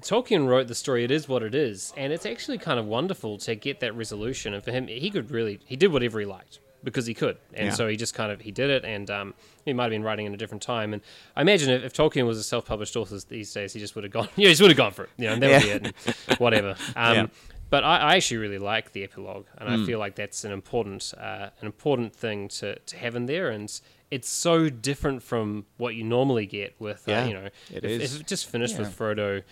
Tolkien 0.00 0.46
wrote 0.46 0.68
the 0.68 0.74
story. 0.74 1.04
It 1.04 1.10
is 1.10 1.26
what 1.28 1.42
it 1.42 1.54
is, 1.54 1.92
and 1.96 2.12
it's 2.12 2.26
actually 2.26 2.58
kind 2.58 2.78
of 2.78 2.84
wonderful 2.86 3.38
to 3.38 3.54
get 3.54 3.80
that 3.80 3.94
resolution. 3.96 4.52
And 4.52 4.62
for 4.62 4.70
him, 4.70 4.86
he 4.88 5.10
could 5.10 5.30
really 5.30 5.60
he 5.64 5.76
did 5.76 5.90
whatever 5.92 6.20
he 6.20 6.26
liked 6.26 6.60
because 6.86 7.04
he 7.04 7.12
could, 7.12 7.36
and 7.52 7.66
Yeah. 7.66 7.72
so 7.74 7.86
he 7.88 7.96
just 7.96 8.14
kind 8.14 8.30
of 8.32 8.40
he 8.40 8.50
did 8.52 8.70
it. 8.70 8.84
And 8.84 9.10
um, 9.10 9.34
he 9.66 9.72
might 9.74 9.84
have 9.84 9.90
been 9.90 10.04
writing 10.04 10.24
in 10.24 10.32
a 10.32 10.36
different 10.38 10.62
time. 10.62 10.94
And 10.94 11.02
I 11.34 11.42
imagine 11.42 11.68
if, 11.68 11.82
if 11.84 11.92
Tolkien 11.92 12.26
was 12.26 12.38
a 12.38 12.42
self-published 12.44 12.96
author 12.96 13.18
these 13.28 13.52
days, 13.52 13.72
he 13.74 13.80
just 13.80 13.94
would 13.96 14.04
have 14.04 14.12
gone. 14.12 14.28
Yeah, 14.36 14.46
he 14.48 14.52
just 14.52 14.62
would 14.62 14.70
have 14.70 14.78
gone 14.78 14.92
for 14.92 15.04
it. 15.04 15.10
You 15.18 15.26
know, 15.26 15.32
and 15.34 15.42
that 15.42 15.50
would 15.50 15.62
be 15.62 15.70
it. 15.70 15.94
And 16.28 16.38
whatever. 16.38 16.76
Um, 16.96 17.14
Yeah. 17.16 17.26
But 17.68 17.82
I, 17.82 17.96
I 17.98 18.14
actually 18.16 18.36
really 18.36 18.58
like 18.58 18.92
the 18.92 19.02
epilogue, 19.02 19.46
and 19.58 19.68
Hmm. 19.68 19.82
I 19.82 19.86
feel 19.86 19.98
like 19.98 20.14
that's 20.14 20.44
an 20.44 20.52
important, 20.52 21.12
uh, 21.18 21.50
an 21.60 21.66
important 21.66 22.14
thing 22.14 22.46
to, 22.60 22.78
to 22.78 22.96
have 22.96 23.16
in 23.16 23.26
there, 23.26 23.48
and 23.50 23.68
it's 24.08 24.30
so 24.30 24.68
different 24.68 25.20
from 25.24 25.66
what 25.76 25.96
you 25.96 26.04
normally 26.04 26.46
get 26.46 26.76
with, 26.78 27.02
Yeah, 27.08 27.24
uh, 27.24 27.26
you 27.26 27.34
know, 27.34 27.46
it 27.74 27.84
if, 27.84 27.84
is. 27.84 28.14
if 28.14 28.20
it 28.20 28.26
just 28.28 28.46
finished 28.46 28.74
Yeah. 28.74 28.82
with 28.82 28.96
Frodo 28.96 29.42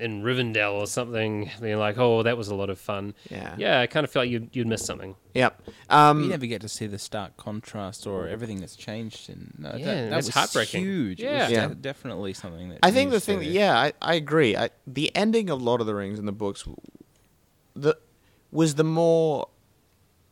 in 0.00 0.22
Rivendell 0.22 0.72
or 0.74 0.86
something, 0.86 1.50
being 1.60 1.78
like, 1.78 1.96
"Oh, 1.98 2.22
that 2.24 2.36
was 2.36 2.48
a 2.48 2.54
lot 2.54 2.68
of 2.70 2.78
fun." 2.80 3.14
Yeah. 3.30 3.54
yeah, 3.58 3.80
I 3.80 3.86
kind 3.86 4.02
of 4.04 4.10
feel 4.10 4.22
like 4.22 4.30
you'd 4.30 4.50
you'd 4.54 4.66
miss 4.66 4.84
something. 4.84 5.14
Yep. 5.34 5.62
you 5.66 5.72
Um, 5.90 6.28
never 6.28 6.46
get 6.46 6.60
to 6.62 6.68
see 6.68 6.86
the 6.86 6.98
stark 6.98 7.36
contrast 7.36 8.06
or 8.06 8.26
everything 8.28 8.60
that's 8.60 8.76
changed. 8.76 9.28
And 9.30 9.52
no, 9.58 9.70
Yeah, 9.70 9.84
that, 9.84 9.84
that 9.84 10.10
that's 10.10 10.26
was 10.26 10.34
heartbreaking. 10.34 10.82
huge. 10.84 11.20
It 11.20 11.24
Yeah. 11.24 11.42
was 11.44 11.50
Yeah. 11.52 11.66
de- 11.68 11.74
definitely 11.76 12.34
something 12.34 12.68
that. 12.70 12.78
I 12.82 12.90
think 12.90 13.10
the 13.10 13.20
thing, 13.20 13.40
to- 13.40 13.44
yeah, 13.46 13.76
I, 13.78 13.92
I 14.02 14.14
agree. 14.14 14.56
I, 14.56 14.70
the 14.86 15.14
ending 15.16 15.50
of 15.50 15.60
Lord 15.62 15.80
of 15.80 15.86
the 15.86 15.94
Rings 15.94 16.18
in 16.18 16.26
the 16.26 16.32
books, 16.32 16.66
the 17.74 17.96
was 18.50 18.74
the 18.76 18.84
more. 18.84 19.48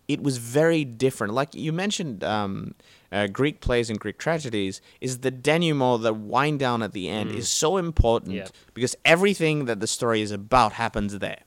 It 0.08 0.22
was 0.22 0.36
very 0.38 0.84
different. 0.84 1.32
Like 1.34 1.54
you 1.54 1.72
mentioned, 1.72 2.22
um, 2.24 2.74
uh, 3.12 3.26
Greek 3.28 3.60
plays 3.60 3.90
and 3.90 4.00
Greek 4.00 4.18
tragedies 4.18 4.80
is 5.00 5.18
the 5.18 5.30
denouement, 5.30 6.02
the 6.02 6.14
wind 6.14 6.58
down 6.58 6.82
at 6.82 6.92
the 6.92 7.08
end, 7.08 7.30
is 7.32 7.48
so 7.48 7.76
important 7.76 8.34
Yeah. 8.34 8.46
because 8.74 8.96
everything 9.04 9.66
that 9.66 9.80
the 9.80 9.86
story 9.86 10.20
is 10.22 10.30
about 10.32 10.72
happens 10.72 11.18
there. 11.18 11.40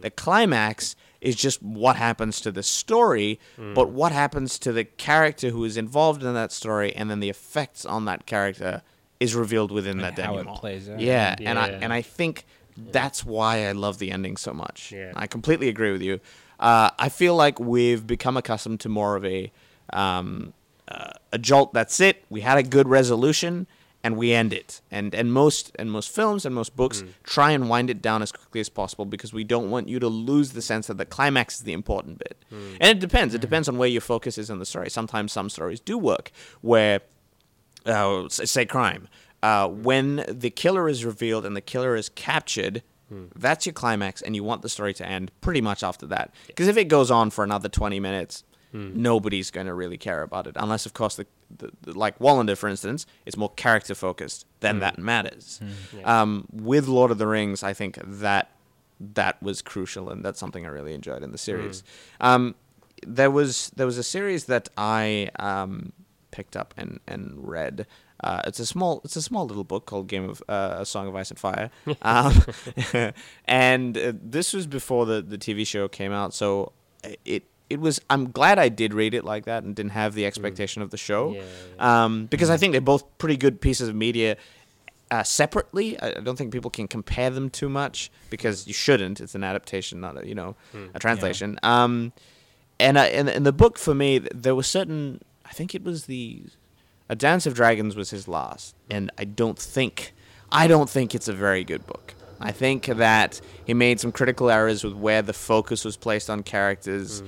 The 0.00 0.10
climax 0.10 0.96
is 1.20 1.36
just 1.36 1.62
what 1.62 1.96
happens 1.96 2.40
to 2.42 2.50
the 2.52 2.62
story, 2.62 3.38
but 3.74 3.90
what 3.90 4.10
happens 4.12 4.58
to 4.60 4.72
the 4.72 4.84
character 4.84 5.50
who 5.50 5.64
is 5.64 5.76
involved 5.76 6.22
in 6.22 6.32
that 6.34 6.50
story, 6.52 6.94
and 6.96 7.10
then 7.10 7.20
the 7.20 7.28
effects 7.28 7.84
on 7.84 8.04
that 8.06 8.24
character 8.26 8.82
is 9.20 9.34
revealed 9.34 9.70
within 9.72 10.00
And 10.00 10.16
that 10.16 10.18
how 10.24 10.34
it 10.38 10.44
denouement. 10.44 10.58
plays 10.60 10.88
out. 10.88 11.00
Yeah, 11.00 11.34
and 11.40 11.58
I 11.58 11.68
and 11.68 11.92
I 11.92 12.00
think 12.02 12.44
that's 12.76 13.24
why 13.24 13.66
I 13.68 13.72
love 13.72 13.98
the 13.98 14.10
ending 14.10 14.36
so 14.36 14.52
much. 14.52 14.92
Yeah. 14.92 15.12
I 15.16 15.26
completely 15.26 15.68
agree 15.68 15.92
with 15.92 16.02
you. 16.02 16.20
Uh, 16.60 16.90
I 16.98 17.08
feel 17.10 17.34
like 17.34 17.58
we've 17.60 18.06
become 18.06 18.36
accustomed 18.38 18.80
to 18.80 18.88
more 18.88 19.16
of 19.16 19.24
a 19.26 19.50
um, 19.92 20.52
uh, 20.88 21.12
a 21.32 21.38
jolt. 21.38 21.72
That's 21.72 22.00
it. 22.00 22.24
We 22.30 22.40
had 22.42 22.58
a 22.58 22.62
good 22.62 22.88
resolution, 22.88 23.66
and 24.04 24.16
we 24.16 24.32
end 24.32 24.52
it. 24.52 24.80
And 24.90 25.14
and 25.14 25.32
most 25.32 25.72
and 25.78 25.90
most 25.90 26.10
films 26.10 26.44
and 26.46 26.54
most 26.54 26.76
books 26.76 27.02
try 27.24 27.50
and 27.50 27.68
wind 27.68 27.90
it 27.90 28.00
down 28.00 28.22
as 28.22 28.30
quickly 28.32 28.60
as 28.60 28.68
possible 28.68 29.04
because 29.04 29.32
we 29.32 29.42
don't 29.44 29.68
want 29.70 29.88
you 29.88 29.98
to 29.98 30.08
lose 30.08 30.52
the 30.52 30.62
sense 30.62 30.86
that 30.86 30.96
the 30.98 31.04
climax 31.04 31.56
is 31.56 31.62
the 31.62 31.72
important 31.72 32.18
bit. 32.18 32.36
And 32.80 32.90
it 32.96 33.00
depends. 33.00 33.34
It 33.34 33.40
depends 33.40 33.68
on 33.68 33.78
where 33.78 33.88
your 33.88 34.00
focus 34.00 34.38
is 34.38 34.48
in 34.50 34.58
the 34.58 34.66
story. 34.66 34.90
Sometimes 34.90 35.32
some 35.32 35.48
stories 35.50 35.80
do 35.80 35.98
work 35.98 36.30
where 36.60 37.00
uh, 37.84 38.28
say 38.28 38.64
crime. 38.66 39.08
Uh, 39.42 39.68
when 39.68 40.24
the 40.28 40.50
killer 40.50 40.88
is 40.88 41.04
revealed 41.04 41.44
and 41.46 41.54
the 41.56 41.60
killer 41.60 41.94
is 41.96 42.08
captured, 42.08 42.82
that's 43.36 43.66
your 43.66 43.72
climax, 43.72 44.20
and 44.20 44.34
you 44.34 44.42
want 44.42 44.62
the 44.62 44.68
story 44.68 44.92
to 44.94 45.06
end 45.06 45.30
pretty 45.40 45.60
much 45.60 45.84
after 45.84 46.06
that. 46.06 46.34
Because 46.48 46.66
if 46.66 46.76
it 46.76 46.86
goes 46.88 47.08
on 47.08 47.30
for 47.30 47.44
another 47.44 47.68
20 47.68 48.00
minutes, 48.00 48.42
nobody's 48.76 49.50
going 49.50 49.66
to 49.66 49.74
really 49.74 49.98
care 49.98 50.22
about 50.22 50.46
it. 50.46 50.54
Unless, 50.56 50.86
of 50.86 50.94
course, 50.94 51.16
the, 51.16 51.26
the, 51.56 51.70
the 51.82 51.98
like 51.98 52.18
Wallander, 52.18 52.56
for 52.56 52.68
instance, 52.68 53.06
it's 53.24 53.36
more 53.36 53.50
character 53.50 53.94
focused, 53.94 54.46
then 54.60 54.80
that 54.80 54.98
matters. 54.98 55.60
Um, 56.04 56.46
with 56.52 56.88
Lord 56.88 57.10
of 57.10 57.18
the 57.18 57.26
Rings, 57.26 57.62
I 57.62 57.72
think 57.72 57.98
that 58.02 58.50
that 59.00 59.42
was 59.42 59.62
crucial, 59.62 60.10
and 60.10 60.24
that's 60.24 60.38
something 60.38 60.64
I 60.64 60.68
really 60.68 60.94
enjoyed 60.94 61.22
in 61.22 61.32
the 61.32 61.38
series. 61.38 61.82
Um, 62.20 62.54
there 63.06 63.30
was 63.30 63.70
there 63.76 63.86
was 63.86 63.98
a 63.98 64.02
series 64.02 64.46
that 64.46 64.68
I 64.76 65.30
um, 65.38 65.92
picked 66.30 66.56
up 66.56 66.74
and, 66.76 67.00
and 67.06 67.34
read. 67.36 67.86
Uh, 68.20 68.40
it's 68.46 68.58
a 68.58 68.64
small 68.66 69.02
it's 69.04 69.16
a 69.16 69.22
small 69.22 69.46
little 69.46 69.64
book 69.64 69.84
called 69.84 70.06
Game 70.06 70.28
of 70.28 70.42
uh, 70.48 70.76
A 70.78 70.86
Song 70.86 71.06
of 71.06 71.14
Ice 71.14 71.30
and 71.30 71.38
Fire, 71.38 71.70
um, 72.02 72.42
and 73.44 73.98
uh, 73.98 74.12
this 74.14 74.54
was 74.54 74.66
before 74.66 75.04
the, 75.04 75.20
the 75.20 75.36
TV 75.36 75.66
show 75.66 75.88
came 75.88 76.12
out. 76.12 76.32
So 76.32 76.72
it 77.24 77.44
it 77.68 77.80
was 77.80 78.00
I'm 78.08 78.30
glad 78.30 78.58
I 78.58 78.68
did 78.68 78.94
read 78.94 79.14
it 79.14 79.24
like 79.24 79.44
that 79.46 79.64
and 79.64 79.74
didn't 79.74 79.92
have 79.92 80.14
the 80.14 80.24
expectation 80.26 80.82
of 80.82 80.90
the 80.90 80.96
show, 80.96 81.32
Yeah, 81.34 81.42
Um, 82.04 82.26
because 82.26 82.50
I 82.50 82.56
think 82.56 82.72
they're 82.72 82.80
both 82.80 83.04
pretty 83.18 83.36
good 83.36 83.60
pieces 83.60 83.88
of 83.88 83.94
media. 83.94 84.36
Uh, 85.10 85.22
separately, 85.22 86.00
I 86.00 86.10
don't 86.14 86.36
think 86.36 86.52
people 86.52 86.70
can 86.70 86.88
compare 86.88 87.30
them 87.30 87.48
too 87.48 87.68
much 87.68 88.10
because 88.28 88.66
you 88.66 88.74
shouldn't. 88.74 89.20
It's 89.20 89.34
an 89.36 89.44
adaptation, 89.44 90.00
not 90.00 90.20
a 90.22 90.26
you 90.26 90.34
know 90.34 90.56
a 90.94 90.98
translation. 90.98 91.58
Um, 91.62 92.12
and 92.80 92.98
I, 92.98 93.06
in, 93.08 93.28
in 93.28 93.42
the 93.44 93.52
book 93.52 93.78
for 93.78 93.94
me, 93.94 94.18
there 94.18 94.54
was 94.54 94.66
certain. 94.66 95.20
I 95.44 95.50
think 95.50 95.74
it 95.76 95.84
was 95.84 96.06
the, 96.06 96.42
A 97.08 97.14
Dance 97.14 97.46
of 97.46 97.54
Dragons 97.54 97.94
was 97.94 98.10
his 98.10 98.26
last, 98.26 98.74
and 98.90 99.12
I 99.16 99.24
don't 99.24 99.58
think, 99.58 100.12
I 100.50 100.66
don't 100.66 100.90
think 100.90 101.14
it's 101.14 101.28
a 101.28 101.32
very 101.32 101.62
good 101.62 101.86
book. 101.86 102.14
I 102.40 102.50
think 102.50 102.86
that 102.86 103.40
he 103.64 103.72
made 103.74 104.00
some 104.00 104.10
critical 104.12 104.50
errors 104.50 104.82
with 104.84 104.92
where 104.94 105.22
the 105.22 105.32
focus 105.32 105.84
was 105.84 105.96
placed 105.96 106.28
on 106.28 106.42
characters. 106.42 107.22
The 107.22 107.26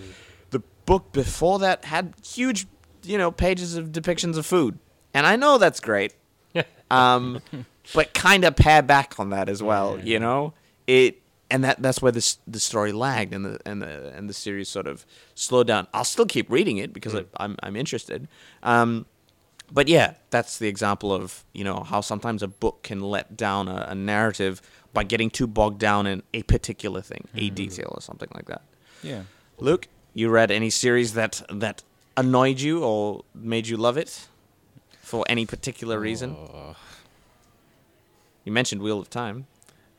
book 0.89 1.13
before 1.13 1.59
that 1.59 1.85
had 1.85 2.15
huge, 2.25 2.67
you 3.03 3.19
know, 3.19 3.31
pages 3.31 3.77
of 3.77 3.93
depictions 3.93 4.39
of 4.39 4.47
food, 4.47 4.79
and 5.13 5.27
I 5.27 5.37
know 5.37 5.59
that's 5.59 5.81
great. 5.81 6.15
um, 6.91 7.43
but 7.95 8.15
kind 8.15 8.45
of 8.45 8.57
pare 8.57 8.81
back 8.81 9.21
on 9.21 9.31
that 9.31 9.51
as 9.51 9.63
well. 9.63 10.01
You 10.01 10.19
know, 10.19 10.55
it 10.87 11.21
and 11.51 11.63
that 11.63 11.83
that's 11.83 12.01
where 12.01 12.11
this 12.11 12.39
the 12.47 12.59
story 12.59 12.93
lagged 12.93 13.35
and 13.35 13.45
the 13.45 13.61
and 13.67 13.83
the 13.83 14.13
and 14.17 14.29
the 14.29 14.35
series 14.35 14.71
sort 14.71 14.87
of 14.87 15.05
slowed 15.35 15.67
down. 15.67 15.87
I'll 15.93 16.05
still 16.05 16.27
keep 16.27 16.51
reading 16.51 16.79
it 16.79 16.95
because 16.95 17.15
I, 17.15 17.25
I'm 17.37 17.57
I'm 17.63 17.77
interested. 17.77 18.27
Um, 18.63 19.05
but 19.71 19.89
yeah, 19.89 20.15
that's 20.31 20.59
the 20.59 20.69
example 20.69 21.13
of 21.13 21.45
you 21.53 21.65
know 21.65 21.81
how 21.81 22.01
sometimes 22.01 22.43
a 22.43 22.49
book 22.49 22.83
can 22.83 23.01
let 23.01 23.37
down 23.37 23.69
a, 23.69 23.89
a 23.91 23.95
narrative 23.95 24.63
by 24.95 25.05
getting 25.05 25.29
too 25.29 25.47
bogged 25.47 25.79
down 25.79 26.07
in 26.07 26.23
a 26.33 26.43
particular 26.45 27.03
thing, 27.03 27.29
a 27.35 27.51
detail 27.51 27.93
or 27.95 28.01
something 28.01 28.29
like 28.35 28.47
that. 28.47 28.63
Yeah. 29.03 29.23
Luke, 29.59 29.87
you 30.21 30.29
read 30.31 30.51
any 30.51 30.71
series 30.71 31.15
that 31.15 31.43
that 31.51 31.83
annoyed 32.17 32.61
you 32.61 32.83
or 32.83 33.25
made 33.35 33.69
you 33.69 33.77
love 33.77 33.97
it 33.97 34.29
for 35.03 35.25
any 35.29 35.47
particular 35.47 35.99
reason? 36.01 36.37
Oh, 36.39 36.77
You 38.45 38.53
mentioned 38.53 38.83
Wheel 38.83 38.99
of 39.01 39.11
Time. 39.11 39.47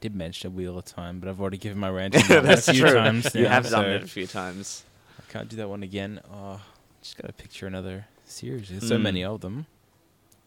did 0.02 0.16
mention 0.16 0.56
Wheel 0.56 0.78
of 0.78 0.86
Time, 0.86 1.20
but 1.20 1.30
I've 1.30 1.40
already 1.42 1.58
given 1.58 1.78
my 1.78 1.90
rant 1.98 2.16
on 2.16 2.28
that 2.46 2.68
a 2.68 2.72
few 2.74 2.84
times. 2.86 3.36
You 3.36 3.44
now, 3.44 3.50
have 3.50 3.70
done 3.70 3.86
it 3.86 4.04
a 4.04 4.08
few 4.08 4.28
times. 4.28 4.84
I 5.20 5.32
can't 5.32 5.50
do 5.50 5.56
that 5.58 5.70
one 5.70 5.84
again. 5.84 6.20
Oh, 6.34 6.60
just 7.02 7.18
gotta 7.18 7.34
picture 7.34 7.68
another 7.68 8.06
series. 8.26 8.70
There's 8.70 8.88
so 8.88 8.98
Mm. 8.98 9.02
many 9.02 9.24
of 9.24 9.42
them. 9.42 9.66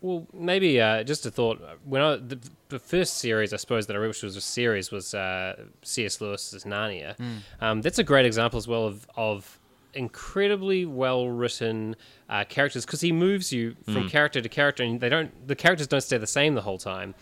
Well, 0.00 0.26
maybe 0.32 0.80
uh, 0.80 1.04
just 1.04 1.26
a 1.26 1.30
thought. 1.30 1.60
When 1.84 2.02
I 2.02 2.16
the, 2.16 2.38
the 2.70 2.80
first 2.80 3.18
series, 3.18 3.52
I 3.52 3.56
suppose 3.56 3.86
that 3.86 3.94
I 3.94 4.00
read, 4.00 4.08
was 4.22 4.36
a 4.36 4.40
series, 4.40 4.90
was 4.90 5.14
uh, 5.14 5.54
C.S. 5.82 6.20
Lewis's 6.20 6.64
Narnia. 6.64 7.14
Um, 7.60 7.82
that's 7.82 8.00
a 8.00 8.04
great 8.04 8.26
example 8.26 8.58
as 8.58 8.66
well 8.66 8.84
of 8.86 9.06
of 9.16 9.60
incredibly 9.94 10.86
well 10.86 11.28
written 11.28 11.96
uh, 12.28 12.44
characters 12.44 12.84
because 12.86 13.00
he 13.00 13.12
moves 13.12 13.52
you 13.52 13.76
from 13.84 14.08
character 14.08 14.40
to 14.40 14.48
character, 14.48 14.82
and 14.82 15.00
they 15.00 15.08
don't 15.08 15.46
the 15.46 15.56
characters 15.56 15.86
don't 15.86 16.00
stay 16.00 16.18
the 16.18 16.26
same 16.26 16.54
the 16.54 16.62
whole 16.62 16.78
time. 16.78 17.14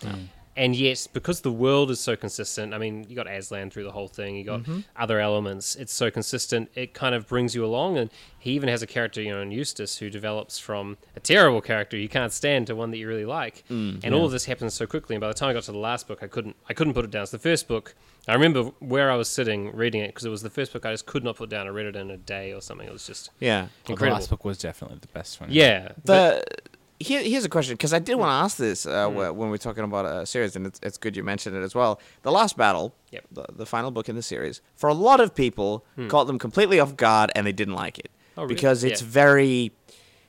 And 0.56 0.74
yet, 0.74 1.06
because 1.12 1.42
the 1.42 1.52
world 1.52 1.90
is 1.90 2.00
so 2.00 2.16
consistent, 2.16 2.74
I 2.74 2.78
mean, 2.78 3.06
you 3.08 3.14
got 3.14 3.28
Aslan 3.28 3.70
through 3.70 3.84
the 3.84 3.92
whole 3.92 4.08
thing, 4.08 4.36
you 4.36 4.44
got 4.44 4.60
mm-hmm. 4.60 4.80
other 4.96 5.20
elements. 5.20 5.76
It's 5.76 5.92
so 5.92 6.10
consistent, 6.10 6.70
it 6.74 6.92
kind 6.92 7.14
of 7.14 7.28
brings 7.28 7.54
you 7.54 7.64
along. 7.64 7.98
And 7.98 8.10
he 8.38 8.52
even 8.52 8.68
has 8.68 8.82
a 8.82 8.86
character, 8.86 9.22
you 9.22 9.30
know, 9.30 9.40
in 9.40 9.52
Eustace, 9.52 9.98
who 9.98 10.10
develops 10.10 10.58
from 10.58 10.98
a 11.14 11.20
terrible 11.20 11.60
character 11.60 11.96
you 11.96 12.08
can't 12.08 12.32
stand 12.32 12.66
to 12.66 12.74
one 12.74 12.90
that 12.90 12.98
you 12.98 13.06
really 13.06 13.24
like. 13.24 13.64
Mm, 13.70 14.00
and 14.02 14.14
all 14.14 14.24
of 14.24 14.32
this 14.32 14.46
happens 14.46 14.74
so 14.74 14.86
quickly. 14.86 15.14
And 15.14 15.20
by 15.20 15.28
the 15.28 15.34
time 15.34 15.50
I 15.50 15.52
got 15.52 15.62
to 15.64 15.72
the 15.72 15.78
last 15.78 16.08
book, 16.08 16.18
I 16.22 16.26
couldn't, 16.26 16.56
I 16.68 16.74
couldn't 16.74 16.94
put 16.94 17.04
it 17.04 17.10
down. 17.10 17.26
So 17.26 17.36
the 17.36 17.42
first 17.42 17.68
book, 17.68 17.94
I 18.26 18.34
remember 18.34 18.64
where 18.80 19.10
I 19.10 19.16
was 19.16 19.28
sitting 19.28 19.74
reading 19.74 20.02
it 20.02 20.08
because 20.08 20.24
it 20.24 20.30
was 20.30 20.42
the 20.42 20.50
first 20.50 20.72
book 20.72 20.84
I 20.84 20.92
just 20.92 21.06
could 21.06 21.22
not 21.22 21.36
put 21.36 21.48
down. 21.48 21.66
I 21.66 21.70
read 21.70 21.86
it 21.86 21.96
in 21.96 22.10
a 22.10 22.16
day 22.16 22.52
or 22.52 22.60
something. 22.60 22.86
It 22.86 22.92
was 22.92 23.06
just 23.06 23.30
Yeah. 23.38 23.62
Well, 23.62 23.68
the 23.84 23.92
incredible. 23.92 24.18
last 24.18 24.30
book 24.30 24.44
was 24.44 24.58
definitely 24.58 24.98
the 25.00 25.08
best 25.08 25.40
one. 25.40 25.50
yeah, 25.52 25.92
but- 26.04 26.44
The 26.44 26.69
here, 27.00 27.22
here's 27.22 27.44
a 27.44 27.48
question 27.48 27.74
because 27.74 27.92
I 27.94 27.98
did 27.98 28.14
want 28.16 28.28
to 28.30 28.34
ask 28.34 28.56
this 28.58 28.86
uh, 28.86 29.08
wh- 29.08 29.34
when 29.36 29.50
we're 29.50 29.56
talking 29.56 29.84
about 29.84 30.04
a 30.06 30.26
series, 30.26 30.54
and 30.54 30.66
it's, 30.66 30.78
it's 30.82 30.98
good 30.98 31.16
you 31.16 31.24
mentioned 31.24 31.56
it 31.56 31.62
as 31.62 31.74
well. 31.74 31.98
The 32.22 32.30
Last 32.30 32.56
Battle, 32.56 32.94
Yep. 33.10 33.24
the, 33.32 33.44
the 33.56 33.66
final 33.66 33.90
book 33.90 34.08
in 34.08 34.16
the 34.16 34.22
series, 34.22 34.60
for 34.76 34.88
a 34.88 34.94
lot 34.94 35.18
of 35.20 35.34
people, 35.34 35.84
caught 36.08 36.26
them 36.26 36.38
completely 36.38 36.78
off 36.78 36.96
guard, 36.96 37.32
and 37.34 37.46
they 37.46 37.52
didn't 37.52 37.74
like 37.74 37.98
it 37.98 38.10
Oh, 38.36 38.42
really? 38.42 38.54
because 38.54 38.84
it's 38.84 39.00
Yeah. 39.02 39.08
very, 39.08 39.72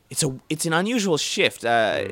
it's 0.09 0.23
a 0.23 0.35
it's 0.49 0.65
an 0.65 0.73
unusual 0.73 1.17
shift. 1.17 1.63
Uh, 1.65 2.05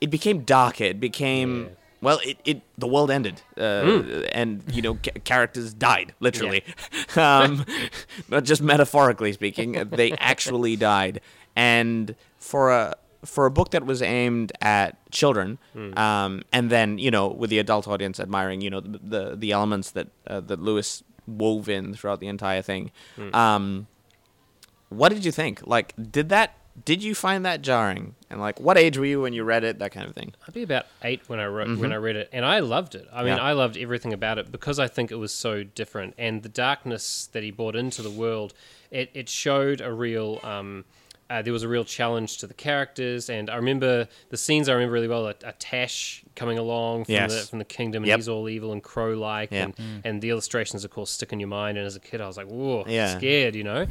It 0.00 0.10
became 0.10 0.40
darker. 0.44 0.84
It 0.84 1.00
became. 1.00 1.62
Yeah. 1.64 1.68
Well, 2.02 2.20
it, 2.24 2.36
it 2.44 2.60
the 2.78 2.86
world 2.86 3.10
ended, 3.10 3.40
uh, 3.56 4.22
and 4.30 4.62
you 4.70 4.82
know 4.82 4.94
ca- 5.02 5.18
characters 5.24 5.72
died 5.74 6.14
literally, 6.20 6.62
um, 7.16 7.64
not 8.28 8.44
just 8.44 8.60
metaphorically 8.62 9.32
speaking. 9.32 9.72
They 9.90 10.12
actually 10.12 10.76
died, 10.76 11.20
and 11.56 12.14
for 12.38 12.70
a 12.70 12.94
for 13.26 13.44
a 13.46 13.50
book 13.50 13.70
that 13.72 13.84
was 13.84 14.00
aimed 14.02 14.52
at 14.60 14.96
children, 15.10 15.58
um, 15.96 16.42
and 16.52 16.70
then 16.70 16.98
you 16.98 17.10
know 17.10 17.28
with 17.28 17.50
the 17.50 17.58
adult 17.58 17.86
audience 17.88 18.18
admiring 18.20 18.60
you 18.62 18.70
know 18.70 18.80
the 18.80 18.98
the, 19.02 19.36
the 19.36 19.52
elements 19.52 19.90
that 19.90 20.08
uh, 20.26 20.40
that 20.40 20.60
Lewis 20.60 21.02
wove 21.26 21.68
in 21.68 21.92
throughout 21.94 22.20
the 22.20 22.28
entire 22.28 22.62
thing. 22.62 22.90
Um, 23.32 23.86
what 24.88 25.08
did 25.10 25.24
you 25.24 25.32
think? 25.32 25.66
Like, 25.66 25.92
did 26.10 26.28
that? 26.30 26.54
Did 26.84 27.02
you 27.02 27.14
find 27.14 27.44
that 27.46 27.62
jarring? 27.62 28.14
And 28.28 28.38
like, 28.38 28.60
what 28.60 28.76
age 28.76 28.98
were 28.98 29.06
you 29.06 29.22
when 29.22 29.32
you 29.32 29.44
read 29.44 29.64
it? 29.64 29.78
That 29.78 29.92
kind 29.92 30.06
of 30.06 30.14
thing. 30.14 30.34
I'd 30.46 30.52
be 30.54 30.62
about 30.62 30.84
eight 31.02 31.22
when 31.26 31.40
I 31.40 31.46
wrote, 31.46 31.78
when 31.78 31.90
I 31.90 31.96
read 31.96 32.16
it, 32.16 32.28
and 32.32 32.44
I 32.44 32.58
loved 32.60 32.94
it. 32.94 33.08
I 33.12 33.20
mean, 33.24 33.36
Yeah. 33.36 33.42
I 33.42 33.52
loved 33.52 33.78
everything 33.78 34.12
about 34.12 34.36
it 34.38 34.52
because 34.52 34.78
I 34.78 34.86
think 34.86 35.10
it 35.10 35.14
was 35.16 35.32
so 35.32 35.64
different, 35.64 36.14
and 36.18 36.42
the 36.42 36.50
darkness 36.50 37.28
that 37.32 37.42
he 37.42 37.50
brought 37.50 37.76
into 37.76 38.02
the 38.02 38.10
world, 38.10 38.52
it, 38.90 39.10
it 39.14 39.28
showed 39.30 39.80
a 39.80 39.90
real 39.90 40.38
um, 40.44 40.84
uh, 41.28 41.42
there 41.42 41.52
was 41.52 41.62
a 41.62 41.68
real 41.68 41.84
challenge 41.84 42.38
to 42.38 42.46
the 42.46 42.54
characters, 42.54 43.28
and 43.28 43.50
I 43.50 43.56
remember 43.56 44.06
the 44.30 44.36
scenes 44.36 44.68
I 44.68 44.72
remember 44.74 44.92
really 44.94 45.08
well. 45.08 45.26
A, 45.26 45.34
a 45.44 45.52
Tash 45.52 46.22
coming 46.36 46.58
along 46.58 47.06
from, 47.06 47.14
Yes. 47.14 47.34
the, 47.42 47.46
from 47.50 47.58
the 47.58 47.64
kingdom, 47.64 48.02
and 48.04 48.08
Yep. 48.08 48.18
he's 48.18 48.28
all 48.28 48.48
evil 48.48 48.72
and 48.72 48.82
crow-like, 48.82 49.50
Yeah. 49.50 49.64
and, 49.64 50.02
and 50.04 50.22
the 50.22 50.30
illustrations, 50.30 50.84
of 50.84 50.90
course, 50.90 51.10
stick 51.10 51.32
in 51.32 51.40
your 51.40 51.48
mind. 51.48 51.78
And 51.78 51.86
as 51.86 51.96
a 51.96 52.00
kid, 52.00 52.20
I 52.20 52.26
was 52.26 52.36
like, 52.36 52.46
"Whoa, 52.46 52.84
Yeah. 52.86 53.16
scared," 53.18 53.54
you 53.56 53.64
know. 53.64 53.86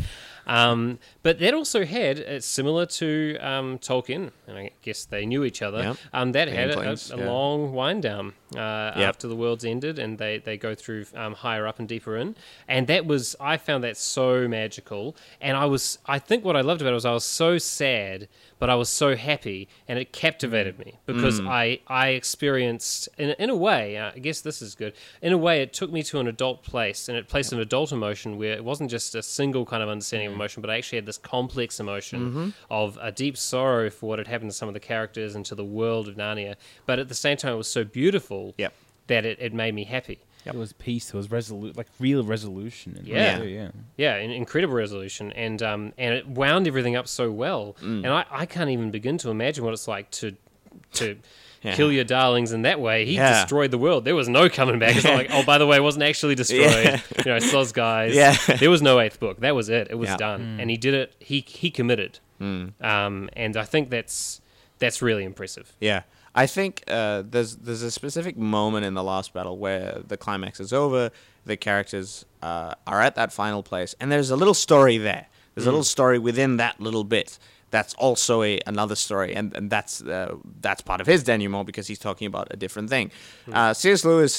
Um, 0.47 0.99
but 1.23 1.39
that 1.39 1.53
also 1.53 1.85
had 1.85 2.19
it's 2.19 2.45
similar 2.45 2.85
to 2.85 3.37
um, 3.39 3.79
Tolkien, 3.79 4.31
and 4.47 4.57
I 4.57 4.71
guess 4.81 5.05
they 5.05 5.25
knew 5.25 5.43
each 5.43 5.61
other. 5.61 5.81
Yep. 5.81 5.97
Um, 6.13 6.31
that 6.33 6.47
had 6.47 6.69
a, 6.69 6.73
Inklings, 6.73 7.11
a 7.11 7.17
yeah. 7.17 7.25
long 7.31 7.73
wind 7.73 8.03
down 8.03 8.33
uh, 8.55 8.59
after 8.59 9.27
the 9.27 9.35
world's 9.35 9.65
ended, 9.65 9.97
and 9.99 10.17
they 10.17 10.37
they 10.37 10.57
go 10.57 10.75
through 10.75 11.05
um, 11.15 11.33
higher 11.33 11.65
up 11.67 11.79
and 11.79 11.87
deeper 11.87 12.15
in, 12.17 12.35
and 12.67 12.87
that 12.87 13.05
was 13.05 13.35
I 13.39 13.57
found 13.57 13.83
that 13.83 13.97
so 13.97 14.47
magical, 14.47 15.15
and 15.41 15.57
I 15.57 15.65
was 15.65 15.97
I 16.05 16.19
think 16.19 16.45
what 16.45 16.55
I 16.55 16.61
loved 16.61 16.81
about 16.81 16.91
it 16.91 16.93
was 16.93 17.05
I 17.05 17.11
was 17.13 17.25
so 17.25 17.57
sad, 17.57 18.27
but 18.59 18.69
I 18.69 18.75
was 18.75 18.89
so 18.89 19.15
happy, 19.15 19.67
and 19.87 19.97
it 19.97 20.11
captivated 20.13 20.77
me 20.77 20.99
because 21.05 21.35
Mm. 21.41 21.49
I 21.49 21.79
I 21.87 22.09
experienced 22.09 23.09
in 23.17 23.31
in 23.39 23.49
a 23.49 23.55
way 23.55 23.97
uh, 23.97 24.11
I 24.15 24.19
guess 24.19 24.41
this 24.41 24.61
is 24.61 24.75
good 24.75 24.93
in 25.21 25.33
a 25.33 25.37
way 25.37 25.61
it 25.61 25.73
took 25.73 25.91
me 25.91 26.03
to 26.03 26.19
an 26.19 26.27
adult 26.27 26.63
place, 26.63 27.09
and 27.09 27.17
it 27.17 27.27
placed 27.27 27.51
an 27.51 27.59
adult 27.59 27.91
emotion 27.91 28.37
where 28.37 28.53
it 28.53 28.63
wasn't 28.63 28.91
just 28.91 29.15
a 29.15 29.23
single 29.23 29.65
kind 29.65 29.81
of 29.81 29.89
understanding. 29.89 30.34
Emotion, 30.35 30.61
but 30.61 30.69
I 30.69 30.77
actually 30.77 30.97
had 30.97 31.05
this 31.05 31.17
complex 31.17 31.79
emotion 31.79 32.19
Mm-hmm. 32.29 32.49
of 32.69 32.97
a 33.01 33.11
deep 33.11 33.37
sorrow 33.37 33.89
for 33.89 34.07
what 34.09 34.19
had 34.19 34.27
happened 34.27 34.51
to 34.51 34.55
some 34.57 34.67
of 34.67 34.73
the 34.73 34.79
characters 34.79 35.35
and 35.35 35.45
to 35.45 35.55
the 35.55 35.65
world 35.65 36.07
of 36.07 36.15
Narnia, 36.15 36.55
but 36.85 36.99
at 36.99 37.07
the 37.07 37.15
same 37.15 37.37
time 37.37 37.53
it 37.53 37.57
was 37.57 37.67
so 37.67 37.83
beautiful 37.83 38.53
Yep. 38.57 38.73
that 39.07 39.25
it, 39.25 39.37
it 39.39 39.53
made 39.53 39.73
me 39.73 39.83
happy. 39.85 40.19
There 40.43 40.53
was 40.53 40.73
peace. 40.73 41.09
There 41.09 41.17
was 41.17 41.27
resolu- 41.29 41.75
like 41.75 41.87
real 41.99 42.23
resolution. 42.23 42.95
In 42.99 43.05
Yeah. 43.07 43.39
there, 43.39 43.47
yeah. 43.47 43.69
Yeah, 43.97 44.17
incredible 44.17 44.75
resolution, 44.75 45.31
and 45.31 45.63
um, 45.63 45.91
and 45.97 46.13
it 46.13 46.27
wound 46.27 46.67
everything 46.67 46.95
up 46.95 47.07
so 47.07 47.31
well. 47.31 47.75
Mm. 47.81 48.03
And 48.05 48.07
I, 48.07 48.25
I 48.29 48.45
can't 48.45 48.69
even 48.69 48.91
begin 48.91 49.17
to 49.19 49.31
imagine 49.31 49.63
what 49.65 49.73
it's 49.73 49.87
like 49.87 50.11
to 50.11 50.35
to 50.93 51.17
Yeah. 51.65 51.75
kill 51.75 51.91
your 51.91 52.03
darlings 52.03 52.51
in 52.53 52.61
that 52.63 52.79
way. 52.79 53.05
He 53.05 53.15
Yeah. 53.15 53.41
destroyed 53.41 53.71
the 53.71 53.77
world. 53.77 54.05
There 54.05 54.15
was 54.15 54.29
no 54.29 54.47
coming 54.49 54.79
back. 54.79 54.95
It's 54.95 55.03
not 55.05 55.15
like, 55.15 55.29
oh, 55.31 55.43
by 55.43 55.57
the 55.57 55.65
way, 55.67 55.77
it 55.77 55.83
wasn't 55.83 56.03
actually 56.03 56.35
destroyed. 56.43 56.61
Yeah. 56.85 56.99
You 57.19 57.25
know, 57.31 57.37
Sloz 57.37 57.73
guys. 57.73 58.13
Yeah. 58.15 58.35
There 58.59 58.69
was 58.69 58.81
no 58.81 58.99
eighth 58.99 59.19
book. 59.19 59.39
That 59.41 59.55
was 59.55 59.69
it. 59.69 59.87
It 59.89 59.95
was 59.95 60.09
Yeah. 60.09 60.17
done, 60.17 60.57
and 60.59 60.69
he 60.69 60.77
did 60.77 60.93
it. 60.93 61.15
He 61.19 61.43
he 61.47 61.71
committed. 61.71 62.19
Um, 62.39 63.29
and 63.33 63.57
I 63.57 63.63
think 63.63 63.89
that's 63.89 64.41
that's 64.79 65.01
really 65.01 65.23
impressive. 65.23 65.73
Yeah, 65.79 66.03
I 66.33 66.47
think 66.47 66.83
uh, 66.87 67.23
there's 67.29 67.55
there's 67.55 67.81
a 67.81 67.91
specific 67.91 68.37
moment 68.37 68.85
in 68.85 68.93
the 68.93 69.03
last 69.03 69.33
battle 69.33 69.57
where 69.57 69.99
the 70.07 70.17
climax 70.17 70.59
is 70.59 70.73
over, 70.73 71.11
the 71.45 71.57
characters 71.57 72.25
uh, 72.41 72.73
are 72.85 73.01
at 73.01 73.15
that 73.15 73.31
final 73.31 73.63
place, 73.63 73.95
and 73.99 74.11
there's 74.11 74.29
a 74.31 74.35
little 74.35 74.53
story 74.53 74.97
there. 74.97 75.27
There's 75.55 75.65
a 75.67 75.71
little 75.71 75.85
story 75.85 76.19
within 76.19 76.57
that 76.57 76.81
little 76.81 77.05
bit 77.05 77.39
that's 77.75 77.93
also 78.05 78.33
a 78.43 78.51
another 78.73 78.95
story, 78.95 79.31
and 79.39 79.47
and 79.57 79.65
that's 79.75 79.93
uh, 80.01 80.35
that's 80.65 80.81
part 80.89 80.99
of 81.01 81.07
his 81.07 81.23
denouement 81.23 81.65
because 81.65 81.85
he's 81.91 81.99
talking 82.07 82.27
about 82.33 82.47
a 82.55 82.57
different 82.63 82.89
thing. 82.89 83.07
Uh, 83.59 83.73
C.S. 83.73 84.03
Lewis 84.05 84.33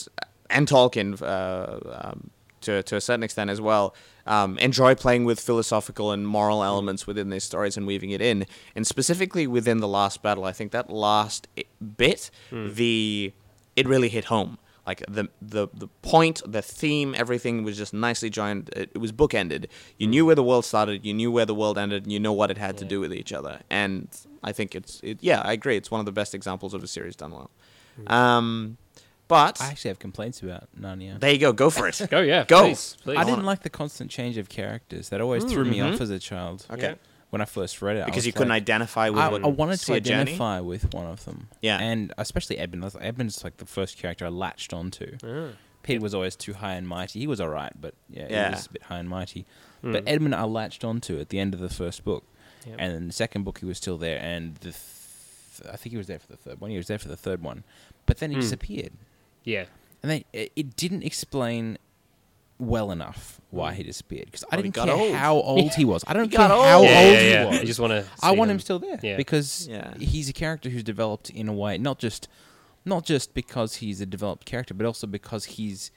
and 0.57 0.66
Tolkien. 0.68 1.09
Uh, 1.20 1.78
um, 2.03 2.30
to, 2.62 2.82
to 2.82 2.97
a 2.97 3.01
certain 3.01 3.22
extent 3.22 3.49
as 3.51 3.61
well, 3.61 3.95
um, 4.26 4.59
enjoy 4.59 4.95
playing 4.97 5.24
with 5.26 5.39
philosophical 5.39 6.11
and 6.11 6.26
moral 6.26 6.61
elements 6.64 7.07
within 7.07 7.30
these 7.30 7.45
stories 7.45 7.76
and 7.76 7.87
weaving 7.87 8.11
it 8.11 8.20
in. 8.20 8.45
And 8.74 8.84
specifically 8.87 9.47
within 9.47 9.78
the 9.78 9.87
last 9.87 10.20
battle, 10.22 10.45
I 10.51 10.53
think 10.53 10.72
that 10.72 10.91
last 10.91 11.47
i- 11.57 11.64
bit, 12.05 12.30
the 12.51 13.32
it 13.76 13.87
really 13.87 14.09
hit 14.09 14.24
home. 14.24 14.59
Like 14.87 15.03
the 15.09 15.28
the 15.43 15.68
the 15.74 15.89
point, 16.03 16.43
the 16.47 16.62
theme, 16.62 17.14
everything 17.16 17.64
was 17.64 17.76
just 17.76 17.93
nicely 17.93 18.30
joined. 18.30 18.70
It, 18.76 18.91
it 18.95 18.99
was 18.99 19.11
bookended. 19.12 19.66
You 19.99 20.07
knew 20.07 20.24
where 20.24 20.37
the 20.37 20.45
world 20.45 20.64
started, 20.64 21.05
you 21.05 21.12
knew 21.12 21.32
where 21.32 21.45
the 21.45 21.55
world 21.55 21.76
ended, 21.76 22.05
and 22.05 22.12
you 22.12 22.20
know 22.20 22.32
what 22.32 22.51
it 22.51 22.59
had 22.59 22.78
to 22.78 22.84
do 22.84 23.01
with 23.01 23.12
each 23.12 23.32
other. 23.32 23.61
And 23.68 24.09
I 24.45 24.53
think 24.53 24.74
it's 24.74 25.01
it, 25.03 25.18
yeah, 25.20 25.43
I 25.45 25.53
agree. 25.53 25.76
It's 25.76 25.91
one 25.91 25.99
of 25.99 26.07
the 26.07 26.12
best 26.12 26.34
examples 26.34 26.72
of 26.72 26.84
a 26.84 26.87
series 26.87 27.16
done 27.16 27.32
well. 27.32 27.51
Um, 28.07 28.76
but 29.28 29.61
I 29.61 29.66
actually 29.66 29.89
have 29.89 29.99
complaints 29.99 30.41
about 30.43 30.68
Narnia. 30.78 31.18
there 31.18 31.32
you 31.32 31.39
go. 31.39 31.53
Go 31.53 31.70
for 31.70 31.89
it. 31.89 32.01
Go 32.11 32.20
yeah, 32.20 32.45
Go. 32.45 32.62
Please, 32.62 32.97
please. 33.03 33.18
I 33.18 33.24
didn't 33.24 33.45
like 33.45 33.62
the 33.62 33.70
constant 33.70 34.11
change 34.11 34.37
of 34.37 34.49
characters. 34.49 35.09
That 35.09 35.20
always 35.20 35.45
threw 35.45 35.64
me 35.64 35.80
off 35.80 36.01
as 36.01 36.11
a 36.11 36.18
child. 36.18 36.61
Mm, 36.61 36.64
mm-hmm. 36.64 36.74
Okay. 36.74 36.89
Yeah. 36.91 36.95
When 37.37 37.43
I 37.43 37.45
first 37.45 37.82
read 37.82 37.97
it, 37.99 38.03
I 38.03 38.07
because 38.07 38.20
was 38.20 38.26
you 38.26 38.32
couldn't 38.32 38.49
like- 38.49 38.62
identify 38.62 39.11
with 39.11 39.18
I, 39.20 39.28
what 39.28 39.45
I 39.45 39.49
wanted 39.49 39.78
to 39.80 39.93
a 39.93 40.01
journey? 40.01 40.20
identify 40.22 40.61
with 40.61 40.95
one 40.95 41.07
of 41.07 41.24
them. 41.26 41.49
Yeah. 41.61 41.78
and 41.78 42.12
especially 42.16 42.57
Edmund. 42.59 42.82
Like, 42.95 43.05
Edmund's 43.05 43.45
like 43.45 43.59
the 43.59 43.66
first 43.66 43.99
character 43.99 44.24
I 44.24 44.30
latched 44.30 44.72
onto. 44.72 45.18
Ah. 45.22 45.49
Pete 45.82 46.01
was 46.01 46.14
always 46.14 46.34
too 46.34 46.55
high 46.55 46.72
and 46.74 46.89
mighty. 46.89 47.20
He 47.20 47.26
was 47.26 47.41
all 47.41 47.51
right, 47.51 47.72
but 47.78 47.95
yeah, 48.09 48.26
Yeah. 48.30 48.49
he 48.49 48.55
was 48.55 48.66
a 48.66 48.70
bit 48.70 48.82
high 48.84 48.99
and 48.99 49.09
mighty. 49.09 49.45
Hmm. 49.82 49.93
But 49.93 50.05
Edmund, 50.07 50.34
I 50.34 50.45
latched 50.45 50.82
onto 50.82 51.20
at 51.20 51.28
the 51.28 51.39
end 51.39 51.53
of 51.53 51.61
the 51.61 51.68
first 51.68 52.05
book, 52.05 52.24
Yep. 52.66 52.76
and 52.78 52.95
then 52.95 53.07
the 53.07 53.12
second 53.12 53.45
book 53.45 53.59
he 53.59 53.66
was 53.66 53.76
still 53.76 53.99
there, 53.99 54.18
and 54.18 54.55
the 54.57 54.72
th- 54.72 55.70
I 55.72 55.76
think 55.76 55.93
he 55.93 55.97
was 55.99 56.07
there 56.07 56.18
for 56.18 56.28
the 56.28 56.37
third 56.39 56.61
one. 56.61 56.70
He 56.70 56.76
was 56.78 56.87
there 56.89 56.99
for 56.99 57.09
the 57.09 57.16
third 57.16 57.43
one, 57.43 57.64
but 58.07 58.16
then 58.18 58.30
he 58.30 58.37
hmm. 58.37 58.41
disappeared, 58.41 58.93
Yeah. 59.45 59.66
and 60.03 60.11
they 60.11 60.24
it, 60.32 60.53
it 60.57 60.74
didn't 60.76 61.03
explain 61.03 61.76
well 62.59 62.90
enough 62.90 63.40
why 63.50 63.72
mm. 63.72 63.76
he 63.76 63.82
disappeared 63.82 64.26
because 64.26 64.44
I 64.44 64.57
Well, 64.57 64.59
he 64.59 64.62
didn't 64.70 64.74
got 64.76 64.88
care 64.88 64.96
old. 64.96 65.14
how 65.14 65.34
old 65.52 65.74
he 65.74 65.84
was. 65.84 66.04
I 66.07 66.12
don't 66.14 66.30
got 66.30 66.48
care 66.48 66.57
how 66.59 66.76
old. 66.78 66.86
yeah, 66.88 66.98
old 67.00 67.12
yeah, 67.12 67.40
he 67.42 67.46
was. 67.50 67.59
I 67.61 67.64
just 67.64 67.80
want 67.80 67.90
to. 67.92 68.04
I 68.22 68.30
want 68.32 68.50
him 68.50 68.59
still 68.61 68.78
there 68.78 68.98
Yeah. 69.02 69.16
because 69.16 69.68
Yeah. 69.70 69.94
he's 69.98 70.28
a 70.28 70.32
character 70.32 70.68
who's 70.70 70.82
developed 70.82 71.30
in 71.30 71.48
a 71.48 71.52
way 71.52 71.76
not 71.78 71.98
just 71.98 72.28
not 72.84 73.04
just 73.04 73.34
because 73.34 73.76
he's 73.76 74.00
a 74.00 74.07
developed 74.07 74.46
character, 74.46 74.72
but 74.72 74.86
also 74.86 75.07
because 75.07 75.44
he's 75.44 75.90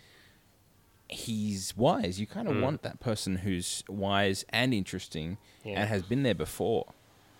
he's 1.08 1.76
wise. 1.76 2.20
You 2.20 2.28
kind 2.28 2.48
of 2.48 2.56
mm. 2.56 2.62
want 2.62 2.82
that 2.84 3.00
person 3.00 3.38
who's 3.38 3.84
wise 3.90 4.46
and 4.50 4.74
interesting 4.74 5.38
Yeah. 5.64 5.80
and 5.82 5.90
has 5.90 6.04
been 6.04 6.24
there 6.24 6.36
before 6.36 6.94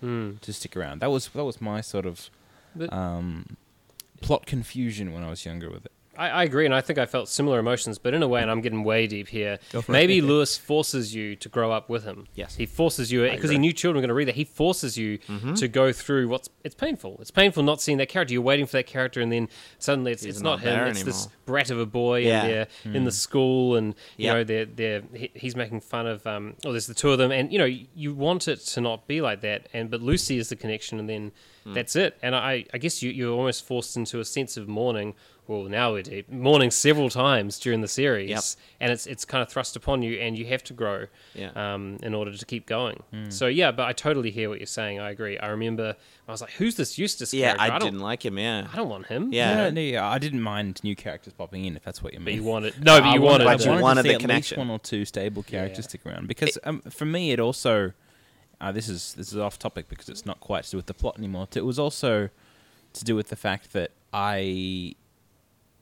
mm. 0.04 0.40
to 0.40 0.54
stick 0.54 0.76
around. 0.76 1.02
That 1.02 1.12
was 1.12 1.28
that 1.30 1.46
was 1.46 1.62
my 1.62 1.82
sort 1.82 2.06
of 2.06 2.30
But- 2.76 2.92
um, 2.94 3.58
plot 4.22 4.46
confusion 4.46 5.14
when 5.14 5.24
I 5.24 5.30
was 5.30 5.46
younger 5.46 5.70
with 5.70 5.86
it. 5.86 5.92
I, 6.20 6.30
I 6.30 6.44
agree, 6.44 6.66
and 6.66 6.74
I 6.76 6.82
think 6.82 7.00
I 7.00 7.06
felt 7.06 7.30
similar 7.30 7.60
emotions, 7.60 7.98
but 7.98 8.14
in 8.14 8.22
a 8.22 8.28
way, 8.28 8.42
and 8.42 8.52
I'm 8.52 8.62
getting 8.62 8.84
way 8.84 9.08
deep 9.08 9.28
here. 9.30 9.58
Maybe 9.88 10.22
Lewis 10.22 10.58
forces 10.58 11.16
you 11.16 11.36
to 11.38 11.50
grow 11.50 11.72
up 11.72 11.90
with 11.90 12.04
him. 12.04 12.28
Yes. 12.36 12.56
he 12.56 12.66
forces 12.66 13.12
you 13.12 13.30
because 13.30 13.50
he 13.50 13.58
knew 13.58 13.72
children 13.74 13.98
were 13.98 14.02
going 14.02 14.10
to 14.10 14.14
read 14.14 14.28
that. 14.28 14.36
He 14.36 14.44
forces 14.44 14.98
you 14.98 15.20
to 15.56 15.68
go 15.68 15.92
through 15.92 16.28
what's 16.28 16.50
it's 16.64 16.76
painful. 16.76 17.18
It's 17.22 17.32
painful 17.32 17.64
not 17.64 17.82
seeing 17.82 17.98
that 18.00 18.10
character. 18.10 18.34
You're 18.34 18.42
waiting 18.44 18.66
for 18.66 18.74
that 18.74 18.88
character, 18.88 19.22
and 19.22 19.32
then 19.32 19.48
suddenly 19.80 20.12
it's, 20.12 20.24
He's 20.24 20.36
it's 20.36 20.44
not, 20.44 20.64
not 20.64 20.74
him. 20.74 20.88
It's 20.90 21.04
this 21.04 21.28
brat 21.46 21.70
of 21.72 21.80
a 21.80 21.86
boy, 21.86 22.20
Yeah. 22.20 22.42
and 22.42 22.50
they're 22.50 22.68
in 22.96 23.04
the 23.06 23.12
school, 23.12 23.76
and 23.78 23.96
you 24.18 24.26
Yep. 24.26 24.36
know 24.36 24.44
they're 24.44 24.66
they're 24.66 25.02
he, 25.14 25.32
he's 25.36 25.56
making 25.56 25.80
fun 25.82 26.06
of. 26.06 26.28
Um, 26.28 26.56
oh, 26.66 26.72
there's 26.72 26.88
the 26.88 26.94
two 26.94 27.12
of 27.12 27.18
them, 27.18 27.32
and 27.32 27.52
you 27.54 27.58
know 27.58 27.66
you 27.96 28.14
want 28.14 28.48
it 28.48 28.58
to 28.60 28.82
not 28.82 29.08
be 29.08 29.22
like 29.22 29.42
that, 29.42 29.68
and 29.74 29.90
but 29.90 30.02
Lucy 30.02 30.38
is 30.38 30.50
the 30.50 30.56
connection, 30.56 31.00
and 31.00 31.10
then 31.10 31.32
Hmm. 31.66 31.74
that's 31.74 31.96
it. 31.98 32.18
And 32.22 32.36
I 32.36 32.66
I 32.74 32.78
guess 32.78 33.04
you 33.04 33.12
you're 33.12 33.34
almost 33.38 33.66
forced 33.66 33.98
into 33.98 34.20
a 34.22 34.26
sense 34.26 34.56
of 34.58 34.68
mourning. 34.70 35.14
Well, 35.50 35.64
now 35.64 35.94
we're 35.94 36.04
deep. 36.04 36.30
Mourning 36.32 36.70
several 36.70 37.10
times 37.10 37.58
during 37.58 37.82
the 37.82 37.88
series, 37.88 38.30
Yep. 38.30 38.44
and 38.82 38.92
it's 38.92 39.08
it's 39.08 39.26
kind 39.26 39.42
of 39.42 39.50
thrust 39.50 39.76
upon 39.76 40.04
you, 40.04 40.20
and 40.20 40.38
you 40.38 40.46
have 40.46 40.64
to 40.66 40.74
grow 40.74 41.08
Yeah. 41.34 41.50
um, 41.56 41.98
in 42.04 42.14
order 42.14 42.38
to 42.38 42.46
keep 42.46 42.68
going. 42.68 43.02
So 43.30 43.48
yeah, 43.48 43.72
but 43.72 43.88
I 43.88 43.94
totally 43.94 44.30
hear 44.30 44.48
what 44.48 44.60
you're 44.60 44.68
saying. 44.68 45.00
I 45.00 45.10
agree. 45.10 45.40
I 45.40 45.48
remember 45.48 45.96
I 46.28 46.32
was 46.32 46.42
like, 46.42 46.52
"Who's 46.52 46.76
this 46.76 47.00
Eustace 47.00 47.34
Yeah, 47.34 47.56
character? 47.56 47.64
I 47.64 47.70
don't, 47.80 47.88
didn't 47.94 48.02
like 48.02 48.24
him. 48.24 48.38
Yeah, 48.38 48.68
I 48.72 48.76
don't 48.76 48.90
want 48.90 49.08
him." 49.08 49.34
Yeah. 49.34 49.56
No, 49.56 49.70
no, 49.72 49.82
yeah, 49.82 50.08
I 50.08 50.20
didn't 50.20 50.42
mind 50.44 50.82
new 50.84 50.96
characters 50.96 51.34
popping 51.34 51.66
in 51.66 51.76
if 51.76 51.84
that's 51.84 52.04
what 52.04 52.14
you 52.14 52.20
mean. 52.20 52.26
but 52.26 52.34
you 52.36 52.44
wanted 52.44 52.84
no, 52.86 53.02
but 53.02 53.14
you 53.16 53.22
wanted. 53.22 53.46
But 53.46 53.60
I 53.60 53.64
you 53.64 53.70
wanted, 53.72 53.82
wanted 53.84 54.04
to 54.04 54.04
see 54.04 54.10
the 54.10 54.14
at 54.16 54.22
connection. 54.22 54.56
least 54.60 54.68
one 54.68 54.70
or 54.76 54.80
two 54.80 55.04
stable 55.04 55.42
characters 55.42 55.86
Yeah. 55.86 55.90
stick 55.90 56.06
around 56.06 56.28
because 56.28 56.60
um, 56.64 56.82
for 56.82 57.06
me 57.06 57.32
it 57.32 57.40
also 57.40 57.94
uh, 58.62 58.72
this 58.72 58.88
is 58.88 59.16
this 59.16 59.30
is 59.32 59.38
off 59.40 59.58
topic 59.58 59.90
because 59.90 60.10
it's 60.10 60.28
not 60.28 60.40
quite 60.42 60.66
to 60.66 60.70
do 60.72 60.78
with 60.78 60.86
the 60.86 60.94
plot 60.94 61.18
anymore. 61.18 61.48
It 61.56 61.66
was 61.66 61.80
also 61.80 62.30
to 62.94 63.04
do 63.04 63.16
with 63.16 63.30
the 63.30 63.36
fact 63.36 63.74
that 63.74 63.90
I 64.14 64.94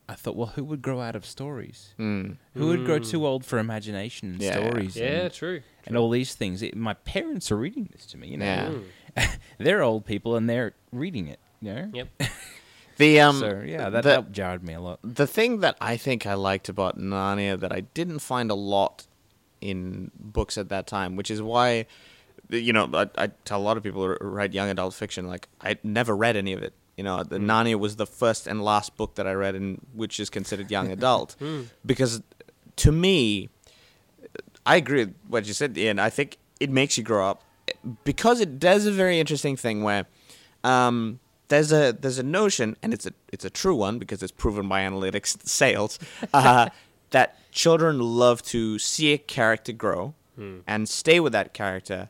I 0.09 0.15
thought, 0.15 0.35
well, 0.37 0.47
who 0.55 0.63
would 0.63 0.81
grow 0.81 1.01
out 1.01 1.15
of 1.15 1.25
stories? 1.25 1.93
Mm. 1.99 2.37
Who 2.53 2.67
would 2.67 2.85
grow 2.85 2.99
too 2.99 3.25
old 3.27 3.43
for 3.45 3.59
imagination 3.59 4.31
and 4.33 4.41
Yeah. 4.41 4.53
stories? 4.53 4.95
yeah, 4.95 5.05
and, 5.23 5.33
true. 5.33 5.61
and 5.85 5.97
all 5.97 6.09
these 6.09 6.33
things. 6.33 6.61
It, 6.61 6.75
my 6.77 6.93
parents 6.93 7.51
are 7.51 7.57
reading 7.57 7.89
this 7.91 8.05
to 8.07 8.17
me. 8.17 8.29
You 8.29 8.37
know, 8.37 8.45
Yeah. 8.45 8.71
Mm. 9.17 9.37
they're 9.57 9.83
old 9.83 10.05
people 10.05 10.35
and 10.37 10.49
they're 10.49 10.73
reading 10.93 11.27
it. 11.27 11.39
You 11.61 11.73
know, 11.73 11.89
Yep. 11.93 12.07
The 12.97 13.19
um, 13.21 13.37
so 13.39 13.61
yeah, 13.63 13.89
that, 13.91 14.01
the, 14.03 14.09
that 14.09 14.31
jarred 14.31 14.63
me 14.63 14.73
a 14.73 14.79
lot. 14.81 14.97
the 15.03 15.27
thing 15.27 15.59
that 15.59 15.77
I 15.79 15.97
think 15.97 16.25
I 16.25 16.33
liked 16.33 16.67
about 16.67 16.97
Narnia 16.97 17.59
that 17.59 17.71
I 17.71 17.81
didn't 17.81 18.19
find 18.19 18.49
a 18.49 18.55
lot 18.55 19.05
in 19.61 20.09
books 20.19 20.57
at 20.57 20.69
that 20.69 20.87
time, 20.87 21.15
which 21.15 21.29
is 21.29 21.39
why, 21.39 21.85
you 22.49 22.73
know, 22.73 22.89
I, 22.93 23.07
I 23.15 23.27
tell 23.45 23.59
a 23.59 23.61
lot 23.61 23.77
of 23.77 23.83
people 23.83 24.01
who 24.07 24.15
write 24.19 24.51
young 24.53 24.69
adult 24.71 24.95
fiction, 24.95 25.27
like 25.27 25.47
I 25.61 25.77
never 25.83 26.15
read 26.15 26.35
any 26.35 26.53
of 26.53 26.63
it. 26.63 26.73
You 26.97 27.03
know, 27.03 27.23
the 27.23 27.37
Narnia 27.37 27.77
was 27.79 27.95
the 27.95 28.07
first 28.07 28.47
and 28.47 28.63
last 28.63 28.97
book 28.97 29.15
that 29.15 29.27
I 29.27 29.33
read, 29.33 29.53
in 29.55 29.79
which 29.93 30.19
is 30.19 30.29
considered 30.29 30.71
young 30.71 30.91
adult, 30.97 31.35
because 31.85 32.21
to 32.77 32.91
me, 32.91 33.49
I 34.65 34.75
agree 34.77 35.05
with 35.05 35.15
what 35.27 35.45
you 35.47 35.53
said, 35.53 35.77
Ian. 35.77 35.99
I 35.99 36.09
think 36.09 36.37
it 36.59 36.69
makes 36.69 36.97
you 36.97 37.03
grow 37.03 37.29
up. 37.29 37.43
Because 38.03 38.39
it 38.41 38.59
does 38.59 38.85
a 38.85 38.91
very 38.91 39.19
interesting 39.19 39.55
thing 39.57 39.83
where 39.83 40.05
um, 40.63 41.19
there's 41.49 41.71
a 41.71 41.91
there's 41.91 42.17
a 42.17 42.23
notion, 42.23 42.75
and 42.81 42.93
it's 42.93 43.05
a 43.05 43.11
it's 43.31 43.45
a 43.45 43.49
true 43.49 43.75
one 43.75 43.99
because 43.99 44.23
it's 44.23 44.31
proven 44.31 44.67
by 44.67 44.81
analytics 44.81 45.37
sales 45.47 45.99
uh, 46.33 46.69
that 47.11 47.37
children 47.51 47.99
love 47.99 48.41
to 48.43 48.79
see 48.79 49.13
a 49.13 49.17
character 49.17 49.71
grow 49.71 50.13
and 50.67 50.87
stay 50.87 51.19
with 51.19 51.33
that 51.33 51.53
character 51.53 52.09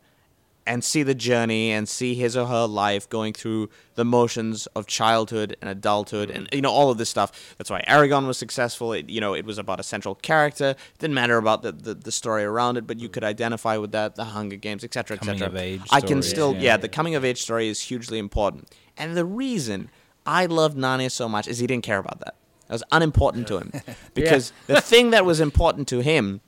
and 0.68 0.84
see 0.84 1.02
the 1.02 1.16
journey 1.16 1.72
and 1.72 1.88
see 1.88 2.14
his 2.14 2.36
or 2.36 2.46
her 2.46 2.68
life 2.68 3.10
going 3.10 3.34
through 3.34 3.70
the 3.96 4.06
motions 4.06 4.68
of 4.68 4.86
childhood 4.86 5.56
and 5.62 5.70
adulthood 5.70 6.30
and 6.30 6.48
you 6.52 6.62
know 6.62 6.70
all 6.70 6.92
of 6.92 6.98
this 6.98 7.10
stuff. 7.10 7.56
That's 7.58 7.70
why 7.70 7.84
Eragon 7.88 8.28
was 8.28 8.38
successful. 8.38 8.94
It, 8.94 9.10
you 9.10 9.22
know, 9.22 9.34
it 9.34 9.46
was 9.46 9.58
about 9.58 9.80
a 9.80 9.84
central 9.84 10.14
character. 10.14 10.72
It 10.72 11.00
didn't 11.00 11.16
matter 11.16 11.38
about 11.38 11.64
the, 11.64 11.72
the, 11.72 11.94
the 11.96 12.12
story 12.12 12.44
around 12.44 12.78
it, 12.78 12.86
but 12.86 13.00
you 13.00 13.10
could 13.10 13.24
identify 13.24 13.78
with 13.78 13.94
that. 13.94 14.16
The 14.16 14.26
Hunger 14.26 14.58
Games, 14.58 14.84
etc., 14.84 15.18
etc. 15.18 15.80
I 15.92 16.02
can 16.02 16.22
still, 16.22 16.54
yeah. 16.54 16.62
yeah, 16.62 16.78
the 16.78 16.90
coming 16.90 17.16
of 17.16 17.24
age 17.24 17.42
story 17.42 17.70
is 17.70 17.82
hugely 17.82 18.20
important. 18.20 18.70
And 18.98 19.16
the 19.16 19.26
reason 19.26 19.90
I 20.26 20.46
loved 20.46 20.78
Narnia 20.78 21.10
so 21.10 21.30
much 21.30 21.48
is 21.48 21.60
he 21.60 21.68
didn't 21.68 21.86
care 21.86 22.00
about 22.00 22.20
that. 22.20 22.36
That 22.68 22.74
was 22.74 22.84
unimportant 22.92 23.48
to 23.48 23.60
him 23.60 23.72
because 24.14 24.52
the 24.68 24.82
thing 24.82 25.12
that 25.12 25.26
was 25.26 25.40
important 25.40 25.88
to 25.90 26.02
him 26.02 26.42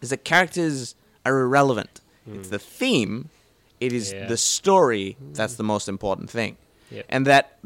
is 0.00 0.10
that 0.10 0.24
characters 0.24 0.94
are 1.26 1.40
irrelevant. 1.40 2.00
It's 2.30 2.50
the 2.50 2.58
theme. 2.58 3.30
It 3.80 3.92
is 3.92 4.12
Yeah. 4.12 4.26
the 4.26 4.36
story 4.36 5.16
that's 5.32 5.54
the 5.56 5.62
most 5.64 5.88
important 5.88 6.30
thing. 6.30 6.56
Yep. 6.90 7.06
And 7.08 7.26
that 7.26 7.58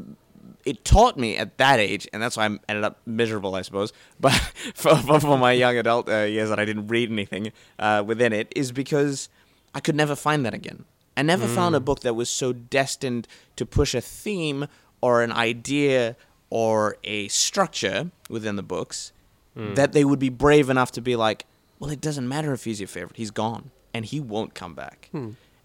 it 0.64 0.84
taught 0.84 1.16
me 1.16 1.36
at 1.36 1.58
that 1.58 1.80
age, 1.80 2.06
and 2.12 2.22
that's 2.22 2.36
why 2.36 2.44
I 2.46 2.58
ended 2.68 2.84
up 2.84 3.00
miserable, 3.06 3.54
I 3.54 3.62
suppose. 3.62 3.92
But 4.20 4.32
for, 4.74 4.94
for, 4.96 5.20
for 5.20 5.38
my 5.38 5.52
young 5.52 5.76
adult 5.76 6.08
uh, 6.08 6.22
years 6.22 6.48
that 6.50 6.58
I 6.60 6.64
didn't 6.64 6.88
read 6.88 7.10
anything 7.10 7.52
uh, 7.78 8.02
within 8.06 8.32
it, 8.32 8.52
is 8.54 8.70
because 8.72 9.28
I 9.74 9.80
could 9.80 9.96
never 9.96 10.14
find 10.14 10.44
that 10.46 10.54
again. 10.54 10.84
I 11.16 11.22
never 11.22 11.46
found 11.46 11.74
a 11.74 11.80
book 11.80 12.00
that 12.00 12.14
was 12.14 12.30
so 12.30 12.52
destined 12.52 13.26
to 13.56 13.66
push 13.66 13.94
a 13.94 14.00
theme 14.00 14.66
or 15.02 15.22
an 15.22 15.30
idea 15.32 16.16
or 16.48 16.96
a 17.04 17.28
structure 17.28 18.10
within 18.30 18.56
the 18.56 18.62
books 18.62 19.12
that 19.54 19.92
they 19.92 20.04
would 20.04 20.18
be 20.18 20.30
brave 20.30 20.70
enough 20.70 20.90
to 20.92 21.00
be 21.02 21.14
like, 21.16 21.44
well, 21.78 21.90
it 21.90 22.00
doesn't 22.00 22.26
matter 22.26 22.52
if 22.54 22.64
he's 22.64 22.80
your 22.80 22.86
favorite. 22.88 23.16
He's 23.16 23.30
gone, 23.30 23.70
and 23.92 24.04
he 24.06 24.20
won't 24.20 24.54
come 24.54 24.74
back. 24.74 25.10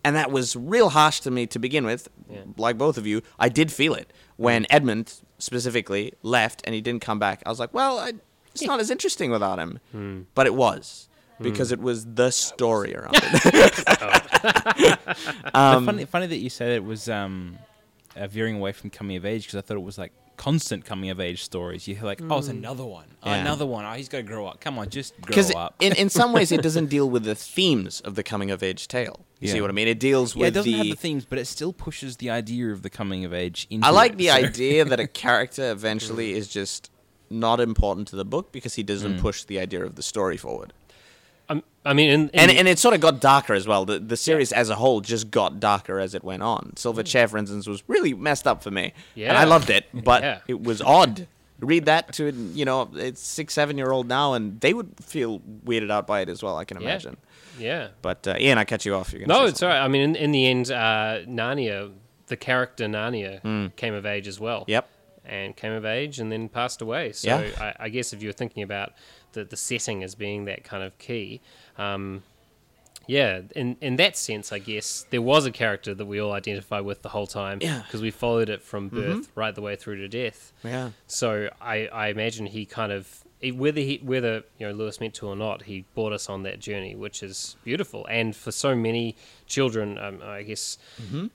And 0.03 0.15
that 0.15 0.31
was 0.31 0.55
real 0.55 0.89
harsh 0.89 1.19
to 1.21 1.31
me 1.31 1.47
to 1.47 1.59
begin 1.59 1.85
with. 1.85 2.07
Yeah. 2.29 2.41
Like 2.57 2.77
both 2.77 2.97
of 2.97 3.05
you, 3.05 3.21
I 3.39 3.49
did 3.49 3.71
feel 3.71 3.93
it 3.93 4.11
when 4.37 4.65
Edmund 4.69 5.21
specifically 5.37 6.13
left 6.23 6.61
and 6.65 6.73
he 6.73 6.81
didn't 6.81 7.01
come 7.01 7.19
back. 7.19 7.43
I 7.45 7.49
was 7.49 7.59
like, 7.59 7.73
well, 7.73 7.99
I, 7.99 8.13
it's 8.53 8.63
not 8.63 8.79
as 8.79 8.89
interesting 8.89 9.31
without 9.31 9.59
him, 9.59 9.79
but 10.33 10.47
it 10.47 10.55
was 10.55 11.09
because 11.39 11.71
it 11.71 11.79
was 11.79 12.05
the 12.05 12.31
story 12.31 12.95
around 12.95 13.15
it. 13.15 13.21
The 13.43 14.97
funny, 15.85 16.05
funny 16.05 16.27
that 16.27 16.37
you 16.37 16.49
said 16.49 16.71
it 16.71 16.83
was 16.83 17.09
um, 17.09 17.57
uh, 18.15 18.27
veering 18.27 18.55
away 18.55 18.71
from 18.71 18.89
coming 18.89 19.17
of 19.17 19.25
age 19.25 19.43
because 19.45 19.57
I 19.57 19.61
thought 19.61 19.77
it 19.77 19.83
was 19.83 19.97
like 19.97 20.13
constant 20.37 20.85
coming 20.85 21.09
of 21.09 21.19
age 21.19 21.43
stories. 21.43 21.87
You're 21.87 22.01
like, 22.03 22.21
oh, 22.21 22.37
it's 22.37 22.47
mm. 22.47 22.51
another 22.51 22.85
one, 22.85 23.07
oh, 23.23 23.29
Yeah. 23.29 23.41
another 23.41 23.65
one. 23.65 23.85
Oh, 23.85 23.93
he's 23.93 24.07
got 24.07 24.19
to 24.19 24.23
grow 24.23 24.47
up. 24.47 24.61
Come 24.61 24.77
on, 24.79 24.89
just 24.89 25.13
grow 25.19 25.27
Because 25.27 25.53
up. 25.53 25.75
in, 25.79 25.93
in 25.93 26.09
some 26.09 26.31
ways, 26.31 26.51
it 26.51 26.61
doesn't 26.61 26.85
deal 26.97 27.09
with 27.09 27.23
the 27.23 27.35
themes 27.35 27.99
of 28.01 28.15
the 28.15 28.23
coming 28.23 28.51
of 28.51 28.63
age 28.63 28.87
tale. 28.87 29.25
You 29.39 29.49
see 29.49 29.61
what 29.61 29.69
I 29.69 29.73
mean? 29.73 29.87
It 29.87 29.99
deals 29.99 30.35
yeah, 30.35 30.47
it 30.47 30.51
doesn't 30.51 30.71
the. 30.71 30.77
have 30.77 30.87
the 30.87 30.95
themes, 30.95 31.23
but 31.23 31.37
it 31.37 31.45
still 31.45 31.71
pushes 31.71 32.17
the 32.17 32.31
idea 32.31 32.71
of 32.71 32.81
the 32.81 32.89
coming 32.89 33.23
of 33.23 33.33
age 33.33 33.67
into 33.69 33.85
I 33.85 33.91
like 33.91 34.13
it, 34.13 34.17
the 34.17 34.27
so- 34.27 34.33
idea 34.33 34.85
that 34.85 34.99
a 34.99 35.07
character 35.25 35.71
eventually 35.71 36.33
mm. 36.33 36.37
is 36.37 36.47
just 36.47 36.89
not 37.29 37.59
important 37.59 38.07
to 38.07 38.15
the 38.15 38.25
book 38.25 38.51
because 38.51 38.75
he 38.75 38.83
doesn't 38.83 39.17
mm. 39.17 39.21
push 39.21 39.43
the 39.43 39.59
idea 39.59 39.85
of 39.85 39.95
the 39.95 40.01
story 40.01 40.37
forward. 40.37 40.73
Um, 41.49 41.63
I 41.85 41.93
mean, 41.93 42.09
in, 42.09 42.21
in, 42.29 42.39
And 42.39 42.51
and 42.51 42.67
it 42.67 42.77
sort 42.79 42.93
of 42.93 42.99
got 43.01 43.21
darker 43.21 43.53
as 43.53 43.65
well. 43.67 43.85
The 43.85 43.99
the 43.99 44.17
series 44.17 44.51
as 44.51 44.69
a 44.69 44.75
whole 44.75 44.99
just 45.01 45.31
got 45.31 45.59
darker 45.59 45.99
as 45.99 46.13
it 46.13 46.23
went 46.23 46.43
on. 46.43 46.75
Silver 46.75 47.03
Chair, 47.03 47.27
for 47.27 47.37
instance, 47.37 47.67
was 47.67 47.83
really 47.87 48.13
messed 48.13 48.45
up 48.47 48.61
for 48.63 48.71
me. 48.71 48.93
And 49.15 49.37
I 49.37 49.45
loved 49.45 49.69
it, 49.69 49.85
but 50.03 50.23
Yeah. 50.23 50.39
it 50.47 50.61
was 50.61 50.81
odd. 50.81 51.27
Read 51.59 51.85
that 51.85 52.13
to 52.13 52.31
you 52.53 52.65
know, 52.65 52.89
it's 52.95 53.21
six, 53.21 53.53
seven 53.53 53.77
year 53.77 53.91
old 53.91 54.07
now, 54.07 54.33
and 54.33 54.59
they 54.61 54.73
would 54.73 54.91
feel 55.01 55.39
weirded 55.65 55.89
out 55.89 56.05
by 56.05 56.21
it 56.21 56.29
as 56.29 56.43
well. 56.43 56.57
I 56.57 56.65
can 56.65 56.77
imagine. 56.77 57.17
yeah. 57.57 57.87
But 58.01 58.27
uh, 58.27 58.35
Ian, 58.39 58.57
I 58.59 58.65
cut 58.65 58.85
you 58.85 58.93
off. 58.93 59.13
No, 59.13 59.45
it's 59.45 59.63
all 59.63 59.69
right. 59.69 59.79
I 59.79 59.87
mean, 59.87 60.01
in, 60.01 60.15
in 60.15 60.31
the 60.31 60.45
end, 60.47 60.69
uh, 60.69 61.21
Narnia, 61.25 61.93
the 62.27 62.37
character 62.37 62.85
Narnia, 62.85 63.39
Hmm. 63.41 63.67
came 63.75 63.93
of 63.95 64.05
age 64.05 64.27
as 64.27 64.39
well. 64.39 64.65
Yep. 64.67 64.87
And 65.25 65.55
came 65.57 65.71
of 65.73 65.83
age 65.83 66.19
and 66.19 66.31
then 66.31 66.47
passed 66.47 66.81
away. 66.81 67.11
So 67.11 67.27
Yeah. 67.27 67.49
I, 67.79 67.85
I 67.85 67.89
guess 67.89 68.13
if 68.13 68.21
you're 68.21 68.33
thinking 68.33 68.61
about 68.63 68.93
the, 69.37 69.43
the 69.45 69.57
setting 69.57 70.03
as 70.03 70.15
being 70.15 70.45
that 70.45 70.63
kind 70.63 70.83
of 70.83 70.97
key, 70.97 71.41
um, 71.77 72.23
yeah, 73.07 73.41
in, 73.55 73.77
in 73.79 73.95
that 73.97 74.17
sense, 74.17 74.51
I 74.51 74.59
guess 74.59 75.05
there 75.11 75.21
was 75.21 75.45
a 75.45 75.51
character 75.51 75.93
that 75.95 76.05
we 76.05 76.19
all 76.19 76.33
identify 76.33 76.81
with 76.81 77.03
the 77.03 77.09
whole 77.09 77.27
time 77.27 77.59
Yeah. 77.61 77.81
because 77.85 78.01
we 78.01 78.11
followed 78.11 78.49
it 78.49 78.61
from 78.61 78.89
Mm-hmm. 78.89 78.99
birth 79.19 79.31
right 79.35 79.55
the 79.55 79.61
way 79.61 79.75
through 79.77 79.97
to 79.97 80.09
death. 80.09 80.51
Yeah. 80.63 80.89
So 81.07 81.49
I, 81.61 81.87
I 81.87 82.07
imagine 82.09 82.47
he 82.47 82.65
kind 82.65 82.91
of 82.91 83.23
whether 83.53 83.79
he 83.81 84.01
whether 84.03 84.41
you 84.57 84.67
know 84.67 84.73
Lewis 84.73 84.99
meant 84.99 85.13
to 85.19 85.27
or 85.27 85.35
not, 85.35 85.61
he 85.61 85.85
brought 85.93 86.11
us 86.11 86.27
on 86.27 86.41
that 86.43 86.59
journey, 86.59 86.95
which 86.95 87.21
is 87.21 87.55
beautiful. 87.63 88.05
And 88.09 88.35
for 88.35 88.51
so 88.51 88.75
many 88.75 89.15
children, 89.45 89.97
um, 89.99 90.19
I 90.23 90.41
guess 90.41 90.77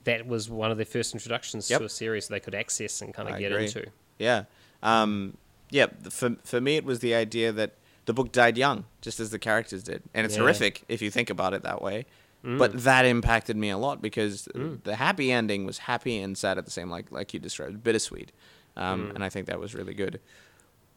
that 0.03 0.27
was 0.27 0.49
one 0.49 0.69
of 0.69 0.77
their 0.77 0.85
first 0.85 1.13
introductions 1.15 1.65
Mm-hmm. 1.65 1.73
Yep. 1.73 1.79
to 1.79 1.85
a 1.85 1.89
series 1.89 2.27
they 2.27 2.41
could 2.41 2.55
access 2.55 3.01
and 3.01 3.13
kind 3.13 3.29
of 3.29 3.35
I 3.35 3.39
get 3.39 3.51
agree. 3.53 3.65
into. 3.65 3.85
Yeah. 4.19 4.43
Um, 4.83 5.37
yeah. 5.71 5.87
For 6.09 6.35
for 6.43 6.59
me, 6.61 6.75
it 6.75 6.83
was 6.85 6.99
the 6.99 7.15
idea 7.15 7.51
that 7.53 7.71
the 8.05 8.13
book 8.13 8.31
died 8.31 8.57
young, 8.57 8.85
just 9.01 9.19
as 9.19 9.29
the 9.29 9.39
characters 9.39 9.83
did, 9.83 10.03
and 10.13 10.25
it's 10.25 10.35
Yeah. 10.35 10.41
horrific 10.41 10.83
if 10.87 11.01
you 11.01 11.09
think 11.11 11.29
about 11.29 11.53
it 11.53 11.63
that 11.63 11.81
way. 11.81 12.05
Mm. 12.43 12.57
But 12.57 12.83
that 12.83 13.05
impacted 13.05 13.55
me 13.55 13.69
a 13.69 13.77
lot 13.77 14.01
because 14.01 14.49
the 14.53 14.95
happy 14.97 15.31
ending 15.31 15.65
was 15.65 15.77
happy 15.79 16.17
and 16.19 16.37
sad 16.37 16.57
at 16.57 16.65
the 16.65 16.71
same, 16.71 16.89
like 16.89 17.11
like 17.11 17.33
you 17.33 17.39
described, 17.39 17.83
bittersweet. 17.83 18.31
Um, 18.75 19.07
Mm. 19.09 19.15
And 19.15 19.23
I 19.23 19.29
think 19.29 19.47
that 19.47 19.59
was 19.59 19.73
really 19.73 19.93
good. 19.93 20.19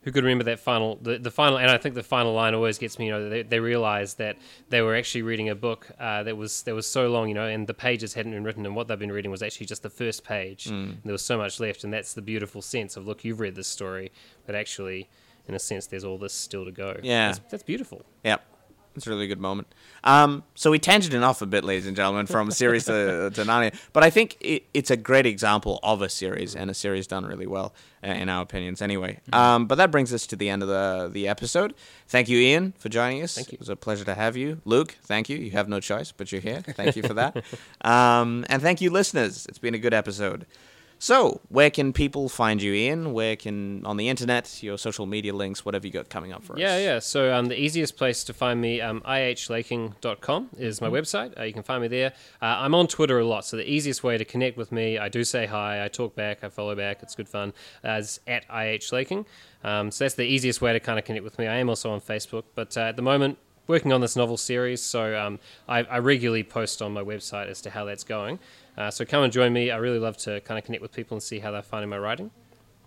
Who 0.02 0.12
could 0.12 0.22
remember 0.22 0.44
that 0.44 0.60
final, 0.60 0.98
the, 1.02 1.18
the 1.18 1.32
final, 1.32 1.58
and 1.58 1.68
I 1.68 1.78
think 1.78 1.96
the 1.96 2.02
final 2.02 2.32
line 2.32 2.54
always 2.54 2.78
gets 2.78 2.96
me. 2.96 3.06
You 3.06 3.10
know, 3.12 3.28
they, 3.28 3.42
they 3.42 3.58
realized 3.58 4.18
that 4.18 4.36
they 4.70 4.80
were 4.80 4.94
actually 4.94 5.22
reading 5.22 5.48
a 5.48 5.54
book 5.56 5.88
uh, 5.98 6.22
that 6.22 6.36
was 6.36 6.62
that 6.62 6.76
was 6.76 6.86
so 6.86 7.08
long, 7.08 7.28
you 7.28 7.34
know, 7.34 7.46
and 7.46 7.66
the 7.66 7.74
pages 7.74 8.14
hadn't 8.14 8.30
been 8.32 8.44
written, 8.44 8.64
and 8.66 8.76
what 8.76 8.86
they've 8.86 8.98
been 8.98 9.10
reading 9.10 9.32
was 9.32 9.42
actually 9.42 9.66
just 9.66 9.82
the 9.82 9.90
first 9.90 10.22
page. 10.24 10.66
Mm. 10.66 10.70
And 10.70 11.00
there 11.04 11.12
was 11.12 11.22
so 11.24 11.36
much 11.36 11.58
left, 11.58 11.82
and 11.82 11.92
that's 11.92 12.14
the 12.14 12.22
beautiful 12.22 12.62
sense 12.62 12.96
of 12.96 13.04
look, 13.04 13.24
you've 13.24 13.40
read 13.40 13.56
this 13.56 13.66
story, 13.66 14.12
but 14.46 14.54
actually, 14.54 15.08
in 15.48 15.54
a 15.54 15.58
sense, 15.58 15.86
there's 15.86 16.04
all 16.04 16.18
this 16.18 16.32
still 16.32 16.64
to 16.64 16.72
go. 16.72 16.98
Yeah. 17.02 17.28
that's, 17.28 17.40
that's 17.50 17.62
beautiful. 17.62 18.02
Yep. 18.24 18.42
It's 18.96 19.06
a 19.06 19.10
really 19.10 19.26
good 19.26 19.40
moment. 19.40 19.68
Um, 20.04 20.42
so 20.54 20.70
we 20.70 20.78
tangented 20.78 21.22
off 21.22 21.42
a 21.42 21.46
bit, 21.46 21.64
ladies 21.64 21.86
and 21.86 21.94
gentlemen, 21.94 22.26
from 22.26 22.48
a 22.48 22.52
series 22.52 22.86
to, 22.86 23.30
to 23.34 23.42
Narnia. 23.42 23.78
But 23.92 24.04
I 24.04 24.10
think 24.10 24.38
it, 24.40 24.64
it's 24.72 24.90
a 24.90 24.96
great 24.96 25.26
example 25.26 25.78
of 25.82 26.00
a 26.00 26.08
series, 26.08 26.56
and 26.56 26.70
a 26.70 26.74
series 26.74 27.06
done 27.06 27.26
really 27.26 27.46
well, 27.46 27.74
uh, 28.02 28.08
in 28.08 28.30
our 28.30 28.42
opinions, 28.42 28.80
anyway. 28.80 29.20
Um, 29.32 29.66
but 29.66 29.74
that 29.76 29.90
brings 29.90 30.14
us 30.14 30.26
to 30.28 30.36
the 30.36 30.48
end 30.48 30.62
of 30.62 30.68
the, 30.68 31.10
the 31.12 31.28
episode. 31.28 31.74
Thank 32.08 32.28
you, 32.30 32.38
Ian, 32.38 32.72
for 32.78 32.88
joining 32.88 33.22
us. 33.22 33.34
Thank 33.34 33.52
you. 33.52 33.56
It 33.56 33.60
was 33.60 33.68
a 33.68 33.76
pleasure 33.76 34.04
to 34.06 34.14
have 34.14 34.34
you. 34.36 34.62
Luke, 34.64 34.96
thank 35.02 35.28
you. 35.28 35.36
You 35.36 35.50
have 35.50 35.68
no 35.68 35.78
choice, 35.78 36.10
but 36.12 36.32
you're 36.32 36.40
here. 36.40 36.62
Thank 36.62 36.96
you 36.96 37.02
for 37.02 37.14
that. 37.14 37.44
um, 37.82 38.46
and 38.48 38.62
thank 38.62 38.80
you, 38.80 38.90
listeners. 38.90 39.44
It's 39.46 39.58
been 39.58 39.74
a 39.74 39.78
good 39.78 39.94
episode. 39.94 40.46
So, 40.98 41.42
where 41.50 41.68
can 41.70 41.92
people 41.92 42.28
find 42.30 42.60
you, 42.62 42.72
Ian? 42.72 43.12
Where 43.12 43.36
can, 43.36 43.84
on 43.84 43.98
the 43.98 44.08
internet, 44.08 44.62
your 44.62 44.78
social 44.78 45.04
media 45.04 45.34
links, 45.34 45.62
whatever 45.62 45.86
you 45.86 45.92
got 45.92 46.08
coming 46.08 46.32
up 46.32 46.42
for 46.42 46.58
Yeah, 46.58 46.74
us? 46.74 46.80
yeah. 46.80 46.86
Yeah. 46.94 46.98
So 47.00 47.34
um, 47.34 47.46
the 47.46 47.60
easiest 47.60 47.96
place 47.98 48.24
to 48.24 48.32
find 48.32 48.60
me, 48.62 48.80
um, 48.80 49.02
ihlaking.com 49.02 50.50
is 50.58 50.80
my 50.80 50.88
website. 50.88 51.38
Uh, 51.38 51.42
you 51.44 51.52
can 51.52 51.62
find 51.62 51.82
me 51.82 51.88
there. 51.88 52.12
Uh, 52.40 52.46
I'm 52.46 52.74
on 52.74 52.86
Twitter 52.86 53.18
a 53.18 53.26
lot, 53.26 53.44
so 53.44 53.56
the 53.56 53.70
easiest 53.70 54.02
way 54.02 54.16
to 54.16 54.24
connect 54.24 54.56
with 54.56 54.72
me, 54.72 54.98
I 54.98 55.08
do 55.08 55.22
say 55.24 55.46
hi, 55.46 55.84
I 55.84 55.88
talk 55.88 56.14
back, 56.14 56.42
I 56.42 56.48
follow 56.48 56.74
back. 56.74 57.02
It's 57.02 57.14
good 57.14 57.28
fun. 57.28 57.52
Uh, 57.84 57.92
is 57.92 58.20
at 58.26 58.48
ihlaking. 58.48 59.26
Um, 59.64 59.90
so 59.90 60.04
that's 60.04 60.14
the 60.14 60.24
easiest 60.24 60.60
way 60.62 60.72
to 60.72 60.80
kind 60.80 60.98
of 60.98 61.04
connect 61.04 61.24
with 61.24 61.38
me. 61.38 61.46
I 61.46 61.56
am 61.56 61.68
also 61.68 61.90
on 61.90 62.00
Facebook, 62.00 62.44
but 62.54 62.76
uh, 62.76 62.80
at 62.80 62.96
the 62.96 63.02
moment, 63.02 63.38
working 63.66 63.92
on 63.92 64.00
this 64.00 64.16
novel 64.16 64.36
series, 64.36 64.80
so 64.80 65.18
um, 65.18 65.40
I, 65.68 65.80
I 65.84 65.98
regularly 65.98 66.44
post 66.44 66.80
on 66.80 66.92
my 66.92 67.02
website 67.02 67.48
as 67.48 67.60
to 67.62 67.70
how 67.70 67.84
that's 67.84 68.04
going. 68.04 68.38
Uh, 68.76 68.90
so 68.90 69.04
come 69.04 69.22
and 69.22 69.32
join 69.32 69.52
me. 69.52 69.70
I 69.70 69.76
really 69.76 69.98
love 69.98 70.16
to 70.18 70.40
kind 70.42 70.58
of 70.58 70.64
connect 70.64 70.82
with 70.82 70.92
people 70.92 71.14
and 71.16 71.22
see 71.22 71.38
how 71.38 71.50
they're 71.50 71.62
finding 71.62 71.88
my 71.88 71.98
writing. 71.98 72.30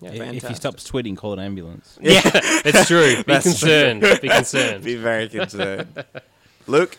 Yeah, 0.02 0.10
if 0.10 0.14
he 0.14 0.20
fantastic. 0.40 0.56
stops 0.56 0.90
tweeting, 0.90 1.18
call 1.18 1.34
an 1.34 1.40
ambulance. 1.40 1.98
Yeah. 2.02 2.22
It's 2.66 2.88
true. 2.88 3.18
Be 3.18 3.24
That's 3.24 3.46
concerned. 3.46 4.02
Be 4.22 4.30
concerned. 4.30 4.84
Be 4.86 4.96
very 4.96 5.28
concerned. 5.30 6.04
Luke? 6.68 6.98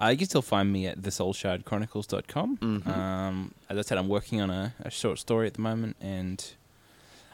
Uh, 0.00 0.08
you 0.08 0.18
can 0.18 0.26
still 0.26 0.42
find 0.42 0.70
me 0.70 0.86
at 0.86 1.00
thesoulshardchronicles.com. 1.00 2.56
Mm-hmm. 2.58 2.90
Um, 2.90 3.54
as 3.70 3.78
I 3.78 3.82
said, 3.82 3.98
I'm 3.98 4.08
working 4.08 4.40
on 4.40 4.50
a, 4.50 4.74
a 4.80 4.90
short 4.90 5.18
story 5.18 5.46
at 5.46 5.54
the 5.54 5.62
moment, 5.62 5.96
and 6.00 6.44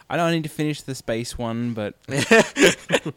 I 0.08 0.16
know 0.16 0.24
I 0.26 0.32
need 0.32 0.42
to 0.44 0.48
finish 0.48 0.82
the 0.82 0.94
space 0.94 1.36
one, 1.38 1.72
but 1.72 1.94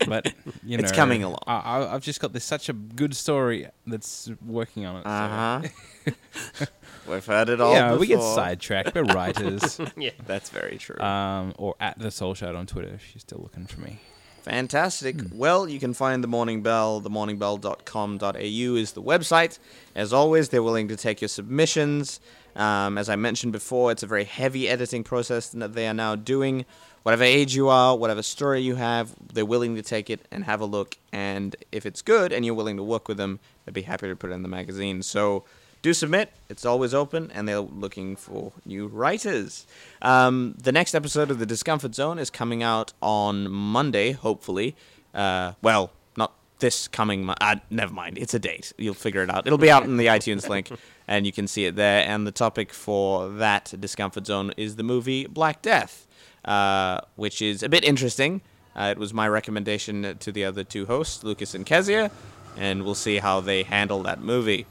but 0.07 0.33
you 0.63 0.77
know, 0.77 0.83
It's 0.83 0.91
coming 0.91 1.23
along. 1.23 1.39
I, 1.45 1.57
I, 1.57 1.93
I've 1.93 2.01
just 2.03 2.19
got 2.19 2.33
this 2.33 2.43
such 2.43 2.69
a 2.69 2.73
good 2.73 3.15
story 3.15 3.67
that's 3.85 4.31
working 4.45 4.85
on 4.85 4.97
it. 4.97 5.05
Uh 5.05 5.61
huh. 5.61 6.65
We've 7.07 7.25
heard 7.25 7.49
it 7.49 7.61
all. 7.61 7.73
yeah, 7.73 7.95
we 7.95 8.07
get 8.07 8.21
sidetracked. 8.21 8.95
We're 8.95 9.03
writers. 9.03 9.79
yeah. 9.97 10.11
That's 10.25 10.49
very 10.49 10.77
true. 10.77 10.99
um, 10.99 11.53
or 11.57 11.75
at 11.79 11.99
the 11.99 12.11
Soul 12.11 12.33
Shard 12.33 12.55
on 12.55 12.65
Twitter 12.65 12.89
if 12.93 13.13
you're 13.13 13.19
still 13.19 13.39
looking 13.41 13.65
for 13.65 13.81
me. 13.81 13.99
Fantastic. 14.43 15.19
Hmm. 15.19 15.37
Well, 15.37 15.67
you 15.67 15.79
can 15.79 15.93
find 15.93 16.23
the 16.23 16.27
Morning 16.27 16.61
Bell. 16.61 17.01
TheMorningBell.com.au 17.01 18.75
is 18.75 18.91
the 18.93 19.01
website. 19.01 19.57
As 19.95 20.13
always, 20.13 20.49
they're 20.49 20.63
willing 20.63 20.87
to 20.89 20.95
take 20.95 21.21
your 21.21 21.27
submissions. 21.29 22.19
Um, 22.55 22.97
as 22.97 23.09
I 23.09 23.15
mentioned 23.15 23.51
before, 23.53 23.91
it's 23.91 24.03
a 24.03 24.07
very 24.07 24.23
heavy 24.23 24.69
editing 24.69 25.03
process 25.03 25.49
that 25.49 25.73
they 25.73 25.87
are 25.87 25.93
now 25.93 26.15
doing. 26.15 26.65
Whatever 27.03 27.23
age 27.23 27.55
you 27.55 27.69
are, 27.69 27.95
whatever 27.97 28.23
story 28.23 28.61
you 28.61 28.75
have, 28.75 29.15
they're 29.33 29.45
willing 29.45 29.75
to 29.75 29.81
take 29.81 30.09
it 30.09 30.27
and 30.31 30.43
have 30.45 30.61
a 30.61 30.65
look. 30.65 30.97
And 31.11 31.55
if 31.71 31.85
it's 31.85 32.01
good 32.01 32.31
and 32.31 32.45
you're 32.45 32.55
willing 32.55 32.77
to 32.77 32.83
work 32.83 33.07
with 33.07 33.17
them, 33.17 33.39
they'd 33.65 33.73
be 33.73 33.83
happy 33.83 34.07
to 34.07 34.15
put 34.15 34.31
it 34.31 34.33
in 34.33 34.41
the 34.41 34.47
magazine. 34.49 35.03
So 35.03 35.43
do 35.85 35.93
submit. 35.93 36.31
It's 36.49 36.65
always 36.65 36.95
open, 36.95 37.29
and 37.31 37.47
they're 37.47 37.59
looking 37.59 38.15
for 38.15 38.53
new 38.65 38.87
writers. 38.87 39.67
Um, 40.01 40.55
the 40.57 40.71
next 40.71 40.95
episode 40.95 41.29
of 41.29 41.37
the 41.37 41.45
Discomfort 41.45 41.93
Zone 41.93 42.17
is 42.17 42.31
coming 42.31 42.63
out 42.63 42.93
on 43.03 43.51
Monday, 43.51 44.13
hopefully. 44.13 44.75
Uh, 45.13 45.53
well, 45.61 45.91
not 46.17 46.33
this 46.57 46.87
coming. 46.87 47.25
Mo- 47.25 47.35
uh, 47.39 47.57
never 47.69 47.93
mind. 47.93 48.17
It's 48.17 48.33
a 48.33 48.39
date. 48.39 48.73
You'll 48.79 48.95
figure 48.95 49.21
it 49.21 49.29
out. 49.29 49.45
It'll 49.45 49.59
be 49.59 49.69
out 49.69 49.83
in 49.83 49.97
the 49.97 50.07
iTunes 50.07 50.49
link, 50.53 50.71
and 51.07 51.23
you 51.23 51.31
can 51.31 51.47
see 51.47 51.65
it 51.65 51.75
there. 51.75 52.03
And 52.07 52.25
the 52.25 52.31
topic 52.31 52.73
for 52.73 53.29
that 53.29 53.71
Discomfort 53.79 54.25
Zone 54.25 54.53
is 54.57 54.77
the 54.77 54.83
movie 54.83 55.27
Black 55.27 55.61
Death, 55.61 56.07
uh, 56.45 57.01
which 57.15 57.43
is 57.43 57.61
a 57.61 57.69
bit 57.69 57.83
interesting. 57.83 58.41
Uh, 58.75 58.85
it 58.89 58.97
was 58.97 59.13
my 59.13 59.27
recommendation 59.27 60.17
to 60.17 60.31
the 60.31 60.45
other 60.45 60.63
two 60.63 60.87
hosts, 60.87 61.23
Lucas 61.23 61.53
and 61.53 61.63
Kezia, 61.63 62.09
and 62.57 62.83
we'll 62.83 62.95
see 62.95 63.17
how 63.17 63.39
they 63.39 63.61
handle 63.61 64.01
that 64.01 64.19
movie. 64.19 64.65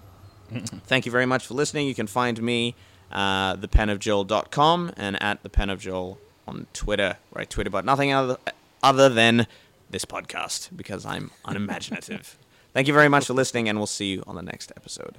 Thank 0.86 1.06
you 1.06 1.12
very 1.12 1.26
much 1.26 1.46
for 1.46 1.54
listening. 1.54 1.86
You 1.86 1.94
can 1.94 2.06
find 2.06 2.40
me, 2.42 2.74
uh, 3.10 3.56
thepenofjoel.com, 3.56 4.92
and 4.96 5.22
at 5.22 5.42
thepenofjoel 5.42 6.18
on 6.46 6.66
Twitter, 6.72 7.16
where 7.30 7.42
I 7.42 7.44
tweet 7.44 7.66
about 7.66 7.84
nothing 7.84 8.12
other, 8.12 8.36
other 8.82 9.08
than 9.08 9.46
this 9.90 10.04
podcast 10.04 10.70
because 10.76 11.06
I'm 11.06 11.30
unimaginative. 11.44 12.38
Thank 12.72 12.88
you 12.88 12.94
very 12.94 13.08
much 13.08 13.26
for 13.26 13.34
listening, 13.34 13.68
and 13.68 13.78
we'll 13.78 13.86
see 13.86 14.12
you 14.12 14.24
on 14.26 14.34
the 14.34 14.42
next 14.42 14.72
episode. 14.76 15.16